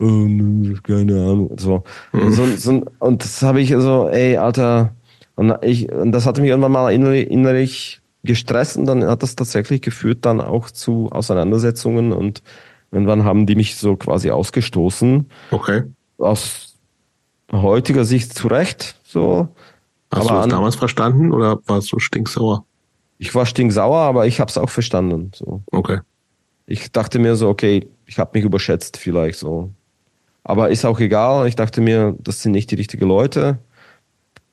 [0.00, 0.26] Oh,
[0.82, 1.50] keine Ahnung.
[1.58, 1.84] So.
[2.12, 2.32] Mhm.
[2.32, 4.94] so, so und das habe ich so, ey, Alter.
[5.36, 9.36] Und, ich, und das hat mich irgendwann mal innerlich, innerlich gestresst und dann hat das
[9.36, 12.42] tatsächlich geführt dann auch zu Auseinandersetzungen und
[12.90, 15.26] irgendwann haben die mich so quasi ausgestoßen.
[15.50, 15.82] Okay.
[16.16, 16.76] Aus
[17.52, 19.48] heutiger Sicht zu Recht, so.
[20.14, 22.64] Hast aber du das damals verstanden oder warst du stinksauer?
[23.18, 25.30] Ich war stinksauer, aber ich habe es auch verstanden.
[25.34, 25.62] So.
[25.70, 26.00] Okay.
[26.66, 29.70] Ich dachte mir so, okay, ich habe mich überschätzt vielleicht so.
[30.42, 31.46] Aber ist auch egal.
[31.48, 33.58] Ich dachte mir, das sind nicht die richtigen Leute.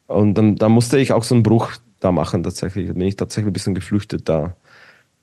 [0.08, 2.88] Und dann, dann musste ich auch so einen Bruch da machen tatsächlich.
[2.88, 4.56] Da bin ich tatsächlich ein bisschen geflüchtet da.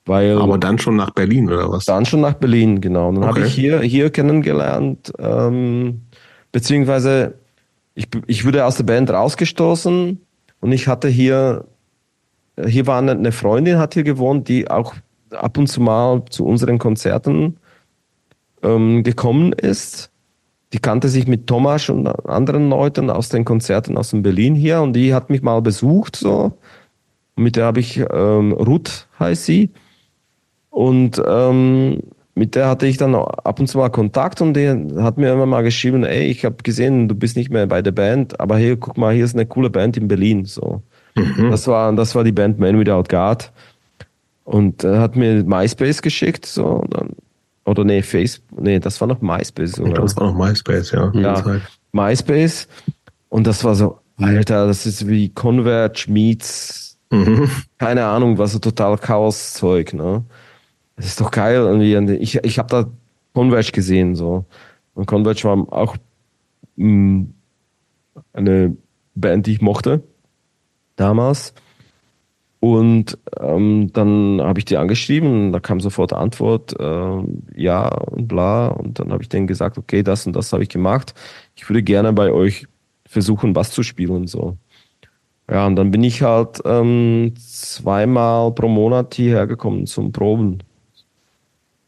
[0.07, 1.85] Weil, Aber dann schon nach Berlin oder was?
[1.85, 3.11] Dann schon nach Berlin, genau.
[3.11, 3.41] Und dann okay.
[3.41, 6.03] habe ich hier, hier kennengelernt, ähm,
[6.51, 7.35] beziehungsweise
[7.95, 10.19] ich, ich wurde aus der Band rausgestoßen
[10.61, 11.65] und ich hatte hier,
[12.67, 14.95] hier war eine, Freundin, hat hier gewohnt, die auch
[15.31, 17.59] ab und zu mal zu unseren Konzerten
[18.63, 20.11] ähm, gekommen ist.
[20.73, 24.83] Die kannte sich mit Thomas und anderen Leuten aus den Konzerten aus dem Berlin hier
[24.83, 26.53] und die hat mich mal besucht so.
[27.37, 29.71] Mit der habe ich ähm, Ruth heißt sie
[30.71, 32.03] und ähm,
[32.39, 34.69] mit der hatte ich dann ab und zu mal Kontakt und die
[34.99, 37.91] hat mir immer mal geschrieben, ey, ich habe gesehen, du bist nicht mehr bei der
[37.91, 40.45] Band, aber hier, guck mal, hier ist eine coole Band in Berlin.
[40.45, 40.83] So.
[41.17, 41.51] Mhm.
[41.51, 43.51] Das, war, das war die Band Man Without God.
[44.45, 47.11] Und er hat mir MySpace geschickt, so, dann,
[47.67, 50.01] oder nee, Facebook, nee, das war noch MySpace, oder?
[50.01, 51.13] Das war noch MySpace, ja.
[51.15, 51.61] Ja,
[51.93, 52.69] MySpace.
[53.29, 57.51] Und das war so, Alter, das ist wie Converge meets, mhm.
[57.79, 60.25] keine Ahnung, was so total Chaos-Zeug, ne?
[60.99, 61.57] Das ist doch geil.
[61.57, 62.15] Irgendwie.
[62.17, 62.87] Ich, ich habe da
[63.33, 64.15] Converge gesehen.
[64.15, 64.45] so
[64.95, 65.97] Und Converge war auch
[66.77, 67.35] mh, mm,
[68.33, 68.77] eine
[69.15, 70.03] Band, die ich mochte
[70.97, 71.55] damals.
[72.61, 77.23] Und ähm, dann habe ich die angeschrieben, da kam sofort Antwort, äh,
[77.55, 78.69] ja und bla.
[78.69, 81.15] Und dann habe ich denen gesagt, okay, das und das habe ich gemacht.
[81.55, 82.67] Ich würde gerne bei euch
[83.07, 84.27] versuchen, Bass zu spielen.
[84.27, 84.57] So.
[85.49, 90.59] Ja, und dann bin ich halt ähm, zweimal pro Monat hierher gekommen zum Proben.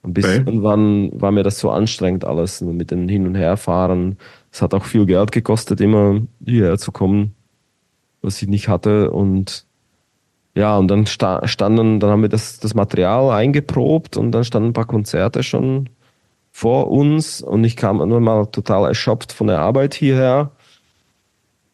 [0.02, 0.38] Und bis okay.
[0.38, 4.16] irgendwann war mir das so anstrengend alles mit den Hin- und Herfahren.
[4.50, 7.34] Es hat auch viel Geld gekostet, immer hierher zu kommen,
[8.22, 9.10] was ich nicht hatte.
[9.10, 9.66] Und
[10.54, 14.74] ja, und dann standen, dann haben wir das, das Material eingeprobt und dann standen ein
[14.74, 15.90] paar Konzerte schon
[16.50, 20.50] vor uns und ich kam immer mal total erschöpft von der Arbeit hierher.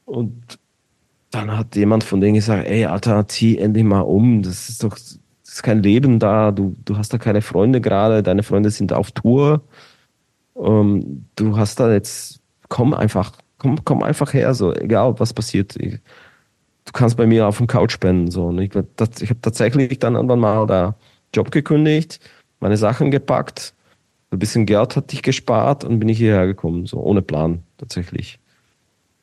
[0.04, 0.58] Und
[1.30, 4.42] dann hat jemand von denen gesagt, ey, Alter, zieh endlich mal um.
[4.42, 4.96] Das ist doch
[5.56, 9.10] ist kein Leben da, du, du hast da keine Freunde gerade, deine Freunde sind auf
[9.12, 9.62] Tour.
[10.56, 15.74] Ähm, du hast da jetzt, komm einfach, komm, komm einfach her, so, egal was passiert.
[15.76, 15.94] Ich,
[16.84, 18.30] du kannst bei mir auf dem Couch spenden.
[18.30, 18.46] So.
[18.46, 20.94] Und ich, ich habe tatsächlich dann irgendwann mal da
[21.34, 22.20] Job gekündigt,
[22.60, 23.74] meine Sachen gepackt,
[24.30, 28.38] ein bisschen Geld hatte ich gespart und bin ich hierher gekommen, so ohne Plan tatsächlich.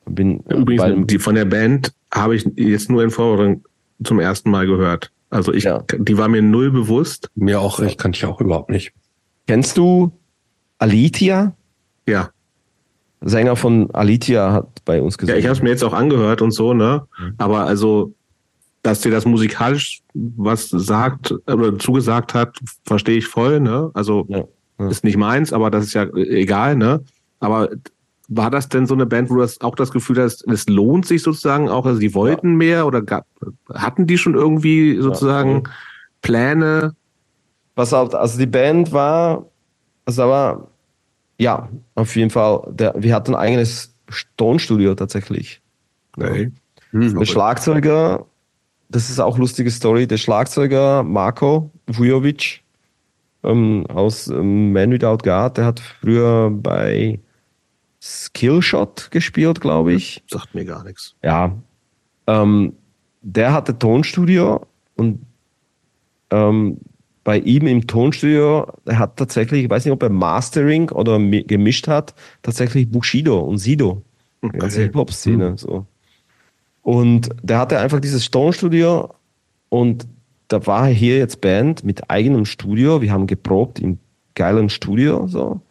[0.06, 3.64] Bin Übrigens, die von der Band habe ich jetzt nur in Vorbereitung
[4.03, 5.12] zum ersten Mal gehört.
[5.34, 5.84] Also ich, ja.
[5.98, 7.32] die war mir null bewusst.
[7.34, 8.94] Mir auch, ich kannte ich auch überhaupt nicht.
[9.48, 10.12] Kennst du
[10.78, 11.56] Alitia?
[12.08, 12.30] Ja.
[13.22, 15.36] Sänger von Alitia hat bei uns gesagt.
[15.36, 17.08] Ja, ich habe es mir jetzt auch angehört und so, ne?
[17.18, 17.34] Mhm.
[17.38, 18.14] Aber also
[18.84, 23.90] dass dir das musikalisch was sagt oder zugesagt hat, verstehe ich voll, ne?
[23.94, 24.44] Also ja,
[24.78, 24.90] ja.
[24.90, 27.02] ist nicht meins, aber das ist ja egal, ne?
[27.40, 27.70] Aber
[28.36, 31.06] war das denn so eine Band, wo du das auch das Gefühl hast, es lohnt
[31.06, 32.58] sich sozusagen auch, also die wollten ja.
[32.58, 33.26] mehr oder gab,
[33.74, 35.64] hatten die schon irgendwie sozusagen
[36.22, 36.95] Pläne?
[37.76, 39.45] Pass auf, also die Band war,
[40.06, 40.68] also aber
[41.38, 43.94] ja, auf jeden Fall, der, wir hatten ein eigenes
[44.38, 45.62] Tonstudio tatsächlich.
[46.16, 46.52] Okay.
[46.92, 48.26] Hm, der Schlagzeuger
[48.94, 50.08] das ist auch eine lustige Story.
[50.08, 52.62] Der Schlagzeuger Marco Vujovic
[53.44, 57.20] ähm, aus ähm, Man Without God, der hat früher bei
[58.06, 60.24] Skillshot gespielt, glaube ich.
[60.30, 61.16] Sagt mir gar nichts.
[61.24, 61.56] Ja.
[62.28, 62.74] Ähm,
[63.22, 64.66] der hatte Tonstudio
[64.96, 65.26] und
[66.30, 66.80] ähm,
[67.24, 71.88] bei ihm im Tonstudio, er hat tatsächlich, ich weiß nicht, ob er Mastering oder gemischt
[71.88, 74.02] hat, tatsächlich Bushido und Sido.
[74.42, 74.58] Okay.
[74.58, 75.52] Ganze Hip-Hop-Szene.
[75.52, 75.58] Mhm.
[75.58, 75.86] So.
[76.82, 79.16] Und der hatte einfach dieses Tonstudio
[79.70, 80.06] und
[80.50, 83.02] da war hier jetzt Band mit eigenem Studio.
[83.02, 84.00] Wir haben geprobt im
[84.36, 85.62] geilen Studio so.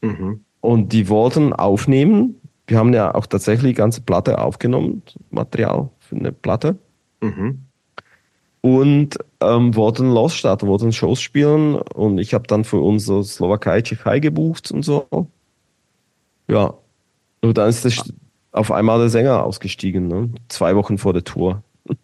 [0.00, 0.40] Mhm.
[0.62, 2.40] Und die wollten aufnehmen.
[2.68, 6.78] Wir haben ja auch tatsächlich die ganze Platte aufgenommen, Material für eine Platte.
[7.20, 7.64] Mhm.
[8.60, 11.74] Und ähm, wollten losstarten, wollten Shows spielen.
[11.74, 15.28] Und ich habe dann für uns so Slowakei, Tschechei gebucht und so.
[16.46, 16.74] Ja.
[17.40, 18.12] Und dann ist das,
[18.52, 20.30] auf einmal der Sänger ausgestiegen, ne?
[20.48, 21.64] zwei Wochen vor der Tour.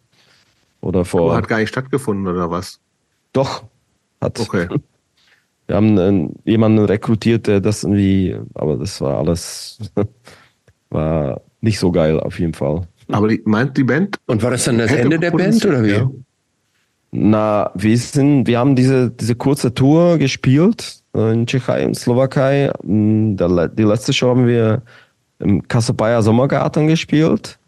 [0.81, 1.37] Oder vor.
[1.37, 2.81] hat gar nicht stattgefunden, oder was?
[3.33, 3.65] Doch,
[4.21, 4.41] hat.
[4.41, 4.69] Okay.
[5.69, 9.79] Wir haben einen, jemanden rekrutiert, der das irgendwie, aber das war alles,
[10.91, 12.89] war nicht so geil auf jeden Fall.
[13.11, 14.17] Aber die, meint die Band?
[14.27, 15.91] Und war das dann das Ende der Band oder wie?
[15.91, 16.11] Ja.
[17.11, 22.71] Na, wir sind, wir haben diese, diese kurze Tour gespielt äh, in Tschechei und Slowakei.
[22.83, 24.83] Mm, die letzte Show haben wir
[25.39, 27.59] im Kasabaya Sommergarten gespielt.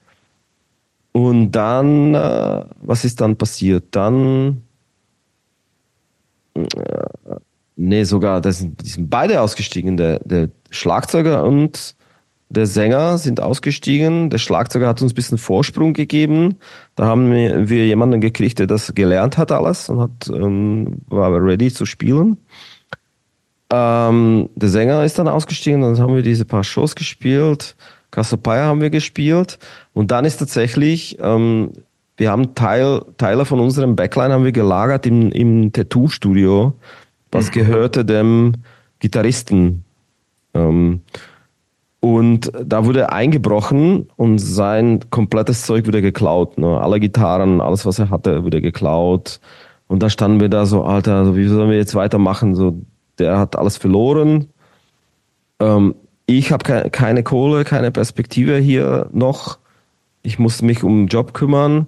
[1.12, 3.84] Und dann, äh, was ist dann passiert?
[3.92, 4.62] Dann,
[6.54, 6.64] äh,
[7.80, 9.96] nee, sogar, das sind, die sind beide ausgestiegen.
[9.96, 11.94] Der, der Schlagzeuger und
[12.50, 14.28] der Sänger sind ausgestiegen.
[14.28, 16.56] Der Schlagzeuger hat uns ein bisschen Vorsprung gegeben.
[16.96, 21.72] Da haben wir, jemanden gekriegt, der das gelernt hat alles und hat, ähm, war ready
[21.72, 22.38] zu spielen.
[23.72, 27.76] Ähm, der Sänger ist dann ausgestiegen, dann haben wir diese paar Shows gespielt.
[28.10, 29.60] Cassiopeia haben wir gespielt.
[29.92, 31.70] Und dann ist tatsächlich, ähm,
[32.16, 36.74] wir haben Teil, Teile von unserem Backline haben wir gelagert im, im Tattoo-Studio,
[37.30, 37.52] was mhm.
[37.52, 38.52] gehörte dem
[38.98, 39.84] Gitarristen.
[40.54, 41.00] Ähm,
[42.00, 46.56] und da wurde eingebrochen und sein komplettes Zeug wurde geklaut.
[46.56, 46.80] Ne?
[46.80, 49.38] Alle Gitarren, alles was er hatte, wurde geklaut.
[49.86, 52.54] Und da standen wir da so, Alter, also wie sollen wir jetzt weitermachen?
[52.54, 52.80] So,
[53.18, 54.48] der hat alles verloren.
[55.58, 55.94] Ähm,
[56.26, 59.58] ich habe ke keine Kohle, keine Perspektive hier noch.
[60.22, 61.86] Ich musste mich um den Job kümmern.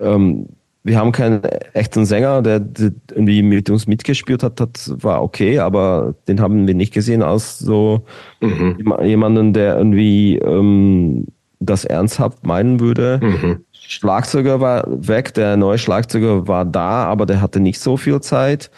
[0.00, 0.48] Ähm,
[0.84, 5.58] wir haben keinen echten Sänger, der, der, irgendwie mit uns mitgespielt hat, das war okay,
[5.58, 8.04] aber den haben wir nicht gesehen als so
[8.40, 8.94] mhm.
[9.02, 11.26] jemanden, der irgendwie ähm,
[11.58, 13.18] das ernsthaft meinen würde.
[13.22, 13.64] Mhm.
[13.72, 18.70] Schlagzeuger war weg, der neue Schlagzeuger war da, aber der hatte nicht so viel Zeit.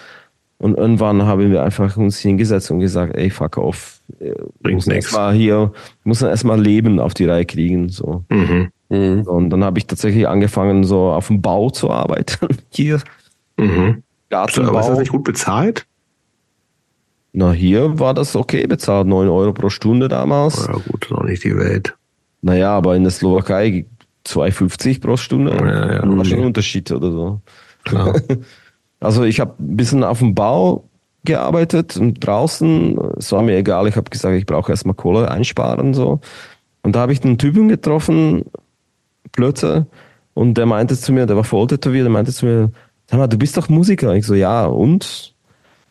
[0.59, 4.01] Und irgendwann haben wir einfach uns hingesetzt und gesagt, ey, fuck off.
[4.63, 5.13] Bringt nichts.
[5.13, 5.73] Mal hier,
[6.05, 8.25] muss man erstmal Leben auf die Reihe kriegen, so.
[8.31, 8.71] Mhm.
[8.89, 9.23] Mhm.
[9.23, 12.49] Und dann habe ich tatsächlich angefangen, so auf dem Bau zu arbeiten.
[12.71, 13.01] hier.
[13.57, 14.03] Mhm.
[14.31, 14.71] Gartenbau.
[14.71, 15.87] Aber ist das nicht gut bezahlt?
[17.33, 20.67] Na, hier war das okay bezahlt, 9 Euro pro Stunde damals.
[20.67, 21.95] Ja, gut, auch nicht die Welt.
[22.41, 23.85] Naja, aber in der Slowakei
[24.27, 25.53] 2,50 pro Stunde.
[25.53, 27.41] Ja, ja, war schon ein Unterschied oder so.
[27.85, 28.15] Klar.
[28.99, 30.89] Also ich habe ein bisschen auf dem Bau
[31.25, 32.99] gearbeitet und draußen.
[33.19, 35.93] Es war mir egal, ich habe gesagt, ich brauche erstmal Kohle einsparen.
[35.93, 36.21] so.
[36.83, 38.47] Und da habe ich einen Typen getroffen,
[39.33, 39.87] Plötze,
[40.35, 42.71] und der meinte zu mir, der war voll tätowiert, der meinte zu mir,
[43.07, 44.15] sag mal, du bist doch Musiker.
[44.15, 45.35] Ich so, ja, und?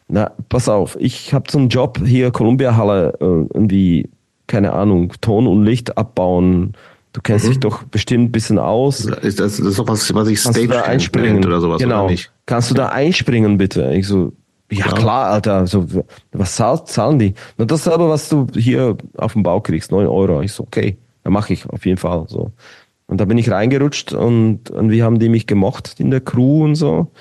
[0.08, 4.10] Na, pass auf, ich habe so einen Job hier, Columbia Halle, äh, irgendwie,
[4.46, 6.76] keine Ahnung, Ton und Licht abbauen,
[7.16, 7.50] Du kennst mhm.
[7.52, 9.06] dich doch bestimmt ein bisschen aus.
[9.06, 11.80] Ist das, das ist doch was, was ich Stage da einspringen oder sowas.
[11.80, 12.08] Genau.
[12.08, 12.16] Oder
[12.46, 13.94] Kannst du da einspringen, bitte?
[13.94, 14.34] Ich so,
[14.70, 14.92] ja, ja.
[14.92, 15.66] klar, Alter.
[15.66, 15.88] So,
[16.34, 17.34] was zahlen die?
[17.58, 20.42] Na, das ist aber, was du hier auf dem Bau kriegst, neun Euro.
[20.42, 22.26] Ich so, okay, dann mache ich auf jeden Fall.
[22.28, 22.52] So.
[23.08, 26.64] Und da bin ich reingerutscht und, und wie haben die mich gemocht in der Crew
[26.64, 27.12] und so.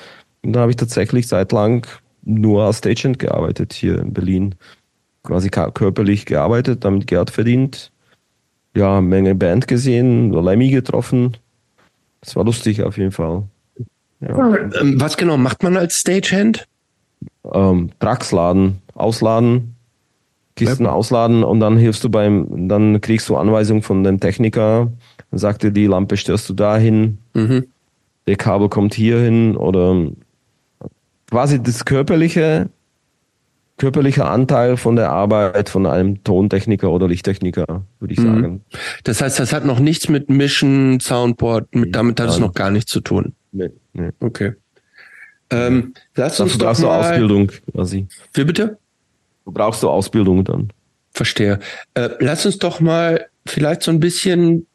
[0.42, 1.86] Und da habe ich tatsächlich seit lang
[2.22, 4.54] nur als Stagehand gearbeitet hier in Berlin.
[5.22, 7.92] Quasi körperlich gearbeitet, damit Geld verdient
[8.74, 11.36] ja, Menge Band gesehen, Lemmy getroffen.
[12.20, 13.44] Das war lustig auf jeden Fall.
[14.20, 14.56] Ja.
[14.80, 16.66] Ähm, was genau macht man als Stagehand?
[17.52, 19.76] Ähm, Trucks laden, ausladen,
[20.56, 20.92] Kisten ja.
[20.92, 24.90] ausladen und dann hilfst du beim, dann kriegst du Anweisungen von dem Techniker,
[25.34, 27.18] dann sagt dir die Lampe störst du dahin.
[27.34, 27.66] Mhm.
[28.28, 30.06] der Kabel kommt hier hin oder
[31.28, 32.70] quasi das körperliche,
[33.76, 38.24] körperliche Anteil von der Arbeit von einem Tontechniker oder Lichttechniker, würde ich mhm.
[38.26, 38.64] sagen.
[39.02, 42.70] Das heißt, das hat noch nichts mit Mission, Soundboard, mit, damit hat es noch gar
[42.70, 43.34] nichts zu tun.
[43.50, 44.10] Nee, nee.
[44.20, 44.52] Okay.
[45.50, 48.06] Ähm, lass uns du brauchst mal, Ausbildung quasi.
[48.34, 48.78] Wie bitte?
[49.44, 50.72] Du brauchst so Ausbildung dann.
[51.10, 51.58] Verstehe.
[51.94, 54.68] Äh, lass uns doch mal vielleicht so ein bisschen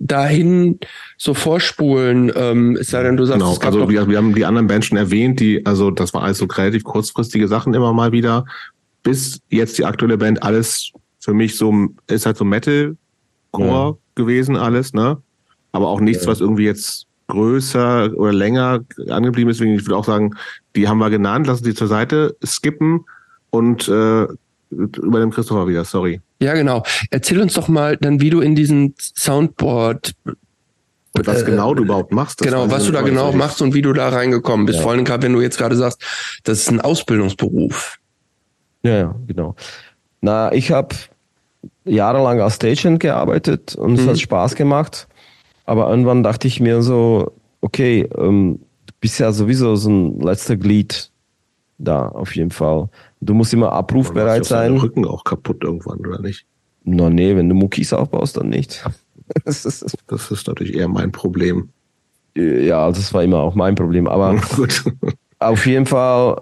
[0.00, 0.78] dahin
[1.16, 3.58] so vorspulen, ähm, es sei denn, du sagst, genau.
[3.60, 6.46] also wir, wir haben die anderen Bands schon erwähnt, die, also das war alles so
[6.46, 8.44] relativ kurzfristige Sachen immer mal wieder,
[9.02, 13.96] bis jetzt die aktuelle Band alles für mich so, ist halt so Metal-Core ja.
[14.14, 15.18] gewesen alles, ne?
[15.72, 16.30] Aber auch nichts, ja.
[16.30, 19.60] was irgendwie jetzt größer oder länger angeblieben ist.
[19.60, 20.34] Deswegen, ich würde auch sagen,
[20.74, 23.04] die haben wir genannt, lassen sie zur Seite skippen
[23.50, 24.26] und äh,
[24.70, 26.20] über den Christopher wieder, sorry.
[26.40, 26.82] Ja, genau.
[27.10, 30.14] Erzähl uns doch mal dann, wie du in diesen Soundboard
[31.18, 32.38] und was äh, genau du überhaupt machst.
[32.38, 34.78] Genau, was du da genau machst und wie du da reingekommen bist.
[34.78, 34.82] Ja.
[34.82, 36.02] Vor allem gerade, wenn du jetzt gerade sagst,
[36.44, 37.98] das ist ein Ausbildungsberuf.
[38.82, 39.56] Ja, ja, genau.
[40.20, 40.94] Na, ich habe
[41.84, 43.98] jahrelang als Stagehand gearbeitet und mhm.
[43.98, 45.08] es hat Spaß gemacht.
[45.64, 50.56] Aber irgendwann dachte ich mir so, okay, ähm, du bist ja sowieso so ein letzter
[50.56, 51.10] Glied
[51.78, 52.88] da, auf jeden Fall.
[53.20, 54.72] Du musst immer abrufbereit sein.
[54.72, 56.46] Dein Rücken auch kaputt irgendwann, oder nicht?
[56.84, 58.84] Na nee, wenn du Muckis aufbaust, dann nicht.
[59.44, 61.70] das, ist, das ist natürlich eher mein Problem.
[62.36, 64.06] Ja, das war immer auch mein Problem.
[64.06, 64.84] Aber Gut.
[65.38, 66.40] auf jeden Fall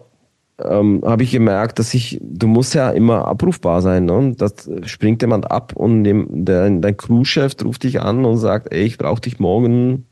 [0.58, 4.04] ähm, habe ich gemerkt, dass ich, du musst ja immer abrufbar sein.
[4.04, 4.34] Ne?
[4.36, 8.84] Das springt jemand ab und dem, der, dein Crewchef ruft dich an und sagt, ey,
[8.84, 10.06] ich brauche dich morgen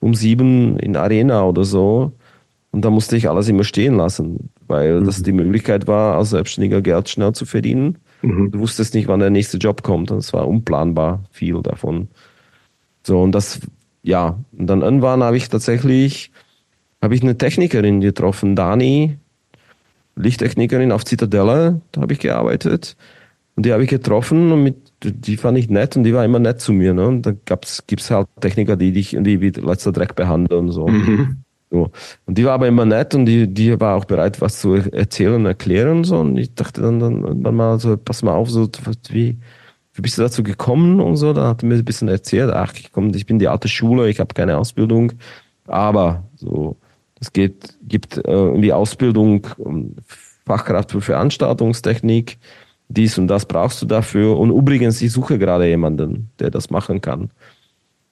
[0.00, 2.12] um sieben in Arena oder so.
[2.76, 5.06] Und da musste ich alles immer stehen lassen, weil mhm.
[5.06, 7.96] das die Möglichkeit war, als Selbstständiger Geld schnell zu verdienen.
[8.20, 8.50] Mhm.
[8.50, 10.10] Du wusstest nicht, wann der nächste Job kommt.
[10.10, 12.08] Und es war unplanbar viel davon.
[13.02, 13.60] So, und das,
[14.02, 16.30] ja, und dann irgendwann habe ich tatsächlich,
[17.00, 19.16] habe ich eine Technikerin getroffen, Dani,
[20.16, 22.94] Lichttechnikerin auf Zitadelle, da habe ich gearbeitet.
[23.54, 26.40] Und die habe ich getroffen und mit, die fand ich nett und die war immer
[26.40, 26.92] nett zu mir.
[26.92, 27.06] Ne?
[27.06, 30.88] Und da gibt es halt Techniker, die dich irgendwie wie letzter Dreck behandeln und so.
[30.88, 31.38] Mhm.
[31.70, 31.90] So.
[32.26, 35.34] Und die war aber immer nett und die, die war auch bereit, was zu erzählen
[35.34, 36.18] und erklären und so.
[36.18, 38.68] Und ich dachte dann, dann, dann mal so, pass mal auf, so,
[39.10, 39.38] wie,
[39.94, 41.32] wie bist du dazu gekommen und so?
[41.32, 44.08] Da hat er mir ein bisschen erzählt, ach, ich komm, ich bin die alte Schule,
[44.08, 45.12] ich habe keine Ausbildung,
[45.66, 46.76] aber so,
[47.20, 49.46] es geht, gibt äh, irgendwie Ausbildung,
[50.44, 52.38] Fachkraft für Veranstaltungstechnik,
[52.88, 54.38] dies und das brauchst du dafür.
[54.38, 57.30] Und übrigens, ich suche gerade jemanden, der das machen kann.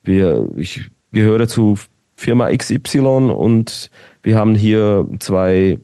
[0.02, 1.78] Wir, ich gehöre zu
[2.16, 2.98] Firma XY
[3.32, 3.90] und
[4.22, 5.78] wir haben hier zwei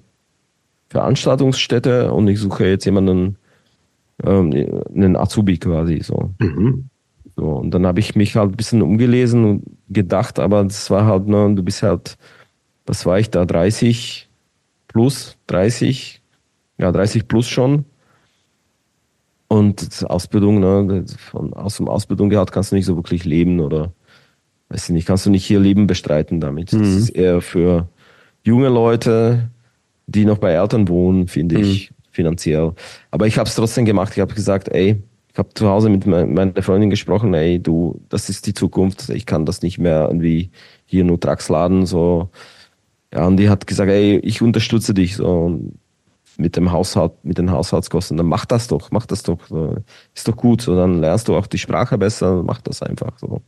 [0.88, 3.36] Veranstaltungsstätte und ich suche jetzt jemanden,
[4.24, 6.30] ähm, einen Azubi quasi so.
[6.38, 6.88] Mhm.
[7.36, 11.06] so und dann habe ich mich halt ein bisschen umgelesen und gedacht, aber das war
[11.06, 12.16] halt, ne, du bist halt,
[12.86, 14.28] was war ich da, 30
[14.88, 16.20] plus, 30,
[16.78, 17.84] ja 30 plus schon.
[19.48, 23.92] Und Ausbildung, ne, von, aus dem Ausbildungsgehalt kannst du nicht so wirklich leben oder
[24.70, 26.72] weiß ich nicht, kannst du nicht hier Leben bestreiten damit.
[26.72, 26.78] Mhm.
[26.78, 27.88] Das ist eher für
[28.42, 29.50] junge Leute,
[30.06, 31.64] die noch bei Eltern wohnen, finde mhm.
[31.64, 32.72] ich, finanziell.
[33.10, 34.12] Aber ich habe es trotzdem gemacht.
[34.14, 38.28] Ich habe gesagt, ey, ich habe zu Hause mit meiner Freundin gesprochen, ey, du, das
[38.28, 39.10] ist die Zukunft.
[39.10, 40.50] Ich kann das nicht mehr irgendwie
[40.86, 42.30] hier nur Trucks laden, so.
[43.12, 45.60] Ja, und die hat gesagt, ey, ich unterstütze dich, so,
[46.36, 48.16] mit dem Haushalt, mit den Haushaltskosten.
[48.16, 49.76] Dann mach das doch, mach das doch, so.
[50.14, 53.42] ist doch gut, so, dann lernst du auch die Sprache besser, mach das einfach, so.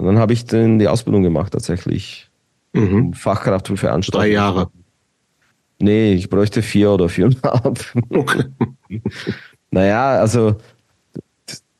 [0.00, 2.30] Und dann habe ich dann die Ausbildung gemacht tatsächlich.
[2.72, 3.12] Mhm.
[3.12, 4.30] Fachkraft für Veranstaltungen.
[4.30, 4.70] Drei Jahre.
[5.78, 7.84] Nee, ich bräuchte vier oder viereinhalb.
[8.08, 8.44] Okay.
[9.70, 10.56] naja, also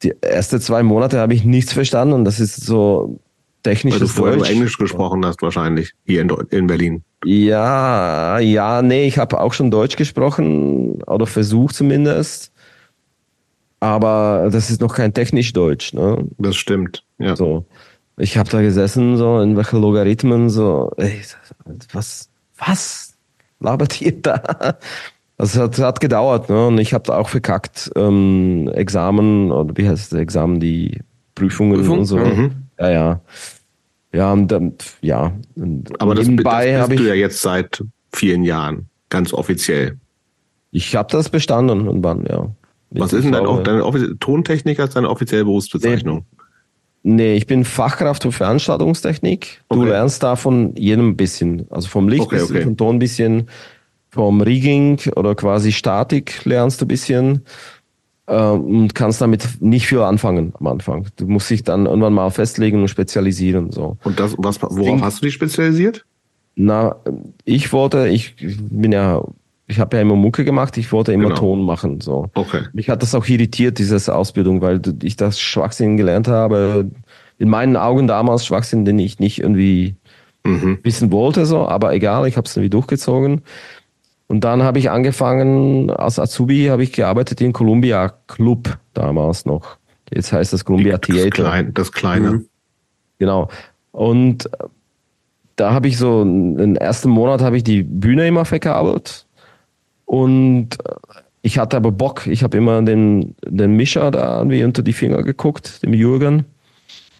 [0.02, 2.26] die ersten zwei Monate habe ich nichts verstanden.
[2.26, 3.18] Das ist so
[3.62, 3.94] technisch.
[3.94, 4.50] Weil du vorher Deutsch.
[4.50, 7.02] Englisch gesprochen hast wahrscheinlich, hier in, in Berlin.
[7.24, 12.52] Ja, ja, nee, ich habe auch schon Deutsch gesprochen oder versucht zumindest.
[13.80, 15.94] Aber das ist noch kein technisch Deutsch.
[15.94, 16.26] Ne?
[16.36, 17.34] Das stimmt, ja.
[17.34, 17.64] So
[18.20, 21.20] ich habe da gesessen, so in welche Logarithmen, so, ey,
[21.92, 23.16] was, was
[23.60, 24.78] labert ihr da?
[25.38, 26.66] Also es hat, hat gedauert, ne?
[26.66, 31.00] Und ich habe da auch verkackt, ähm, Examen, oder wie heißt das Examen, die
[31.34, 32.00] Prüfungen Prüfung?
[32.00, 32.18] und so.
[32.18, 32.52] Mhm.
[32.78, 33.20] Ja, ja.
[34.12, 35.32] Ja, und dann, ja.
[35.56, 36.36] Und Aber das, das
[36.88, 37.82] bist du ja jetzt seit
[38.12, 39.96] vielen Jahren, ganz offiziell.
[40.72, 42.50] Ich habe das bestanden und wann, ja.
[42.90, 46.26] Was ist denn dein, deine Tontechniker ist deine offizielle Berufsbezeichnung?
[47.02, 49.62] Nee, ich bin Fachkraft für Veranstaltungstechnik.
[49.70, 49.90] Du okay.
[49.90, 51.66] lernst da von jedem ein bisschen.
[51.70, 52.64] Also vom Licht okay, bisschen, okay.
[52.64, 53.48] vom Ton ein bisschen,
[54.10, 57.44] vom Rigging oder quasi Statik lernst du ein bisschen.
[58.30, 61.06] äh, und kannst damit nicht viel anfangen am Anfang.
[61.16, 63.72] Du musst dich dann irgendwann mal festlegen und spezialisieren.
[63.72, 63.96] So.
[64.04, 66.04] Und das, was, worauf hast du dich spezialisiert?
[66.54, 66.96] Na,
[67.44, 69.22] ich wollte, ich bin ja,
[69.70, 71.36] ich habe ja immer Mucke gemacht, ich wollte immer Genau.
[71.36, 72.00] Ton machen.
[72.00, 72.28] So.
[72.34, 72.62] Okay.
[72.72, 76.90] Mich hat das auch irritiert, diese Ausbildung, weil ich das Schwachsinn gelernt habe.
[77.38, 79.94] In meinen Augen damals Schwachsinn, den ich nicht irgendwie
[80.44, 80.78] Mhm.
[80.82, 83.42] wissen wollte, so, aber egal, ich habe es irgendwie durchgezogen.
[84.26, 89.76] Und dann habe ich angefangen, als Azubi habe ich gearbeitet im Columbia Club damals noch.
[90.12, 91.30] Jetzt heißt das Columbia Das, Theater.
[91.30, 92.30] klein, das Kleine.
[92.30, 92.46] Mhm.
[93.18, 93.48] Genau.
[93.92, 94.64] Und äh,
[95.56, 99.26] da habe ich so, den ersten Monat habe ich die Bühne immer verkabelt.
[100.10, 102.26] Und äh, ich hatte aber Bock.
[102.26, 106.46] Ich habe immer den, den Mischer da irgendwie unter die Finger geguckt, dem Jürgen,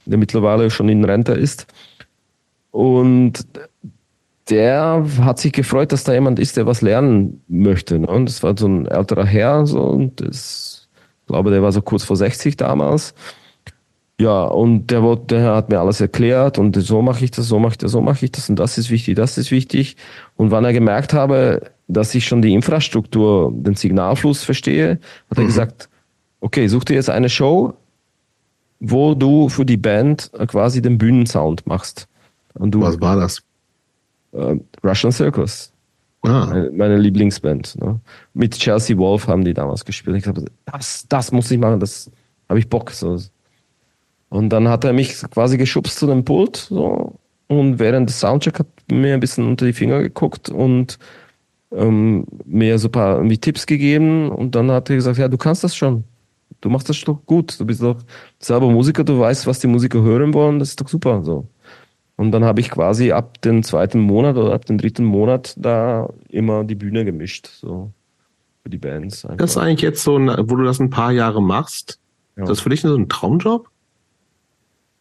[0.07, 1.69] der mittlerweile schon in Rente ist.
[2.73, 3.47] Und
[4.49, 8.01] der hat sich gefreut, dass da jemand ist, der was lernen möchte.
[8.01, 8.09] Ne?
[8.09, 10.89] Und das war so ein älterer Herr, so, und das,
[11.20, 13.15] ich glaube, der war so kurz vor 60 damals.
[14.19, 17.75] Ja, und der, der hat mir alles erklärt und so mache ich das, so mache
[17.75, 19.97] ich das, so mache ich das und das ist wichtig, das ist wichtig.
[20.35, 24.99] Und wann er gemerkt habe, dass ich schon die Infrastruktur, den Signalfluss verstehe,
[25.31, 25.89] hat er gesagt,
[26.41, 27.75] okay, such dir jetzt eine Show,
[28.81, 32.09] wo du für die Band quasi den Bühnensound machst.
[32.55, 33.43] Und du, Was war das?
[34.33, 35.73] äh, Russian Circus,
[36.23, 37.81] Ah, meine, meine Lieblingsband.
[37.81, 37.99] Ne?
[38.35, 40.17] Mit Chelsea Wolf haben die damals gespielt.
[40.17, 42.10] Ich habe das, das muss ich machen, das
[42.49, 42.91] habe ich Bock.
[42.91, 43.19] So.
[44.28, 47.15] Und dann hat er mich quasi geschubst zu dem Pult so,
[47.49, 50.99] und während des Soundcheck hat mir ein bisschen unter die Finger geguckt und
[51.73, 55.37] ähm, mir so ein paar irgendwie Tipps gegeben und dann hat er gesagt, ja, du
[55.37, 56.05] kannst das schon.
[56.61, 57.59] Du machst das doch gut.
[57.59, 57.97] Du bist doch
[58.39, 61.23] selber Musiker, du weißt, was die Musiker hören wollen, das ist doch super.
[61.25, 61.47] So.
[62.17, 66.11] Und dann habe ich quasi ab dem zweiten Monat oder ab dem dritten Monat da
[66.29, 67.91] immer die Bühne gemischt, so
[68.63, 69.25] für die Bands.
[69.25, 69.39] einfach.
[69.39, 71.99] das ist eigentlich jetzt so, ein, wo du das ein paar Jahre machst.
[72.37, 72.45] Ja.
[72.45, 73.71] Das ist für dich so ein Traumjob?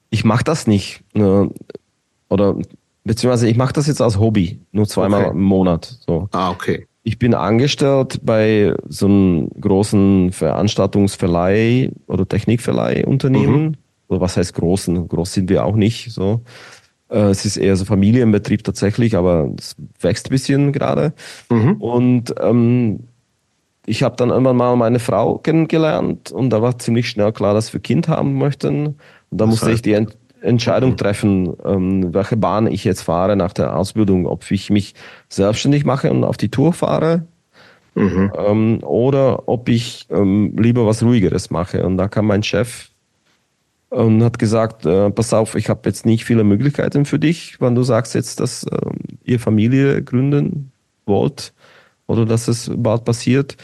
[0.09, 1.03] ich mache das nicht.
[1.13, 1.49] Ne?
[2.29, 2.55] Oder
[3.03, 5.31] beziehungsweise ich mache das jetzt als Hobby, nur zweimal Okay.
[5.31, 5.99] im Monat.
[6.05, 6.27] So.
[6.31, 6.85] Ah, okay.
[7.03, 13.77] Ich bin angestellt bei so einem großen Veranstaltungsverleih oder Technikverleihunternehmen.
[14.09, 15.07] Oder was heißt großen?
[15.07, 16.11] Groß sind wir auch nicht.
[16.11, 16.41] So.
[17.09, 21.13] Äh, Es ist eher so Familienbetrieb tatsächlich, aber es wächst ein bisschen gerade.
[21.49, 21.73] Mhm.
[21.73, 22.99] Und ähm,
[23.85, 27.71] ich habe dann irgendwann mal meine Frau kennengelernt und da war ziemlich schnell klar, dass
[27.73, 28.87] wir Kind haben möchten.
[29.31, 33.53] Und da musste ich die Ent Entscheidung treffen, ähm, welche Bahn ich jetzt fahre nach
[33.53, 34.93] der Ausbildung, ob ich mich
[35.27, 37.23] selbstständig mache und auf die Tour fahre
[37.95, 38.31] Mhm.
[38.37, 41.85] ähm, oder ob ich ähm, lieber was Ruhigeres mache.
[41.85, 42.89] Und da kam mein Chef
[43.89, 47.75] und hat gesagt, äh, pass auf, ich habe jetzt nicht viele Möglichkeiten für dich, wenn
[47.75, 48.65] du sagst jetzt, dass
[49.23, 50.71] ihr Familie gründen
[51.05, 51.51] wollt
[52.07, 53.57] oder dass es bald passiert.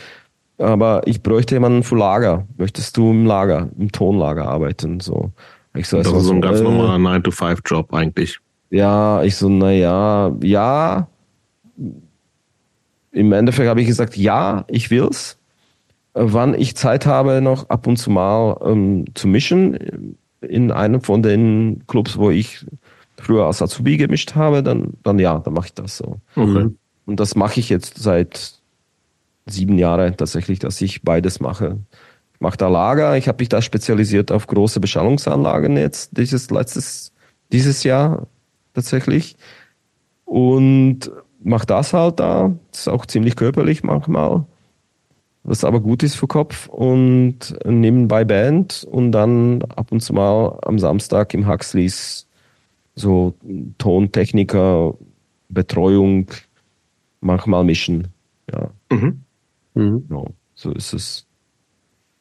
[0.57, 2.47] Aber ich bräuchte jemanden für Lager.
[2.57, 4.99] Möchtest du im Lager, im Tonlager arbeiten?
[4.99, 5.31] So.
[5.75, 8.39] Ich so, Das ist so ein ganz äh, normaler 9-to-5-Job eigentlich.
[8.69, 11.07] ja, ich so, naja, ja.
[13.11, 15.37] Im Endeffekt habe ich gesagt, ja, ich will's.
[16.13, 21.01] Äh, Wann ich Zeit habe, noch ab und zu mal ähm, zu mischen in einem
[21.01, 22.65] von den Clubs, wo ich
[23.17, 26.19] früher als Azubi gemischt habe, dann, dann ja, dann mache ich das so.
[26.35, 26.69] Okay.
[27.05, 28.53] Und das mache ich jetzt seit
[29.45, 31.77] sieben Jahren tatsächlich, dass ich beides mache.
[32.45, 37.11] Mache da Lager, ich habe mich da spezialisiert auf große Beschallungsanlagen jetzt, dieses letztes,
[37.51, 38.27] dieses Jahr
[38.75, 39.35] tatsächlich.
[40.25, 41.09] Und
[41.43, 42.53] mache das halt da.
[42.69, 44.45] Das ist auch ziemlich körperlich manchmal.
[45.41, 50.59] Was aber gut ist für Kopf und nebenbei Band und dann ab und zu mal
[50.61, 52.27] am Samstag im Huxleys
[52.93, 53.33] so
[53.80, 54.93] Tontechniker,
[55.49, 56.27] Betreuung,
[57.22, 58.09] manchmal mischen.
[58.51, 59.24] Ja, Mhm.
[59.74, 60.06] Mhm.
[60.11, 61.24] ja so ist es.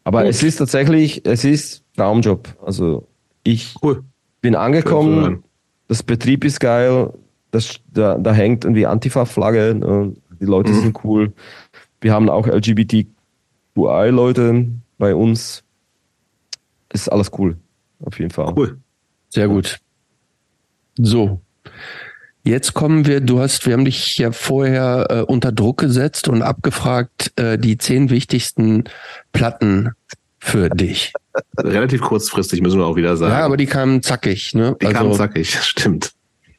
[0.05, 0.31] Aber Gut.
[0.31, 2.49] es ist tatsächlich, es ist Traumjob.
[2.65, 3.07] Also
[3.43, 4.05] ich Cool.
[4.41, 5.43] bin angekommen,
[5.89, 7.13] das Betrieb ist geil,
[7.51, 10.15] das, da, da hängt irgendwie Antifa-Flagge, ne?
[10.41, 10.81] die Leute Mhm.
[10.81, 11.33] sind cool.
[12.01, 14.67] Wir haben auch LGBTQI-Leute
[14.99, 15.63] bei uns.
[16.93, 17.57] Ist alles cool,
[18.05, 18.53] auf jeden Fall.
[18.57, 18.79] Cool.
[19.31, 19.79] Sehr gut.
[20.97, 21.41] So.
[22.47, 26.43] Jetzt kommen wir, du hast, wir haben dich ja vorher äh, unter Druck gesetzt und
[26.43, 28.85] abgefragt, äh, die zehn wichtigsten
[29.33, 29.93] Platten
[30.39, 31.15] für dich.
[31.59, 33.33] Relativ kurzfristig müssen wir auch wieder sagen.
[33.33, 34.77] Ja, aber die kamen zackig, ne?
[34.81, 36.13] die kamen zackig, stimmt.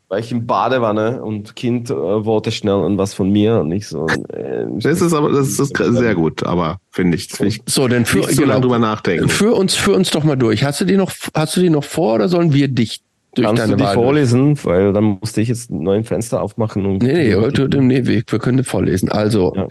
[0.08, 4.08] Weil ich im Badewanne und Kind äh, wollte schnell irgendwas von mir und ich so.
[4.08, 8.06] Äh, Das ist aber, das ist sehr gut, aber finde ich, finde ich so, dann
[8.06, 9.30] für, nicht so lange drüber nachdenken.
[9.30, 10.64] für uns, für uns doch mal durch.
[10.64, 13.02] Hast du die noch, hast du die noch vor oder sollen wir dich
[13.36, 13.94] durch Kannst deine du die Wahl?
[13.94, 14.58] vorlesen?
[14.64, 17.04] Weil dann musste ich jetzt einen neuen Fenster aufmachen und.
[17.04, 19.10] Nee, nee, heute, nee, wir wir können vorlesen.
[19.10, 19.68] Also, Ja.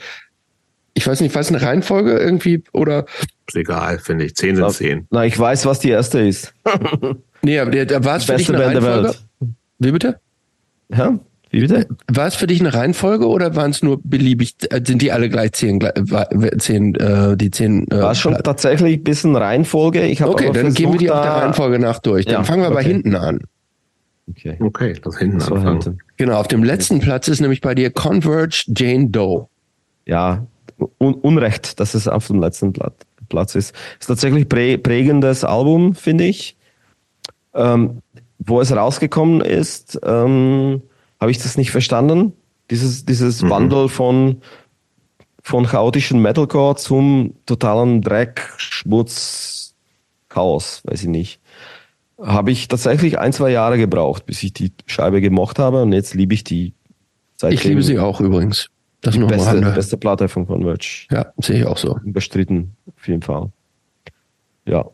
[0.96, 3.04] Ich weiß nicht, was eine Reihenfolge irgendwie oder.
[3.48, 4.36] Ist egal, finde ich.
[4.36, 5.06] Zehn sind zehn.
[5.10, 6.54] Na, ich weiß, was die erste ist.
[7.42, 9.08] nee, aber da war es für dich eine Band der Reihenfolge?
[9.08, 9.50] Welt.
[9.80, 10.20] Wie bitte?
[10.94, 11.18] Ja?
[11.50, 11.88] Wie bitte?
[12.12, 15.28] War es für dich eine Reihenfolge oder waren es nur beliebig, äh, sind die alle
[15.28, 15.80] gleich zehn,
[16.58, 20.06] zehn äh, die zehn äh, War schon tatsächlich ein bisschen Reihenfolge.
[20.06, 22.24] Ich habe Okay, dann gehen wir die versucht, auch der Reihenfolge nach durch.
[22.24, 22.84] Dann Ja, fangen wir okay.
[22.84, 23.40] hinten an.
[24.30, 24.56] Okay.
[24.60, 25.80] Okay, lass hinten So anfangen.
[25.82, 25.98] hinten.
[26.16, 29.48] Genau, auf dem letzten Platz ist nämlich bei dir Converge Jane Doe.
[30.06, 30.46] Ja,
[30.98, 32.94] un Unrecht, dass es auf dem letzten Blatt,
[33.28, 33.74] Platz ist.
[34.00, 36.56] Ist tatsächlich prä prägendes Album, finde ich.
[37.54, 38.02] Ähm,
[38.38, 40.82] wo es rausgekommen ist, ähm,
[41.20, 42.32] habe ich das nicht verstanden.
[42.70, 43.50] Dieses, dieses Mhm.
[43.50, 44.40] Wandel von,
[45.42, 49.74] von chaotischen Metalcore zum totalen Dreck, Schmutz,
[50.28, 51.40] Chaos, weiß ich nicht.
[52.24, 56.14] Habe ich tatsächlich ein, zwei Jahre gebraucht, bis ich die Scheibe gemocht habe und jetzt
[56.14, 56.72] liebe ich die.
[57.36, 58.68] Seitdem Ich liebe sie auch übrigens.
[59.02, 61.06] Das nur am Beste, beste Platte von Converge.
[61.10, 61.98] Ja, sehe ich auch so.
[62.04, 63.50] Bestritten, auf jeden Fall.
[64.64, 64.86] Ja.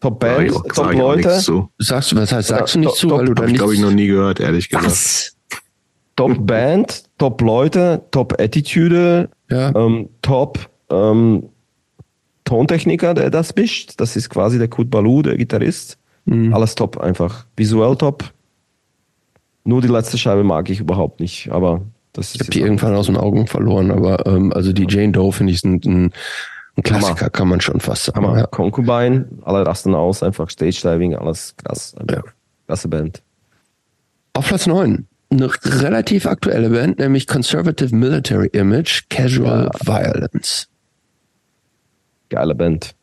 [0.00, 1.70] Top Sag Band, ich auch- Top sag ich auch Leute, zu.
[1.78, 3.56] Sagst du, was heißt, sagst du Ja, nicht zu, top- weil du da Habe ich,
[3.56, 4.86] glaube ich, noch nie gehört, ehrlich gesagt.
[4.86, 5.36] Was?
[6.16, 9.72] Top Band, Top Leute, Top Attitude, Ja.
[9.76, 11.44] ähm, Top ähm,
[12.44, 13.92] Tontechniker, der das mischt.
[13.98, 15.98] Das ist quasi der Kurt Balu, der Gitarrist.
[16.26, 16.54] Mhm.
[16.54, 17.46] Alles top einfach.
[17.56, 18.24] Visuell top.
[19.64, 22.94] Nur die letzte Scheibe mag ich überhaupt nicht, aber das Ich ist habe die irgendwann
[22.94, 26.12] aus den Augen verloren, aber ähm, also die Jane Doe finde ich ein, ein,
[26.76, 28.26] ein Klassiker, kann man schon fast sagen.
[28.26, 28.38] Hammer.
[28.38, 28.46] Ja.
[28.46, 31.94] Concubine, alle rasten aus, einfach Stage Diving, alles krass.
[32.10, 32.22] Ja.
[32.66, 33.22] Klasse Band.
[34.34, 40.68] Auf Platz 9, eine relativ aktuelle Band, nämlich Conservative Military Image, Casual Violence.
[42.28, 42.94] Geile Band.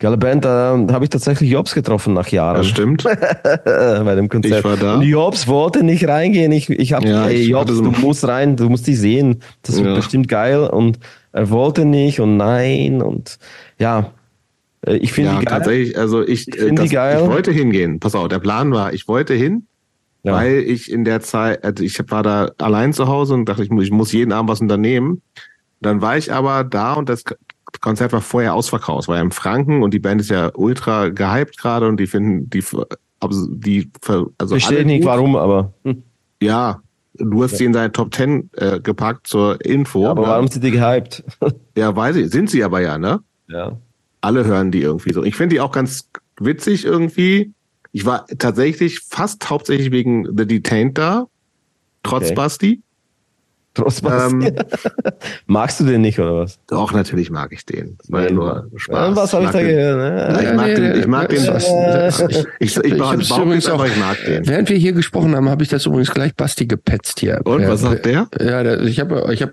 [0.00, 3.04] Geile Band, da habe ich tatsächlich Jobs getroffen nach Jahren Das stimmt.
[3.64, 4.58] bei dem Konzert.
[4.60, 4.94] Ich war da.
[4.96, 6.50] Und Jobs wollte nicht reingehen.
[6.52, 9.42] Ich, ich habe, Ja, ey, ich Jobs, du musst rein, du musst die sehen.
[9.62, 9.94] Das wird Ja.
[9.94, 10.60] bestimmt geil.
[10.68, 10.98] Und
[11.32, 13.38] er wollte nicht und nein und
[13.78, 14.10] ja.
[14.86, 15.58] Äh, Ich finde Ja, die geil.
[15.58, 17.20] tatsächlich, also ich, Ich äh, das, geil.
[17.22, 18.00] ich wollte hingehen.
[18.00, 19.66] Pass auf, der Plan war, ich wollte hin,
[20.22, 20.32] Ja.
[20.32, 23.70] weil ich in der Zeit, also ich war da allein zu Hause und dachte, ich
[23.70, 25.20] muss, ich muss jeden Abend was unternehmen.
[25.82, 27.24] Dann war ich aber da und das
[27.80, 31.58] Konzert war vorher ausverkauft, war ja in Franken und die Band ist ja ultra gehypt
[31.58, 32.64] gerade und die finden die,
[33.20, 33.90] also die,
[34.38, 35.06] also Verstehe nicht gut.
[35.06, 36.02] warum, aber, hm.
[36.42, 36.80] Ja,
[37.14, 40.06] du hast sie in deine Top Ten äh, gepackt zur Info.
[40.08, 40.28] aber ne?
[40.28, 41.24] warum sind die gehypt?
[41.76, 43.20] Ja, weiß ich, sind sie aber ja, ne?
[43.48, 43.78] ja.
[44.20, 45.22] alle hören die irgendwie so.
[45.22, 46.08] Ich finde die auch ganz
[46.38, 47.52] witzig irgendwie.
[47.92, 51.26] Ich war tatsächlich fast hauptsächlich wegen The Detained da,
[52.02, 52.34] trotz Okay.
[52.34, 52.82] Basti.
[53.72, 54.32] Trotz was.
[54.32, 54.52] Ähm,
[55.46, 56.58] Magst du den nicht oder was?
[56.66, 57.96] Doch, natürlich mag ich den.
[58.08, 59.14] War ja nur Spaß.
[59.16, 60.18] Was habe ich mag da den- gehört?
[60.18, 60.42] Ja, Ne?
[60.50, 61.44] ich mag den, ich mag den.
[61.44, 62.08] Äh,
[62.58, 64.46] Ich, ich, ich, Ich hab's übrigens auch- aber ich mag den.
[64.46, 67.40] Während wir hier gesprochen haben, habe ich das übrigens gleich Basti gepetzt hier.
[67.44, 68.28] Und, Ja, was sagt der?
[68.40, 69.52] Ja, der, ich habe ich hab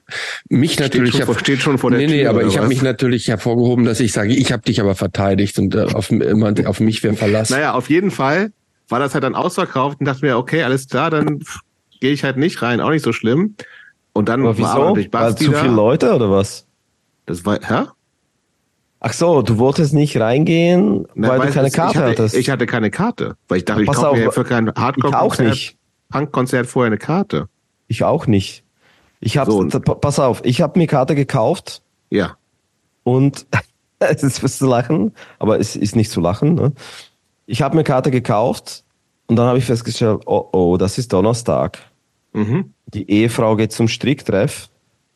[0.50, 1.12] mich natürlich...
[1.12, 3.28] schon vor- herv- steht schon vor der nee, nee, Tür, aber ich habe mich natürlich
[3.28, 7.04] hervorgehoben, dass ich sage, ich habe dich aber verteidigt und äh, auf, immer, auf mich
[7.04, 7.52] wäre Verlass.
[7.52, 8.52] Naja, auf jeden Fall
[8.90, 11.40] war das halt dann ausverkauft und dachte mir, okay, alles klar, dann
[12.00, 13.56] gehe ich halt nicht rein, auch nicht so schlimm.
[14.18, 14.86] Und dann Aber war wieso?
[14.90, 15.60] natürlich Weil Basti zu da.
[15.60, 16.66] viele Leute oder was?
[17.28, 17.86] Das war, hä?
[19.00, 22.36] Ach so, du wolltest nicht reingehen, Na, weil du keine ich Karte hatte, hattest.
[22.36, 25.76] Ich hatte keine Karte, weil ich dachte, ich kaufe mir für kein ich auch Hardcore-Konzert.
[26.10, 27.48] Punk-Konzert vorher eine Karte.
[27.88, 28.64] Ich auch nicht.
[29.20, 29.68] Ich habe, So.
[29.68, 32.38] pass auf, ich habe mir Karte gekauft Ja.
[33.04, 33.46] und
[34.00, 36.56] es ist was zu lachen, aber es ist nicht zu lachen.
[36.56, 36.72] Ne?
[37.46, 38.84] Ich habe mir Karte gekauft
[39.28, 41.78] und dann habe ich festgestellt, oh oh, das ist Donnerstag.
[42.34, 42.74] Mhm.
[42.94, 44.70] Die Ehefrau geht zum Stricktreff.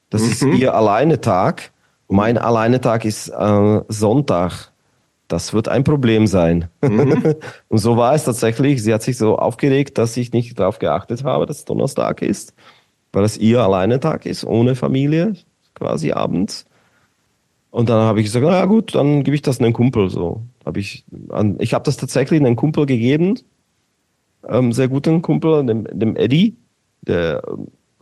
[0.10, 0.54] Das ist Mhm.
[0.54, 1.72] ihr Alleinetag.
[2.10, 4.72] Mein Alleinetag ist äh, Sonntag.
[5.28, 6.68] Das wird ein Problem sein.
[6.82, 7.36] Mhm.
[7.70, 8.84] und so war es tatsächlich.
[8.84, 12.54] Sie hat sich so aufgeregt, dass ich nicht darauf geachtet habe, dass es Donnerstag ist,
[13.14, 15.36] weil es ihr Alleinetag ist, ohne Familie,
[15.74, 16.66] quasi abends.
[17.70, 20.10] Und dann habe ich gesagt, na ja, gut, dann gebe ich das einem Kumpel.
[20.10, 23.40] So habe ich, an, ich habe das tatsächlich einem Kumpel gegeben,
[24.50, 26.58] ähm, sehr guten Kumpel, dem, dem Eddie,
[27.02, 27.44] der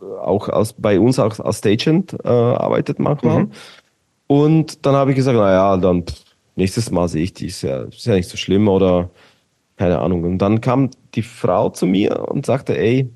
[0.00, 3.44] äh, auch als, bei uns auch als Stagehand äh, arbeitet manchmal.
[3.44, 3.50] Mhm.
[4.26, 6.04] Und dann habe ich gesagt, na ja, dann
[6.56, 9.10] nächstes Mal sehe ich die, ist ja, ist ja nicht so schlimm oder
[9.76, 10.24] keine Ahnung.
[10.24, 13.10] Und dann kam die Frau zu mir und sagte, ey,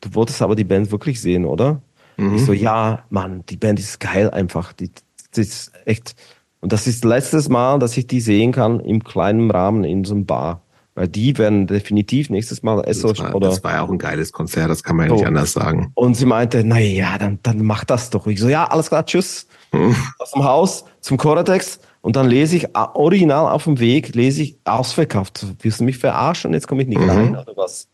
[0.00, 1.80] du wolltest aber die Band wirklich sehen, oder?
[2.16, 2.36] Mhm.
[2.36, 4.72] Ich so, ja, Mann, die Band ist geil einfach.
[4.72, 4.90] Die,
[5.34, 6.14] die ist echt.
[6.60, 10.14] Und das ist letztes Mal, dass ich die sehen kann im kleinen Rahmen in so
[10.14, 10.62] einem Bar.
[10.96, 13.48] Weil die werden definitiv nächstes Mal Das Essos war, oder.
[13.48, 15.16] das war ja auch ein geiles Konzert, das kann man ja So.
[15.16, 15.90] nicht anders sagen.
[15.94, 18.26] Und sie meinte, na ja, dann, dann mach das doch.
[18.28, 19.46] Ich so, ja, alles klar, tschüss.
[19.72, 19.96] Mhm.
[20.20, 21.80] Aus dem Haus zum Choratex.
[22.00, 25.44] Und dann lese ich ah, original auf dem Weg, lese ich ausverkauft.
[25.60, 26.52] Willst du mich verarschen?
[26.52, 27.10] Jetzt komme ich nicht Mhm.
[27.10, 27.88] rein oder was?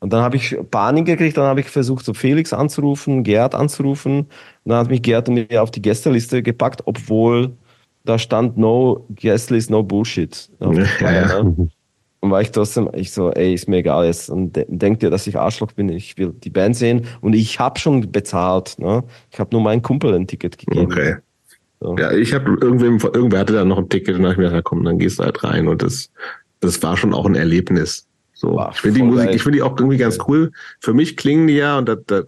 [0.00, 4.20] Und dann habe ich Panik gekriegt, dann habe ich versucht, so Felix anzurufen, Gerd anzurufen.
[4.20, 4.28] Und
[4.64, 7.50] dann hat mich Gerd mir auf die Gästeliste gepackt, obwohl
[8.04, 10.48] da stand no Guestlist, no Bullshit.
[10.60, 11.44] Ja, ja.
[12.28, 14.28] Und war ich trotzdem, ich so, ey, ist mir egal jetzt.
[14.28, 15.88] Und de denkt ihr, dass ich Arschloch bin?
[15.88, 17.06] Ich will die Band sehen.
[17.22, 18.78] Und ich habe schon bezahlt.
[18.78, 19.02] Ne?
[19.30, 20.84] Ich habe nur meinen Kumpel ein Ticket gegeben.
[20.84, 21.16] Okay.
[21.80, 21.96] So.
[21.96, 24.50] Ja, ich habe irgendwem, irgendwer hatte da noch ein Ticket und dann habe ich mir
[24.50, 25.68] gedacht, komm, dann gehst du halt rein.
[25.68, 26.10] Und das,
[26.60, 28.06] das war schon auch ein Erlebnis.
[28.34, 29.34] So, war ich finde die Musik, geil.
[29.34, 30.52] ich finde die auch irgendwie ganz cool.
[30.80, 32.26] Für mich klingen die ja, und das,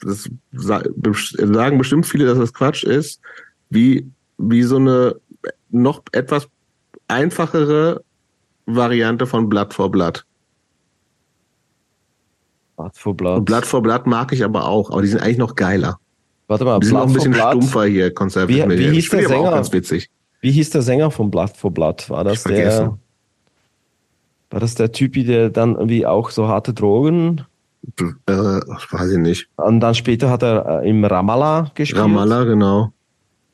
[0.00, 3.20] das, das sagen bestimmt viele, dass das Quatsch ist,
[3.68, 4.08] wie,
[4.38, 5.16] wie so eine
[5.68, 6.48] noch etwas
[7.08, 8.02] einfachere
[8.66, 10.24] Variante von Blood for Blood.
[12.76, 13.38] Blood for Blood.
[13.38, 15.98] Und Blood for Blood mag ich aber auch, aber die sind eigentlich noch geiler.
[16.46, 19.48] Warte mal, die sind noch ein bisschen stumpfer hier, Conservative wie, wie hieß der Sänger?
[19.48, 20.10] Auch ganz witzig.
[20.40, 22.10] Wie hieß der Sänger von Blood for Blood?
[22.10, 22.98] War das der?
[24.50, 27.44] War das der Typi, der dann irgendwie auch so harte Drogen?
[27.98, 29.48] Äh, weiß ich nicht.
[29.56, 32.02] Und dann später hat er äh, im Ramallah gespielt.
[32.02, 32.92] Ramallah, genau.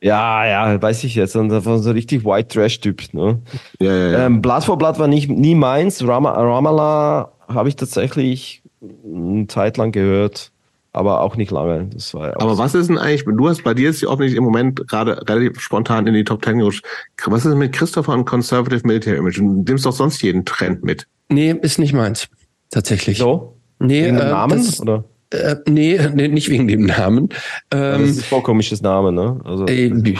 [0.01, 1.35] Ja, ja, weiß ich jetzt.
[1.35, 3.13] Und das war so richtig White Trash-Typ.
[3.13, 3.39] Ne?
[3.79, 4.25] Ja, ja, ja.
[4.25, 6.05] Ähm, Blood for Blood war nicht, nie meins.
[6.05, 10.51] Ram Ramallah habe ich tatsächlich eine Zeit lang gehört,
[10.91, 11.87] aber auch nicht lange.
[11.93, 14.43] Das war ja aber was ist denn eigentlich, du hast bei dir ist offensichtlich im
[14.43, 16.83] Moment gerade relativ spontan in die Top Ten gerutscht.
[17.25, 19.37] Was ist mit Christopher und Conservative Military Image?
[19.37, 21.05] Du nimmst doch sonst jeden Trend mit.
[21.29, 22.27] Nee, ist nicht meins.
[22.71, 23.19] Tatsächlich.
[23.19, 23.57] So?
[23.79, 25.03] Nee, äh, Namen, das, oder?
[25.31, 27.29] Äh, nee, nee, nicht wegen dem Namen.
[27.71, 29.39] Ähm, das ist ein vorkomisches Name, ne?
[29.43, 30.17] Also, ey,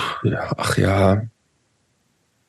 [0.58, 1.24] ach ja.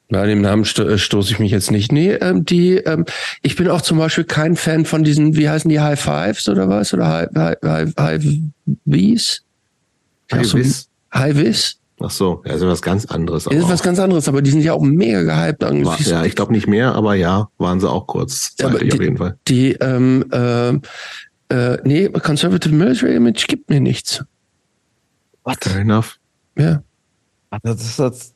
[0.08, 1.90] Bei dem Namen sto äh, stoße ich mich jetzt nicht.
[1.90, 3.06] Nee, ähm, die, ähm,
[3.42, 6.68] ich bin auch zum Beispiel kein Fan von diesen, wie heißen die, High Fives oder
[6.68, 6.92] was?
[6.92, 8.24] Oder High, High, High, High
[8.84, 9.42] Wies?
[10.30, 10.88] High so, Wiz?
[11.14, 11.78] High Wiz?
[12.00, 13.46] Ach so, ja, ist was ganz anderes.
[13.46, 15.62] Ist was ganz anderes, aber die sind ja auch mega gehypt.
[15.62, 18.56] War, ja, ich glaube nicht mehr, aber ja, waren sie auch kurz.
[18.56, 19.36] Die, auf jeden Fall.
[19.46, 20.78] Die, ähm, äh,
[21.52, 24.24] äh, nee, Conservative Military Image gibt mir nichts.
[25.44, 25.58] What?
[25.62, 26.18] Fair enough.
[26.56, 26.82] Ja.
[27.62, 28.34] Das ist das,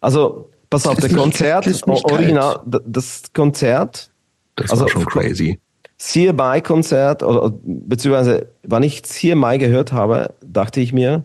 [0.00, 4.10] also, pass auf, der Konzert, original, das Konzert.
[4.56, 5.60] Das also, war schon crazy.
[5.98, 11.24] CMI-Konzert, oder beziehungsweise, wann ich CMI gehört habe, dachte ich mir,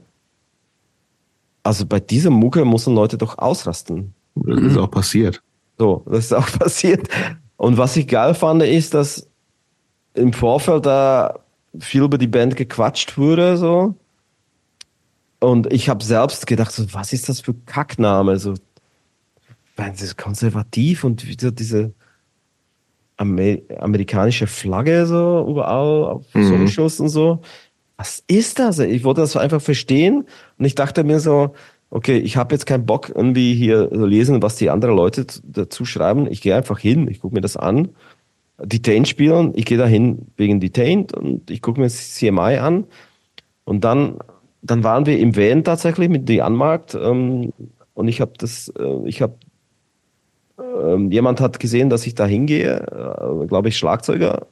[1.64, 4.14] also bei dieser Mucke müssen Leute doch ausrasten.
[4.36, 5.42] Das ist auch passiert.
[5.80, 7.08] So, das ist auch passiert.
[7.58, 9.28] Und was ich geil fand, ist, dass
[10.16, 11.40] im Vorfeld da
[11.80, 13.96] viel über die Band gequatscht wurde, so.
[15.40, 18.40] Und ich habe selbst gedacht, so, was ist das für Kackname?
[18.40, 18.56] So,
[19.76, 21.94] das ist konservativ und wieder diese
[23.18, 26.68] Amer amerikanische Flagge so überall auf mhm.
[26.68, 27.42] Socials und so.
[27.98, 28.80] Was ist das?
[28.80, 30.26] Ich wollte das einfach verstehen
[30.58, 31.54] und ich dachte mir so,
[31.90, 35.86] okay, ich habe jetzt keinen Bock irgendwie hier so lesen, was die anderen Leute dazu
[35.86, 36.28] schreiben.
[36.30, 37.90] Ich gehe einfach hin, ich gucke mir das an
[38.58, 39.52] Detained spielen.
[39.56, 42.86] Ich gehe dahin wegen Detained und ich gucke mir CMI an.
[43.66, 44.20] Und dann,
[44.62, 47.52] dann waren wir im Van tatsächlich mit die Anmarkt ähm,
[47.94, 49.36] und ich habe das, äh, ich habe,
[50.60, 54.48] äh, jemand hat gesehen, dass ich da hingehe, äh, glaube ich Schlagzeuger,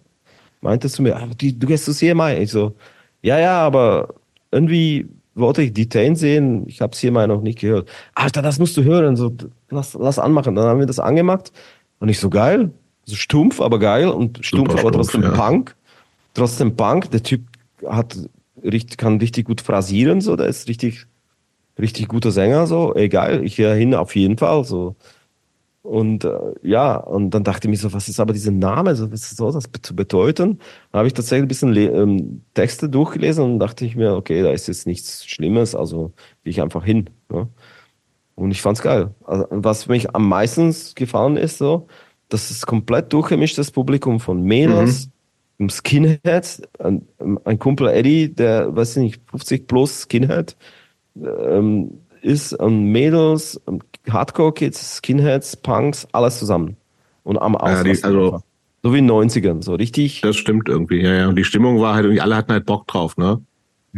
[0.61, 2.37] meinte zu mir, ah, du, du gehst zu CMI.
[2.41, 2.75] Ich so,
[3.21, 4.15] ja, ja, aber
[4.51, 7.89] irgendwie wollte ich Detain sehen, ich habe CMI noch nicht gehört.
[8.15, 9.33] Alter, das musst du hören, so,
[9.69, 10.55] lass, lass anmachen.
[10.55, 11.51] Dann haben wir das angemacht
[11.99, 12.71] und ich so, geil,
[13.05, 15.43] so stumpf, aber geil und stumpf, Super aber trotzdem stumpf, ja.
[15.43, 15.75] Punk.
[16.33, 17.11] Trotzdem Punk.
[17.11, 17.41] Der Typ
[17.85, 18.17] hat
[18.63, 21.05] richtig, kann richtig gut phrasieren, so, der ist richtig,
[21.79, 24.95] richtig guter Sänger, so, egal, ich gehe hin auf jeden Fall, so.
[25.81, 29.11] Und äh, ja, und dann dachte ich mir so, was ist aber dieser Name, so,
[29.11, 30.59] was soll das zu bedeuten?
[30.91, 34.51] Dann habe ich tatsächlich ein bisschen ähm, Texte durchgelesen und dachte ich mir, okay, da
[34.51, 36.13] ist jetzt nichts Schlimmes, also
[36.45, 37.09] gehe ich einfach hin.
[37.29, 37.49] Ne?
[38.35, 39.13] Und ich fand's geil.
[39.25, 41.87] Also, was mich am meisten gefallen ist, so,
[42.33, 45.09] das ist komplett durchgemischtes Publikum von Mädels,
[45.59, 45.69] mhm.
[45.69, 47.07] Skinheads, ein,
[47.45, 50.57] ein, Kumpel Eddie, der, weiß ich nicht, 50 plus Skinhead
[51.15, 53.61] ähm, ist, und Mädels,
[54.09, 56.75] Hardcore-Kids, Skinheads, Punks, alles zusammen.
[57.21, 57.87] Und am Ausrasten.
[57.87, 58.41] Ja, die, also,
[58.81, 60.21] so wie in den 90ern, so richtig.
[60.21, 61.27] Das stimmt irgendwie, ja, ja.
[61.29, 63.41] Und die Stimmung war halt irgendwie, alle hatten halt Bock drauf, ne?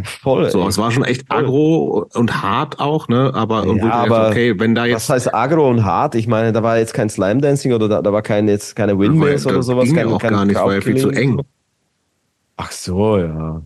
[0.04, 0.52] Voll.
[0.52, 3.32] So, es war schon echt aggro und hart auch, ne?
[3.34, 4.96] Aber, ja, aber okay, wenn da jetzt.
[4.96, 6.16] Was heißt aggro und hart?
[6.16, 9.00] Ich meine, da war jetzt kein Slime Dancing oder da, da war kein, jetzt keine
[9.00, 9.86] Windmills oder sowas.
[9.86, 11.42] Ging kein, auch kein gar nicht, war ja viel zu eng.
[12.58, 13.62] Ach so, ja.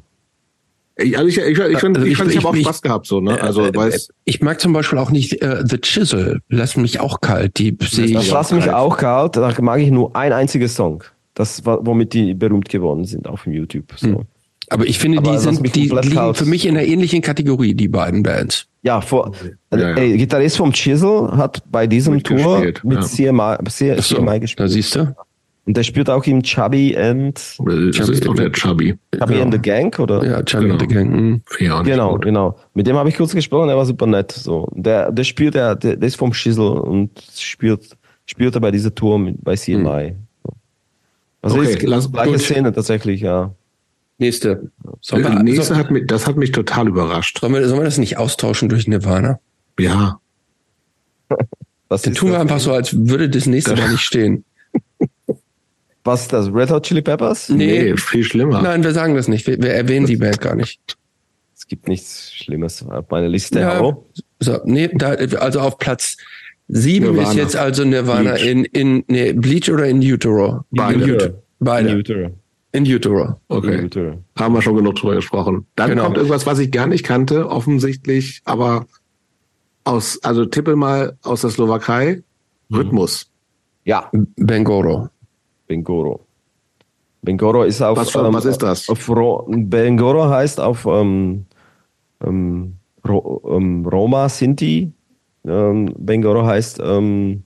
[0.98, 3.22] Ich, also ich, ich, ich, ich, also ich, ich, ich habe auch Spaß gehabt, so,
[3.22, 3.42] ne?
[3.42, 6.42] Also, äh, weiß, ich mag zum Beispiel auch nicht äh, The Chisel.
[6.50, 7.58] Lass mich auch kalt.
[7.58, 9.36] Die sehe Das lass mich auch kalt.
[9.36, 11.04] Da mag ich nur ein einziges Song.
[11.34, 13.94] Das, womit die berühmt geworden sind auf dem YouTube.
[13.96, 14.08] So.
[14.08, 14.26] Hm.
[14.70, 17.88] Aber ich finde, Aber die sind, die liegen für mich in einer ähnlichen Kategorie, die
[17.88, 18.68] beiden Bands.
[18.84, 19.32] Ja, vor,
[19.74, 19.94] ja, ja.
[19.96, 23.02] Ey, Gitarrist vom Chisel hat bei diesem Tour mit ja.
[23.02, 24.60] CMI, CMI so, gespielt.
[24.60, 25.16] Da siehst du.
[25.66, 27.56] Und der spielt auch im Chubby and Das
[27.96, 28.96] Chubby- ist doch der Chubby.
[29.16, 29.42] Chubby Ja.
[29.44, 30.24] and the Gang, oder?
[30.24, 30.74] Ja, Chubby Genau.
[30.74, 31.12] and the Gang.
[31.12, 31.42] mhm.
[31.86, 32.22] Genau, gut.
[32.26, 32.58] genau.
[32.74, 34.32] Mit dem habe ich kurz gesprochen, der war super nett.
[34.32, 34.68] So.
[34.74, 37.90] Der, der spielt, der, der, der ist vom Schissel und spielt,
[38.26, 40.16] spielt er bei dieser Tour mit, bei CMI.
[40.44, 40.54] So.
[41.42, 42.42] Also Okay, ist lass- gleiche gut.
[42.42, 43.54] Szene tatsächlich, ja.
[44.20, 44.70] Nächste.
[45.10, 47.40] Wir, nächste soll, hat mich, das hat mich total überrascht.
[47.40, 49.40] sollen, wir, sollen wir das nicht austauschen durch Nirvana?
[49.80, 50.20] Ja,
[51.88, 52.42] Was Dann tun wir das?
[52.42, 54.44] einfach so, als würde das nächste da nicht stehen.
[56.04, 56.54] Was ist das?
[56.54, 57.50] Red Hot Chili Peppers?
[57.50, 58.62] nee, viel schlimmer.
[58.62, 59.46] Nein, wir sagen das nicht.
[59.48, 60.80] Wir, wir erwähnen die Band gar nicht.
[61.56, 63.60] Es gibt nichts Schlimmes auf meiner Liste.
[63.60, 63.96] Ja.
[64.40, 66.18] So, nee, da, also auf Platz
[66.68, 67.30] sieben Nirvana.
[67.32, 68.46] ist jetzt also Nirvana Bleach.
[68.46, 70.66] in, in nee, Bleach oder in Utero?
[70.72, 71.04] Beide.
[71.04, 71.96] In Ut- Beide.
[71.96, 72.32] Utero.
[72.72, 73.36] In Utero.
[73.48, 74.18] Okay, Utero.
[74.38, 75.66] haben wir schon genug drüber gesprochen.
[75.76, 76.04] Dann Genau.
[76.04, 78.86] kommt irgendwas, was ich gar nicht kannte, offensichtlich, aber
[79.86, 82.22] aus, also tippe mal aus der Slowakei,
[82.72, 83.30] Rhythmus.
[83.86, 85.10] Ja, Bengoro.
[85.68, 86.26] Bengoro.
[87.24, 87.98] Bengoro ist auf.
[87.98, 88.88] Was für- was ist das?
[88.88, 91.46] Auf Ro Bengoro heißt auf ähm,
[92.24, 92.76] ähm,
[93.08, 94.92] Ro ähm, Roma Sinti.
[95.44, 96.80] Ähm, Bengoro heißt.
[96.84, 97.44] Ähm,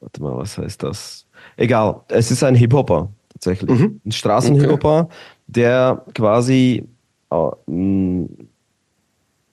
[0.00, 1.26] warte mal, was heißt das?
[1.56, 3.10] Egal, es ist ein Hip-Hopper
[3.44, 3.78] tatsächlich.
[3.78, 4.00] Mhm.
[4.04, 5.08] Ein Straßen-Hip-Hopper,
[5.46, 6.84] der quasi
[7.30, 8.26] äh,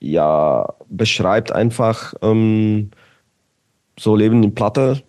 [0.00, 2.90] ja beschreibt einfach ähm,
[3.98, 5.02] so Leben in Platte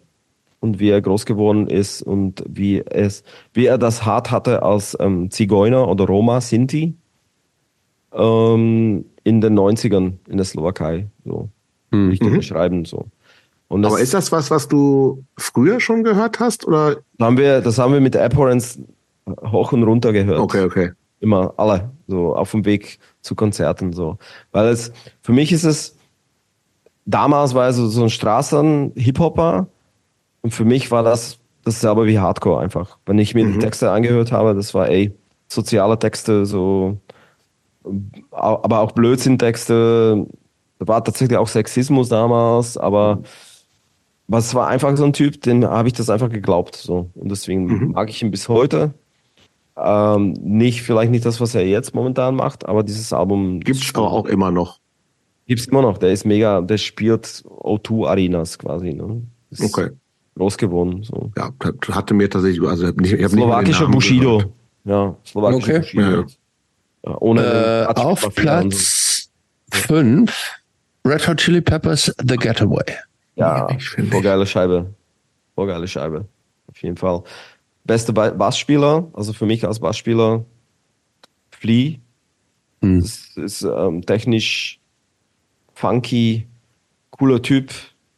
[0.59, 4.95] und wie er groß geworden ist und wie es, wie er das hart hatte als
[4.99, 6.93] ähm, Zigeuner oder Roma, Sinti
[8.13, 11.07] ähm, in den 90ern in der Slowakei.
[11.25, 11.49] So.
[11.91, 12.09] Hm.
[12.09, 12.37] Richtig Mhm.
[12.37, 12.85] beschreiben.
[12.85, 13.05] So.
[13.81, 16.67] Das, Aber ist das was, was du früher schon gehört hast?
[16.67, 16.97] Oder?
[17.19, 18.79] haben wir, das haben wir mit Abhorrence
[19.45, 20.39] hoch und runter gehört.
[20.39, 20.91] Okay, okay.
[21.19, 23.93] Immer alle, so auf dem Weg zu Konzerten.
[23.93, 24.17] so.
[24.51, 25.95] Weil es, für mich ist es,
[27.05, 29.67] damals war es so, so ein Straßen-Hip-Hopper
[30.41, 32.97] und für mich war das dasselbe wie Hardcore einfach.
[33.05, 35.13] Wenn ich mir die Texte angehört habe, das war, ey,
[35.47, 36.97] soziale Texte, so,
[38.31, 40.27] aber auch Blödsinn-Texte.
[40.79, 43.19] Da war tatsächlich auch Sexismus damals, aber
[44.27, 46.75] was war einfach so ein Typ, den habe ich das einfach geglaubt.
[46.75, 47.09] So.
[47.15, 48.93] Und deswegen mag ich ihn bis heute.
[49.75, 54.11] Ähm, nicht, vielleicht nicht das, was er jetzt momentan macht, aber dieses Album Gibt's aber
[54.11, 54.79] auch immer noch.
[55.47, 55.97] gibt's immer noch.
[55.97, 58.93] Der ist mega, der spielt O2 Arenas quasi.
[58.93, 59.23] Ne?
[59.49, 59.89] Ist Okay.
[60.35, 61.03] Groß geworden.
[61.03, 61.31] So.
[61.37, 63.87] Ja, das hatte mir tatsächlich, also ich hab nicht, ich hab nicht mehr den Slowakischer
[63.87, 64.37] Bushido.
[64.37, 64.53] gehört.
[64.85, 65.79] Ja, slowakischer Okay.
[65.79, 66.03] Bushido.
[66.03, 66.25] Ja,
[67.05, 67.17] ja.
[67.19, 68.29] Ohne Äh, auf.
[68.35, 69.29] Platz
[69.71, 70.35] fünf
[71.05, 72.83] Red Hot Chili Peppers The Getaway.
[73.35, 74.23] Ja, Ich finde voll ich.
[74.25, 74.93] geile Scheibe.
[75.55, 76.25] Voll geile Scheibe.
[76.67, 77.23] Auf jeden Fall.
[77.83, 80.45] Beste Ba- Bassspieler, also für mich als Bassspieler,
[81.51, 81.97] Flea.
[82.81, 83.01] Hm.
[83.01, 84.79] Das ist ähm, technisch
[85.73, 86.47] funky,
[87.11, 87.71] cooler Typ.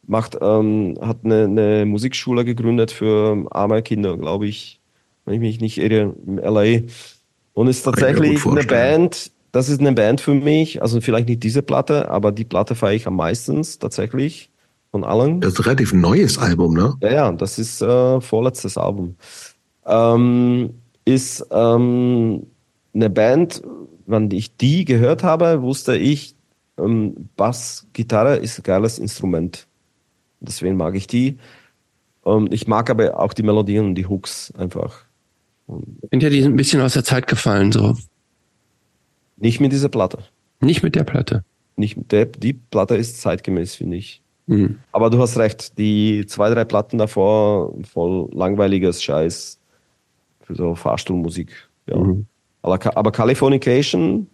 [0.08, 4.80] Macht, ähm, hat eine, eine Musikschule gegründet für arme Kinder, glaube ich,
[5.24, 6.82] wenn ich mich nicht irre, im LA.
[7.54, 8.62] Und ist tatsächlich eine.
[8.62, 12.76] Band, das ist eine Band für mich, also vielleicht nicht diese Platte, aber die Platte
[12.76, 14.48] feiere ich am meisten tatsächlich
[14.90, 15.40] von allen.
[15.40, 16.94] Das ist ein relativ neues Album, ne?
[17.00, 19.16] Ja, ja, das ist äh, vorletztes Album.
[19.84, 20.74] Ähm,
[21.04, 22.46] ist ähm,
[22.94, 23.62] eine Band,
[24.06, 26.34] wenn ich die gehört habe, wusste ich,
[26.78, 29.66] ähm, Bass, Gitarre ist ein geiles Instrument.
[30.40, 31.38] Deswegen mag ich die.
[32.24, 35.04] Ähm, ich mag aber auch die Melodien und die Hooks einfach.
[36.02, 37.96] Ich finde ja, die sind ein bisschen aus der Zeit gefallen, so.
[39.36, 40.18] nicht mit dieser Platte.
[40.60, 41.44] Nicht mit der Platte.
[41.76, 44.22] Nicht mit der, die Platte ist zeitgemäß, finde ich.
[44.48, 44.78] Hm.
[44.92, 49.58] Aber du hast recht, die zwei, drei Platten davor, voll langweiliges Scheiß
[50.42, 51.68] für so Fahrstuhlmusik.
[51.88, 51.96] Ja.
[51.96, 52.26] Mhm.
[52.62, 54.28] Aber, aber Californication,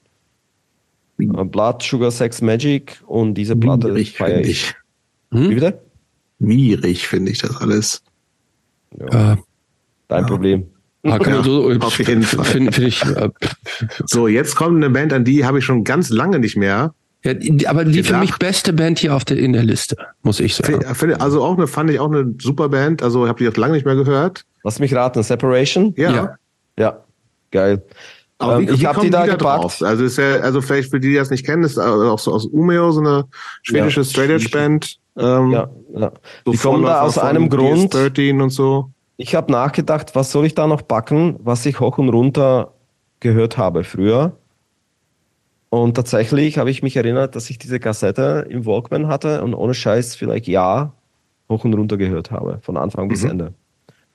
[1.18, 4.62] äh, Blood, Sugar, Sex, Magic und diese Platte Wierig, feier finde ich.
[4.64, 4.74] ich.
[5.30, 5.48] Wie Hm?
[5.54, 5.82] bitte?
[6.38, 8.02] Wierig finde ich das alles.
[8.98, 9.38] Ja.
[10.08, 10.66] Dein Problem.
[11.04, 12.44] Ah, kann man so, auf jeden Fall.
[12.44, 13.02] Finde find ich.
[13.02, 13.30] Äh,
[14.06, 16.94] So, jetzt kommt eine Band, an die habe ich schon ganz lange nicht mehr.
[17.24, 18.20] Ja, die- aber die für Gedacht.
[18.20, 20.84] mich beste Band hier auf der, in der Liste, muss ich sagen.
[21.20, 23.02] Also auch eine, fand ich auch eine super Band.
[23.02, 24.44] Also habe die auch lange nicht mehr gehört.
[24.64, 25.94] Lass mich raten, Separation?
[25.96, 26.10] Ja.
[26.12, 26.34] Ja.
[26.78, 26.98] Ja,
[27.50, 27.82] geil.
[28.38, 29.62] Aber Ähm, wie, ich habe kommen die da da gepackt.
[29.64, 29.82] drauf?
[29.82, 32.46] Also ist ja, also vielleicht für die, die das nicht kennen, ist auch so aus
[32.46, 33.24] Umeo, so eine
[33.62, 34.04] schwedische Ja.
[34.04, 34.96] Straight Edge Band.
[35.16, 36.12] Ähm, Ja, ja.
[36.44, 37.94] so Die kommen da aus einem Grund.
[37.94, 38.90] DS13 und so.
[39.18, 42.72] Ich habe nachgedacht, was soll ich da noch packen, was ich hoch und runter
[43.20, 44.32] gehört habe früher.
[45.72, 49.72] Und tatsächlich habe ich mich erinnert, dass ich diese Kassette im Walkman hatte und ohne
[49.72, 50.92] Scheiß vielleicht ja
[51.48, 53.30] hoch und runter gehört habe, von Anfang bis Mhm.
[53.30, 53.54] Ende.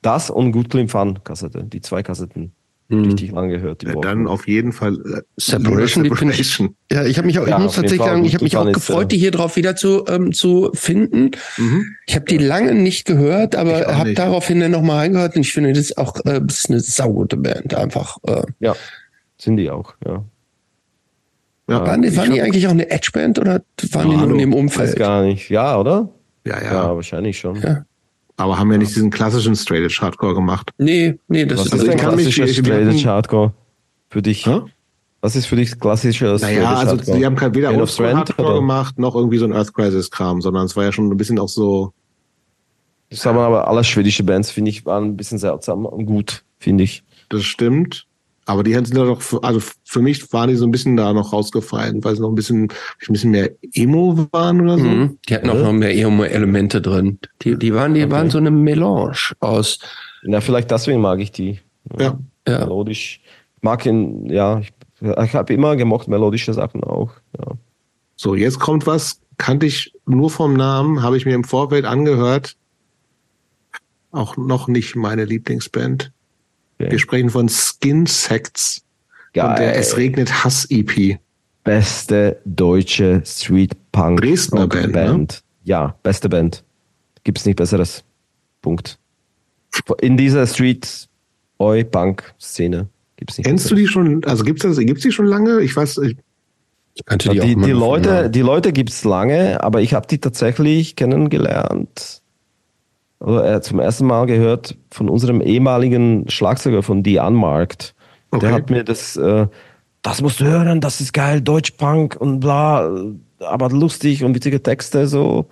[0.04, 2.52] Das und Good Clean Fun Kassette, die zwei Kassetten.
[2.90, 3.06] hm.
[3.06, 3.82] richtig lange gehört.
[3.82, 6.04] Ja, dann auf jeden Fall äh, Separation.
[6.04, 6.76] Separation.
[6.90, 8.72] Ich, ja, ich habe mich auch, ja, ich muss tatsächlich sagen, ich habe mich auch
[8.72, 11.32] gefreut, die hier drauf wieder zu ähm, zu finden.
[11.58, 11.86] Mhm.
[12.06, 15.74] Ich habe die lange nicht gehört, aber habe daraufhin dann nochmal reingehört und ich finde,
[15.74, 18.18] das ist auch äh, das ist eine saugute Band einfach.
[18.28, 18.44] Äh.
[18.60, 18.76] Ja,
[19.40, 20.24] sind die auch, ja.
[21.70, 24.38] Ja, waren die, waren die eigentlich auch eine Edge-Band oder waren oh, die nur in
[24.38, 24.90] dem Umfeld?
[24.90, 25.50] Weiß gar nicht.
[25.50, 26.10] Ja, oder?
[26.46, 26.74] Ja, ja.
[26.74, 27.62] Ja, wahrscheinlich schon.
[27.62, 27.86] Ja.
[28.38, 30.72] Aber haben ja nicht diesen klassischen Straight Edge Hardcore gemacht.
[30.78, 33.54] Nee, nee, das Was ist also ein klassischer Straight Edge Hardcore
[34.10, 34.46] für dich.
[34.46, 34.62] Hä?
[35.20, 38.60] Was ist für dich klassischer Straight Naja, also sie haben kein weder Oldschool Hardcore oder?
[38.60, 41.40] gemacht, noch irgendwie so ein Earth Crisis Kram, sondern es war ja schon ein bisschen
[41.40, 41.92] auch so.
[43.10, 46.86] Das haben aber alle schwedische Bands, finde ich, waren ein bisschen seltsam und gut, finde
[46.86, 47.04] ich.
[47.30, 48.07] Das stimmt.
[48.48, 52.02] Aber die sind doch, also für mich waren die so ein bisschen da noch rausgefallen,
[52.06, 54.86] weil sie noch ein bisschen, ein bisschen mehr Emo waren oder so.
[54.86, 57.20] Mhm, die hatten auch noch mehr Emo-Elemente drin.
[57.42, 58.12] Die, die waren, die okay.
[58.12, 59.80] waren so eine Melange aus.
[60.24, 61.60] Na, vielleicht deswegen mag ich die.
[62.00, 62.18] Ja.
[62.48, 62.60] ja.
[62.60, 63.20] Melodisch.
[63.58, 67.12] Ich mag ihn, ja, ich, ich habe immer gemocht melodische Sachen auch.
[67.38, 67.52] Ja.
[68.16, 72.56] So, jetzt kommt was, kannte ich nur vom Namen, habe ich mir im Vorfeld angehört.
[74.12, 76.14] Auch noch nicht meine Lieblingsband.
[76.80, 76.92] Okay.
[76.92, 78.84] Wir sprechen von Skin Sects
[79.34, 79.50] Geil.
[79.50, 81.20] und der Es regnet Hass EP.
[81.64, 84.94] Beste deutsche Street Punk Dresdner Band.
[84.94, 85.34] Band.
[85.34, 85.40] Ne?
[85.64, 86.64] Ja, beste Band.
[87.24, 88.04] Gibt's nicht besseres.
[88.62, 89.00] Punkt.
[90.02, 91.10] In dieser Street
[91.60, 93.48] Oi Punk Szene gibt's nicht.
[93.48, 93.70] Kennst besseres.
[93.70, 94.24] du die schon?
[94.26, 94.78] Also gibt's das?
[94.78, 95.62] Gibt's die schon lange?
[95.62, 95.98] Ich weiß.
[95.98, 100.96] Ich kannte die, die, die Leute, die Leute gibt's lange, aber ich habe die tatsächlich
[100.96, 102.22] kennengelernt
[103.20, 107.96] zum ersten Mal gehört von unserem ehemaligen Schlagzeuger von Die Unmarked.
[108.32, 108.46] Okay.
[108.46, 109.48] Der hat mir das, äh,
[110.02, 112.90] das musst du hören, das ist geil, Deutschpunk und bla,
[113.40, 115.48] aber lustig und witzige Texte so.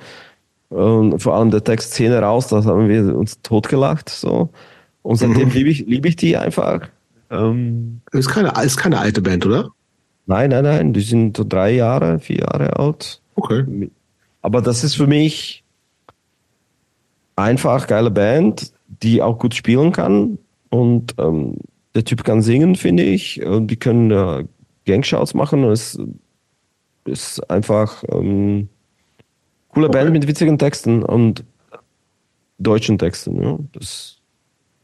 [0.69, 4.50] Und vor allem der Text Szene raus, da haben wir uns totgelacht so.
[5.02, 5.53] Und seitdem mhm.
[5.53, 6.88] liebe ich, lieb ich die einfach.
[7.30, 9.69] Ähm, ist, keine, ist keine alte Band, oder?
[10.26, 13.22] Nein, nein, nein, die sind so drei Jahre, vier Jahre alt.
[13.35, 13.90] Okay.
[14.42, 15.65] Aber das ist für mich
[17.36, 20.38] einfach geile Band, die auch gut spielen kann.
[20.70, 21.58] Und ähm,
[21.94, 23.44] der Typ kann singen, finde ich.
[23.44, 24.46] Und die können äh,
[24.86, 25.64] Gangshouts machen.
[25.64, 26.00] Und es
[27.06, 28.70] ist einfach ähm,
[29.70, 30.00] coole okay.
[30.00, 31.44] Band mit witzigen Texten und
[32.58, 33.42] deutschen Texten.
[33.42, 33.60] Ja.
[33.74, 34.18] Das,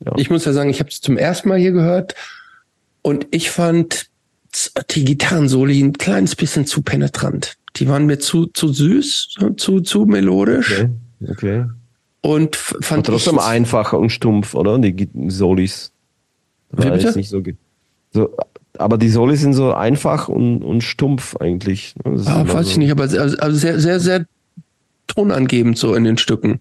[0.06, 0.14] ja.
[0.18, 2.16] Ich muss ja sagen, ich habe es zum ersten Mal hier gehört
[3.02, 4.08] und ich fand
[4.92, 7.56] die Gitarrensoli ein kleines bisschen zu penetrant.
[7.78, 10.82] Die waren mir zu, zu süß, zu, zu melodisch.
[10.82, 10.90] Okay.
[11.30, 11.66] okay.
[12.22, 14.78] Und fand Aber trotzdem einfach und stumpf, oder?
[14.78, 15.92] Die Solis.
[16.72, 17.18] Wie bitte?
[17.18, 17.42] Nicht so,
[18.12, 18.30] so,
[18.78, 21.96] aber die Solis sind so einfach und, und stumpf eigentlich.
[22.04, 22.22] Ne?
[22.26, 22.72] Ah, weiß so.
[22.72, 24.26] ich nicht, aber also, also sehr, sehr, sehr
[25.08, 26.60] tonangebend so in den Stücken.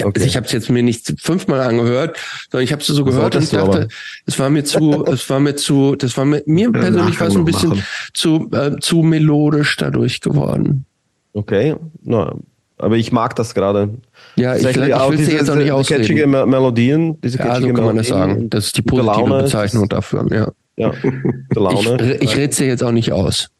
[0.00, 0.24] Okay.
[0.24, 2.16] Ich habe es jetzt mir nicht fünfmal angehört,
[2.50, 3.88] sondern ich habe es so gehört und dachte,
[4.24, 7.36] es war mir zu, es war mir zu, das war mir, mir persönlich war es
[7.36, 7.82] ein bisschen
[8.14, 10.86] zu, äh, zu melodisch dadurch geworden.
[11.34, 12.34] Okay, na,
[12.82, 13.90] aber ich mag das gerade.
[14.36, 16.02] Ja, ich, ich will es jetzt auch nicht ausreden.
[16.02, 18.50] Catchige Melodien, diese ja, so kann man das sagen.
[18.50, 20.48] Das ist die positive Laune, Bezeichnung dafür, ja.
[20.76, 20.92] Ja,
[21.54, 22.16] Laune.
[22.16, 23.50] Ich, ich rede dir jetzt auch nicht aus.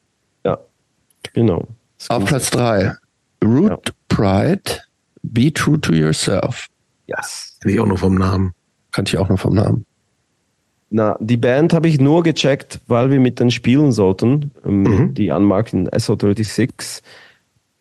[0.44, 0.58] Ja,
[1.34, 1.68] genau.
[2.08, 2.94] Auf Platz drei
[3.44, 3.92] Root ja.
[4.08, 4.62] Pride,
[5.22, 6.66] Be True to Yourself.
[7.06, 7.58] Yes.
[7.60, 8.52] Kenn ich auch nur vom Namen.
[8.90, 9.86] Kannte ich auch nur vom Namen.
[10.90, 14.50] Na, die Band habe ich nur gecheckt, weil wir mit denen spielen sollten.
[14.64, 15.14] Ähm, mhm.
[15.14, 17.00] Die Unmarked SO36.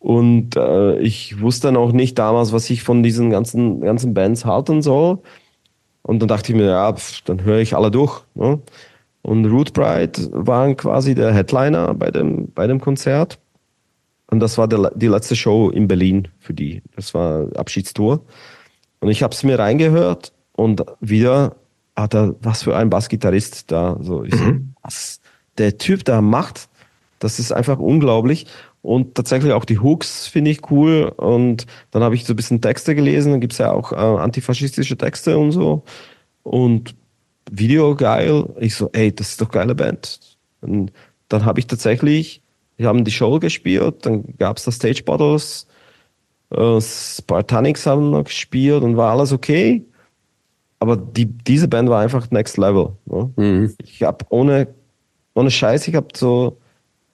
[0.02, 4.82] Und äh, ich wusste noch nicht damals, was ich von diesen ganzen, ganzen Bands halten
[4.82, 5.20] soll.
[6.02, 8.24] Und dann dachte ich mir, ja, pf, dann höre ich alle durch.
[8.34, 8.58] Ne?
[9.22, 13.38] Und Root Pride waren quasi der Headliner bei dem, bei dem Konzert.
[14.26, 16.82] Und das war der, die letzte Show in Berlin für die.
[16.96, 18.24] Das war Abschiedstour.
[18.98, 21.54] Und ich habe es mir reingehört und wieder
[21.94, 23.98] hat er, was für ein Bassgitarrist da.
[24.00, 24.74] So, ich mhm.
[24.74, 25.20] so, was
[25.58, 26.68] der Typ da macht,
[27.20, 28.46] das ist einfach unglaublich.
[28.82, 31.12] Und tatsächlich auch die Hooks finde ich cool.
[31.16, 33.30] Und dann habe ich so ein bisschen Texte gelesen.
[33.32, 35.84] Dann gibt's ja auch äh, antifaschistische Texte und so.
[36.42, 36.96] Und
[37.50, 38.44] Video geil.
[38.58, 40.36] Ich so, ey, das ist doch geile Band.
[40.60, 40.92] Und
[41.28, 42.42] dann habe ich tatsächlich,
[42.76, 45.66] wir haben die Show gespielt, dann gab's da Stage Bottles,
[46.50, 49.84] äh, Spartanics haben noch gespielt und war alles okay.
[50.80, 52.96] Aber die, diese Band war einfach next level.
[53.06, 53.32] Ne?
[53.36, 53.74] Mhm.
[53.82, 54.66] Ich habe ohne,
[55.34, 56.58] ohne Scheiß, ich habe so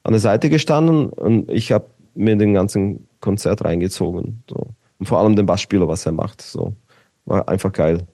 [0.03, 4.43] an der Seite gestanden und ich habe mir den ganzen Konzert reingezogen.
[4.49, 4.69] So.
[4.99, 6.43] Und vor allem den Bassspieler, was er macht.
[6.43, 6.75] So.
[7.27, 8.07] War einfach geil.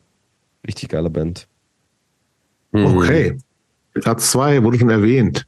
[0.66, 1.46] Richtig geile Band.
[2.72, 2.86] Mhm.
[2.86, 3.38] Okay.
[3.94, 5.46] Platz zwei wurde schon erwähnt.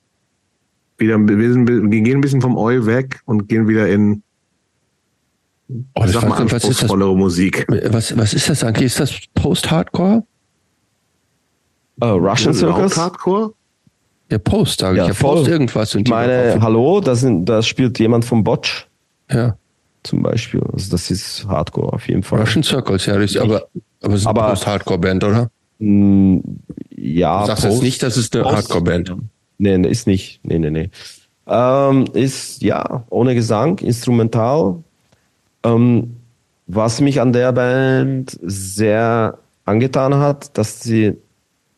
[0.99, 4.23] Wieder, wir, sind, wir gehen ein bisschen vom Eu weg und gehen wieder in
[5.95, 6.91] oh, sag mal, was ist das?
[6.91, 7.67] Musik.
[7.69, 8.87] Was, was ist das eigentlich?
[8.87, 10.25] Ist das Post-Hardcore?
[12.03, 12.97] Uh, Russian Circus?
[12.97, 13.53] Hardcore?
[14.31, 15.07] Ja, Post, sage ich.
[15.07, 15.49] Ja, Post voll.
[15.49, 15.95] irgendwas.
[15.95, 18.87] Und Ich meine, hallo, da, sind, da spielt jemand vom Botch
[19.31, 19.57] ja,
[20.03, 20.61] zum Beispiel.
[20.73, 22.41] Also das ist Hardcore auf jeden Fall.
[22.41, 23.67] Russian Circles, ja, das ist, aber,
[24.03, 25.51] aber es ist eine Post-Hardcore-Band, oder?
[25.79, 26.39] Mm,
[26.97, 29.15] Ja, Du sagst jetzt nicht, das ist eine Post- Hardcore-Band.
[29.59, 30.41] Nee, nee, ist nicht.
[30.43, 30.91] Nee, nee, nee.
[31.47, 34.83] Ähm, ist, ja, ohne Gesang, instrumental.
[35.63, 36.17] Ähm,
[36.67, 41.17] was mich an der Band sehr angetan hat, dass sie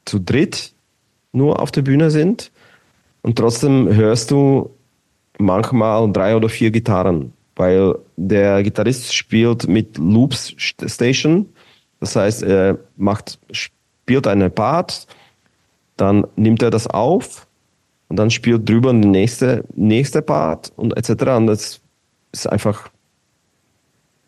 [0.07, 0.73] zu dritt
[1.33, 2.51] nur auf der Bühne sind
[3.23, 4.71] und trotzdem hörst du
[5.39, 11.47] manchmal drei oder vier Gitarren, weil der Gitarrist spielt mit Loops Station.
[12.01, 15.07] Das heißt, er macht, spielt eine Part,
[15.97, 17.47] dann nimmt er das auf
[18.09, 21.25] und dann spielt drüber der nächste, nächste Part und etc.
[21.37, 21.81] Und das
[22.33, 22.91] ist einfach,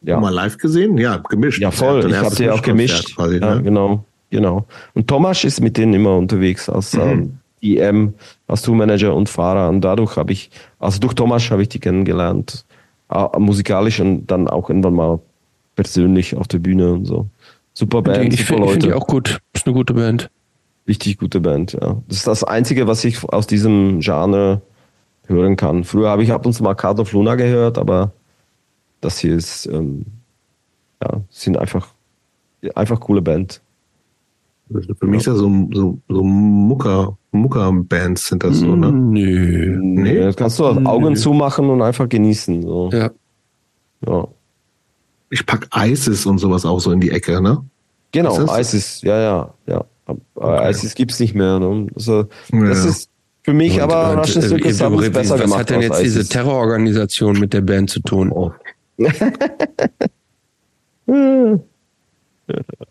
[0.03, 0.97] ja, Mal live gesehen?
[0.97, 1.61] Ja, gemischt.
[1.61, 2.09] ja voll.
[2.09, 3.15] Ich habe sie auch gemischt.
[3.15, 3.63] Quasi, ja, ne?
[3.63, 4.67] genau, genau.
[4.95, 7.01] Und Thomas ist mit denen immer unterwegs als Mhm.
[7.03, 8.15] ähm, IM,
[8.47, 9.69] als Tourmanager und Fahrer.
[9.69, 12.65] Und dadurch habe ich, also durch Thomas habe ich die kennengelernt,
[13.11, 15.21] äh, musikalisch und dann auch irgendwann mal
[15.77, 17.27] persönlich auf der Bühne und so.
[17.75, 18.99] Super Band, ich super finde find die Leute.
[19.01, 19.39] auch gut.
[19.53, 20.31] Ist eine gute Band.
[20.89, 22.01] Richtig gute Band, ja.
[22.09, 24.63] Das ist das Einzige, was ich aus diesem Genre
[25.27, 25.85] hören kann.
[25.85, 28.13] Früher habe ich ab und zu mal Card of Luna gehört, aber
[29.01, 30.07] das hier ist, ähm,
[31.03, 31.89] ja, sind einfach,
[32.75, 33.61] einfach coole Band.
[34.99, 38.93] Für mich ist das so, so, so Mucker, Mucker-Bands sind das so, ne?
[38.93, 39.79] Nö.
[39.83, 40.19] Nee?
[40.21, 42.63] Ja, kannst du Augen zumachen und einfach genießen.
[42.63, 42.89] So.
[42.93, 43.11] Ja.
[44.07, 44.29] Ja.
[45.31, 47.65] Ich pack ISIS und sowas auch so in die Ecke, ne?
[48.13, 49.85] Genau, Ist das- ISIS, ja, ja, ja.
[50.07, 50.71] Aber Okay.
[50.71, 51.59] ISIS gibt's nicht mehr.
[51.61, 51.87] Ne?
[51.95, 52.65] Also, Ja.
[52.69, 53.11] das ist
[53.43, 55.61] für mich Und- aber und, Russian äh, haben es was besser gemacht.
[55.61, 56.29] hat denn jetzt diese ISIS.
[56.31, 58.31] Terrororganisation mit der Band zu tun?
[58.33, 58.53] Oh.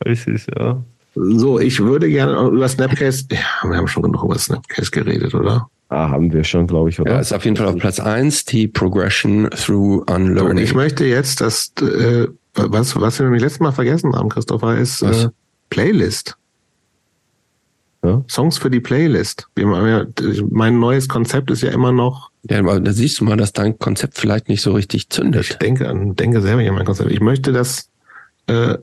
[0.06, 0.82] ISIS, ja.
[1.22, 5.70] So, ich würde gerne über Snapcase, ja, wir haben schon genug über Snapcase geredet, oder?
[5.90, 7.12] Ah, haben wir schon, glaube ich, oder?
[7.14, 10.64] Ja, ist auf jeden Fall auf Platz eins die Progression through Und Unlearning.
[10.64, 15.02] ich möchte jetzt, dass, äh, was, was wir nämlich letztes Mal vergessen haben, Christopher, ist
[15.02, 15.26] Was?
[15.26, 15.30] äh,
[15.70, 16.38] Playlist.
[18.04, 18.24] Ja?
[18.30, 19.48] Songs für die Playlist.
[19.56, 20.06] Wir haben ja,
[20.50, 23.78] mein neues Konzept ist ja immer noch, ja, aber da siehst du mal, dass dein
[23.78, 25.62] Konzept vielleicht nicht so richtig ich zündet.
[25.62, 27.12] denke, an- denke selber an mein Konzept.
[27.12, 27.90] Ich möchte, dass
[28.48, 28.78] äh,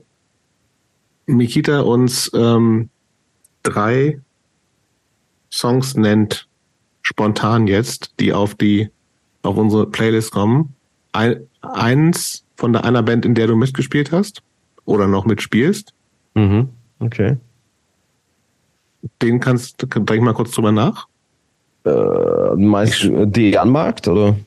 [1.27, 2.89] Mikita uns ähm,
[3.63, 4.19] drei
[5.51, 6.47] Songs nennt,
[7.01, 8.89] spontan jetzt, die auf die
[9.43, 10.73] auf unsere Playlist kommen.
[11.11, 14.41] Ein, eins von der einer Band, in der du mitgespielt hast
[14.85, 15.93] oder noch mitspielst.
[16.33, 16.69] Mhm.
[16.99, 17.37] Okay.
[19.21, 21.07] Den kannst du, denk mal kurz drüber nach.
[21.85, 24.37] Äh, meinst du die Anmarkt, oder?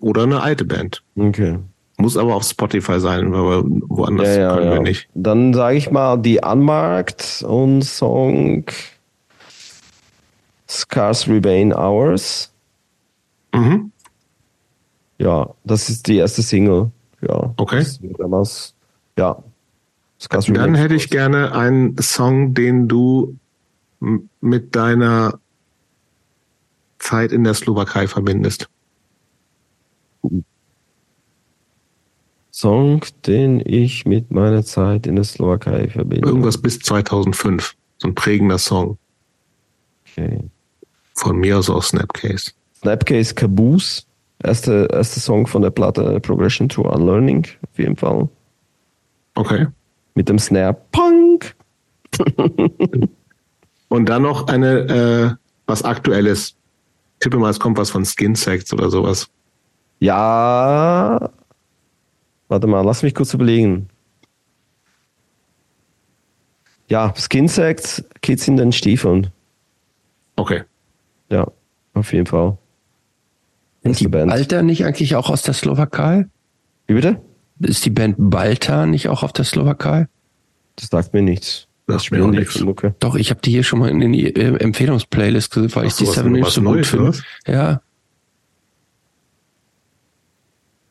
[0.00, 1.02] Oder eine alte Band.
[1.16, 1.58] Okay.
[2.00, 5.08] Muss aber auf Spotify sein, weil woanders Ja, ja, können wir nicht.
[5.14, 8.64] Dann sage ich mal die Anmarkt und Song
[10.68, 12.52] Scars Remain Hours.
[13.52, 13.92] Mhm.
[15.18, 16.90] Ja, das ist die erste Single.
[17.20, 17.52] Ja.
[17.56, 17.84] Okay.
[18.18, 18.74] Damals,
[19.18, 19.42] ja.
[20.18, 21.10] Scars Dann Remain hätte ich Hours.
[21.10, 23.36] gerne einen Song, den du
[24.40, 25.38] mit deiner
[26.98, 28.68] Zeit in der Slowakei verbindest.
[32.60, 36.28] Song, den ich mit meiner Zeit in der Slowakei verbinde.
[36.28, 37.74] Irgendwas bis 2005.
[37.96, 38.98] So ein prägender Song.
[40.04, 40.40] Okay.
[41.14, 42.52] Von mir aus aus Snapcase.
[42.78, 44.02] Snapcase Caboose.
[44.42, 48.28] Erste, erste Song von der Platte Progression to Unlearning, auf jeden Fall.
[49.36, 49.66] Okay.
[50.14, 51.54] Mit dem Snare Punk.
[53.88, 55.30] Und dann noch eine, äh,
[55.66, 56.54] was Aktuelles.
[57.20, 59.30] Tippe mal, es kommt was von Skin Sects oder sowas.
[59.98, 61.30] Ja.
[62.50, 63.88] Warte mal, lass mich kurz überlegen.
[66.88, 69.28] Ja, Skin Sects, Kids in den Stiefeln.
[70.34, 70.64] Okay.
[71.30, 71.46] Ja,
[71.94, 72.58] auf jeden Fall.
[73.82, 74.32] Beste die Band.
[74.32, 76.26] Balta nicht eigentlich auch aus der Slowakei?
[76.88, 77.20] Wie bitte?
[77.60, 80.08] Ist die Band Balta nicht auch auf der Slowakei?
[80.74, 81.68] Das sagt mir nichts.
[81.86, 82.58] Das spielen mir auch nichts.
[82.58, 82.96] Mucke?
[82.98, 85.94] Doch, ich habe die hier schon mal in die äh, Empfehlungsplaylist gesehen, weil Ach ich
[85.94, 87.16] die Seven Inch so gut finde.
[87.46, 87.80] Ja,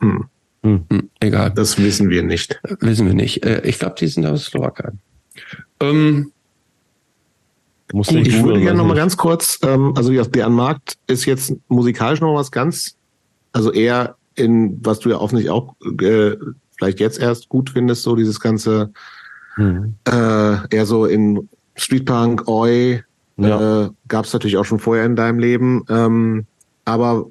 [0.02, 0.29] Hm.
[0.64, 1.52] Hm, egal.
[1.52, 2.60] Das wissen wir nicht.
[2.82, 3.46] Wissen wir nicht.
[3.46, 4.92] Äh, Ich glaube, die sind aus Slowakei.
[5.80, 6.32] Ähm,
[7.94, 9.02] Muss Gut, ich würde gerne weiß noch mal nicht.
[9.02, 12.96] ganz kurz, ähm, also ja, der Markt ist jetzt musikalisch noch was ganz,
[13.54, 16.36] also eher in, was du ja offensichtlich auch äh,
[16.78, 18.92] vielleicht jetzt erst gut findest, so dieses ganze,
[19.56, 19.96] Hm.
[20.08, 23.02] äh, eher so in Streetpunk, Oi,
[23.38, 23.86] Ja.
[23.86, 25.84] äh, gab es natürlich auch schon vorher in deinem Leben.
[25.90, 26.46] Ähm,
[26.86, 27.26] aber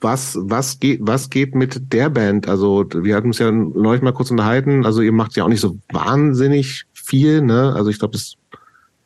[0.00, 2.48] was, was geht, was geht mit der Band?
[2.48, 4.86] Also, wir hatten uns ja neulich mal kurz unterhalten.
[4.86, 7.72] Also, ihr macht ja auch nicht so wahnsinnig viel, ne?
[7.74, 8.34] Also, ich glaube, das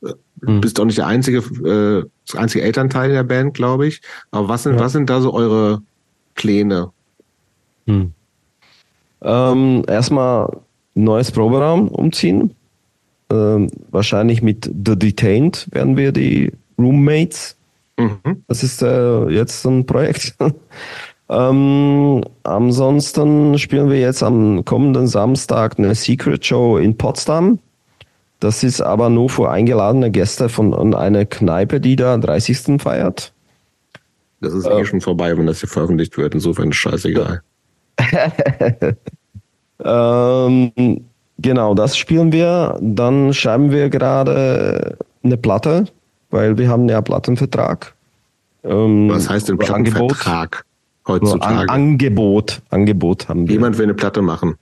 [0.03, 0.61] äh, mhm.
[0.61, 4.03] bist auch nicht der einzige, äh, das einzige Elternteil der Band, glaube ich.
[4.31, 4.81] Aber was sind, ja.
[4.81, 5.83] was sind da so eure
[6.35, 6.91] Pläne?
[7.87, 8.13] Hm.
[9.23, 10.61] Ähm, erstmal
[10.95, 12.55] neues Proberaum umziehen.
[13.31, 17.57] Ähm, wahrscheinlich mit The Detained werden wir die Roommates.
[17.99, 18.45] Mhm.
[18.49, 20.35] Das ist äh, jetzt ein Projekt.
[21.29, 27.59] ähm, ansonsten spielen wir jetzt am kommenden Samstag eine Secret Show in Potsdam.
[28.41, 32.83] Das ist aber nur für eingeladene Gäste von einer Kneipe, die da 30.
[32.83, 33.33] feiert.
[34.41, 36.35] Das ist eh äh, schon vorbei, wenn das hier veröffentlicht wird.
[36.35, 37.43] Insofern ist scheißegal.
[39.85, 41.05] ähm,
[41.39, 42.79] genau, das spielen wir.
[42.83, 45.87] Dann schreiben wir gerade eine Platte,
[46.35, 47.95] weil wir haben ja Plattenvertrag.
[48.65, 50.65] Ähm, Was heißt denn Plattenvertrag
[51.07, 51.61] heutzutage?
[51.61, 53.55] An Angebot, Angebot haben wir.
[53.55, 54.57] Jemand will eine Platte machen.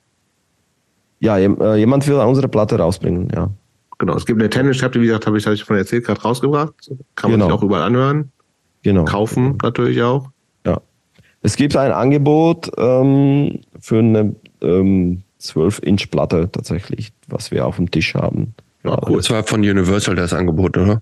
[1.18, 3.48] Ja, äh, jemand will unsere Platte rausbringen, ja.
[3.98, 6.04] Genau, es gibt eine Tennis, habt ihr, wie gesagt, habe ich, hab ich von erzählt,
[6.04, 6.74] gerade rausgebracht.
[7.14, 7.46] Kann man genau.
[7.46, 8.32] sich auch überall anhören.
[8.82, 9.04] Genau.
[9.04, 10.28] Kaufen natürlich auch.
[10.66, 10.78] Ja.
[11.40, 18.14] Es gibt ein Angebot ähm, für eine ähm, 12-Inch-Platte tatsächlich, was wir auf dem Tisch
[18.14, 18.54] haben.
[18.84, 19.18] Ja, cool.
[19.18, 21.00] Das war von Universal das Angebot, oder?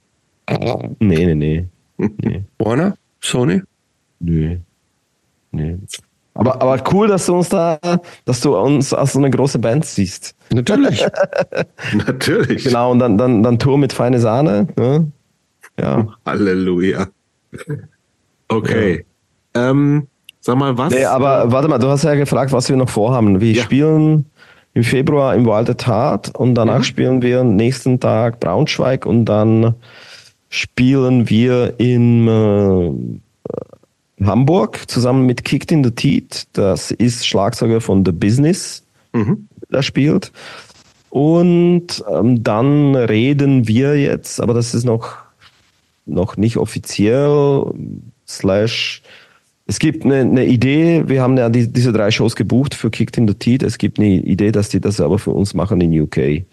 [0.99, 1.69] Nee, nee, nee.
[1.97, 2.43] nee.
[2.59, 2.97] Warner?
[3.21, 3.63] Sony?
[4.19, 4.61] Nee.
[5.53, 5.79] Nee.
[6.35, 7.79] Aber, aber cool, dass du uns da,
[8.25, 10.35] dass du uns als so eine große Band siehst.
[10.53, 11.05] Natürlich.
[12.07, 12.65] Natürlich.
[12.65, 14.67] Genau, und dann, dann, dann Tour mit feine Sahne.
[14.77, 15.11] Ne?
[15.79, 16.07] Ja.
[16.25, 17.09] Halleluja.
[18.49, 19.05] Okay.
[19.55, 19.71] Ja.
[19.71, 20.07] Ähm,
[20.41, 20.93] sag mal, was?
[20.93, 23.41] Nee, aber warte mal, du hast ja gefragt, was wir noch vorhaben.
[23.41, 23.63] Wir ja.
[23.63, 24.27] spielen
[24.73, 26.85] im Februar im Walter Tat und danach mhm.
[26.85, 29.75] spielen wir nächsten Tag Braunschweig und dann
[30.51, 36.49] spielen wir in äh, Hamburg zusammen mit Kicked in the Teeth.
[36.53, 39.49] Das ist Schlagzeuger von The Business, mhm.
[39.73, 40.33] der spielt.
[41.09, 45.17] Und ähm, dann reden wir jetzt, aber das ist noch,
[46.05, 47.65] noch nicht offiziell,
[48.29, 49.03] slash,
[49.67, 53.17] es gibt eine, eine Idee, wir haben ja die, diese drei Shows gebucht für Kicked
[53.17, 53.63] in the Teeth.
[53.63, 56.45] Es gibt eine Idee, dass die das aber für uns machen in UK.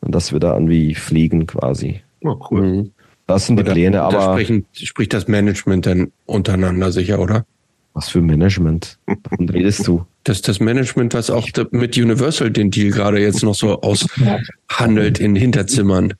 [0.00, 2.00] Und dass wir da irgendwie fliegen quasi.
[2.22, 2.60] Oh, cool.
[2.62, 2.90] Mhm.
[3.26, 4.18] Das sind die Pläne, aber.
[4.18, 7.44] Da sprechen, spricht das Management dann untereinander sicher, oder?
[7.94, 8.98] Was für Management?
[9.06, 10.04] Davon redest du?
[10.24, 15.18] Das ist das Management, was auch mit Universal den Deal gerade jetzt noch so aushandelt
[15.18, 16.14] in Hinterzimmern.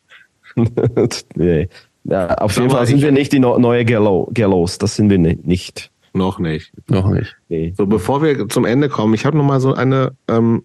[1.34, 1.68] nee.
[2.04, 4.78] Ja, auf jeden Fall sind wir nicht die neue Gallows.
[4.78, 5.90] Das sind wir nicht.
[6.12, 6.72] Noch nicht.
[6.88, 7.36] Noch nicht.
[7.48, 7.74] Nee.
[7.76, 10.64] So, bevor wir zum Ende kommen, ich habe noch mal so eine ähm,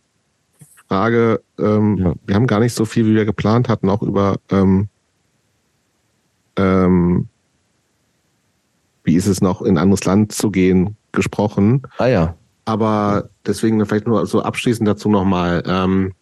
[0.88, 1.42] Frage.
[1.60, 2.14] Ähm, ja.
[2.26, 4.88] Wir haben gar nicht so viel, wie wir geplant hatten, auch über ähm,
[6.56, 7.28] ähm,
[9.04, 11.84] wie ist es noch, in ein anderes Land zu gehen, gesprochen.
[11.98, 12.36] Ah ja.
[12.66, 15.64] Aber deswegen vielleicht nur so abschließend dazu nochmal.
[15.66, 16.14] Ähm,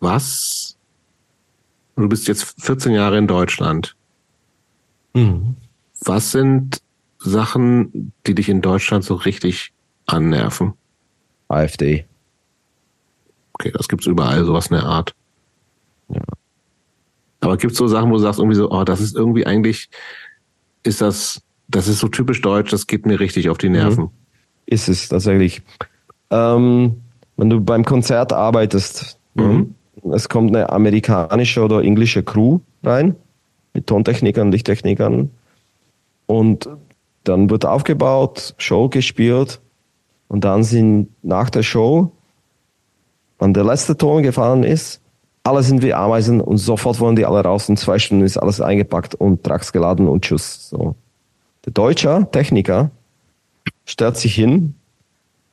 [0.00, 0.76] was?
[1.96, 3.96] Du bist jetzt 14 Jahre in Deutschland.
[5.14, 5.56] Mhm.
[6.00, 6.82] Was sind
[7.18, 9.72] Sachen, die dich in Deutschland so richtig
[10.04, 10.74] annerven?
[11.48, 12.04] AfD.
[13.54, 15.14] Okay, das gibt's überall, sowas in der Art.
[16.08, 16.20] Ja.
[17.46, 19.88] Aber gibt es so Sachen, wo du sagst, irgendwie so, oh, das ist irgendwie eigentlich,
[20.82, 24.04] ist das, das ist so typisch deutsch, das geht mir richtig auf die Nerven.
[24.04, 24.10] Mhm.
[24.66, 25.62] Ist es tatsächlich.
[26.30, 27.02] Ähm,
[27.36, 29.74] wenn du beim Konzert arbeitest, mhm.
[30.12, 33.14] es kommt eine amerikanische oder englische Crew rein,
[33.74, 35.30] mit Tontechnikern, Lichttechnikern,
[36.26, 36.68] und
[37.22, 39.60] dann wird aufgebaut, Show gespielt,
[40.26, 42.10] und dann sind nach der Show,
[43.38, 45.00] wenn der letzte Ton gefallen ist,
[45.46, 47.68] alle sind wie Ameisen und sofort wollen die alle raus.
[47.68, 50.68] In zwei Stunden ist alles eingepackt und Trucks geladen und tschüss.
[50.70, 50.96] So.
[51.64, 52.90] Der deutsche Techniker
[53.84, 54.74] stellt sich hin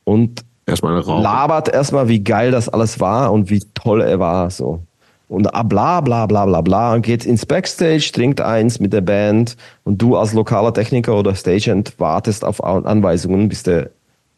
[0.03, 4.49] und erstmal labert erstmal, wie geil das alles war und wie toll er war.
[4.49, 4.81] So.
[5.29, 9.55] Und bla bla bla bla bla und geht ins Backstage, trinkt eins mit der Band
[9.83, 13.91] und du als lokaler Techniker oder Stagehand wartest auf Anweisungen, bis der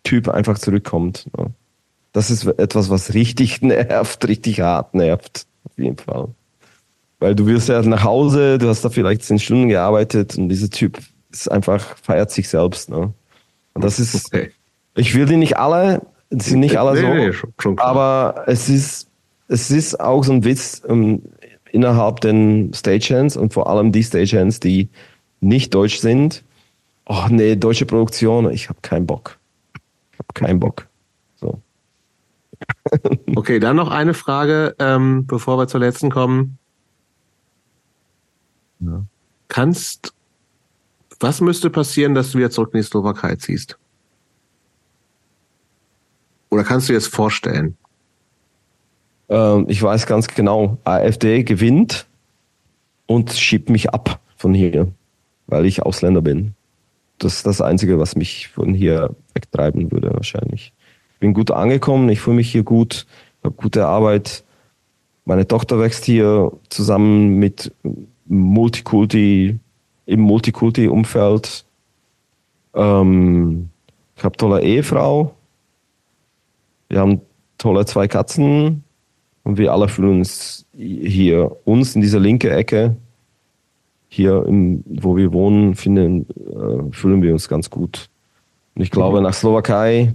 [0.03, 1.27] Typ einfach zurückkommt.
[1.37, 1.51] Ne?
[2.15, 5.45] Das ist etwas, was richtig nervt, richtig hart nervt.
[5.65, 6.29] Auf jeden Fall.
[7.19, 10.69] Weil du wirst ja nach Hause, du hast da vielleicht zehn Stunden gearbeitet und dieser
[10.69, 10.97] Typ
[11.29, 12.89] ist einfach, feiert sich selbst.
[12.89, 13.13] Ne?
[13.73, 14.51] Und das ist, okay.
[14.95, 19.09] ich will die nicht alle, sind nicht alle so, nee, schon, schon aber es ist,
[19.49, 21.21] es ist auch so ein Witz um, ähm,
[21.71, 24.87] innerhalb den Stagehands und vor allem die Stagehands, die
[25.41, 26.43] nicht deutsch sind.
[27.05, 29.37] Oh nee, deutsche Produktion, ich habe keinen Bock.
[30.13, 30.87] Ich habe keinen Bock.
[33.35, 36.57] Okay, dann noch eine Frage, ähm, bevor wir zur letzten kommen.
[38.79, 39.03] Ja.
[39.47, 40.13] Kannst,
[41.19, 43.77] was müsste passieren, dass du wieder zurück in die Slowakei ziehst?
[46.49, 47.77] Oder kannst du dir das vorstellen?
[49.29, 52.07] Ähm, ich weiß ganz genau, AfD gewinnt
[53.07, 54.91] und schiebt mich ab von hier,
[55.47, 56.53] weil ich Ausländer bin.
[57.17, 60.73] Das ist das Einzige, was mich von hier wegtreiben würde, wahrscheinlich.
[61.25, 63.07] Bin gut angekommen, ich fühle mich hier gut,
[63.43, 64.43] habe gute Arbeit.
[65.25, 67.73] Meine Tochter wächst hier zusammen mit
[68.27, 69.57] Multikulti,
[70.05, 71.65] im Multikulti-Umfeld.
[72.75, 73.69] Ähm,
[74.15, 75.33] ich habe tolle Ehefrau.
[76.89, 77.21] Wir haben
[77.57, 78.83] tolle zwei Katzen.
[79.43, 82.95] Und wir alle fühlen uns hier, uns in dieser linken Ecke,
[84.09, 88.11] hier, im, wo wir wohnen, finden, äh, fühlen wir uns ganz gut.
[88.75, 90.13] Und ich glaube, nach Slowakei,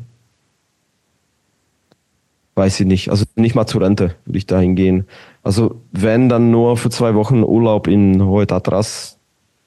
[2.55, 5.07] weiß ich nicht, also nicht mal zur Rente würde ich dahin gehen.
[5.43, 9.19] Also wenn, dann nur für zwei Wochen Urlaub in Hohe Tatras,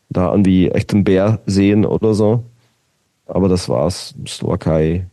[0.10, 2.44] da irgendwie echten Bär sehen oder so.
[3.26, 4.14] Aber das war's.
[4.28, 5.08] Slowakei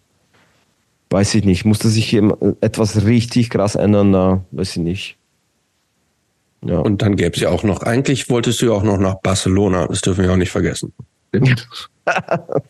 [1.11, 2.15] weiß ich nicht, musste sich
[2.61, 5.17] etwas richtig krass ändern, da weiß ich nicht.
[6.65, 6.79] Ja.
[6.79, 9.87] Und dann gäbe es ja auch noch, eigentlich wolltest du ja auch noch nach Barcelona,
[9.87, 10.93] das dürfen wir auch nicht vergessen.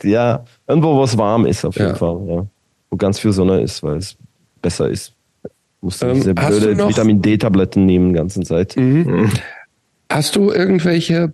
[0.03, 1.95] ja, irgendwo, wo es warm ist, auf jeden ja.
[1.95, 2.47] Fall, ja.
[2.89, 4.17] Wo ganz viel Sonne ist, weil es
[4.63, 5.13] besser ist.
[5.81, 8.77] Musst du ähm, diese blöde Vitamin D-Tabletten nehmen, die ganze Zeit.
[8.77, 9.31] Mhm.
[10.11, 11.33] Hast du irgendwelche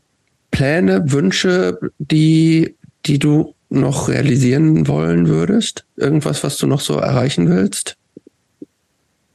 [0.51, 5.85] Pläne, Wünsche, die, die du noch realisieren wollen würdest?
[5.97, 7.97] Irgendwas, was du noch so erreichen willst?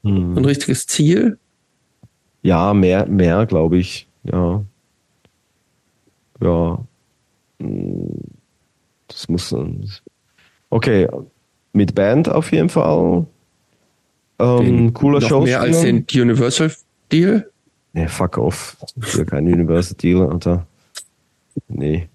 [0.03, 0.37] Hm.
[0.37, 1.37] Ein richtiges Ziel?
[2.41, 4.07] Ja, mehr, mehr, glaube ich.
[4.23, 4.63] Ja.
[6.39, 6.79] Ja.
[7.59, 8.09] Hm.
[9.07, 9.53] Das muss.
[10.69, 11.07] Okay,
[11.73, 13.25] mit Band auf jeden Fall.
[14.41, 15.41] Ähm, cooler noch Show.
[15.41, 16.71] Mehr als den Universal
[17.11, 17.49] Deal?
[17.93, 18.77] Nee, fuck off.
[18.95, 20.65] Ich will kein Universal Deal, Alter.
[21.67, 22.07] Nee.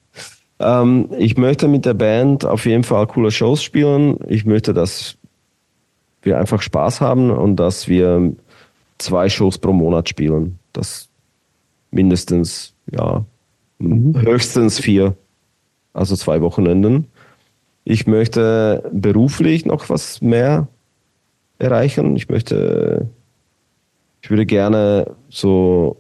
[0.59, 4.19] Ähm, ich möchte mit der Band auf jeden Fall coole Shows spielen.
[4.27, 5.17] Ich möchte, dass
[6.23, 8.33] wir einfach Spaß haben und dass wir
[8.99, 10.59] zwei Shows pro Monat spielen.
[10.73, 11.09] Das
[11.91, 13.25] mindestens, ja,
[13.79, 14.19] mhm.
[14.21, 15.15] höchstens vier,
[15.93, 17.07] also zwei Wochenenden.
[17.85, 20.69] Ich möchte beruflich noch was mehr
[21.59, 22.17] erreichen.
[22.17, 23.09] Ich möchte,
[24.23, 25.97] ich würde gerne so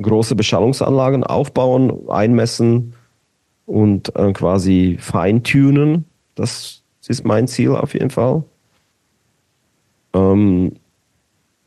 [0.00, 2.94] große Beschallungsanlagen aufbauen, einmessen,
[3.70, 6.04] und äh, quasi feintunen.
[6.34, 8.42] Das ist mein Ziel auf jeden Fall.
[10.12, 10.72] Ähm,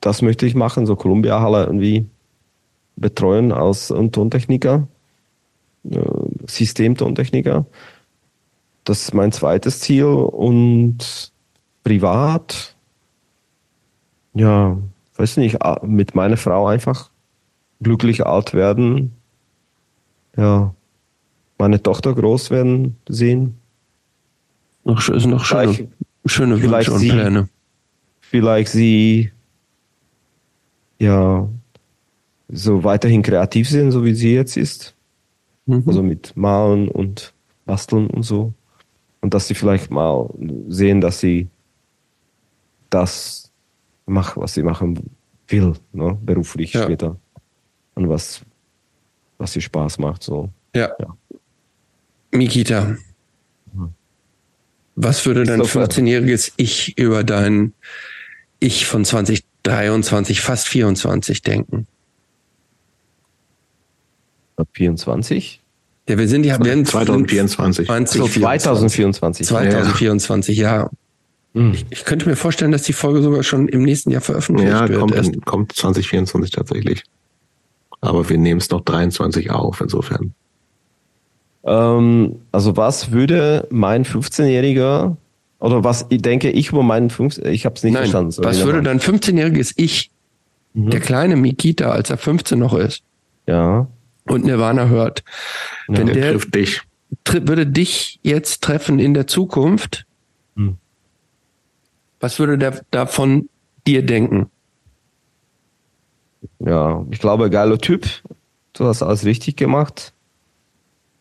[0.01, 2.05] das möchte ich machen, so Columbia Halle irgendwie
[2.97, 4.85] betreuen als Tontechniker,
[5.89, 5.99] äh,
[6.45, 7.65] Systemtontechniker.
[8.83, 11.31] Das ist mein zweites Ziel und
[11.83, 12.75] privat,
[14.33, 14.77] ja,
[15.15, 17.09] weiß nicht, mit meiner Frau einfach
[17.81, 19.13] glücklich alt werden.
[20.35, 20.73] Ja,
[21.57, 23.57] meine Tochter groß werden sehen.
[24.83, 25.87] Noch, ist noch schöne,
[26.25, 27.49] schöne Wünsche und sie, Pläne.
[28.19, 29.31] Vielleicht sie
[30.99, 31.47] ja
[32.49, 34.95] so weiterhin kreativ sind, so wie sie jetzt ist.
[35.65, 35.83] Mhm.
[35.85, 37.33] Also mit Malen und
[37.65, 38.53] Basteln und so.
[39.21, 40.29] Und dass sie vielleicht mal
[40.67, 41.47] sehen, dass sie
[42.93, 43.51] das
[44.05, 45.09] macht, was sie machen
[45.47, 46.17] will, ne?
[46.21, 46.83] beruflich ja.
[46.83, 47.17] später.
[47.95, 48.41] Und was,
[49.37, 50.23] was ihr Spaß macht.
[50.23, 50.49] So.
[50.75, 50.91] Ja.
[50.99, 51.17] ja.
[52.31, 52.97] Mikita,
[54.95, 57.73] was würde dein 15-jähriges Ich über dein
[58.59, 61.87] Ich von 2023, fast 24 denken?
[64.73, 65.61] 24?
[66.07, 67.87] Ja, wir sind ja, wir sind 2024.
[67.87, 69.47] 20, so, 2024.
[69.47, 70.75] 2024, ja.
[70.75, 70.89] ja.
[71.53, 71.73] Hm.
[71.73, 74.87] Ich, ich, könnte mir vorstellen, dass die Folge sogar schon im nächsten Jahr veröffentlicht ja,
[74.89, 74.99] wird.
[74.99, 77.03] Ja, kommt, kommt 2024 tatsächlich.
[78.01, 80.33] Aber wir nehmen es noch 23 auf, insofern.
[81.63, 85.15] Ähm, also was würde mein 15-Jähriger
[85.59, 88.35] oder was denke ich über meinen 15 ich habe es nicht Nein, verstanden.
[88.39, 90.11] Was würde dein 15-jähriges Ich,
[90.73, 90.89] mhm.
[90.89, 93.03] der kleine Mikita, als er 15 noch ist,
[93.47, 93.87] ja.
[94.25, 95.23] und Nirvana hört,
[95.87, 96.81] ja, wenn der, der trifft dich.
[97.25, 100.05] würde dich jetzt treffen in der Zukunft,
[100.55, 100.77] mhm.
[102.23, 103.49] Was würde der davon
[103.85, 104.49] dir denken?
[106.59, 108.07] Ja, ich glaube, geiler Typ.
[108.71, 110.13] Du hast alles richtig gemacht.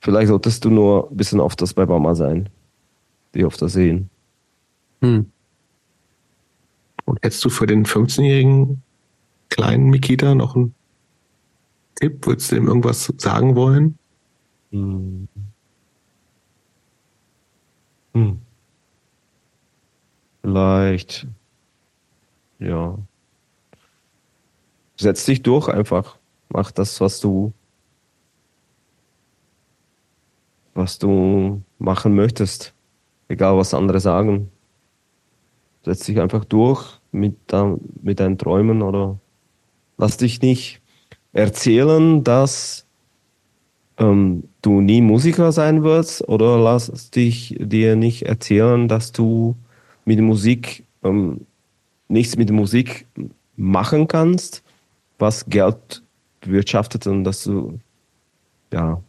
[0.00, 2.48] Vielleicht solltest du nur ein bisschen öfters bei Mama sein.
[3.34, 4.10] Die öfter sehen.
[5.00, 5.28] Hm.
[7.04, 8.80] Und hättest du für den 15-jährigen
[9.48, 10.72] kleinen Mikita noch einen
[11.96, 12.24] Tipp?
[12.24, 13.98] Würdest du ihm irgendwas sagen wollen?
[14.70, 15.26] Hm.
[18.14, 18.38] Hm.
[20.42, 21.26] Vielleicht.
[22.58, 22.98] Ja.
[24.96, 26.18] Setz dich durch einfach.
[26.48, 27.52] Mach das, was du
[30.74, 32.74] was du machen möchtest.
[33.28, 34.50] Egal, was andere sagen.
[35.84, 37.36] Setz dich einfach durch mit,
[38.02, 39.18] mit deinen Träumen oder
[39.98, 40.80] lass dich nicht
[41.32, 42.86] erzählen, dass
[43.98, 49.56] ähm, du nie Musiker sein wirst oder lass dich dir nicht erzählen, dass du
[50.04, 51.46] mit Musik ähm,
[52.08, 53.06] nichts mit Musik
[53.56, 54.62] machen kannst,
[55.18, 56.02] was Geld
[56.44, 57.78] wirtschaftet und dass du
[58.72, 59.00] ja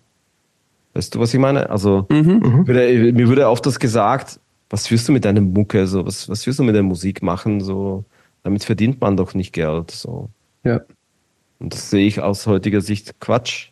[0.94, 1.70] weißt du was ich meine?
[1.70, 2.68] Also mhm.
[2.68, 4.40] würde, mir würde oft das gesagt
[4.70, 7.62] was wirst du mit deiner Mucke so was was wirst du mit der Musik machen
[7.62, 8.06] so
[8.44, 10.30] damit verdient man doch nicht Geld so.
[10.64, 10.82] Ja.
[11.60, 13.72] Und das sehe ich aus heutiger Sicht Quatsch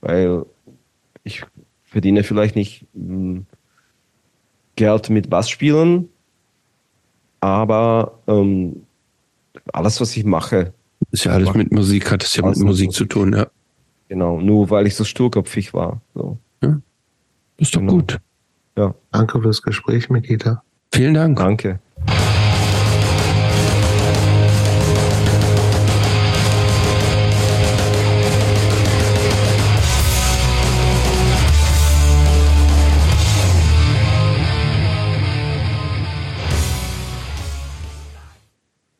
[0.00, 0.44] weil
[1.24, 1.44] ich
[1.84, 3.46] verdiene vielleicht nicht hm,
[4.78, 6.08] Geld mit Bassspielen,
[7.40, 8.84] aber ähm,
[9.72, 10.72] alles, was ich mache.
[11.10, 13.48] Ist ja alles mit Musik, hat es ja mit Musik zu tun, ja.
[14.08, 16.00] Genau, nur weil ich so sturkopfig war.
[16.14, 16.38] So.
[16.62, 16.80] Ja.
[17.58, 17.94] Ist doch genau.
[17.94, 18.18] gut.
[18.76, 18.94] Ja.
[19.10, 20.62] Danke fürs Gespräch, Mikita.
[20.94, 21.38] Vielen Dank.
[21.38, 21.80] Danke.